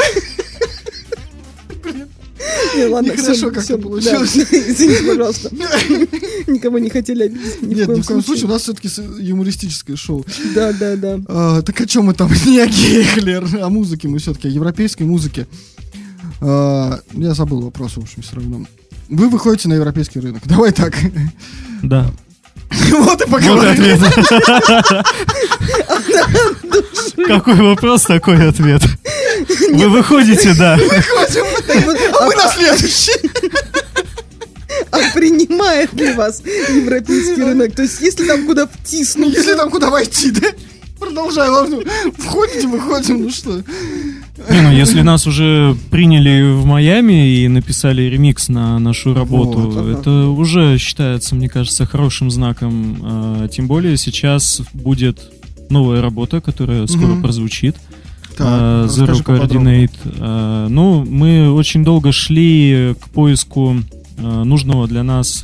Не, 2.75 2.85
ладно, 2.87 3.11
Нехорошо 3.11 3.51
как-то 3.51 3.77
получилось. 3.77 4.33
да, 4.35 4.43
Извините, 4.43 5.03
пожалуйста. 5.07 5.49
Никого 6.47 6.79
не 6.79 6.89
хотели 6.89 7.23
обидеть. 7.23 7.61
Ни 7.61 7.75
Нет, 7.75 7.87
ни 7.87 8.01
в 8.01 8.05
коем 8.05 8.21
случае, 8.21 8.45
у 8.45 8.49
нас 8.49 8.63
все-таки 8.63 8.89
юмористическое 9.19 9.95
шоу. 9.95 10.25
Да, 10.53 10.73
да, 10.73 10.95
да. 10.95 11.19
А, 11.27 11.61
так 11.61 11.79
о 11.79 11.85
чем 11.85 12.05
мы 12.05 12.13
там? 12.13 12.29
Не 12.45 12.59
о 12.59 12.67
геях, 12.67 13.17
Лер, 13.17 13.47
о 13.61 13.69
музыке 13.69 14.07
мы 14.07 14.19
все-таки, 14.19 14.47
о 14.47 14.51
европейской 14.51 15.03
музыке. 15.03 15.47
А, 16.41 16.99
я 17.13 17.33
забыл 17.33 17.61
вопрос, 17.61 17.93
в 17.95 18.01
общем, 18.01 18.21
все 18.21 18.35
равно. 18.35 18.65
Вы 19.07 19.29
выходите 19.29 19.69
на 19.69 19.75
европейский 19.75 20.19
рынок. 20.19 20.43
Давай 20.47 20.71
так. 20.71 20.95
Да. 21.83 22.11
Вот 22.91 23.21
и 23.21 23.29
поговорили. 23.29 23.91
ответ. 23.91 25.05
Какой 27.27 27.55
вопрос, 27.55 28.03
такой 28.03 28.49
ответ. 28.49 28.81
Вы 29.73 29.89
выходите, 29.89 30.53
да. 30.53 30.77
Вот, 30.77 31.97
А 32.21 32.25
мы 32.27 32.35
на 32.35 32.49
следующий. 32.49 33.29
а 34.91 34.97
принимает 35.13 35.93
ли 35.93 36.13
вас 36.13 36.41
европейский 36.69 37.41
рынок? 37.41 37.75
То 37.75 37.83
есть, 37.83 38.01
если 38.01 38.25
там 38.25 38.45
куда 38.45 38.67
втиснуть, 38.67 39.33
Если 39.35 39.53
там 39.55 39.69
куда 39.69 39.89
войти, 39.89 40.31
да? 40.31 40.47
Продолжай, 40.99 41.49
ладно. 41.49 41.79
Входите, 42.17 42.67
выходим, 42.67 43.23
ну 43.23 43.29
что? 43.29 43.61
Не, 44.49 44.61
ну 44.61 44.71
если 44.71 45.01
нас 45.01 45.27
уже 45.27 45.75
приняли 45.91 46.53
в 46.53 46.65
Майами 46.65 47.35
и 47.39 47.47
написали 47.49 48.03
ремикс 48.03 48.47
на 48.47 48.79
нашу 48.79 49.13
работу, 49.13 49.59
Вот, 49.59 49.77
ага. 49.77 49.99
это 49.99 50.27
уже 50.27 50.77
считается, 50.77 51.35
мне 51.35 51.49
кажется, 51.49 51.85
хорошим 51.85 52.31
знаком. 52.31 52.97
А, 53.03 53.47
Тем 53.49 53.67
более 53.67 53.97
сейчас 53.97 54.61
будет 54.73 55.19
новая 55.69 56.01
работа, 56.01 56.39
которая 56.41 56.87
скоро 56.87 57.07
Мгм. 57.07 57.21
прозвучит. 57.23 57.75
Так, 58.37 58.47
А, 58.47 58.85
Zero. 58.87 59.23
Coordinate. 59.23 59.91
А, 60.19 60.67
Ну, 60.67 61.05
мы 61.05 61.51
очень 61.53 61.83
долго 61.83 62.11
шли 62.11 62.95
к 62.99 63.09
поиску 63.09 63.77
а, 64.17 64.43
нужного 64.43 64.87
для 64.87 65.03
нас, 65.03 65.43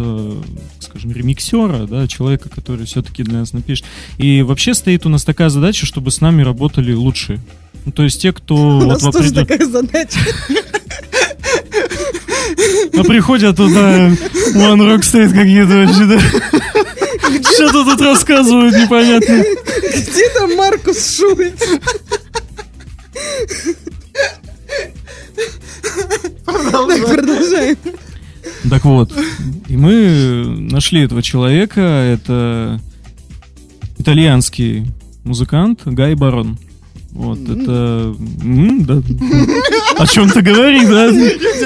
скажем, 0.80 1.11
ремиксера, 1.11 1.88
да, 1.88 2.07
человека, 2.07 2.49
который 2.49 2.85
все-таки 2.85 3.23
для 3.23 3.39
нас 3.39 3.53
напишет. 3.53 3.85
И 4.18 4.41
вообще 4.41 4.73
стоит 4.73 5.05
у 5.05 5.09
нас 5.09 5.23
такая 5.23 5.49
задача, 5.49 5.85
чтобы 5.85 6.11
с 6.11 6.22
нами 6.22 6.41
работали 6.41 6.93
лучшие. 6.93 7.39
Ну, 7.85 7.91
то 7.91 8.03
есть 8.03 8.22
те, 8.22 8.31
кто 8.31 8.55
у 8.77 8.80
вот 8.81 8.88
нас 8.88 9.01
тоже 9.01 9.34
такая 9.34 9.65
задача. 9.65 10.19
А 12.97 13.03
приходят 13.03 13.55
туда 13.57 14.07
One 14.09 14.81
Rock 14.81 15.01
State 15.01 15.34
какие-то 15.34 15.85
вообще? 15.85 16.19
Что-то 17.55 17.84
тут 17.85 18.01
рассказывают 18.01 18.76
непонятно. 18.76 19.43
Где 19.95 20.30
там 20.34 20.55
Маркус 20.55 21.15
Шульц? 21.18 21.61
Так, 26.45 27.15
продолжаем. 27.15 27.77
Так 28.69 28.85
вот, 28.85 29.11
и 29.67 29.75
мы 29.77 30.45
нашли 30.71 31.03
этого 31.03 31.21
человека, 31.21 31.81
это 31.81 32.79
итальянский 33.97 34.91
музыкант 35.23 35.81
Гай 35.85 36.15
Барон. 36.15 36.57
Вот, 37.11 37.39
это... 37.41 38.15
м, 38.41 38.85
да. 38.85 39.01
О 39.97 40.07
чем-то 40.07 40.41
говорит, 40.41 40.89
да? 40.89 41.09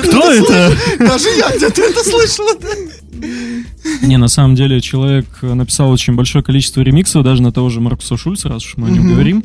Кто 0.01 0.31
это? 0.31 0.75
Даже 0.99 1.29
я 1.29 1.55
где-то 1.55 1.81
это 1.81 2.03
слышала. 2.03 2.53
да. 2.59 2.67
Не, 4.02 4.18
на 4.18 4.28
самом 4.28 4.56
деле, 4.56 4.82
человек 4.82 5.26
написал 5.41 5.91
очень 5.91 6.16
большое 6.16 6.44
количество 6.44 6.82
ремиксов, 6.82 7.24
даже 7.24 7.41
на 7.41 7.52
того 7.52 7.70
же 7.70 7.82
Маркуса 7.82 8.18
Шульца, 8.18 8.49
раз 8.49 8.66
уж 8.66 8.78
мы 8.78 8.88
о 8.88 8.91
нем 8.91 9.07
говорим. 9.07 9.44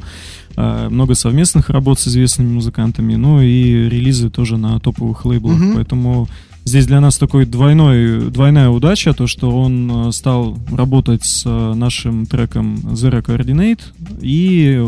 А, 0.56 0.88
Много 0.88 1.14
совместных 1.14 1.70
работ 1.70 2.00
с 2.00 2.08
известными 2.08 2.52
музыкантами, 2.52 3.14
ну 3.14 3.40
и 3.40 3.88
релизы 3.88 4.30
тоже 4.30 4.56
на 4.56 4.78
топовых 4.80 5.24
лейблах. 5.24 5.58
Поэтому 5.74 6.28
здесь 6.64 6.86
для 6.86 7.00
нас 7.00 7.18
такой 7.18 7.46
двойной, 7.46 8.30
двойная 8.30 8.68
удача, 8.68 9.12
то, 9.12 9.26
что 9.26 9.50
он 9.50 10.08
э, 10.08 10.12
стал 10.12 10.58
работать 10.70 11.24
с 11.24 11.44
э, 11.46 11.74
нашим 11.74 12.26
треком 12.26 12.76
Zero 12.94 13.24
Coordinate, 13.24 13.80
и 14.20 14.84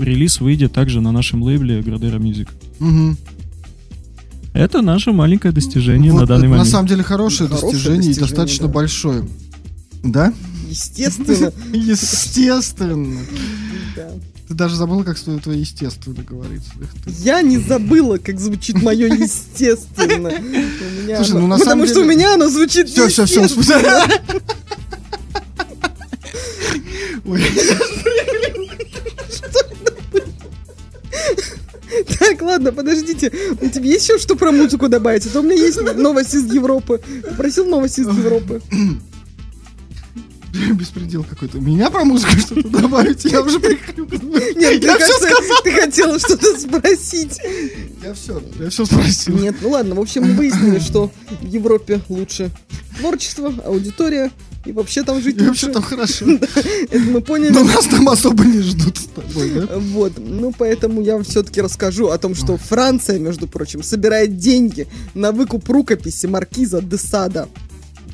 релиз 0.00 0.40
выйдет 0.40 0.72
также 0.72 1.00
на 1.00 1.12
нашем 1.12 1.42
лейбле 1.42 1.80
Gradera 1.80 2.18
Music. 2.18 2.48
Это 4.52 4.82
наше 4.82 5.12
маленькое 5.12 5.52
достижение 5.52 6.12
Вот 6.12 6.20
на 6.22 6.26
данный 6.26 6.40
это 6.42 6.48
момент. 6.50 6.66
На 6.66 6.70
самом 6.70 6.86
деле 6.88 7.02
хорошее, 7.02 7.48
Хорошее 7.48 7.72
достижение 7.72 8.02
и 8.02 8.06
достижение, 8.08 8.28
достаточно 8.28 8.66
да. 8.66 8.72
большое. 8.72 9.28
Да? 10.02 10.32
Естественно. 10.68 11.52
Естественно. 11.72 13.20
да. 13.96 14.10
Ты 14.48 14.54
даже 14.54 14.76
забыла, 14.76 15.02
как 15.04 15.16
стоит 15.16 15.44
твое 15.44 15.60
естественно 15.60 16.22
ты. 16.24 17.10
Я 17.22 17.40
не 17.40 17.56
забыла, 17.58 18.18
как 18.18 18.38
звучит 18.38 18.82
мое 18.82 19.06
естественно. 19.06 20.30
Слушай, 21.16 21.32
ну, 21.40 21.46
на 21.46 21.56
Потому 21.56 21.64
самом 21.64 21.86
что 21.86 21.94
деле- 21.94 22.06
у 22.06 22.10
меня 22.10 22.34
оно 22.34 22.48
звучит 22.48 22.88
Все, 22.90 23.08
все, 23.08 23.24
все, 23.24 23.44
естественно. 23.44 24.06
Так, 32.18 32.42
ладно, 32.42 32.72
подождите. 32.72 33.32
У 33.60 33.68
тебя 33.68 33.86
есть 33.86 34.08
еще 34.08 34.18
что 34.18 34.36
про 34.36 34.52
музыку 34.52 34.88
добавить? 34.88 35.26
А 35.26 35.30
то 35.30 35.40
у 35.40 35.42
меня 35.42 35.54
есть 35.54 35.80
новость 35.80 36.34
из 36.34 36.52
Европы. 36.52 37.00
Просил 37.36 37.66
новость 37.66 37.98
из 37.98 38.06
Европы. 38.06 38.60
Беспредел 40.74 41.24
какой-то. 41.24 41.58
Меня 41.58 41.90
про 41.90 42.04
музыку 42.04 42.36
что-то 42.38 42.68
добавить? 42.68 43.24
Я 43.24 43.40
уже 43.40 43.58
прикрыл. 43.58 44.06
Нет, 44.56 44.84
Я 44.84 44.98
все 44.98 45.14
сказал. 45.14 45.62
ты 45.64 45.72
хотела 45.72 46.18
что-то 46.18 46.58
спросить. 46.58 47.38
Я 48.02 48.12
все, 48.12 48.42
я 48.60 48.68
все 48.68 48.84
спросил. 48.84 49.38
Нет, 49.38 49.56
ну 49.62 49.70
ладно, 49.70 49.94
в 49.94 50.00
общем, 50.00 50.24
мы 50.24 50.34
выяснили, 50.34 50.78
что 50.78 51.10
в 51.40 51.46
Европе 51.46 52.00
лучше 52.10 52.50
творчество, 52.98 53.54
аудитория, 53.64 54.30
и 54.64 54.72
вообще 54.72 55.02
там 55.02 55.20
жить 55.20 55.40
И 55.40 55.44
вообще 55.44 55.68
там 55.68 55.82
хорошо. 55.82 56.26
Это 56.90 56.98
мы 56.98 57.20
поняли. 57.20 57.50
Но 57.50 57.64
нас 57.64 57.86
там 57.86 58.08
особо 58.08 58.44
не 58.44 58.60
ждут 58.60 58.98
с 58.98 59.04
тобой, 59.06 59.50
да? 59.50 59.78
Вот, 59.78 60.12
ну 60.18 60.54
поэтому 60.56 61.02
я 61.02 61.14
вам 61.14 61.24
все-таки 61.24 61.60
расскажу 61.60 62.08
о 62.08 62.18
том, 62.18 62.34
что 62.34 62.56
Франция, 62.56 63.18
между 63.18 63.48
прочим, 63.48 63.82
собирает 63.82 64.36
деньги 64.36 64.86
на 65.14 65.32
выкуп 65.32 65.68
рукописи 65.68 66.26
маркиза 66.26 66.80
де 66.80 66.96
Сада. 66.96 67.48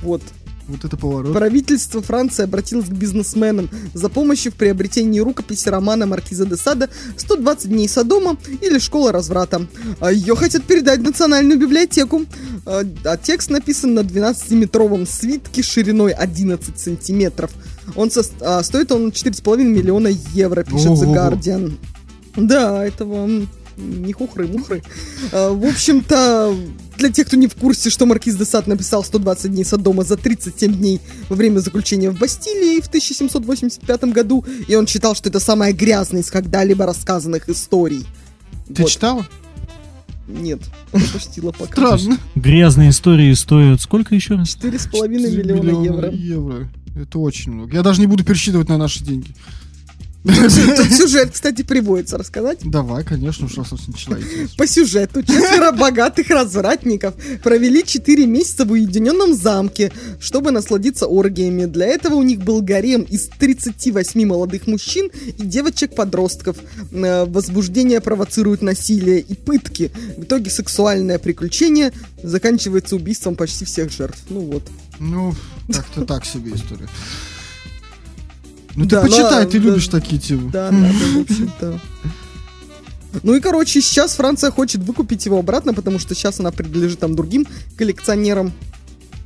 Вот. 0.03 0.23
Вот 0.69 0.85
это 0.85 0.97
поворот. 0.99 1.33
Правительство 1.33 2.03
Франции 2.03 2.45
обратилось 2.45 2.87
к 2.89 2.93
бизнесменам 2.93 3.71
за 3.95 4.09
помощью 4.11 4.53
в 4.53 4.55
приобретении 4.55 5.19
рукописи 5.19 5.69
романа 5.71 6.05
Маркиза 6.07 6.45
де 6.45 6.57
Сада 6.57 6.91
«120 7.17 7.69
дней 7.69 7.89
Содома» 7.89 8.37
или 8.61 8.79
«Школа 8.79 9.11
разврата». 9.11 9.67
А 10.01 10.13
Ее 10.13 10.37
хотят 10.37 10.65
передать 10.65 11.01
в 11.01 11.05
Национальную 11.05 11.59
библиотеку. 11.59 12.27
А 12.67 12.83
а 13.05 13.17
текст 13.17 13.51
написан 13.51 13.95
на 13.95 14.01
12-метровом 14.01 15.07
свитке 15.07 15.63
шириной 15.63 16.13
11 16.13 16.79
сантиметров. 16.79 17.51
Он 17.97 18.11
со- 18.11 18.25
а, 18.41 18.63
стоит 18.63 18.93
он 18.93 19.11
4,5 19.11 19.65
миллиона 19.65 20.09
евро, 20.35 20.65
пишет 20.65 20.89
The 20.91 21.05
Ого-го. 21.05 21.15
Guardian. 21.15 21.73
Да, 22.37 22.85
это 22.87 23.05
вам 23.07 23.49
не 23.79 24.13
хухры-мухры. 24.13 24.83
А, 25.33 25.53
В 25.53 25.65
общем-то, 25.65 26.55
для 26.99 27.11
тех, 27.11 27.27
кто 27.29 27.37
не 27.37 27.47
в 27.47 27.55
курсе, 27.55 27.91
что 27.91 28.07
Маркиз 28.07 28.37
де 28.37 28.45
Сад 28.45 28.67
написал 28.67 29.05
120 29.05 29.53
дней 29.53 29.65
Содома 29.65 30.03
за 30.05 30.17
37 30.17 30.75
дней 30.75 31.01
во 31.29 31.37
время 31.37 31.61
заключения 31.61 32.11
в 32.11 32.19
Бастилии 32.19 32.81
в 32.81 32.89
1785 32.89 34.05
году, 34.13 34.45
и 34.67 34.75
он 34.75 34.87
считал, 34.87 35.15
что 35.15 35.29
это 35.29 35.41
самая 35.41 35.73
грязная 35.73 36.23
из 36.23 36.31
когда-либо 36.31 36.87
рассказанных 36.87 37.49
историй. 37.49 38.05
Ты 38.75 38.83
Вот. 38.83 38.91
читала? 38.91 39.27
Нет, 40.27 40.61
пропустила 40.91 41.53
пока. 41.53 41.97
Странно. 41.97 42.19
Грязные 42.35 42.91
истории 42.91 43.33
стоят 43.33 43.81
сколько 43.81 44.15
еще 44.15 44.35
раз? 44.35 44.57
4,5 44.57 45.09
миллиона 45.09 45.85
евро. 45.85 46.11
евро. 46.11 46.69
Это 47.01 47.19
очень 47.19 47.53
много. 47.53 47.75
Я 47.75 47.83
даже 47.83 48.01
не 48.01 48.07
буду 48.07 48.25
пересчитывать 48.25 48.69
на 48.69 48.77
наши 48.77 49.03
деньги. 49.05 49.35
Тут 50.25 50.93
сюжет, 50.93 51.31
кстати, 51.33 51.63
приводится 51.63 52.19
рассказать. 52.19 52.59
Давай, 52.65 53.05
конечно, 53.05 53.49
раз 53.57 53.71
начала 53.87 54.19
идти. 54.21 54.49
По 54.57 54.67
сюжету 54.67 55.23
четверо 55.23 55.73
богатых 55.73 56.29
развратников 56.31 57.15
провели 57.43 57.85
4 57.85 58.27
месяца 58.27 58.65
в 58.65 58.73
уединенном 58.73 59.35
замке, 59.35 59.93
чтобы 60.21 60.51
насладиться 60.51 61.07
оргиями. 61.07 61.67
Для 61.67 61.87
этого 61.87 62.15
у 62.15 62.23
них 62.23 62.41
был 62.41 62.63
гарем 62.63 63.03
из 63.03 63.29
38 63.29 64.27
молодых 64.27 64.67
мужчин 64.67 65.09
и 65.27 65.43
девочек-подростков. 65.43 66.57
Э, 66.93 67.25
Возбуждение 67.25 68.01
провоцирует 68.01 68.63
насилие 68.63 69.21
и 69.21 69.35
пытки. 69.35 69.93
В 70.17 70.25
итоге 70.25 70.51
сексуальное 70.51 71.19
приключение 71.19 71.93
заканчивается 72.23 72.97
убийством 72.97 73.37
почти 73.37 73.65
всех 73.65 73.93
жертв. 73.93 74.19
Ну 74.29 74.41
вот. 74.41 74.65
Ну, 74.99 75.35
как-то 75.73 76.05
так 76.05 76.25
себе 76.25 76.53
история. 76.55 76.89
Ну 78.79 78.85
Да, 78.85 79.03
ты 79.03 79.09
почитай, 79.09 79.45
ну, 79.45 79.51
ты 79.51 79.59
да. 79.59 79.65
любишь 79.65 79.89
такие 79.89 80.21
темы. 80.21 80.51
Да, 80.53 80.71
да, 80.71 80.77
да, 80.77 81.19
в 81.19 81.21
общем-то. 81.23 81.81
Ну 83.25 83.35
и, 83.35 83.41
короче, 83.41 83.81
сейчас 83.81 84.15
Франция 84.15 84.53
хочет 84.53 84.83
выкупить 84.83 85.27
его 85.27 85.39
обратно, 85.41 85.75
потому 85.75 85.99
что 85.99 86.15
сейчас 86.15 86.39
она 86.39 86.53
принадлежит 86.53 87.01
там 87.01 87.17
другим 87.17 87.45
коллекционерам. 87.77 88.53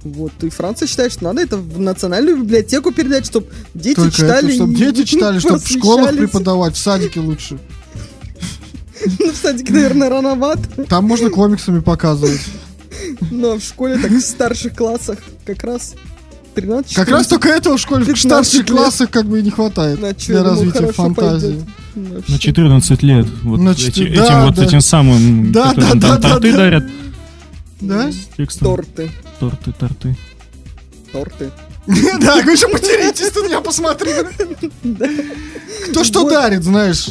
Вот, 0.04 0.32
и 0.42 0.48
Франция 0.48 0.88
считает, 0.88 1.12
что 1.12 1.24
надо 1.24 1.42
это 1.42 1.58
в 1.58 1.78
национальную 1.78 2.38
библиотеку 2.38 2.92
передать, 2.92 3.26
чтобы 3.26 3.48
дети 3.74 3.96
Только 3.96 4.16
читали. 4.16 4.46
это, 4.46 4.54
чтобы 4.54 4.74
дети 4.74 5.04
читали, 5.04 5.38
чтобы 5.38 5.58
в 5.58 5.68
школах 5.68 6.16
преподавать, 6.16 6.74
в 6.74 6.78
садике 6.78 7.20
лучше. 7.20 7.58
Ну, 9.18 9.32
в 9.32 9.36
садике, 9.36 9.72
наверное, 9.72 10.08
рановато. 10.08 10.84
Там 10.88 11.04
можно 11.04 11.28
комиксами 11.28 11.80
показывать. 11.80 12.40
Но 13.30 13.58
в 13.58 13.62
школе 13.62 13.98
так 13.98 14.12
в 14.12 14.20
старших 14.20 14.74
классах 14.74 15.18
как 15.44 15.62
раз. 15.62 15.94
13 16.54 16.94
Как 16.94 17.08
раз 17.08 17.26
только 17.26 17.48
этого 17.48 17.76
в 17.76 17.80
школе, 17.80 18.04
в 18.04 18.06
15 18.06 18.46
старших 18.46 18.66
классах 18.66 19.10
как 19.10 19.26
бы 19.26 19.40
и 19.40 19.42
не 19.42 19.50
хватает 19.50 20.00
На 20.00 20.12
для 20.12 20.42
развития 20.42 20.92
фантазии. 20.92 21.64
пойдет. 21.94 22.28
На 22.28 22.38
14 22.38 23.02
лет. 23.02 23.26
Вот 23.42 23.60
На 23.60 23.70
эти- 23.70 23.90
четы- 23.90 24.04
этим 24.08 24.14
да, 24.16 24.46
вот 24.46 24.54
да. 24.54 24.64
этим 24.64 24.80
самым, 24.80 25.52
Да, 25.52 25.72
да, 25.74 25.88
там 25.90 26.00
да, 26.00 26.16
торты 26.18 26.52
да. 26.52 26.56
дарят. 26.58 26.84
Да? 27.80 28.10
Торты. 28.60 29.10
Торты, 29.40 29.72
торты. 29.72 30.16
Торты. 31.12 31.50
Да, 32.20 32.36
вы 32.42 32.52
еще 32.52 32.68
потеритесь, 32.68 33.30
ты 33.32 33.42
на 33.42 33.46
меня 33.48 33.60
посмотри. 33.60 34.12
Кто 35.90 36.04
что 36.04 36.28
дарит, 36.28 36.62
знаешь. 36.62 37.06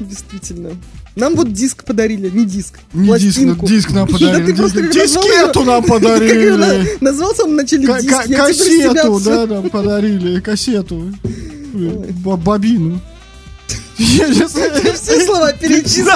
Действительно. 0.00 0.70
Нам 1.16 1.34
вот 1.34 1.50
диск 1.52 1.82
подарили, 1.84 2.28
не 2.28 2.44
диск, 2.44 2.78
Не 2.92 3.18
диск, 3.18 3.36
пластинку. 3.36 3.62
ну, 3.66 3.68
диск 3.68 3.90
нам 3.90 4.06
Да 4.10 4.12
подарили. 4.12 4.46
ты 4.52 4.56
просто 4.56 4.80
диск- 4.82 4.92
Дискету 4.92 5.64
нам 5.64 5.82
подарили. 5.88 6.98
назвал 7.00 7.32
в 7.32 7.36
самом 7.36 7.56
начале 7.56 7.86
Ка- 7.86 8.00
диск, 8.02 8.36
Кассету, 8.36 9.20
да, 9.20 9.46
нам 9.46 9.70
подарили. 9.70 10.40
Кассету. 10.40 11.12
Бобину. 11.72 13.00
Я. 13.98 14.26
Ты 14.28 14.92
все 14.92 15.24
слова 15.26 15.52
перечислил. 15.54 16.06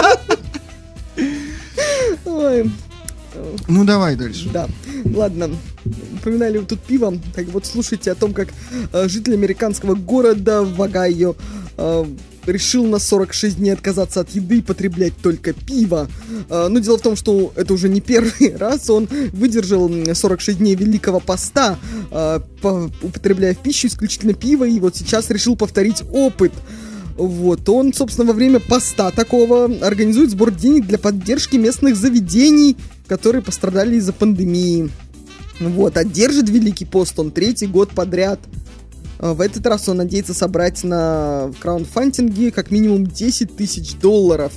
Ой, 2.27 2.71
Ну 3.69 3.85
давай 3.85 4.17
дальше. 4.17 4.49
да. 4.53 4.69
Ладно. 5.15 5.51
Упоминали 6.15 6.59
вот 6.59 6.69
тут 6.69 6.81
пиво. 6.81 7.15
Так 7.35 7.47
вот, 7.49 7.65
слушайте 7.65 8.13
о 8.13 8.15
том, 8.15 8.35
как 8.35 8.49
э, 8.93 9.09
житель 9.09 9.33
американского 9.35 9.95
города 9.95 10.63
Вагайо 10.63 11.35
э, 11.79 12.05
решил 12.47 12.87
на 12.87 12.99
46 12.99 13.57
дней 13.59 13.71
отказаться 13.73 14.21
от 14.21 14.31
еды 14.31 14.59
и 14.59 14.63
потреблять 14.63 15.13
только 15.23 15.53
пиво. 15.53 16.09
Э, 16.49 16.69
ну, 16.69 16.81
дело 16.81 16.99
в 16.99 17.03
том, 17.03 17.17
что 17.17 17.53
это 17.57 17.75
уже 17.75 17.89
не 17.89 18.01
первый 18.01 18.57
раз. 18.59 18.89
Он 18.91 19.09
выдержал 19.33 19.89
м, 19.89 20.15
46 20.15 20.59
дней 20.59 20.75
Великого 20.75 21.21
Поста, 21.21 21.79
по- 22.11 22.91
употребляя 23.03 23.55
в 23.55 23.59
пищу 23.59 23.89
исключительно 23.89 24.35
пиво, 24.35 24.65
и 24.65 24.81
вот 24.81 24.97
сейчас 24.97 25.31
решил 25.31 25.57
повторить 25.57 26.03
опыт. 26.13 26.53
Вот, 27.17 27.69
он, 27.69 27.93
собственно, 27.93 28.27
во 28.29 28.33
время 28.33 28.61
поста 28.61 29.11
такого 29.11 29.65
организует 29.87 30.31
сбор 30.31 30.51
денег 30.53 30.87
для 30.87 30.97
поддержки 30.97 31.57
местных 31.57 31.95
заведений, 31.97 32.77
которые 33.07 33.43
пострадали 33.43 33.97
из-за 33.97 34.15
пандемии. 34.15 34.89
Вот, 35.61 35.99
а 35.99 36.05
держит 36.05 36.49
Великий 36.49 36.87
пост 36.87 37.19
он 37.19 37.31
третий 37.31 37.67
год 37.67 37.91
подряд. 37.91 38.41
А 39.21 39.35
В 39.35 39.41
этот 39.43 39.67
раз 39.67 39.87
он 39.89 39.99
надеется 39.99 40.33
собрать 40.33 40.83
на 40.83 41.53
краундфандинге 41.61 42.51
как 42.51 42.71
минимум 42.71 43.07
10 43.07 43.55
тысяч 43.55 43.95
долларов. 43.97 44.53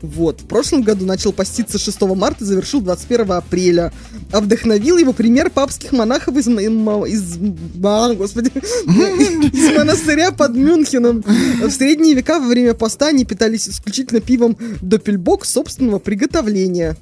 Вот. 0.00 0.40
В 0.40 0.46
прошлом 0.46 0.82
году 0.82 1.06
начал 1.06 1.32
поститься 1.32 1.78
6 1.78 2.00
марта, 2.16 2.44
завершил 2.44 2.80
21 2.80 3.30
апреля. 3.30 3.92
А 4.32 4.40
вдохновил 4.40 4.98
его 4.98 5.12
пример 5.12 5.50
папских 5.50 5.92
монахов 5.92 6.36
из, 6.36 6.48
из, 6.48 7.38
а, 7.84 8.12
господи, 8.14 8.48
из 8.86 9.78
монастыря 9.78 10.32
под 10.32 10.56
Мюнхеном. 10.56 11.22
В 11.62 11.70
средние 11.70 12.14
века 12.14 12.40
во 12.40 12.48
время 12.48 12.74
поста 12.74 13.06
они 13.06 13.24
питались 13.24 13.68
исключительно 13.68 14.20
пивом 14.20 14.58
Доппельбок 14.80 15.44
собственного 15.44 16.00
приготовления. 16.00 16.96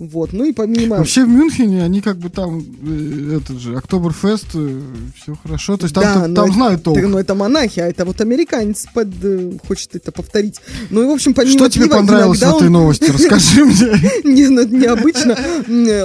Вот, 0.00 0.32
ну 0.32 0.44
и 0.46 0.52
помимо... 0.54 0.96
Вообще 0.96 1.26
в 1.26 1.28
Мюнхене 1.28 1.84
они 1.84 2.00
как 2.00 2.16
бы 2.16 2.30
там 2.30 2.64
э, 2.82 3.36
этот 3.36 3.58
же 3.60 3.76
Октоберфест, 3.76 4.46
все 4.48 5.34
хорошо. 5.42 5.76
То 5.76 5.84
есть 5.84 5.94
там, 5.94 6.04
Да, 6.04 6.14
там, 6.22 6.32
но 6.32 6.44
это- 6.44 6.52
знают 6.54 6.82
толк. 6.82 6.98
Ну 7.02 7.18
это 7.18 7.34
монахи, 7.34 7.80
а 7.80 7.86
это 7.86 8.06
вот 8.06 8.18
американец 8.22 8.86
под, 8.94 9.08
э, 9.22 9.52
хочет 9.68 9.94
это 9.94 10.10
повторить. 10.10 10.56
Ну 10.88 11.02
и 11.02 11.06
в 11.06 11.10
общем 11.10 11.34
помимо 11.34 11.52
Что 11.58 11.68
тебе 11.68 11.84
пива, 11.84 11.96
понравилось 11.96 12.38
в 12.38 12.42
этой 12.42 12.66
он- 12.68 12.72
новости? 12.72 13.10
Расскажи 13.10 13.62
мне. 13.66 14.00
Не, 14.24 14.48
ну 14.48 14.62
это 14.62 14.74
необычно. 14.74 15.36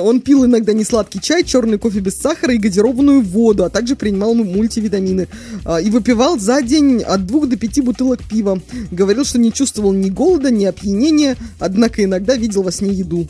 Он 0.01 0.19
пил 0.19 0.43
иногда 0.43 0.73
несладкий 0.73 1.21
чай, 1.21 1.45
черный 1.45 1.77
кофе 1.77 2.01
без 2.01 2.17
сахара 2.17 2.53
и 2.53 2.57
газированную 2.57 3.21
воду, 3.21 3.63
а 3.63 3.69
также 3.69 3.95
принимал 3.95 4.35
мультивитамины. 4.35 5.29
А, 5.63 5.79
И 5.79 5.89
выпивал 5.89 6.37
за 6.37 6.61
день 6.61 7.01
от 7.01 7.25
двух 7.25 7.47
до 7.47 7.55
пяти 7.55 7.79
бутылок 7.79 8.19
пива. 8.29 8.59
Говорил, 8.91 9.23
что 9.23 9.39
не 9.39 9.53
чувствовал 9.53 9.93
ни 9.93 10.09
голода, 10.09 10.51
ни 10.51 10.65
опьянения, 10.65 11.37
однако 11.59 12.03
иногда 12.03 12.35
видел 12.35 12.61
во 12.63 12.73
сне 12.73 12.91
еду. 12.91 13.25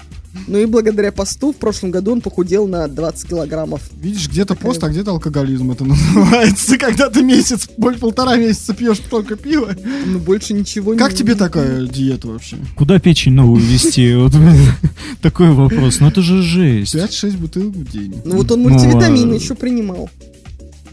Ну 0.48 0.60
и 0.60 0.66
благодаря 0.66 1.12
посту 1.12 1.52
в 1.54 1.56
прошлом 1.56 1.92
году 1.92 2.12
он 2.12 2.22
похудел 2.22 2.68
на 2.68 2.88
20 2.88 3.30
килограммов. 3.30 3.82
Видишь, 4.00 4.28
где-то 4.30 4.56
пост, 4.56 4.84
а 4.84 4.90
где-то 4.90 5.12
алкоголизм 5.12 5.72
это 5.72 5.86
называется. 5.86 6.78
Когда 6.78 7.10
ты 7.10 7.22
месяц, 7.24 7.68
боль- 7.78 7.98
полтора 7.98 8.36
месяца 8.38 8.74
пьешь 8.74 9.00
только 9.10 9.36
пиво. 9.36 9.76
Ну 10.06 10.20
больше 10.20 10.54
ничего 10.54 10.94
не... 10.94 11.00
Как 11.00 11.14
тебе 11.14 11.36
такая 11.36 11.86
диета 11.88 12.28
вообще? 12.28 12.58
Куда 12.76 13.00
печень 13.00 13.34
новую 13.34 13.62
вести? 13.62 14.14
Вот 14.16 14.34
такой 15.22 15.52
вопрос. 15.52 16.00
Ну 16.00 16.08
это 16.08 16.22
же 16.22 16.42
жесть. 16.42 16.96
5-6 16.96 17.38
бутылок 17.38 17.76
в 17.76 17.92
день. 17.92 18.16
Ну 18.24 18.36
вот 18.38 18.52
он 18.52 18.64
Ну, 18.64 18.70
мультивитамины 18.70 19.34
а- 19.34 19.36
еще 19.36 19.56
принимал. 19.56 20.10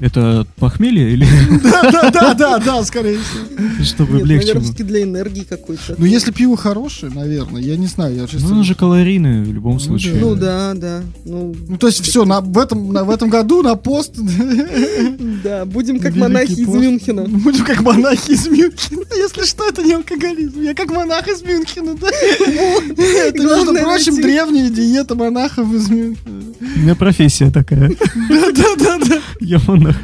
Это 0.01 0.41
от 0.41 0.49
похмелья 0.55 1.09
или 1.09 1.27
Да, 1.63 2.11
да, 2.11 2.35
да, 2.35 2.59
да, 2.59 2.83
скорее 2.85 3.19
всего. 3.19 3.85
чтобы 3.85 4.19
Нет, 4.19 4.27
легче 4.27 4.47
наверное, 4.47 4.63
все-таки 4.65 4.83
для 4.85 5.03
энергии 5.03 5.45
какой-то. 5.49 5.95
Ну, 5.97 6.07
если 6.07 6.33
пиво 6.33 6.57
хорошее, 6.57 7.13
наверное, 7.15 7.63
я 7.63 7.77
не 7.77 7.87
знаю, 7.87 8.17
я 8.17 8.27
честно... 8.27 8.49
Ну, 8.49 8.55
оно 8.55 8.63
же 8.65 8.75
калорийное 8.75 9.45
в 9.45 9.53
любом 9.53 9.79
случае. 9.79 10.15
Ну 10.21 10.35
да, 10.35 10.73
да. 10.75 11.03
Ну, 11.25 11.55
Ну, 11.69 11.77
то 11.77 11.87
есть 11.87 12.03
все, 12.03 12.25
на, 12.25 12.41
в, 12.41 12.59
этом, 12.59 12.93
на, 12.93 13.05
в 13.05 13.11
этом 13.11 13.31
году 13.31 13.63
на 13.63 13.77
пост... 13.77 14.15
да, 15.45 15.65
будем 15.67 16.01
как 16.01 16.17
монахи 16.17 16.53
из. 16.53 16.69
Мюнхена. 16.69 17.25
Будем 17.29 17.65
как 17.65 17.83
монахи 17.83 18.33
из 18.33 18.47
Мюнхена. 18.49 19.05
Если 19.17 19.45
что, 19.45 19.69
это 19.69 19.83
не 19.83 19.93
алкоголизм. 19.93 20.61
Я 20.63 20.75
как 20.75 20.91
монах 20.91 21.29
из 21.29 21.43
Мюнхена, 21.43 21.95
да? 21.95 22.09
Это, 22.09 23.43
между 23.43 23.75
прочим, 23.75 24.17
древняя 24.21 24.71
диета 24.71 25.15
монахов 25.15 25.73
из 25.73 25.89
Мюнхена. 25.91 26.43
У 26.61 26.79
меня 26.81 26.95
профессия 26.95 27.51
такая. 27.51 27.91
Да-да-да. 28.29 29.21
Я 29.41 29.61
монах 29.67 29.82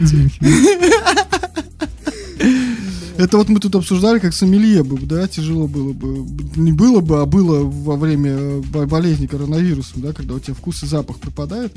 Это 3.17 3.37
вот 3.37 3.49
мы 3.49 3.59
тут 3.59 3.75
обсуждали, 3.75 4.21
как 4.21 4.33
сомелье 4.33 4.85
бы, 4.85 4.97
да, 5.01 5.27
тяжело 5.27 5.67
было 5.67 5.93
бы. 5.93 6.25
Не 6.55 6.71
было 6.73 7.01
бы, 7.01 7.21
а 7.21 7.27
было 7.27 7.65
во 7.65 7.97
время 7.97 8.31
э, 8.31 8.61
бо- 8.73 8.87
болезни 8.87 9.27
коронавирусом, 9.27 10.03
да, 10.03 10.13
когда 10.13 10.35
у 10.35 10.39
тебя 10.39 10.55
вкус 10.55 10.85
и 10.85 10.87
запах 10.87 11.19
пропадает. 11.19 11.75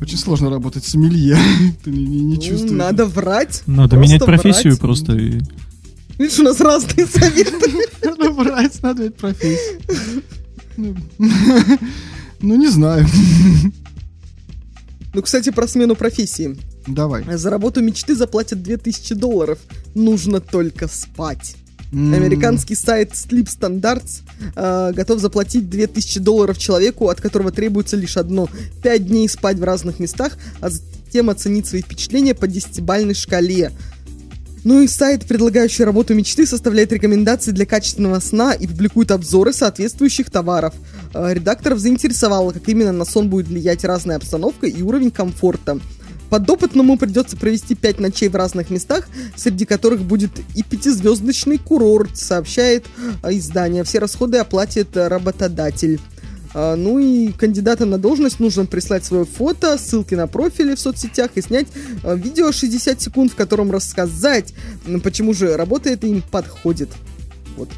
Очень 0.00 0.18
сложно 0.18 0.50
работать 0.50 0.84
сомелье. 0.84 1.38
Ты 1.84 1.90
не, 1.92 2.04
не- 2.04 2.20
не 2.24 2.34
Ну, 2.34 2.40
чувствуешь. 2.42 2.72
Надо 2.72 3.06
врать. 3.06 3.62
Надо 3.66 3.90
Просто 3.96 3.98
менять 4.12 4.24
профессию 4.24 4.72
врать. 4.72 4.80
просто. 4.80 5.12
и- 5.16 5.40
Видишь, 6.18 6.38
у 6.40 6.42
нас 6.42 6.60
разные 6.60 7.06
советы. 7.06 7.72
Надо 8.04 8.30
брать, 8.32 8.82
надо 8.82 9.02
ведь 9.04 9.16
профессию. 9.16 9.80
Ну, 10.76 10.96
Ну, 12.40 12.54
не 12.56 12.68
знаю. 12.68 13.06
Ну, 15.14 15.22
кстати, 15.22 15.50
про 15.50 15.66
смену 15.68 15.94
профессии. 15.94 16.56
Давай. 16.86 17.24
За 17.36 17.50
работу 17.50 17.82
мечты 17.82 18.14
заплатят 18.14 18.62
2000 18.62 19.14
долларов. 19.14 19.58
Нужно 19.94 20.40
только 20.40 20.88
спать. 20.88 21.56
Американский 21.92 22.74
сайт 22.74 23.12
Sleep 23.12 23.46
Standards 23.46 24.22
э, 24.56 24.92
готов 24.92 25.20
заплатить 25.20 25.70
2000 25.70 26.18
долларов 26.20 26.58
человеку, 26.58 27.08
от 27.08 27.20
которого 27.20 27.52
требуется 27.52 27.96
лишь 27.96 28.16
одно– 28.16 28.48
5 28.82 29.06
дней 29.06 29.28
спать 29.28 29.58
в 29.58 29.64
разных 29.64 30.00
местах, 30.00 30.36
а 30.60 30.70
затем 30.70 31.30
оценить 31.30 31.68
свои 31.68 31.82
впечатления 31.82 32.34
по 32.34 32.48
десятибальной 32.48 33.14
шкале. 33.14 33.70
Ну 34.64 34.80
и 34.80 34.88
сайт, 34.88 35.26
предлагающий 35.26 35.84
работу 35.84 36.14
мечты, 36.14 36.46
составляет 36.46 36.90
рекомендации 36.92 37.52
для 37.52 37.66
качественного 37.66 38.18
сна 38.18 38.54
и 38.54 38.66
публикует 38.66 39.10
обзоры 39.10 39.52
соответствующих 39.52 40.30
товаров. 40.30 40.74
Э, 41.12 41.32
Редакторов 41.32 41.78
заинтересовало, 41.78 42.50
как 42.50 42.68
именно 42.68 42.90
на 42.90 43.04
сон 43.04 43.28
будет 43.28 43.46
влиять 43.46 43.84
разная 43.84 44.16
обстановка 44.16 44.66
и 44.66 44.82
уровень 44.82 45.12
комфорта. 45.12 45.78
Подопытному 46.30 46.98
придется 46.98 47.36
провести 47.36 47.74
5 47.74 48.00
ночей 48.00 48.28
в 48.28 48.36
разных 48.36 48.70
местах, 48.70 49.08
среди 49.36 49.64
которых 49.66 50.02
будет 50.02 50.30
и 50.54 50.62
пятизвездочный 50.62 51.58
курорт, 51.58 52.16
сообщает 52.16 52.86
э, 53.22 53.36
издание. 53.36 53.84
Все 53.84 53.98
расходы 53.98 54.38
оплатит 54.38 54.96
работодатель. 54.96 56.00
А, 56.54 56.76
Ну 56.76 56.98
и 56.98 57.32
кандидатам 57.32 57.90
на 57.90 57.98
должность 57.98 58.40
нужно 58.40 58.64
прислать 58.64 59.04
свое 59.04 59.24
фото, 59.24 59.76
ссылки 59.76 60.14
на 60.14 60.26
профили 60.26 60.74
в 60.74 60.80
соцсетях 60.80 61.32
и 61.34 61.42
снять 61.42 61.66
э, 62.02 62.16
видео 62.16 62.52
60 62.52 63.00
секунд, 63.00 63.32
в 63.32 63.34
котором 63.34 63.70
рассказать, 63.70 64.54
почему 65.02 65.34
же 65.34 65.56
работа 65.56 65.90
это 65.90 66.06
им 66.06 66.22
подходит. 66.22 66.90
Вот. 67.56 67.68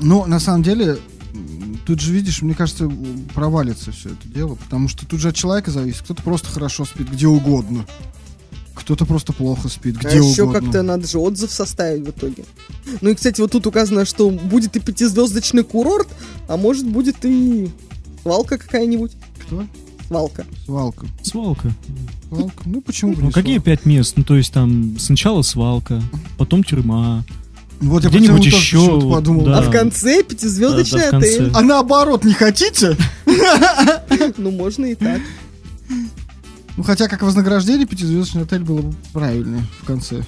Но 0.00 0.26
на 0.26 0.38
самом 0.38 0.62
деле, 0.62 0.98
тут 1.86 2.00
же, 2.00 2.12
видишь, 2.12 2.42
мне 2.42 2.54
кажется, 2.54 2.90
провалится 3.34 3.92
все 3.92 4.10
это 4.10 4.28
дело, 4.28 4.56
потому 4.56 4.88
что 4.88 5.06
тут 5.06 5.20
же 5.20 5.28
от 5.28 5.36
человека 5.36 5.70
зависит. 5.70 6.02
Кто-то 6.02 6.22
просто 6.22 6.50
хорошо 6.50 6.84
спит 6.84 7.08
где 7.10 7.28
угодно. 7.28 7.86
Кто-то 8.74 9.06
просто 9.06 9.32
плохо 9.32 9.68
спит 9.68 9.96
где 9.96 10.08
а 10.08 10.12
еще 10.12 10.42
угодно. 10.42 10.60
как-то 10.60 10.82
надо 10.82 11.06
же 11.06 11.18
отзыв 11.18 11.50
составить 11.50 12.06
в 12.06 12.10
итоге. 12.10 12.44
Ну 13.00 13.10
и, 13.10 13.14
кстати, 13.14 13.40
вот 13.40 13.52
тут 13.52 13.66
указано, 13.66 14.04
что 14.04 14.28
будет 14.30 14.76
и 14.76 14.80
пятизвездочный 14.80 15.64
курорт, 15.64 16.08
а 16.48 16.56
может 16.56 16.86
будет 16.86 17.24
и 17.24 17.70
свалка 18.22 18.58
какая-нибудь. 18.58 19.12
Кто? 19.46 19.64
Свалка. 20.08 20.44
Свалка. 20.64 21.06
Свалка. 21.22 21.72
Свалка. 22.28 22.62
Ну 22.64 22.80
почему 22.80 23.14
бы 23.14 23.22
Ну 23.22 23.30
какие 23.30 23.54
свалка? 23.56 23.70
пять 23.70 23.86
мест? 23.86 24.14
Ну 24.16 24.24
то 24.24 24.36
есть 24.36 24.52
там 24.52 24.98
сначала 24.98 25.42
свалка, 25.42 26.02
потом 26.36 26.62
тюрьма. 26.64 27.24
Вот 27.80 28.04
я 28.04 28.10
где-нибудь 28.10 28.38
почему-то 28.38 28.56
еще, 28.56 28.76
почему-то 28.76 29.10
подумал. 29.10 29.44
да. 29.46 29.58
А 29.58 29.62
в 29.62 29.70
конце 29.70 30.22
пятизвездочный 30.22 31.00
Да, 31.02 31.10
да, 31.12 31.18
отель. 31.18 31.50
А 31.54 31.62
наоборот, 31.62 32.24
не 32.24 32.32
хотите? 32.32 32.96
Ну, 34.38 34.50
можно 34.50 34.86
и 34.86 34.94
так. 34.94 35.20
Ну, 36.76 36.82
хотя, 36.82 37.08
как 37.08 37.22
вознаграждение, 37.22 37.86
пятизвездочный 37.86 38.42
отель 38.42 38.60
было 38.60 38.80
бы 38.82 38.94
правильнее 39.12 39.64
в 39.80 39.86
конце. 39.86 40.22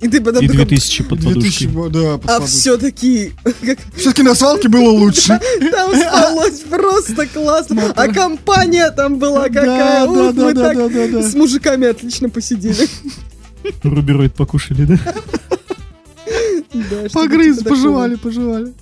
И 0.00 0.08
ты 0.08 0.20
потом 0.20 0.42
И 0.42 0.48
такой, 0.48 0.64
2000 0.64 1.04
под 1.04 1.20
2000, 1.20 1.66
подушкой. 1.68 2.02
да, 2.02 2.18
под 2.18 2.30
а 2.30 2.46
все-таки 2.46 3.32
Все-таки 3.96 4.22
на 4.22 4.34
свалке 4.34 4.68
было 4.68 4.90
лучше. 4.90 5.38
там 5.70 5.94
спалось 5.94 6.60
просто 6.60 7.26
классно. 7.26 7.92
А 7.94 8.08
компания 8.08 8.90
там 8.92 9.18
была 9.18 9.48
какая. 9.48 10.06
Да, 10.06 10.32
да, 10.32 10.52
да, 10.52 10.88
да, 10.88 11.08
да. 11.08 11.22
с 11.22 11.34
мужиками 11.34 11.86
отлично 11.86 12.30
посидели. 12.30 12.88
Рубероид 13.82 14.34
покушали, 14.34 14.84
да? 14.84 14.98
Погрыз, 17.12 17.62
пожевали, 17.62 18.16
пожевали. 18.16 18.72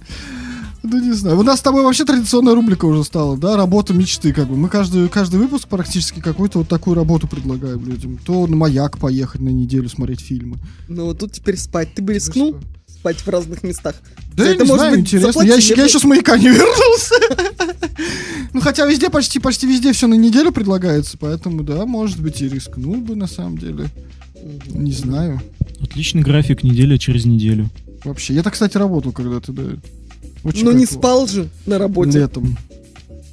Ну, 0.83 1.01
не 1.01 1.13
знаю. 1.13 1.39
У 1.39 1.43
нас 1.43 1.59
с 1.59 1.63
тобой 1.63 1.83
вообще 1.83 2.05
традиционная 2.05 2.55
рубрика 2.55 2.85
уже 2.85 3.03
стала, 3.05 3.37
да? 3.37 3.57
Работа 3.57 3.93
мечты, 3.93 4.33
как 4.33 4.49
бы. 4.49 4.57
Мы 4.57 4.69
каждый, 4.69 5.09
каждый 5.09 5.41
выпуск 5.41 5.69
практически 5.69 6.21
какую-то 6.21 6.59
вот 6.59 6.69
такую 6.69 6.95
работу 6.95 7.27
предлагаем 7.27 7.85
людям. 7.85 8.19
То 8.25 8.47
на 8.47 8.57
маяк 8.57 8.99
поехать 8.99 9.41
на 9.41 9.49
неделю 9.49 9.89
смотреть 9.89 10.21
фильмы. 10.21 10.59
Ну 10.89 11.07
вот 11.07 11.19
тут 11.19 11.33
теперь 11.33 11.57
спать. 11.57 11.95
Ты 11.95 12.03
бы 12.03 12.15
рискнул 12.15 12.57
спать 12.87 13.19
в 13.19 13.29
разных 13.29 13.63
местах? 13.65 13.97
Да 14.35 14.45
За 14.45 14.51
я 14.51 14.55
это, 14.55 14.65
не 14.65 14.69
может 14.69 14.81
знаю, 14.81 14.97
быть, 14.97 15.01
интересно. 15.01 15.43
Я, 15.43 15.55
еще, 15.57 15.75
я 15.75 15.85
еще 15.85 15.99
с 15.99 16.05
маяка 16.05 16.39
не 16.39 16.49
вернулся. 16.49 17.15
Ну, 18.53 18.61
хотя 18.61 18.87
везде, 18.87 19.11
почти, 19.11 19.41
почти 19.41 19.67
везде 19.67 19.93
все 19.93 20.07
на 20.07 20.15
неделю 20.15 20.53
предлагается, 20.53 21.19
поэтому, 21.19 21.63
да, 21.65 21.85
может 21.85 22.21
быть, 22.21 22.41
и 22.41 22.49
рискнул 22.49 22.97
бы, 22.97 23.15
на 23.15 23.27
самом 23.27 23.59
деле. 23.59 23.89
Не 24.69 24.93
знаю. 24.93 25.41
Отличный 25.81 26.23
график, 26.23 26.63
неделя 26.63 26.99
через 26.99 27.25
неделю. 27.25 27.69
Вообще. 28.05 28.35
Я 28.35 28.43
так, 28.43 28.53
кстати, 28.55 28.77
работал 28.77 29.13
когда-то, 29.13 29.53
да. 29.53 29.63
Очень 30.45 30.65
Ну 30.65 30.73
не 30.73 30.85
кайфово. 30.87 30.99
спал 31.01 31.27
же 31.27 31.49
на 31.67 31.79
работе. 31.79 32.19
Летом. 32.21 32.57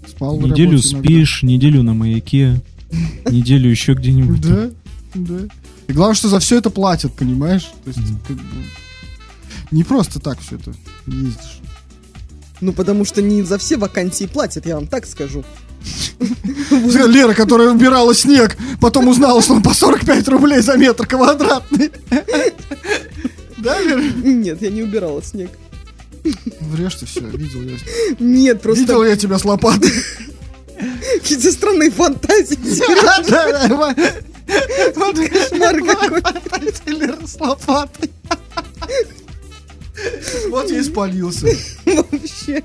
Спал 0.07 0.39
на 0.39 0.45
Неделю 0.47 0.79
иногда. 0.79 0.99
спишь, 0.99 1.43
неделю 1.43 1.83
на 1.83 1.93
маяке, 1.93 2.61
неделю 3.29 3.69
еще 3.69 3.93
где-нибудь. 3.93 4.41
Да, 4.41 4.69
да. 5.13 5.39
И 5.87 5.93
главное, 5.93 6.15
что 6.15 6.29
за 6.29 6.39
все 6.39 6.57
это 6.57 6.69
платят, 6.69 7.13
понимаешь? 7.13 7.71
То 7.83 7.89
есть, 7.89 7.99
как 8.27 8.37
бы, 8.37 8.43
не 9.71 9.83
просто 9.83 10.19
так 10.19 10.39
все 10.39 10.55
это 10.55 10.73
ездишь. 11.07 11.59
Ну 12.61 12.71
потому 12.73 13.03
что 13.05 13.21
не 13.21 13.43
за 13.43 13.57
все 13.57 13.77
вакансии 13.77 14.25
платят, 14.25 14.65
я 14.65 14.75
вам 14.75 14.87
так 14.87 15.05
скажу. 15.05 15.43
Лера, 17.07 17.33
которая 17.33 17.69
убирала 17.69 18.13
снег, 18.13 18.57
потом 18.81 19.07
узнала, 19.07 19.41
что 19.41 19.53
он 19.53 19.63
по 19.63 19.73
45 19.73 20.27
рублей 20.29 20.61
за 20.61 20.77
метр 20.77 21.05
квадратный. 21.07 21.91
Да, 23.57 23.79
Лера? 23.79 24.01
Нет, 24.01 24.61
я 24.61 24.69
не 24.69 24.83
убирала 24.83 25.23
снег. 25.23 25.49
Врешь 26.61 26.95
ты 26.95 27.05
все, 27.05 27.21
видел 27.21 27.61
я. 27.63 27.77
Нет, 28.19 28.61
просто 28.61 28.81
Видел 28.81 29.03
я 29.03 29.15
тебя 29.15 29.37
с 29.37 29.45
лопатой. 29.45 29.91
какие-то 31.21 31.51
странные 31.51 31.91
фантазии. 31.91 32.57
Кошмар 34.45 35.81
какой. 35.81 36.93
Лера 36.93 37.27
с 37.27 37.39
лопатой. 37.39 38.11
Вот 40.49 40.69
я 40.71 40.79
и 40.79 40.83
спалился. 40.83 41.47
Вообще. 41.85 42.63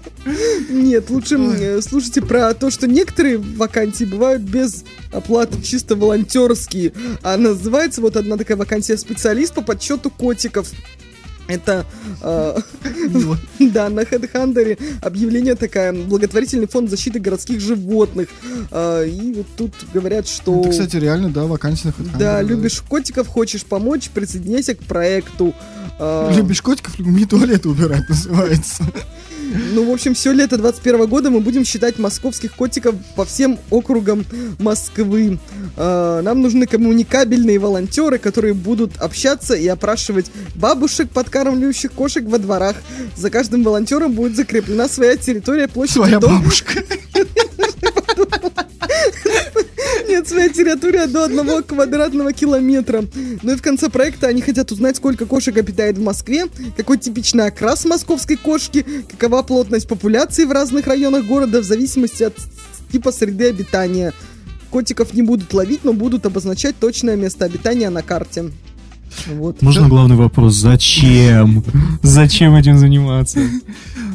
Нет, 0.68 1.10
лучше 1.10 1.36
э, 1.36 1.80
слушайте 1.80 2.22
про 2.22 2.52
то, 2.54 2.70
что 2.70 2.86
некоторые 2.86 3.38
вакансии 3.38 4.04
бывают 4.04 4.42
без 4.42 4.84
оплаты, 5.12 5.60
чисто 5.62 5.96
волонтерские. 5.96 6.92
А 7.22 7.36
называется 7.36 8.00
вот 8.00 8.16
одна 8.16 8.36
такая 8.36 8.56
вакансия 8.56 8.96
специалист 8.96 9.54
по 9.54 9.62
подсчету 9.62 10.10
котиков. 10.10 10.68
Это, 11.50 11.84
э, 12.22 12.58
Мило. 13.08 13.38
да, 13.72 13.88
на 13.88 14.00
HeadHunter 14.00 14.78
объявление 15.02 15.54
такая, 15.54 15.92
благотворительный 15.92 16.66
фонд 16.66 16.90
защиты 16.90 17.18
городских 17.18 17.60
животных. 17.60 18.28
Э, 18.70 19.06
и 19.06 19.32
вот 19.34 19.46
тут 19.56 19.72
говорят, 19.92 20.28
что... 20.28 20.60
Это, 20.60 20.70
кстати, 20.70 20.96
реально, 20.96 21.30
да, 21.30 21.44
вакансия 21.44 21.88
на 21.88 21.90
HeadHunter, 21.92 22.18
Да, 22.18 22.42
любишь 22.42 22.80
котиков, 22.82 23.26
хочешь 23.26 23.64
помочь, 23.64 24.10
присоединяйся 24.10 24.74
к 24.74 24.78
проекту. 24.80 25.54
Э, 25.98 26.32
Любишь 26.34 26.62
котиков, 26.62 26.98
люби 26.98 27.24
туалеты 27.24 27.68
убирать, 27.68 28.04
называется. 28.08 28.84
Ну, 29.50 29.88
в 29.88 29.92
общем, 29.92 30.14
все 30.14 30.32
лето 30.32 30.56
21 30.56 31.06
года 31.06 31.30
мы 31.30 31.40
будем 31.40 31.64
считать 31.64 31.98
московских 31.98 32.54
котиков 32.54 32.94
по 33.16 33.24
всем 33.24 33.58
округам 33.70 34.24
Москвы. 34.58 35.38
Э, 35.76 36.20
Нам 36.22 36.40
нужны 36.40 36.66
коммуникабельные 36.66 37.58
волонтеры, 37.58 38.18
которые 38.18 38.54
будут 38.54 38.96
общаться 38.98 39.54
и 39.54 39.66
опрашивать 39.66 40.30
бабушек, 40.54 41.10
подкармливающих 41.10 41.92
кошек 41.92 42.24
во 42.24 42.38
дворах. 42.38 42.76
За 43.16 43.30
каждым 43.30 43.64
волонтером 43.64 44.12
будет 44.12 44.36
закреплена 44.36 44.88
своя 44.88 45.16
территория 45.16 45.68
площадью 45.68 46.02
Своя 46.02 46.20
до... 46.20 46.28
бабушка. 46.28 46.84
Нет, 50.10 50.26
своя 50.26 50.48
территория 50.48 51.06
до 51.06 51.24
одного 51.24 51.62
квадратного 51.62 52.32
километра. 52.32 53.04
Ну 53.42 53.52
и 53.52 53.56
в 53.56 53.62
конце 53.62 53.88
проекта 53.88 54.26
они 54.26 54.42
хотят 54.42 54.72
узнать, 54.72 54.96
сколько 54.96 55.24
кошек 55.24 55.56
обитает 55.56 55.98
в 55.98 56.02
Москве, 56.02 56.46
какой 56.76 56.98
типичный 56.98 57.46
окрас 57.46 57.84
московской 57.84 58.36
кошки, 58.36 58.84
какова 59.08 59.42
плотность 59.42 59.86
популяции 59.86 60.44
в 60.44 60.52
разных 60.52 60.88
районах 60.88 61.26
города 61.26 61.60
в 61.60 61.64
зависимости 61.64 62.24
от 62.24 62.34
типа 62.90 63.12
среды 63.12 63.48
обитания. 63.48 64.12
Котиков 64.70 65.14
не 65.14 65.22
будут 65.22 65.52
ловить, 65.52 65.84
но 65.84 65.92
будут 65.92 66.26
обозначать 66.26 66.76
точное 66.78 67.14
место 67.14 67.44
обитания 67.44 67.88
на 67.88 68.02
карте. 68.02 68.50
Вот. 69.26 69.62
Можно 69.62 69.88
главный 69.88 70.16
вопрос? 70.16 70.54
Зачем? 70.54 71.64
Зачем 72.02 72.54
этим 72.56 72.78
заниматься? 72.78 73.40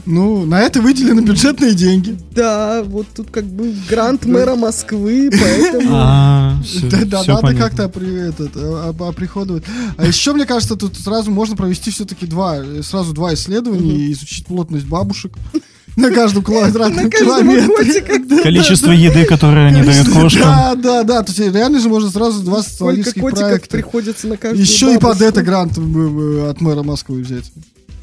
Ну, 0.06 0.46
на 0.46 0.62
это 0.62 0.82
выделены 0.82 1.22
бюджетные 1.22 1.74
деньги. 1.74 2.18
Да, 2.32 2.84
вот 2.84 3.08
тут 3.16 3.32
как 3.32 3.46
бы 3.46 3.74
грант 3.90 4.26
мэра 4.26 4.56
Москвы, 4.56 5.32
поэтому... 5.32 5.90
Да, 5.90 7.24
надо 7.28 7.56
как-то 7.56 7.86
оприходовать. 7.86 9.64
А 9.98 10.06
еще, 10.06 10.34
мне 10.34 10.46
кажется, 10.46 10.76
тут 10.76 10.96
сразу 10.98 11.32
можно 11.32 11.56
провести 11.56 11.92
все-таки 11.92 12.26
два, 12.26 12.58
э, 12.58 12.82
сразу 12.84 13.14
два 13.14 13.34
исследования 13.34 13.96
и 13.96 14.12
изучить 14.12 14.46
плотность 14.46 14.86
бабушек 14.86 15.34
на 15.96 16.12
каждом 16.12 16.44
квадратном 16.44 17.10
километре. 17.10 18.42
Количество 18.44 18.92
еды, 18.92 19.26
которое 19.26 19.68
они 19.68 19.82
дают 19.82 20.10
кошкам. 20.10 20.42
Да, 20.42 20.76
да, 20.76 21.04
да. 21.04 21.24
То 21.24 21.32
есть 21.32 21.56
реально 21.56 21.80
же 21.80 21.90
можно 21.90 22.10
сразу 22.10 22.44
два 22.44 22.62
Сколько 22.62 22.70
социалистских 22.70 23.22
котиков 23.22 23.48
проекта. 23.48 23.70
приходится 23.70 24.28
на 24.28 24.38
каждую 24.38 24.62
Еще 24.62 24.94
и 24.94 24.98
под 24.98 25.22
это 25.22 25.42
грант 25.42 25.78
э, 25.78 25.82
э, 25.82 26.50
от 26.50 26.62
мэра 26.62 26.84
Москвы 26.84 27.22
взять. 27.22 27.52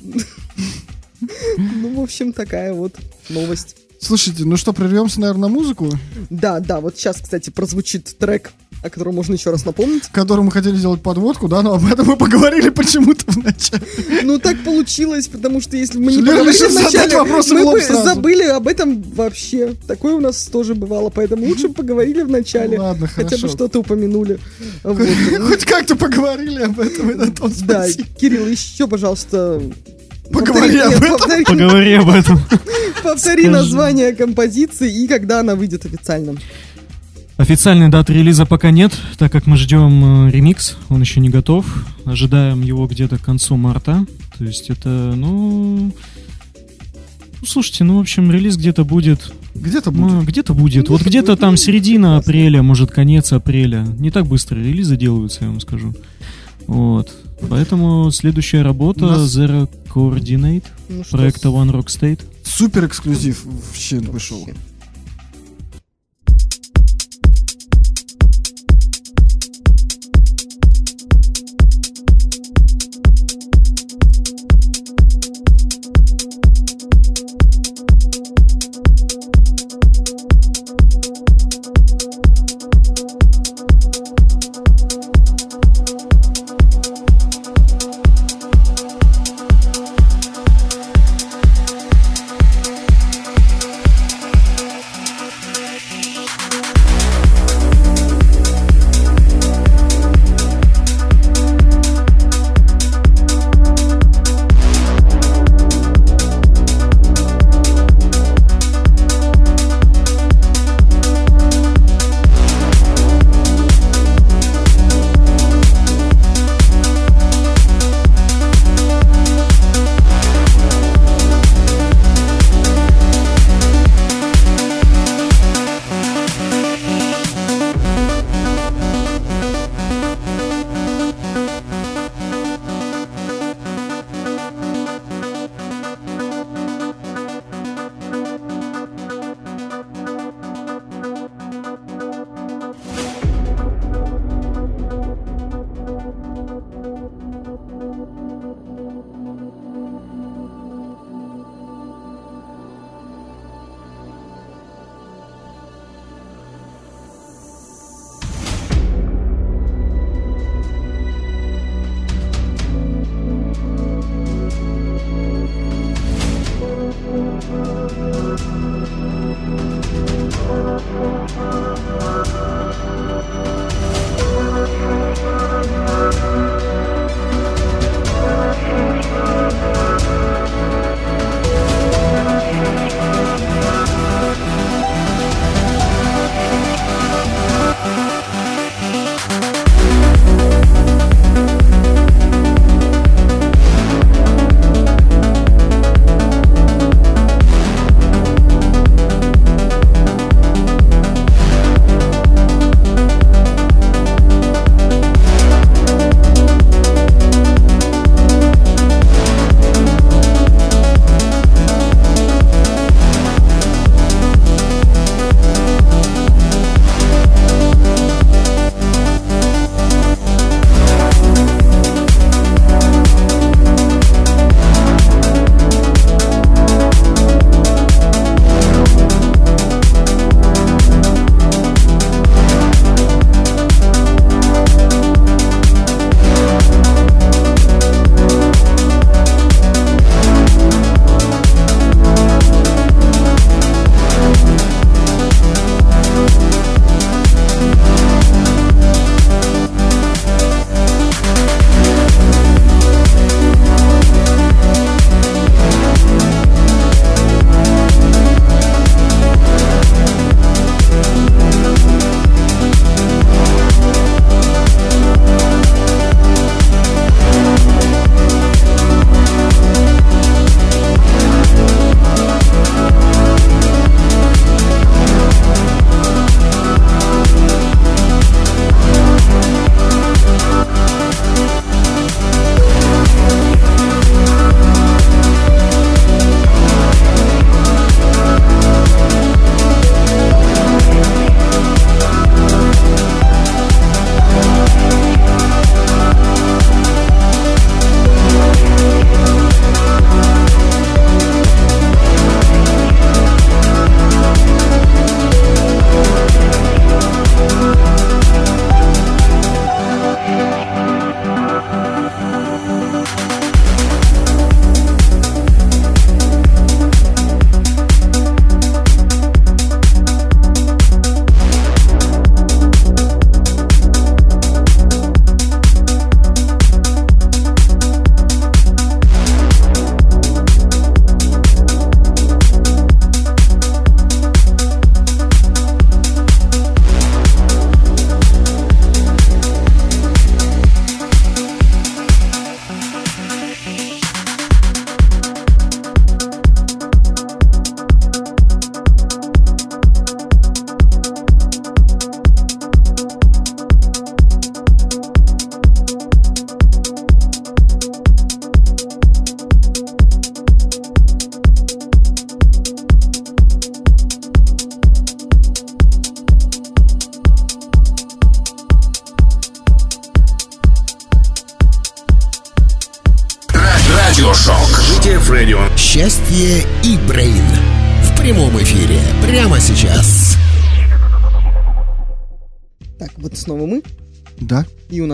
Ну, 1.59 1.94
в 2.01 2.03
общем, 2.03 2.32
такая 2.32 2.73
вот 2.73 2.94
новость. 3.28 3.77
Слушайте, 4.01 4.44
ну 4.44 4.57
что, 4.57 4.73
прервемся, 4.73 5.20
наверное, 5.20 5.43
на 5.43 5.49
музыку, 5.49 5.89
Да, 6.28 6.59
да, 6.59 6.81
вот 6.81 6.97
сейчас, 6.97 7.19
кстати, 7.23 7.51
прозвучит 7.51 8.19
трек, 8.19 8.51
о 8.82 8.90
котором 8.90 9.15
можно 9.15 9.35
еще 9.35 9.51
раз 9.53 9.65
напомнить. 9.65 10.03
к 10.09 10.11
которому 10.11 10.47
мы 10.47 10.51
хотели 10.51 10.74
сделать 10.74 11.03
подводку, 11.03 11.47
да, 11.47 11.62
но 11.62 11.74
об 11.74 11.85
этом 11.86 12.07
мы 12.09 12.16
поговорили 12.16 12.69
почему-то 12.70 13.31
в 13.31 13.36
начале. 13.36 13.85
Ну, 14.24 14.40
так 14.40 14.59
получилось, 14.65 15.28
потому 15.28 15.61
что 15.61 15.77
если 15.77 16.01
мы 16.01 16.11
не 16.16 16.19
поговорили 16.19 16.66
вначале, 16.66 17.16
мы 17.65 17.73
бы 17.74 17.81
сразу. 17.81 18.05
забыли 18.05 18.43
об 18.43 18.66
этом 18.66 19.01
вообще. 19.03 19.77
Такое 19.86 20.15
у 20.15 20.20
нас 20.20 20.47
тоже 20.47 20.74
бывало, 20.74 21.11
поэтому 21.11 21.47
лучше 21.47 21.69
поговорили 21.69 22.23
в 22.23 22.28
начале. 22.28 22.81
Ладно, 22.81 23.07
Хотя 23.07 23.36
бы 23.36 23.36
хорошо. 23.43 23.49
что-то 23.57 23.78
упомянули. 23.81 24.40
Вот. 24.82 24.99
Хоть 25.47 25.65
как-то 25.65 25.94
поговорили 25.94 26.62
об 26.62 26.81
этом, 26.81 27.09
и 27.09 27.15
на 27.15 27.31
том 27.31 27.53
Да. 27.66 27.86
Кирилл, 28.19 28.49
еще, 28.49 28.89
пожалуйста, 28.89 29.62
Поговори 30.32 30.78
повтори- 30.78 30.80
об 30.80 31.02
этом. 31.02 31.18
повтори- 31.18 31.44
Поговори 31.44 31.92
об 31.94 32.09
этом. 32.09 32.40
Повтори 33.02 33.42
Скажи. 33.42 33.50
название 33.50 34.14
композиции 34.14 35.04
и 35.04 35.06
когда 35.09 35.40
она 35.40 35.54
выйдет 35.54 35.84
официально. 35.86 36.34
Официальной 37.36 37.88
даты 37.88 38.12
релиза 38.12 38.46
пока 38.46 38.70
нет, 38.70 38.92
так 39.18 39.32
как 39.32 39.46
мы 39.46 39.56
ждем 39.56 40.26
э, 40.28 40.30
ремикс, 40.30 40.76
он 40.88 41.00
еще 41.00 41.18
не 41.20 41.28
готов. 41.28 41.64
Ожидаем 42.04 42.62
его 42.62 42.86
где-то 42.86 43.18
к 43.18 43.22
концу 43.22 43.56
марта. 43.56 44.04
То 44.38 44.44
есть 44.44 44.70
это, 44.70 44.88
ну... 44.88 45.92
ну, 47.40 47.46
слушайте, 47.46 47.84
ну, 47.84 47.96
в 47.98 48.00
общем, 48.00 48.30
релиз 48.30 48.56
где-то 48.56 48.84
будет. 48.84 49.32
Где-то 49.54 49.90
Ну, 49.90 50.09
будет. 50.09 50.28
где-то 50.28 50.54
будет. 50.54 50.88
Ну, 50.88 50.92
Вот 50.96 51.02
где-то 51.06 51.32
будет. 51.32 51.40
там 51.40 51.56
середина 51.56 52.16
апреля, 52.18 52.62
может, 52.62 52.90
конец 52.92 53.32
апреля. 53.32 53.86
Не 53.98 54.10
так 54.10 54.26
быстро 54.26 54.56
релизы 54.59 54.96
делаются, 54.96 55.40
я 55.44 55.48
вам 55.48 55.60
скажу. 55.60 55.94
Вот. 56.66 57.10
Поэтому 57.48 58.10
следующая 58.10 58.62
работа 58.62 59.06
нас- 59.06 59.36
Zero 59.36 59.69
Coordinate 59.93 60.64
Ну, 60.89 61.02
проекта 61.10 61.48
с- 61.48 61.52
One 61.52 61.70
Rock 61.70 61.86
State. 61.86 62.20
Супер 62.44 62.86
эксклюзив 62.86 63.44
в 63.44 63.77
Щен 63.77 64.10
вышел. 64.10 64.39
вообще. 64.39 64.55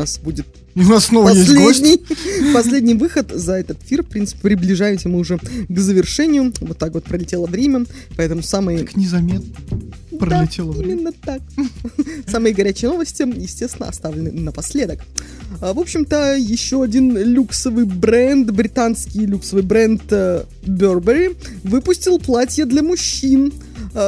Нас 0.08 0.18
будет 0.22 0.46
у 0.74 0.82
нас 0.82 1.06
снова 1.06 1.30
есть 1.30 1.52
гость. 1.52 1.80
последний, 1.82 2.52
последний 2.54 2.94
выход 2.94 3.32
за 3.32 3.54
этот 3.54 3.82
эфир. 3.82 4.02
В 4.02 4.06
принципе, 4.06 4.42
приближаемся 4.42 5.08
мы 5.08 5.18
уже 5.18 5.38
к 5.68 5.78
завершению. 5.78 6.52
Вот 6.60 6.78
так 6.78 6.94
вот 6.94 7.04
пролетело 7.04 7.46
время. 7.46 7.84
Поэтому 8.16 8.42
самые... 8.42 8.80
Так 8.80 8.96
незаметно 8.96 9.42
пролетело 10.18 10.72
Да, 10.72 10.78
время. 10.78 10.94
именно 10.94 11.12
так. 11.12 11.42
Самые 12.26 12.54
горячие 12.54 12.90
новости, 12.90 13.24
естественно, 13.40 13.88
оставлены 13.88 14.32
напоследок. 14.32 15.00
А, 15.60 15.72
В 15.72 15.78
общем-то, 15.78 16.36
еще 16.36 16.82
один 16.82 17.16
люксовый 17.16 17.84
бренд, 17.84 18.50
британский 18.50 19.26
люксовый 19.26 19.62
бренд 19.64 20.02
э, 20.10 20.44
Burberry, 20.64 21.36
выпустил 21.62 22.18
платье 22.18 22.64
для 22.64 22.82
мужчин, 22.82 23.52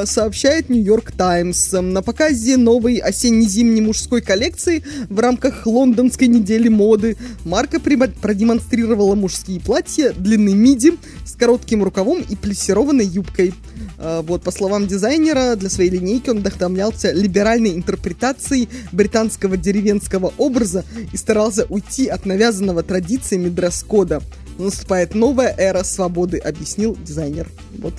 сообщает 0.04 0.68
Нью-Йорк 0.68 1.12
Таймс. 1.12 1.72
На 1.72 2.02
показе 2.02 2.56
новой 2.56 2.96
осенне-зимней 2.96 3.80
мужской 3.80 4.20
коллекции 4.20 4.84
в 5.08 5.18
рамках 5.18 5.66
лондонской 5.66 6.28
недели 6.28 6.68
моды 6.68 7.16
марка 7.44 7.80
продемонстрировала 7.80 9.14
мужские 9.14 9.60
платья 9.60 10.12
длины 10.12 10.54
миди 10.54 10.92
с 11.24 11.32
коротким 11.32 11.82
рукавом 11.82 12.22
и 12.28 12.36
плессированной 12.36 13.06
юбкой. 13.06 13.54
А, 13.98 14.22
Вот, 14.22 14.42
по 14.42 14.50
словам 14.50 14.86
дизайнера, 14.86 15.56
для 15.56 15.68
своей 15.68 15.90
линейки 15.90 16.30
он 16.30 16.38
вдохновлялся 16.38 17.12
либеральной 17.12 17.74
интерпретацией 17.74 18.68
британского 18.92 19.56
деревенского 19.56 20.32
образа 20.38 20.84
и 21.12 21.16
старался 21.16 21.66
уйти 21.68 22.06
от 22.06 22.26
навязанного 22.26 22.82
традициями 22.82 23.48
дресс-кода. 23.48 24.22
Наступает 24.58 25.14
новая 25.14 25.54
эра 25.56 25.82
свободы, 25.84 26.38
объяснил 26.38 26.96
дизайнер. 27.02 27.48
Вот. 27.78 27.94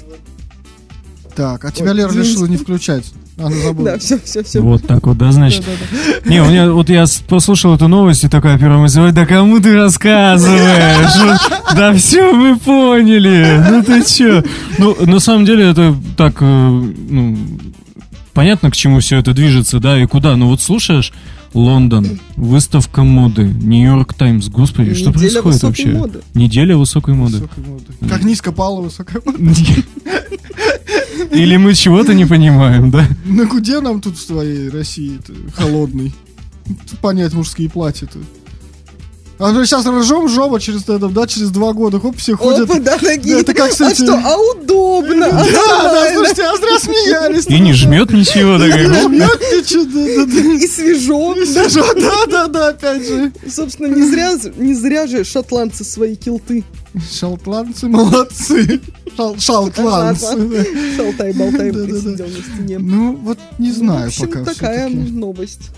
Так, 1.35 1.65
а 1.65 1.71
тебя 1.71 1.91
Ой, 1.91 1.97
Лера 1.97 2.09
извините. 2.09 2.29
решила 2.31 2.45
не 2.47 2.57
включать. 2.57 3.05
Она 3.37 3.55
забыла. 3.55 3.91
Да, 3.91 3.97
все, 3.99 4.19
все, 4.19 4.43
все. 4.43 4.59
Вот 4.59 4.85
так 4.85 5.07
вот, 5.07 5.17
да, 5.17 5.31
значит. 5.31 5.63
Не, 6.25 6.41
у 6.41 6.45
меня, 6.45 6.71
вот 6.71 6.89
я 6.89 7.05
послушал 7.27 7.73
эту 7.75 7.87
новость 7.87 8.23
и 8.23 8.27
такая 8.29 8.59
первая 8.59 8.79
мысль, 8.79 8.99
«Ой, 8.99 9.11
да 9.11 9.25
кому 9.25 9.59
ты 9.59 9.73
рассказываешь? 9.73 11.15
Вот, 11.17 11.75
Да 11.75 11.93
все, 11.93 12.33
мы 12.33 12.57
поняли. 12.59 13.63
Ну 13.69 13.83
ты 13.83 14.03
че? 14.03 14.43
Ну, 14.77 14.95
на 15.05 15.19
самом 15.19 15.45
деле, 15.45 15.69
это 15.71 15.95
так, 16.17 16.37
э, 16.41 16.45
ну, 16.45 17.37
понятно, 18.33 18.69
к 18.69 18.75
чему 18.75 18.99
все 18.99 19.17
это 19.17 19.33
движется, 19.33 19.79
да, 19.79 19.99
и 20.01 20.05
куда. 20.05 20.35
Ну 20.35 20.47
вот 20.47 20.61
слушаешь, 20.61 21.13
Лондон, 21.53 22.19
выставка 22.35 23.03
моды, 23.03 23.43
Нью-Йорк 23.43 24.13
Таймс, 24.13 24.47
господи, 24.49 24.93
что 24.93 25.09
Неделя 25.09 25.41
происходит 25.41 25.45
высокой 25.45 25.67
вообще? 25.67 25.89
моды. 25.97 26.19
Неделя 26.33 26.77
высокой 26.77 27.13
моды. 27.13 27.37
Высокой 27.37 27.63
моды. 27.65 27.85
Как 28.07 28.23
низко 28.23 28.51
пала 28.51 28.81
высокая 28.81 29.21
мода. 29.25 29.39
Или 31.31 31.57
мы 31.57 31.73
чего-то 31.73 32.13
не 32.13 32.25
понимаем, 32.25 32.91
да? 32.91 33.07
Ну 33.25 33.47
где 33.47 33.79
нам 33.79 34.01
тут 34.01 34.17
в 34.17 34.27
твоей 34.27 34.69
России 34.69 35.19
холодной 35.55 36.13
понять 37.01 37.33
мужские 37.33 37.69
платья-то? 37.69 38.19
А 39.43 39.51
мы 39.51 39.65
сейчас 39.65 39.85
ржем 39.87 40.29
жопа 40.29 40.59
через 40.59 40.83
это, 40.83 40.99
да, 41.09 41.25
через 41.25 41.49
два 41.49 41.73
года, 41.73 41.99
хоп, 41.99 42.15
все 42.17 42.35
ходят. 42.37 42.69
Опа, 42.69 42.79
да, 42.79 42.97
такие. 42.99 43.39
это 43.39 43.53
как, 43.55 43.67
а 43.67 43.71
кстати- 43.71 44.03
что, 44.03 44.13
а 44.23 44.37
удобно. 44.37 45.25
а 45.25 45.31
Да, 45.31 45.83
да, 45.83 46.13
слушайте, 46.13 46.43
а 46.43 46.55
зря 46.57 46.79
смеялись. 46.79 47.47
И 47.47 47.59
не 47.59 47.73
жмет 47.73 48.11
ничего, 48.13 48.59
такая. 48.59 48.87
Не 48.87 49.01
жмет 49.01 49.39
ничего, 49.51 49.83
да, 49.85 50.25
да, 50.25 50.31
да. 50.31 50.63
И 50.63 50.67
свежо. 50.67 51.33
Свежо, 51.45 51.83
Да, 51.95 52.25
да, 52.27 52.47
да, 52.47 52.67
опять 52.69 53.03
же. 53.07 53.31
Собственно, 53.49 53.87
не 53.87 54.03
зря, 54.07 54.33
не 54.57 54.75
зря 54.75 55.07
же 55.07 55.23
шотландцы 55.23 55.83
свои 55.83 56.15
килты. 56.15 56.63
Шалтландцы 57.11 57.87
молодцы. 57.87 58.79
Шал- 59.17 59.39
Шалтландцы. 59.39 60.67
Шалтай-болтай 60.97 61.71
присидел 61.73 62.27
на 62.27 62.43
стене. 62.43 62.77
Ну, 62.79 63.15
вот 63.23 63.39
не 63.57 63.69
Ну, 63.69 63.73
знаю 63.75 64.03
в 64.03 64.07
общем, 64.07 64.27
пока. 64.27 64.43
такая 64.45 64.89
новость. 64.89 65.71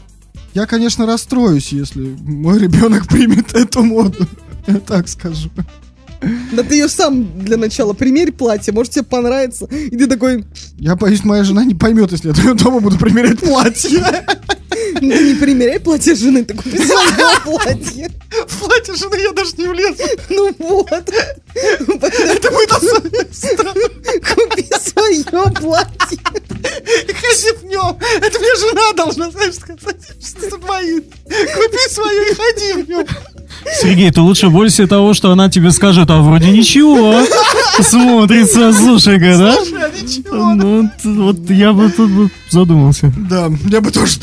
Я, 0.54 0.66
конечно, 0.66 1.06
расстроюсь, 1.06 1.70
если 1.72 2.16
мой 2.22 2.60
ребенок 2.60 3.08
примет 3.08 3.54
эту 3.56 3.84
моду. 3.84 4.28
Я 4.68 4.76
так 4.76 5.08
скажу. 5.08 5.50
Да 6.54 6.64
ты 6.64 6.76
ее 6.76 6.88
сам 6.88 7.44
для 7.44 7.58
начала 7.58 7.92
примерь 7.94 8.32
платье, 8.32 8.72
может 8.72 8.94
тебе 8.94 9.04
понравится. 9.04 9.66
И 9.66 9.98
ты 9.98 10.08
такой, 10.08 10.46
Я 10.78 10.96
боюсь, 10.96 11.24
моя 11.26 11.44
жена 11.44 11.66
не 11.66 11.76
поймет, 11.76 12.12
если 12.14 12.30
я 12.30 12.54
дома- 12.54 12.80
буду 12.80 12.98
примерять 12.98 13.40
платье. 13.40 14.00
ну 15.02 15.12
ты 15.12 15.34
не 15.34 15.36
примеряй 15.36 15.80
платье 15.80 16.16
жены, 16.16 16.44
ты 16.44 16.54
купи 16.54 16.78
свое 16.86 17.40
платье. 17.44 18.10
В 18.48 18.60
платье 18.60 18.96
жены 18.96 19.16
я 19.16 19.32
даже 19.32 19.56
не 19.58 19.68
влезу. 19.68 20.04
Ну 20.30 20.56
вот. 20.60 20.92
Это 20.92 22.52
мы 22.52 22.68
Купи 24.34 24.70
свое 24.80 25.24
платье. 25.60 26.20
Ходи 26.24 27.52
в 27.60 27.66
нем. 27.66 27.98
Это 28.22 28.40
мне 28.40 28.56
жена 28.56 28.94
должна, 28.94 29.32
знаешь, 29.32 29.56
сказать, 29.56 29.82
что 30.22 30.46
это 30.46 30.58
мои. 30.60 31.00
Купи 31.00 31.90
свое 31.90 32.32
и 32.32 32.36
ходи 32.36 32.74
в 32.84 32.90
нем. 32.90 33.08
Сергей, 33.82 34.12
ты 34.12 34.22
лучше 34.22 34.50
бойся 34.50 34.88
того, 34.88 35.14
что 35.14 35.32
она 35.32 35.50
тебе 35.50 35.72
скажет, 35.72 36.10
а 36.10 36.22
вроде 36.22 36.50
ничего. 36.50 37.26
Смотрится, 37.82 38.74
слушай-ка, 38.74 39.38
да? 39.38 39.58
А 39.58 39.90
ничего. 39.90 40.54
Ну, 40.54 40.90
вот 41.04 41.50
я 41.50 41.74
бы 41.74 41.90
тут 41.90 42.32
задумался. 42.50 43.12
Да, 43.30 43.50
я 43.66 43.82
бы 43.82 43.92
тоже 43.92 44.14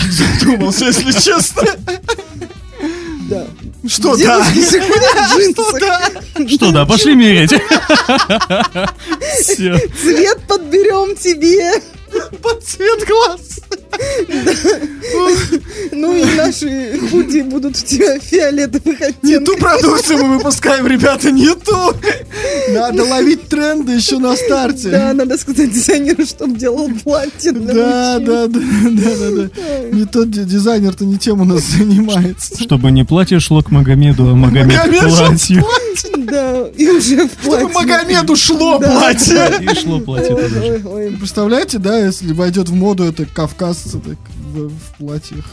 задумался, 0.40 0.86
если 0.86 1.12
честно. 1.12 1.62
Да. 3.28 3.46
Что 3.88 4.16
да? 4.16 4.44
Что 4.44 5.78
да? 5.78 6.00
Что, 6.48 6.72
да, 6.72 6.84
пошли 6.84 7.14
мерить. 7.14 7.50
Цвет 9.44 10.40
подберем 10.48 11.16
тебе. 11.16 11.80
Под 12.42 12.64
цвет 12.64 13.06
глаз. 13.06 13.59
Ну 15.92 16.14
и 16.16 16.24
наши 16.36 16.98
худи 17.10 17.42
будут 17.42 17.76
у 17.76 17.84
тебя 17.84 18.18
фиолетовых 18.18 19.00
Не 19.22 19.34
оттенков. 19.34 19.44
ту 19.44 19.56
продукцию 19.60 20.24
мы 20.24 20.36
выпускаем, 20.38 20.86
ребята, 20.86 21.30
не 21.30 21.52
ту. 21.54 21.92
Надо 22.70 23.04
ловить 23.04 23.48
тренды 23.48 23.92
еще 23.92 24.18
на 24.18 24.36
старте. 24.36 24.90
Да, 24.90 25.12
надо 25.12 25.36
сказать 25.38 25.72
дизайнеру, 25.72 26.24
чтобы 26.24 26.56
делал 26.58 26.88
платье 27.02 27.52
Да, 27.52 28.18
да, 28.18 28.46
да, 28.46 28.46
да, 28.46 29.10
да, 29.18 29.30
да. 29.30 29.50
Не 29.92 30.04
тот 30.06 30.30
ди- 30.30 30.44
дизайнер-то 30.44 31.04
не 31.04 31.18
тем 31.18 31.40
у 31.40 31.44
нас 31.44 31.62
занимается. 31.62 32.60
Чтобы 32.62 32.90
не 32.90 33.04
платье 33.04 33.40
шло 33.40 33.62
к 33.62 33.70
Магомеду, 33.70 34.28
а 34.28 34.34
Магомед 34.34 34.80
к 34.80 35.08
платью. 35.08 35.64
Да, 36.18 36.66
и 36.76 36.88
уже 36.88 37.26
в 37.26 37.30
платье. 37.44 37.68
Чтобы 37.68 37.72
Магомеду 37.74 38.36
шло 38.36 38.78
платье. 38.78 39.50
И 39.60 39.74
шло 39.74 39.98
платье. 40.00 40.36
Представляете, 41.18 41.78
да, 41.78 41.98
если 41.98 42.32
войдет 42.32 42.68
в 42.68 42.74
моду 42.74 43.04
это 43.04 43.26
кавказцы 43.80 43.98
так 44.00 44.18
в, 44.52 44.68
в 44.68 44.96
платьях. 44.98 45.44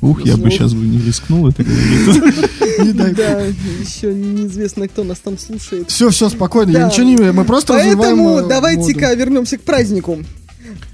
Ух, 0.00 0.24
я 0.26 0.36
бы 0.36 0.50
сейчас 0.50 0.74
бы 0.74 0.84
не 0.84 0.98
рискнул 1.00 1.48
это 1.48 1.62
говорить. 1.62 2.50
Не 2.78 2.92
дай 2.92 3.14
Да, 3.14 3.40
еще 3.40 4.12
неизвестно, 4.12 4.86
кто 4.88 5.02
нас 5.02 5.18
там 5.18 5.38
слушает. 5.38 5.90
Все, 5.90 6.10
все, 6.10 6.28
спокойно, 6.28 6.70
я 6.70 6.86
ничего 6.88 7.04
не 7.04 7.16
мы 7.32 7.44
просто 7.44 7.74
развиваем 7.74 8.18
Поэтому 8.18 8.38
э, 8.40 8.48
давайте-ка 8.48 9.14
вернемся 9.14 9.56
к 9.56 9.62
празднику. 9.62 10.18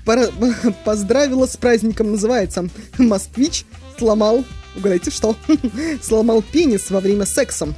Поздравила 0.85 1.47
с 1.47 1.57
праздником, 1.57 2.13
называется. 2.13 2.69
Москвич 2.99 3.65
сломал, 4.01 4.45
угадайте 4.77 5.11
что, 5.11 5.37
сломал 6.03 6.43
пенис 6.43 6.91
во 6.91 7.01
время 7.01 7.27
секса. 7.27 7.75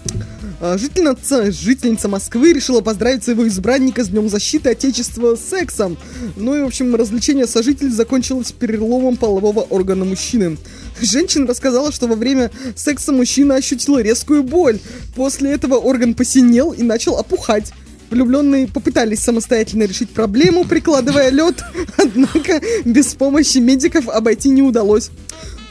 А, 0.60 0.78
Жительница, 0.78 1.50
жительница 1.50 2.08
Москвы 2.08 2.52
решила 2.52 2.80
поздравить 2.80 3.24
своего 3.24 3.48
избранника 3.48 4.04
с 4.04 4.08
Днем 4.08 4.28
защиты 4.28 4.70
Отечества 4.70 5.34
сексом. 5.34 5.96
Ну 6.36 6.54
и, 6.54 6.62
в 6.62 6.66
общем, 6.66 6.94
развлечение 6.94 7.48
сожителей 7.48 7.90
закончилось 7.90 8.52
переломом 8.52 9.16
полового 9.16 9.62
органа 9.62 10.04
мужчины. 10.04 10.58
Женщина 11.00 11.48
рассказала, 11.48 11.90
что 11.90 12.06
во 12.06 12.14
время 12.14 12.52
секса 12.76 13.10
мужчина 13.10 13.56
ощутил 13.56 13.98
резкую 13.98 14.44
боль. 14.44 14.78
После 15.16 15.50
этого 15.50 15.74
орган 15.74 16.14
посинел 16.14 16.70
и 16.70 16.84
начал 16.84 17.16
опухать. 17.18 17.72
Влюбленные 18.10 18.68
попытались 18.68 19.20
самостоятельно 19.20 19.84
решить 19.84 20.10
проблему, 20.10 20.66
прикладывая 20.66 21.30
лед, 21.30 21.64
однако 21.96 22.60
без 22.84 23.14
помощи 23.14 23.58
медиков 23.58 24.08
обойти 24.08 24.50
не 24.50 24.62
удалось. 24.62 25.10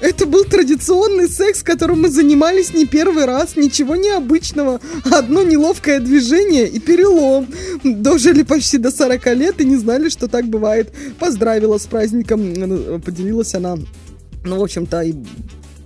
Это 0.02 0.26
был 0.26 0.46
традиционный 0.46 1.30
секс, 1.30 1.62
которым 1.62 2.02
мы 2.02 2.10
занимались 2.10 2.74
не 2.74 2.86
первый 2.88 3.26
раз, 3.26 3.56
ничего 3.56 3.96
необычного. 3.96 4.82
Одно 5.12 5.44
неловкое 5.44 6.00
движение 6.00 6.68
и 6.68 6.80
перелом. 6.80 7.48
Дожили 7.84 8.42
почти 8.42 8.80
до 8.80 8.90
40 8.90 9.26
лет 9.36 9.62
и 9.62 9.66
не 9.66 9.78
знали, 9.78 10.10
что 10.10 10.28
так 10.28 10.46
бывает. 10.46 10.92
Поздравила 11.20 11.78
с 11.78 11.86
праздником, 11.86 13.02
поделилась 13.02 13.54
она. 13.54 13.78
Ну, 14.44 14.60
в 14.60 14.64
общем-то, 14.64 15.02
и 15.02 15.14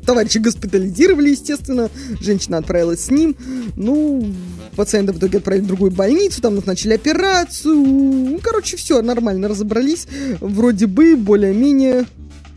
товарища 0.05 0.39
госпитализировали, 0.39 1.31
естественно. 1.31 1.89
Женщина 2.21 2.59
отправилась 2.59 3.01
с 3.01 3.11
ним. 3.11 3.35
Ну, 3.75 4.33
пациента 4.77 5.11
в 5.11 5.17
итоге 5.17 5.39
отправили 5.39 5.63
в 5.63 5.67
другую 5.67 5.91
больницу, 5.91 6.41
там 6.41 6.55
назначили 6.55 6.93
операцию. 6.93 7.75
Ну, 7.75 8.39
короче, 8.41 8.77
все, 8.77 9.01
нормально 9.01 9.49
разобрались. 9.49 10.07
Вроде 10.39 10.87
бы, 10.87 11.17
более-менее. 11.17 12.05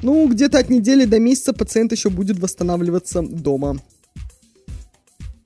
Ну, 0.03 0.29
где-то 0.29 0.59
от 0.59 0.71
недели 0.71 1.05
до 1.05 1.19
месяца 1.19 1.53
пациент 1.53 1.93
еще 1.93 2.11
будет 2.11 2.39
восстанавливаться 2.39 3.23
дома. 3.23 3.79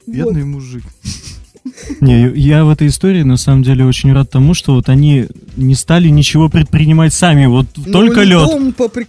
Вот. 0.06 0.14
Бедный 0.14 0.44
мужик. 0.44 0.84
Не, 2.00 2.28
я 2.34 2.64
в 2.64 2.70
этой 2.70 2.88
истории 2.88 3.22
на 3.22 3.36
самом 3.36 3.62
деле 3.62 3.84
очень 3.84 4.12
рад 4.12 4.30
тому, 4.30 4.52
что 4.52 4.74
вот 4.74 4.88
они 4.88 5.26
не 5.56 5.74
стали 5.74 6.08
ничего 6.08 6.48
предпринимать 6.48 7.14
сами, 7.14 7.46
вот 7.46 7.66
Ну, 7.76 7.92
только 7.92 8.22
лед. 8.22 8.48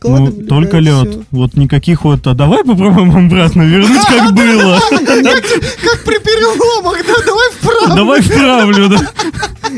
Ну, 0.04 0.32
только 0.48 0.78
лед. 0.78 1.26
Вот 1.32 1.56
никаких 1.56 2.04
вот, 2.04 2.28
а 2.28 2.34
давай 2.36 2.64
попробуем 2.64 3.26
обратно 3.26 3.64
вернуть, 3.64 4.06
как 4.06 4.34
было. 4.36 4.80
Как 4.80 6.04
при 6.06 6.20
переломах, 6.20 6.98
да, 7.08 7.14
давай 7.26 7.52
вправо. 7.52 7.96
Давай 7.96 8.22
вправлю, 8.22 8.90
да. 8.90 9.12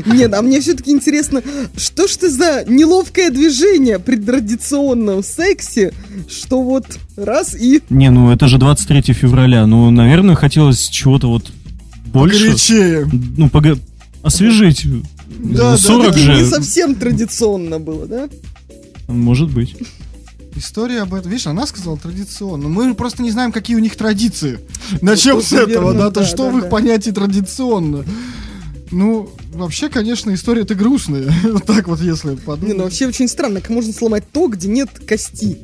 Нет, 0.05 0.33
а 0.33 0.41
мне 0.41 0.59
все-таки 0.59 0.91
интересно, 0.91 1.41
что 1.77 2.07
ж 2.07 2.17
ты 2.17 2.29
за 2.29 2.65
неловкое 2.67 3.29
движение 3.29 3.99
при 3.99 4.17
традиционном 4.17 5.23
сексе, 5.23 5.93
что 6.29 6.61
вот 6.61 6.85
раз 7.15 7.55
и... 7.55 7.81
Не, 7.89 8.09
ну 8.11 8.31
это 8.31 8.47
же 8.47 8.57
23 8.57 9.13
февраля. 9.13 9.65
Ну, 9.65 9.89
наверное, 9.91 10.35
хотелось 10.35 10.89
чего-то 10.89 11.29
вот 11.29 11.51
больше. 12.05 12.45
Горячее. 12.47 13.09
Ну, 13.37 13.49
пога- 13.49 13.79
освежить. 14.23 14.85
Да, 15.27 15.71
да, 15.71 15.77
40 15.77 16.13
Всё-таки 16.13 16.19
же. 16.25 16.41
не 16.41 16.45
совсем 16.49 16.95
традиционно 16.95 17.79
было, 17.79 18.05
да? 18.05 18.29
Может 19.07 19.51
быть. 19.51 19.75
История 20.55 21.01
об 21.01 21.13
этом, 21.13 21.29
видишь, 21.31 21.47
она 21.47 21.67
сказала 21.67 21.97
традиционно. 21.97 22.69
Мы 22.69 22.93
просто 22.95 23.21
не 23.21 23.31
знаем, 23.31 23.51
какие 23.51 23.75
у 23.75 23.79
них 23.79 23.95
традиции. 23.97 24.59
Начнем 25.01 25.41
с 25.41 25.49
тоже 25.49 25.63
этого, 25.63 25.91
верно, 25.91 25.99
да, 26.05 26.11
то 26.11 26.19
да, 26.21 26.25
что 26.25 26.37
да, 26.45 26.49
в 26.51 26.57
их 26.57 26.63
да. 26.63 26.69
понятии 26.69 27.11
традиционно. 27.11 28.05
Ну, 28.91 29.29
вообще, 29.53 29.89
конечно, 29.89 30.33
история-то 30.33 30.75
грустная. 30.75 31.29
Вот 31.43 31.65
так 31.65 31.87
вот, 31.87 31.99
если 31.99 32.29
Не, 32.29 32.35
ну 32.35 32.41
подумать. 32.41 32.77
вообще 32.77 33.07
очень 33.07 33.27
странно, 33.27 33.59
как 33.59 33.71
можно 33.71 33.91
сломать 33.91 34.23
то, 34.31 34.47
где 34.47 34.67
нет 34.69 34.89
кости. 35.07 35.57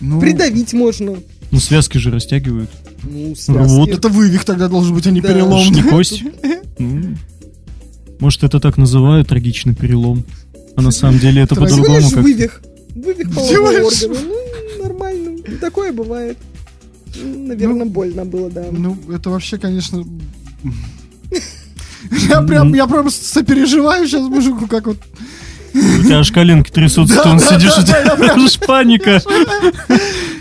Ну, 0.00 0.20
Придавить 0.20 0.72
можно. 0.72 1.16
Ну, 1.50 1.58
связки 1.58 1.98
же 1.98 2.10
растягивают. 2.12 2.70
Ну, 3.02 3.20
Рвут. 3.20 3.38
связки. 3.38 3.90
это 3.90 4.08
вывих 4.08 4.44
тогда 4.44 4.68
должен 4.68 4.94
быть, 4.94 5.06
а 5.06 5.10
не 5.10 5.20
Да. 5.20 5.28
перелом. 5.28 5.60
Это 5.60 5.64
ж 5.66 5.70
не 5.70 5.82
кость. 5.82 6.24
Ну, 6.78 7.16
Может, 8.20 8.42
это 8.42 8.58
так 8.60 8.76
называют, 8.76 9.28
трагичный 9.28 9.74
перелом. 9.74 10.24
А 10.76 10.82
на 10.82 10.90
самом 10.90 11.18
деле 11.18 11.42
это 11.42 11.54
по-другому 11.54 12.10
как 12.10 12.22
вывих. 12.22 12.60
Вывих 12.94 13.32
полового 13.34 13.68
органа. 13.68 13.90
Ну, 14.76 14.82
нормально. 14.82 15.38
И 15.46 15.56
Такое 15.56 15.92
бывает. 15.92 16.36
Наверное, 17.16 17.84
Ну, 17.84 17.90
больно 17.90 18.24
было, 18.24 18.50
да. 18.50 18.64
Ну, 18.70 18.96
это 19.12 19.30
вообще, 19.30 19.58
конечно... 19.58 20.04
Я 22.28 22.42
прям, 22.42 22.72
я 22.74 22.86
прям 22.86 23.10
сопереживаю 23.10 24.06
сейчас 24.06 24.22
мужику, 24.22 24.66
как 24.66 24.86
вот... 24.86 24.98
У 25.74 26.02
тебя 26.04 26.20
аж 26.20 26.30
коленки 26.32 26.70
трясутся, 26.70 27.16
то 27.22 27.28
он 27.30 27.40
сидишь, 27.40 27.76
у 27.76 27.82
тебя 27.82 28.16
аж 28.34 28.58
паника. 28.60 29.20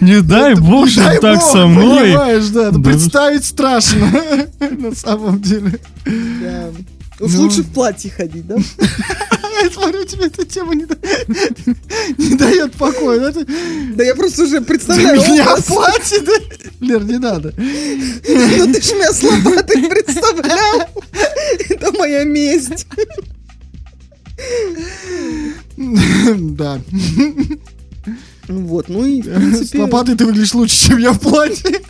Не 0.02 0.22
дай 0.22 0.56
бог, 0.56 0.90
что 0.90 1.20
так 1.20 1.42
со 1.42 1.68
мной. 1.68 2.12
Понимаешь, 2.12 2.46
да, 2.48 2.72
представить 2.72 3.46
страшно, 3.46 4.12
на 4.60 4.96
самом 4.96 5.42
деле. 5.42 5.80
Уж 7.20 7.34
Ну. 7.34 7.42
лучше 7.44 7.64
в 7.64 7.72
платье 7.74 8.12
ходить, 8.12 8.46
да? 8.48 8.58
Я 9.64 9.72
смотрю, 9.72 10.06
тебе 10.06 10.28
эта 10.28 10.46
тема 10.46 10.76
не, 10.76 10.86
да- 10.86 10.96
не 12.20 12.36
дает 12.36 12.74
покоя. 12.74 13.20
да, 13.20 13.32
ты- 13.32 13.48
Да 13.96 14.04
я 14.04 14.14
просто 14.14 14.44
уже 14.44 14.62
представляю 14.62 15.20
меня 15.20 15.52
образ. 15.52 15.66
платье, 15.66 16.20
да? 16.22 16.32
Лер, 16.80 17.04
не 17.04 17.18
надо. 17.18 17.54
Ну 17.58 18.74
ты 18.74 18.82
ж 18.82 18.92
меня 18.92 19.12
с 19.12 19.24
лопатой 19.24 19.82
представлял. 19.90 20.90
Это 21.70 21.92
моя 21.94 22.24
месть. 22.24 22.86
Да. 25.78 26.80
Вот, 28.48 28.88
ну 28.90 29.06
и 29.06 29.22
в 29.22 29.26
С 29.26 29.36
принципе... 29.36 29.80
лопатой 29.82 30.16
ты 30.16 30.26
выглядишь 30.26 30.54
лучше, 30.54 30.88
чем 30.88 30.98
я 31.00 31.12
в 31.12 31.20
платье. 31.20 31.82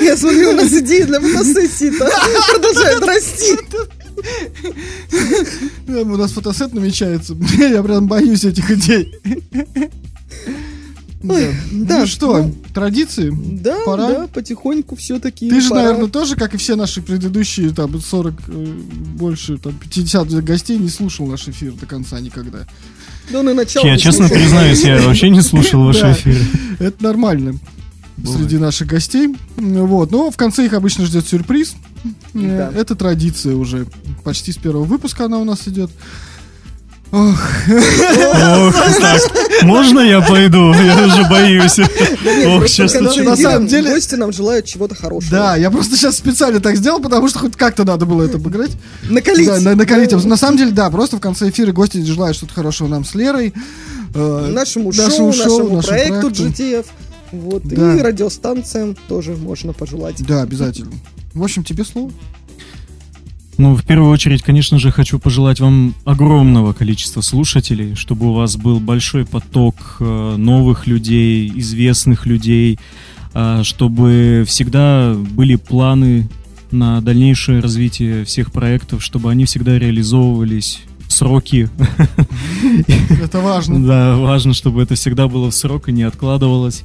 Я 0.00 0.16
смотрю, 0.16 0.50
у 0.50 0.54
нас 0.54 0.72
идеи 0.72 1.02
для 1.02 1.20
фотосессии-то 1.20 2.08
продолжают 2.52 3.04
расти. 3.04 3.56
Да, 5.86 6.00
У 6.00 6.16
нас 6.16 6.32
фотосет 6.32 6.72
намечается. 6.72 7.36
Я 7.58 7.82
прям 7.82 8.06
боюсь 8.06 8.44
этих 8.44 8.70
идей. 8.70 9.14
Ой, 11.22 11.54
Да. 11.72 11.96
да, 11.96 11.98
Ну 12.00 12.06
что, 12.06 12.38
ну, 12.44 12.54
традиции? 12.72 13.30
Да, 13.60 13.76
Пора? 13.84 14.08
да, 14.08 14.26
потихоньку 14.28 14.96
все-таки. 14.96 15.50
Ты 15.50 15.60
же, 15.60 15.74
наверное, 15.74 16.08
тоже, 16.08 16.34
как 16.34 16.54
и 16.54 16.56
все 16.56 16.76
наши 16.76 17.02
предыдущие, 17.02 17.70
там, 17.74 18.00
40, 18.00 18.34
э, 18.48 18.52
больше, 19.18 19.58
там, 19.58 19.74
50 19.74 20.42
гостей, 20.42 20.78
не 20.78 20.88
слушал 20.88 21.26
наш 21.26 21.46
эфир 21.46 21.72
до 21.72 21.84
конца 21.84 22.18
никогда. 22.20 22.66
Он 23.34 23.48
и 23.48 23.52
начало 23.54 23.86
Я 23.86 23.96
честно 23.96 24.26
слушал. 24.28 24.42
признаюсь, 24.42 24.82
я 24.82 25.00
вообще 25.00 25.30
не 25.30 25.40
слушал 25.42 25.84
ваши 25.84 26.00
Да. 26.00 26.12
эфиры. 26.12 26.44
Это 26.78 27.02
нормально 27.04 27.54
среди 28.24 28.58
наших 28.58 28.88
гостей. 28.88 29.34
Вот. 29.56 30.10
Но 30.10 30.30
в 30.30 30.36
конце 30.36 30.66
их 30.66 30.72
обычно 30.74 31.06
ждет 31.06 31.26
сюрприз. 31.26 31.74
Э. 32.34 32.72
Это 32.76 32.94
традиция 32.94 33.54
уже. 33.56 33.86
Почти 34.24 34.52
с 34.52 34.56
первого 34.56 34.84
выпуска 34.84 35.24
она 35.26 35.38
у 35.38 35.44
нас 35.44 35.66
идет. 35.68 35.90
Ох, 37.12 37.38
Ох, 37.68 38.74
так, 39.00 39.20
можно 39.64 39.98
я 40.00 40.20
пойду? 40.20 40.72
Я 40.72 41.06
уже 41.06 41.28
боюсь. 41.28 41.78
Ох, 41.80 42.68
сейчас 42.68 42.94
мы 42.94 43.24
На 43.24 43.36
самом 43.36 43.66
деле- 43.66 43.90
Гости 43.94 44.14
нам 44.14 44.32
желают 44.32 44.66
чего-то 44.66 44.94
хорошего. 44.94 45.30
да, 45.30 45.56
я 45.56 45.70
просто 45.70 45.96
сейчас 45.96 46.16
специально 46.16 46.60
так 46.60 46.76
сделал, 46.76 47.00
потому 47.00 47.28
что 47.28 47.40
хоть 47.40 47.56
как-то 47.56 47.84
надо 47.84 48.06
было 48.06 48.22
это 48.22 48.36
обыграть. 48.36 48.70
Накалить. 49.08 49.46
Да, 49.48 49.58
на- 49.60 49.74
накалить. 49.74 50.12
На 50.24 50.36
самом 50.36 50.56
деле, 50.56 50.70
да, 50.70 50.88
просто 50.90 51.16
в 51.16 51.20
конце 51.20 51.50
эфира 51.50 51.72
гости 51.72 52.00
желают 52.04 52.36
что-то 52.36 52.54
хорошего 52.54 52.86
нам 52.86 53.04
с 53.04 53.14
Лерой. 53.14 53.52
э, 54.14 54.46
Нашему 54.52 54.92
нашему 54.92 55.32
шоу, 55.32 55.32
шоу, 55.32 55.48
нашему 55.48 55.76
нашему 55.76 55.82
проекту 55.82 56.30
проекту. 56.30 56.44
GTF. 56.62 56.86
Вот. 57.32 57.62
Да. 57.64 57.96
И 57.96 58.00
радиостанциям 58.02 58.96
тоже 59.08 59.36
можно 59.36 59.72
пожелать. 59.72 60.16
Да, 60.26 60.42
обязательно. 60.42 60.92
В 61.34 61.42
общем, 61.44 61.62
тебе 61.64 61.84
слово. 61.84 62.10
Ну, 63.60 63.76
в 63.76 63.84
первую 63.84 64.10
очередь, 64.10 64.40
конечно 64.40 64.78
же, 64.78 64.90
хочу 64.90 65.18
пожелать 65.18 65.60
вам 65.60 65.94
огромного 66.06 66.72
количества 66.72 67.20
слушателей, 67.20 67.94
чтобы 67.94 68.30
у 68.30 68.32
вас 68.32 68.56
был 68.56 68.80
большой 68.80 69.26
поток 69.26 69.98
э, 70.00 70.36
новых 70.38 70.86
людей, 70.86 71.52
известных 71.56 72.24
людей, 72.24 72.78
а, 73.34 73.62
чтобы 73.62 74.44
всегда 74.46 75.14
были 75.14 75.56
планы 75.56 76.26
на 76.70 77.02
дальнейшее 77.02 77.60
развитие 77.60 78.24
всех 78.24 78.50
проектов, 78.50 79.04
чтобы 79.04 79.30
они 79.30 79.44
всегда 79.44 79.78
реализовывались 79.78 80.80
в 81.06 81.12
сроки. 81.12 81.68
Это 83.22 83.40
важно. 83.40 83.86
Да, 83.86 84.16
важно, 84.16 84.54
чтобы 84.54 84.80
это 84.84 84.94
всегда 84.94 85.28
было 85.28 85.50
в 85.50 85.54
срок 85.54 85.90
и 85.90 85.92
не 85.92 86.04
откладывалось. 86.04 86.82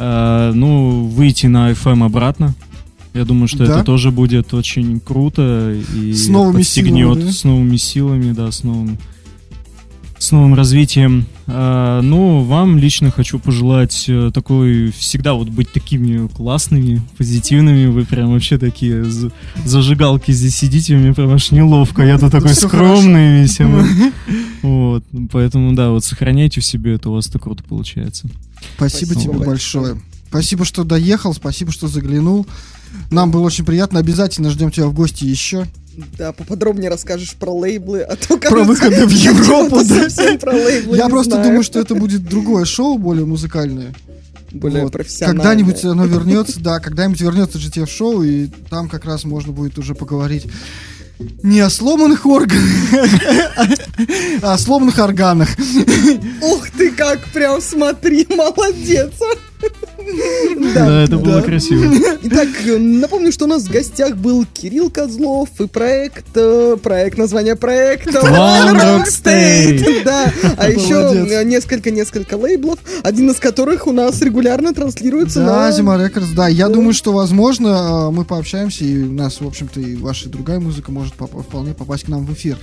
А, 0.00 0.50
ну, 0.52 1.04
выйти 1.04 1.46
на 1.46 1.70
FM 1.70 2.04
обратно. 2.04 2.52
Я 3.14 3.24
думаю, 3.24 3.46
что 3.48 3.64
Да. 3.64 3.76
это 3.76 3.84
тоже 3.84 4.10
будет 4.10 4.52
очень 4.54 4.98
круто 5.00 5.72
и 5.94 6.12
С 6.12 6.28
новыми 6.28 6.56
подстегнет 6.58 7.14
силами, 7.14 7.22
да? 7.24 7.32
с 7.32 7.44
новыми 7.44 7.76
силами, 7.76 8.32
да, 8.32 8.50
с 8.52 8.62
новым 8.64 8.98
с 10.18 10.32
новым 10.32 10.54
развитием. 10.54 11.26
А, 11.46 12.00
ну, 12.00 12.40
вам 12.44 12.78
лично 12.78 13.10
хочу 13.10 13.38
пожелать 13.38 14.06
э, 14.08 14.30
такой 14.32 14.90
всегда 14.96 15.34
вот 15.34 15.50
быть 15.50 15.70
такими 15.70 16.28
классными, 16.28 17.02
позитивными. 17.18 17.86
Вы 17.88 18.06
прям 18.06 18.32
вообще 18.32 18.56
такие 18.56 19.04
зажигалки 19.66 20.30
здесь 20.32 20.56
сидите, 20.56 20.96
мне 20.96 21.12
прям 21.12 21.30
аж 21.30 21.50
неловко. 21.50 22.02
Я 22.02 22.18
тут 22.18 22.32
такой 22.32 22.54
скромный 22.54 23.42
весь. 23.42 23.60
а 23.60 23.64
мы- 23.66 24.12
Вот, 24.62 25.04
поэтому 25.30 25.74
да, 25.74 25.90
вот 25.90 26.04
сохраняйте 26.04 26.62
в 26.62 26.64
себе 26.64 26.94
это, 26.94 27.10
у 27.10 27.12
вас 27.12 27.26
это 27.28 27.38
круто 27.38 27.62
получается. 27.62 28.26
Спасибо, 28.76 29.12
Спасибо 29.12 29.36
тебе 29.36 29.46
большое. 29.46 30.00
Спасибо, 30.30 30.64
что 30.64 30.84
доехал, 30.84 31.34
спасибо, 31.34 31.70
что 31.70 31.86
заглянул. 31.86 32.46
Нам 33.10 33.30
было 33.30 33.42
очень 33.42 33.64
приятно. 33.64 34.00
Обязательно 34.00 34.50
ждем 34.50 34.70
тебя 34.70 34.86
в 34.86 34.94
гости 34.94 35.24
еще. 35.24 35.66
Да, 36.18 36.32
поподробнее 36.32 36.90
расскажешь 36.90 37.34
про 37.34 37.52
лейблы, 37.52 38.00
а 38.02 38.16
то 38.16 38.36
Про 38.36 38.50
кажется, 38.50 38.64
выходы 38.64 39.06
в 39.06 39.10
Европу, 39.12 39.80
да. 39.84 40.38
про 40.38 40.52
лейблы 40.52 40.96
Я 40.96 41.08
просто 41.08 41.32
знаю. 41.34 41.46
думаю, 41.46 41.62
что 41.62 41.78
это 41.78 41.94
будет 41.94 42.24
другое 42.24 42.64
шоу, 42.64 42.98
более 42.98 43.24
музыкальное. 43.26 43.94
более 44.50 44.82
Вот. 44.84 44.92
профессиональное. 44.92 45.42
Когда-нибудь 45.44 45.84
оно 45.84 46.06
вернется, 46.06 46.58
да, 46.60 46.80
когда-нибудь 46.80 47.20
вернется 47.20 47.58
GTF 47.58 47.88
шоу, 47.88 48.22
и 48.24 48.48
там 48.70 48.88
как 48.88 49.04
раз 49.04 49.22
можно 49.24 49.52
будет 49.52 49.78
уже 49.78 49.94
поговорить 49.94 50.46
не 51.44 51.60
о 51.60 51.70
сломанных 51.70 52.26
органах, 52.26 52.64
а 54.42 54.54
о 54.54 54.58
сломанных 54.58 54.98
органах. 54.98 55.48
Ух 56.42 56.68
ты, 56.76 56.90
как 56.90 57.24
прям 57.32 57.60
смотри, 57.60 58.26
молодец. 58.30 59.12
Да, 60.74 61.02
это 61.02 61.18
было 61.18 61.36
да. 61.36 61.42
красиво. 61.42 61.92
Итак, 62.22 62.48
напомню, 62.78 63.32
что 63.32 63.46
у 63.46 63.48
нас 63.48 63.64
в 63.64 63.70
гостях 63.70 64.16
был 64.16 64.44
Кирилл 64.52 64.90
Козлов 64.90 65.48
и 65.58 65.66
проект, 65.66 66.26
э, 66.34 66.76
проект, 66.82 67.18
название 67.18 67.56
проекта 67.56 68.18
One 68.20 68.74
Rock 68.74 69.06
State. 69.06 70.04
Да, 70.04 70.32
а 70.56 70.68
еще 70.68 71.44
несколько-несколько 71.44 72.34
лейблов, 72.34 72.78
один 73.02 73.30
из 73.30 73.36
которых 73.36 73.86
у 73.86 73.92
нас 73.92 74.20
регулярно 74.20 74.74
транслируется 74.74 75.40
Да, 75.40 75.66
на... 75.66 75.72
Зима 75.72 75.96
Рекордс, 75.96 76.30
да. 76.30 76.48
Я 76.48 76.68
думаю, 76.68 76.92
что, 76.92 77.12
возможно, 77.12 78.08
э, 78.08 78.10
мы 78.10 78.24
пообщаемся, 78.24 78.84
и 78.84 79.02
у 79.02 79.12
нас, 79.12 79.40
в 79.40 79.46
общем-то, 79.46 79.80
и 79.80 79.96
ваша 79.96 80.28
другая 80.28 80.60
музыка 80.60 80.92
может 80.92 81.14
поп- 81.14 81.42
вполне 81.42 81.74
попасть 81.74 82.04
к 82.04 82.08
нам 82.08 82.26
в 82.26 82.32
эфир. 82.32 82.58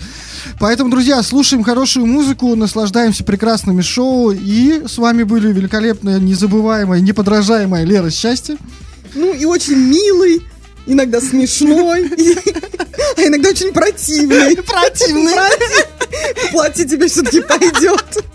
Поэтому, 0.60 0.92
друзья, 0.92 1.22
слушаем 1.24 1.64
хорошую 1.64 2.06
музыку, 2.06 2.56
наслаждаемся 2.56 3.24
прекрасными 3.24 3.82
шоу, 3.82 4.32
и 4.32 4.84
с 4.88 4.98
вами 4.98 5.24
были 5.24 5.52
великолепная, 5.52 6.20
незабываемая, 6.20 6.91
моя 6.92 7.02
неподражаемая 7.02 7.86
Лера 7.86 8.10
Счастье. 8.10 8.58
Ну 9.14 9.34
и 9.34 9.46
очень 9.46 9.78
милый, 9.78 10.42
иногда 10.86 11.22
смешной, 11.22 12.10
а 13.16 13.22
иногда 13.22 13.50
очень 13.50 13.72
противный. 13.72 14.58
Противный. 14.58 15.34
Платье 16.52 16.86
тебе 16.86 17.08
все-таки 17.08 17.40
пойдет. 17.40 18.26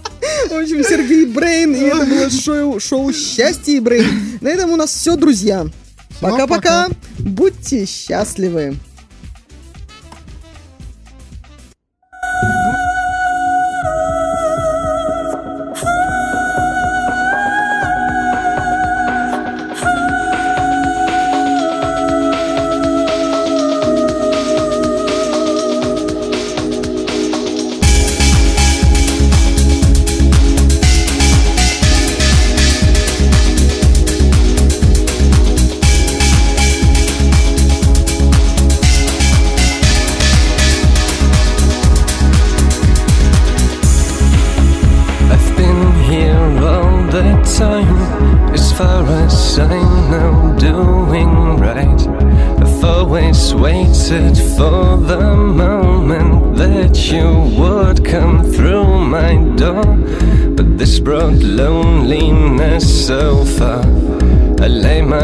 В 0.49 0.55
общем, 0.55 0.83
Сергей 0.83 1.27
Брейн, 1.27 1.75
и 1.75 1.81
это 1.81 2.07
было 2.07 2.31
шоу, 2.31 2.81
шоу 2.81 3.13
«Счастье 3.13 3.77
и 3.77 3.81
Брейн». 3.81 4.39
На 4.41 4.49
этом 4.49 4.71
у 4.71 4.77
нас 4.77 4.91
все, 4.91 5.17
друзья. 5.17 5.67
Пока-пока. 6.23 6.89
Будьте 7.19 7.85
счастливы. 7.85 8.77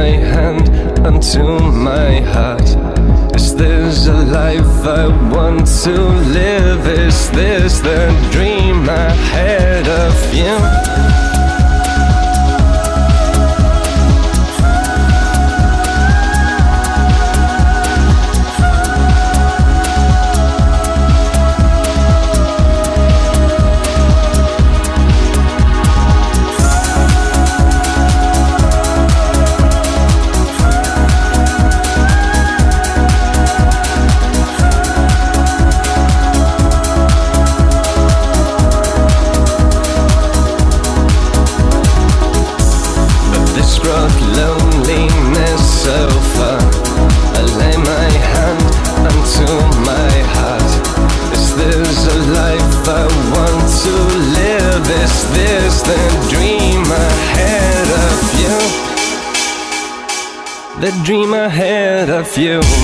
my 0.02 0.16
hand 0.34 0.68
unto 1.06 1.44
my 1.88 2.20
heart. 2.34 2.68
Is 3.36 3.54
this 3.54 4.08
a 4.08 4.20
life 4.38 4.76
I 4.84 5.06
want 5.32 5.64
to 5.84 5.94
live? 6.38 6.84
Is 6.88 7.30
this 7.30 7.78
the 7.78 8.00
dream 8.32 8.88
I 8.90 9.10
had 9.30 9.86
of 9.86 10.34
you? 10.34 10.81
few 62.32 62.81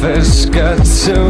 first 0.00 0.52
got 0.52 0.76
to 0.78 1.27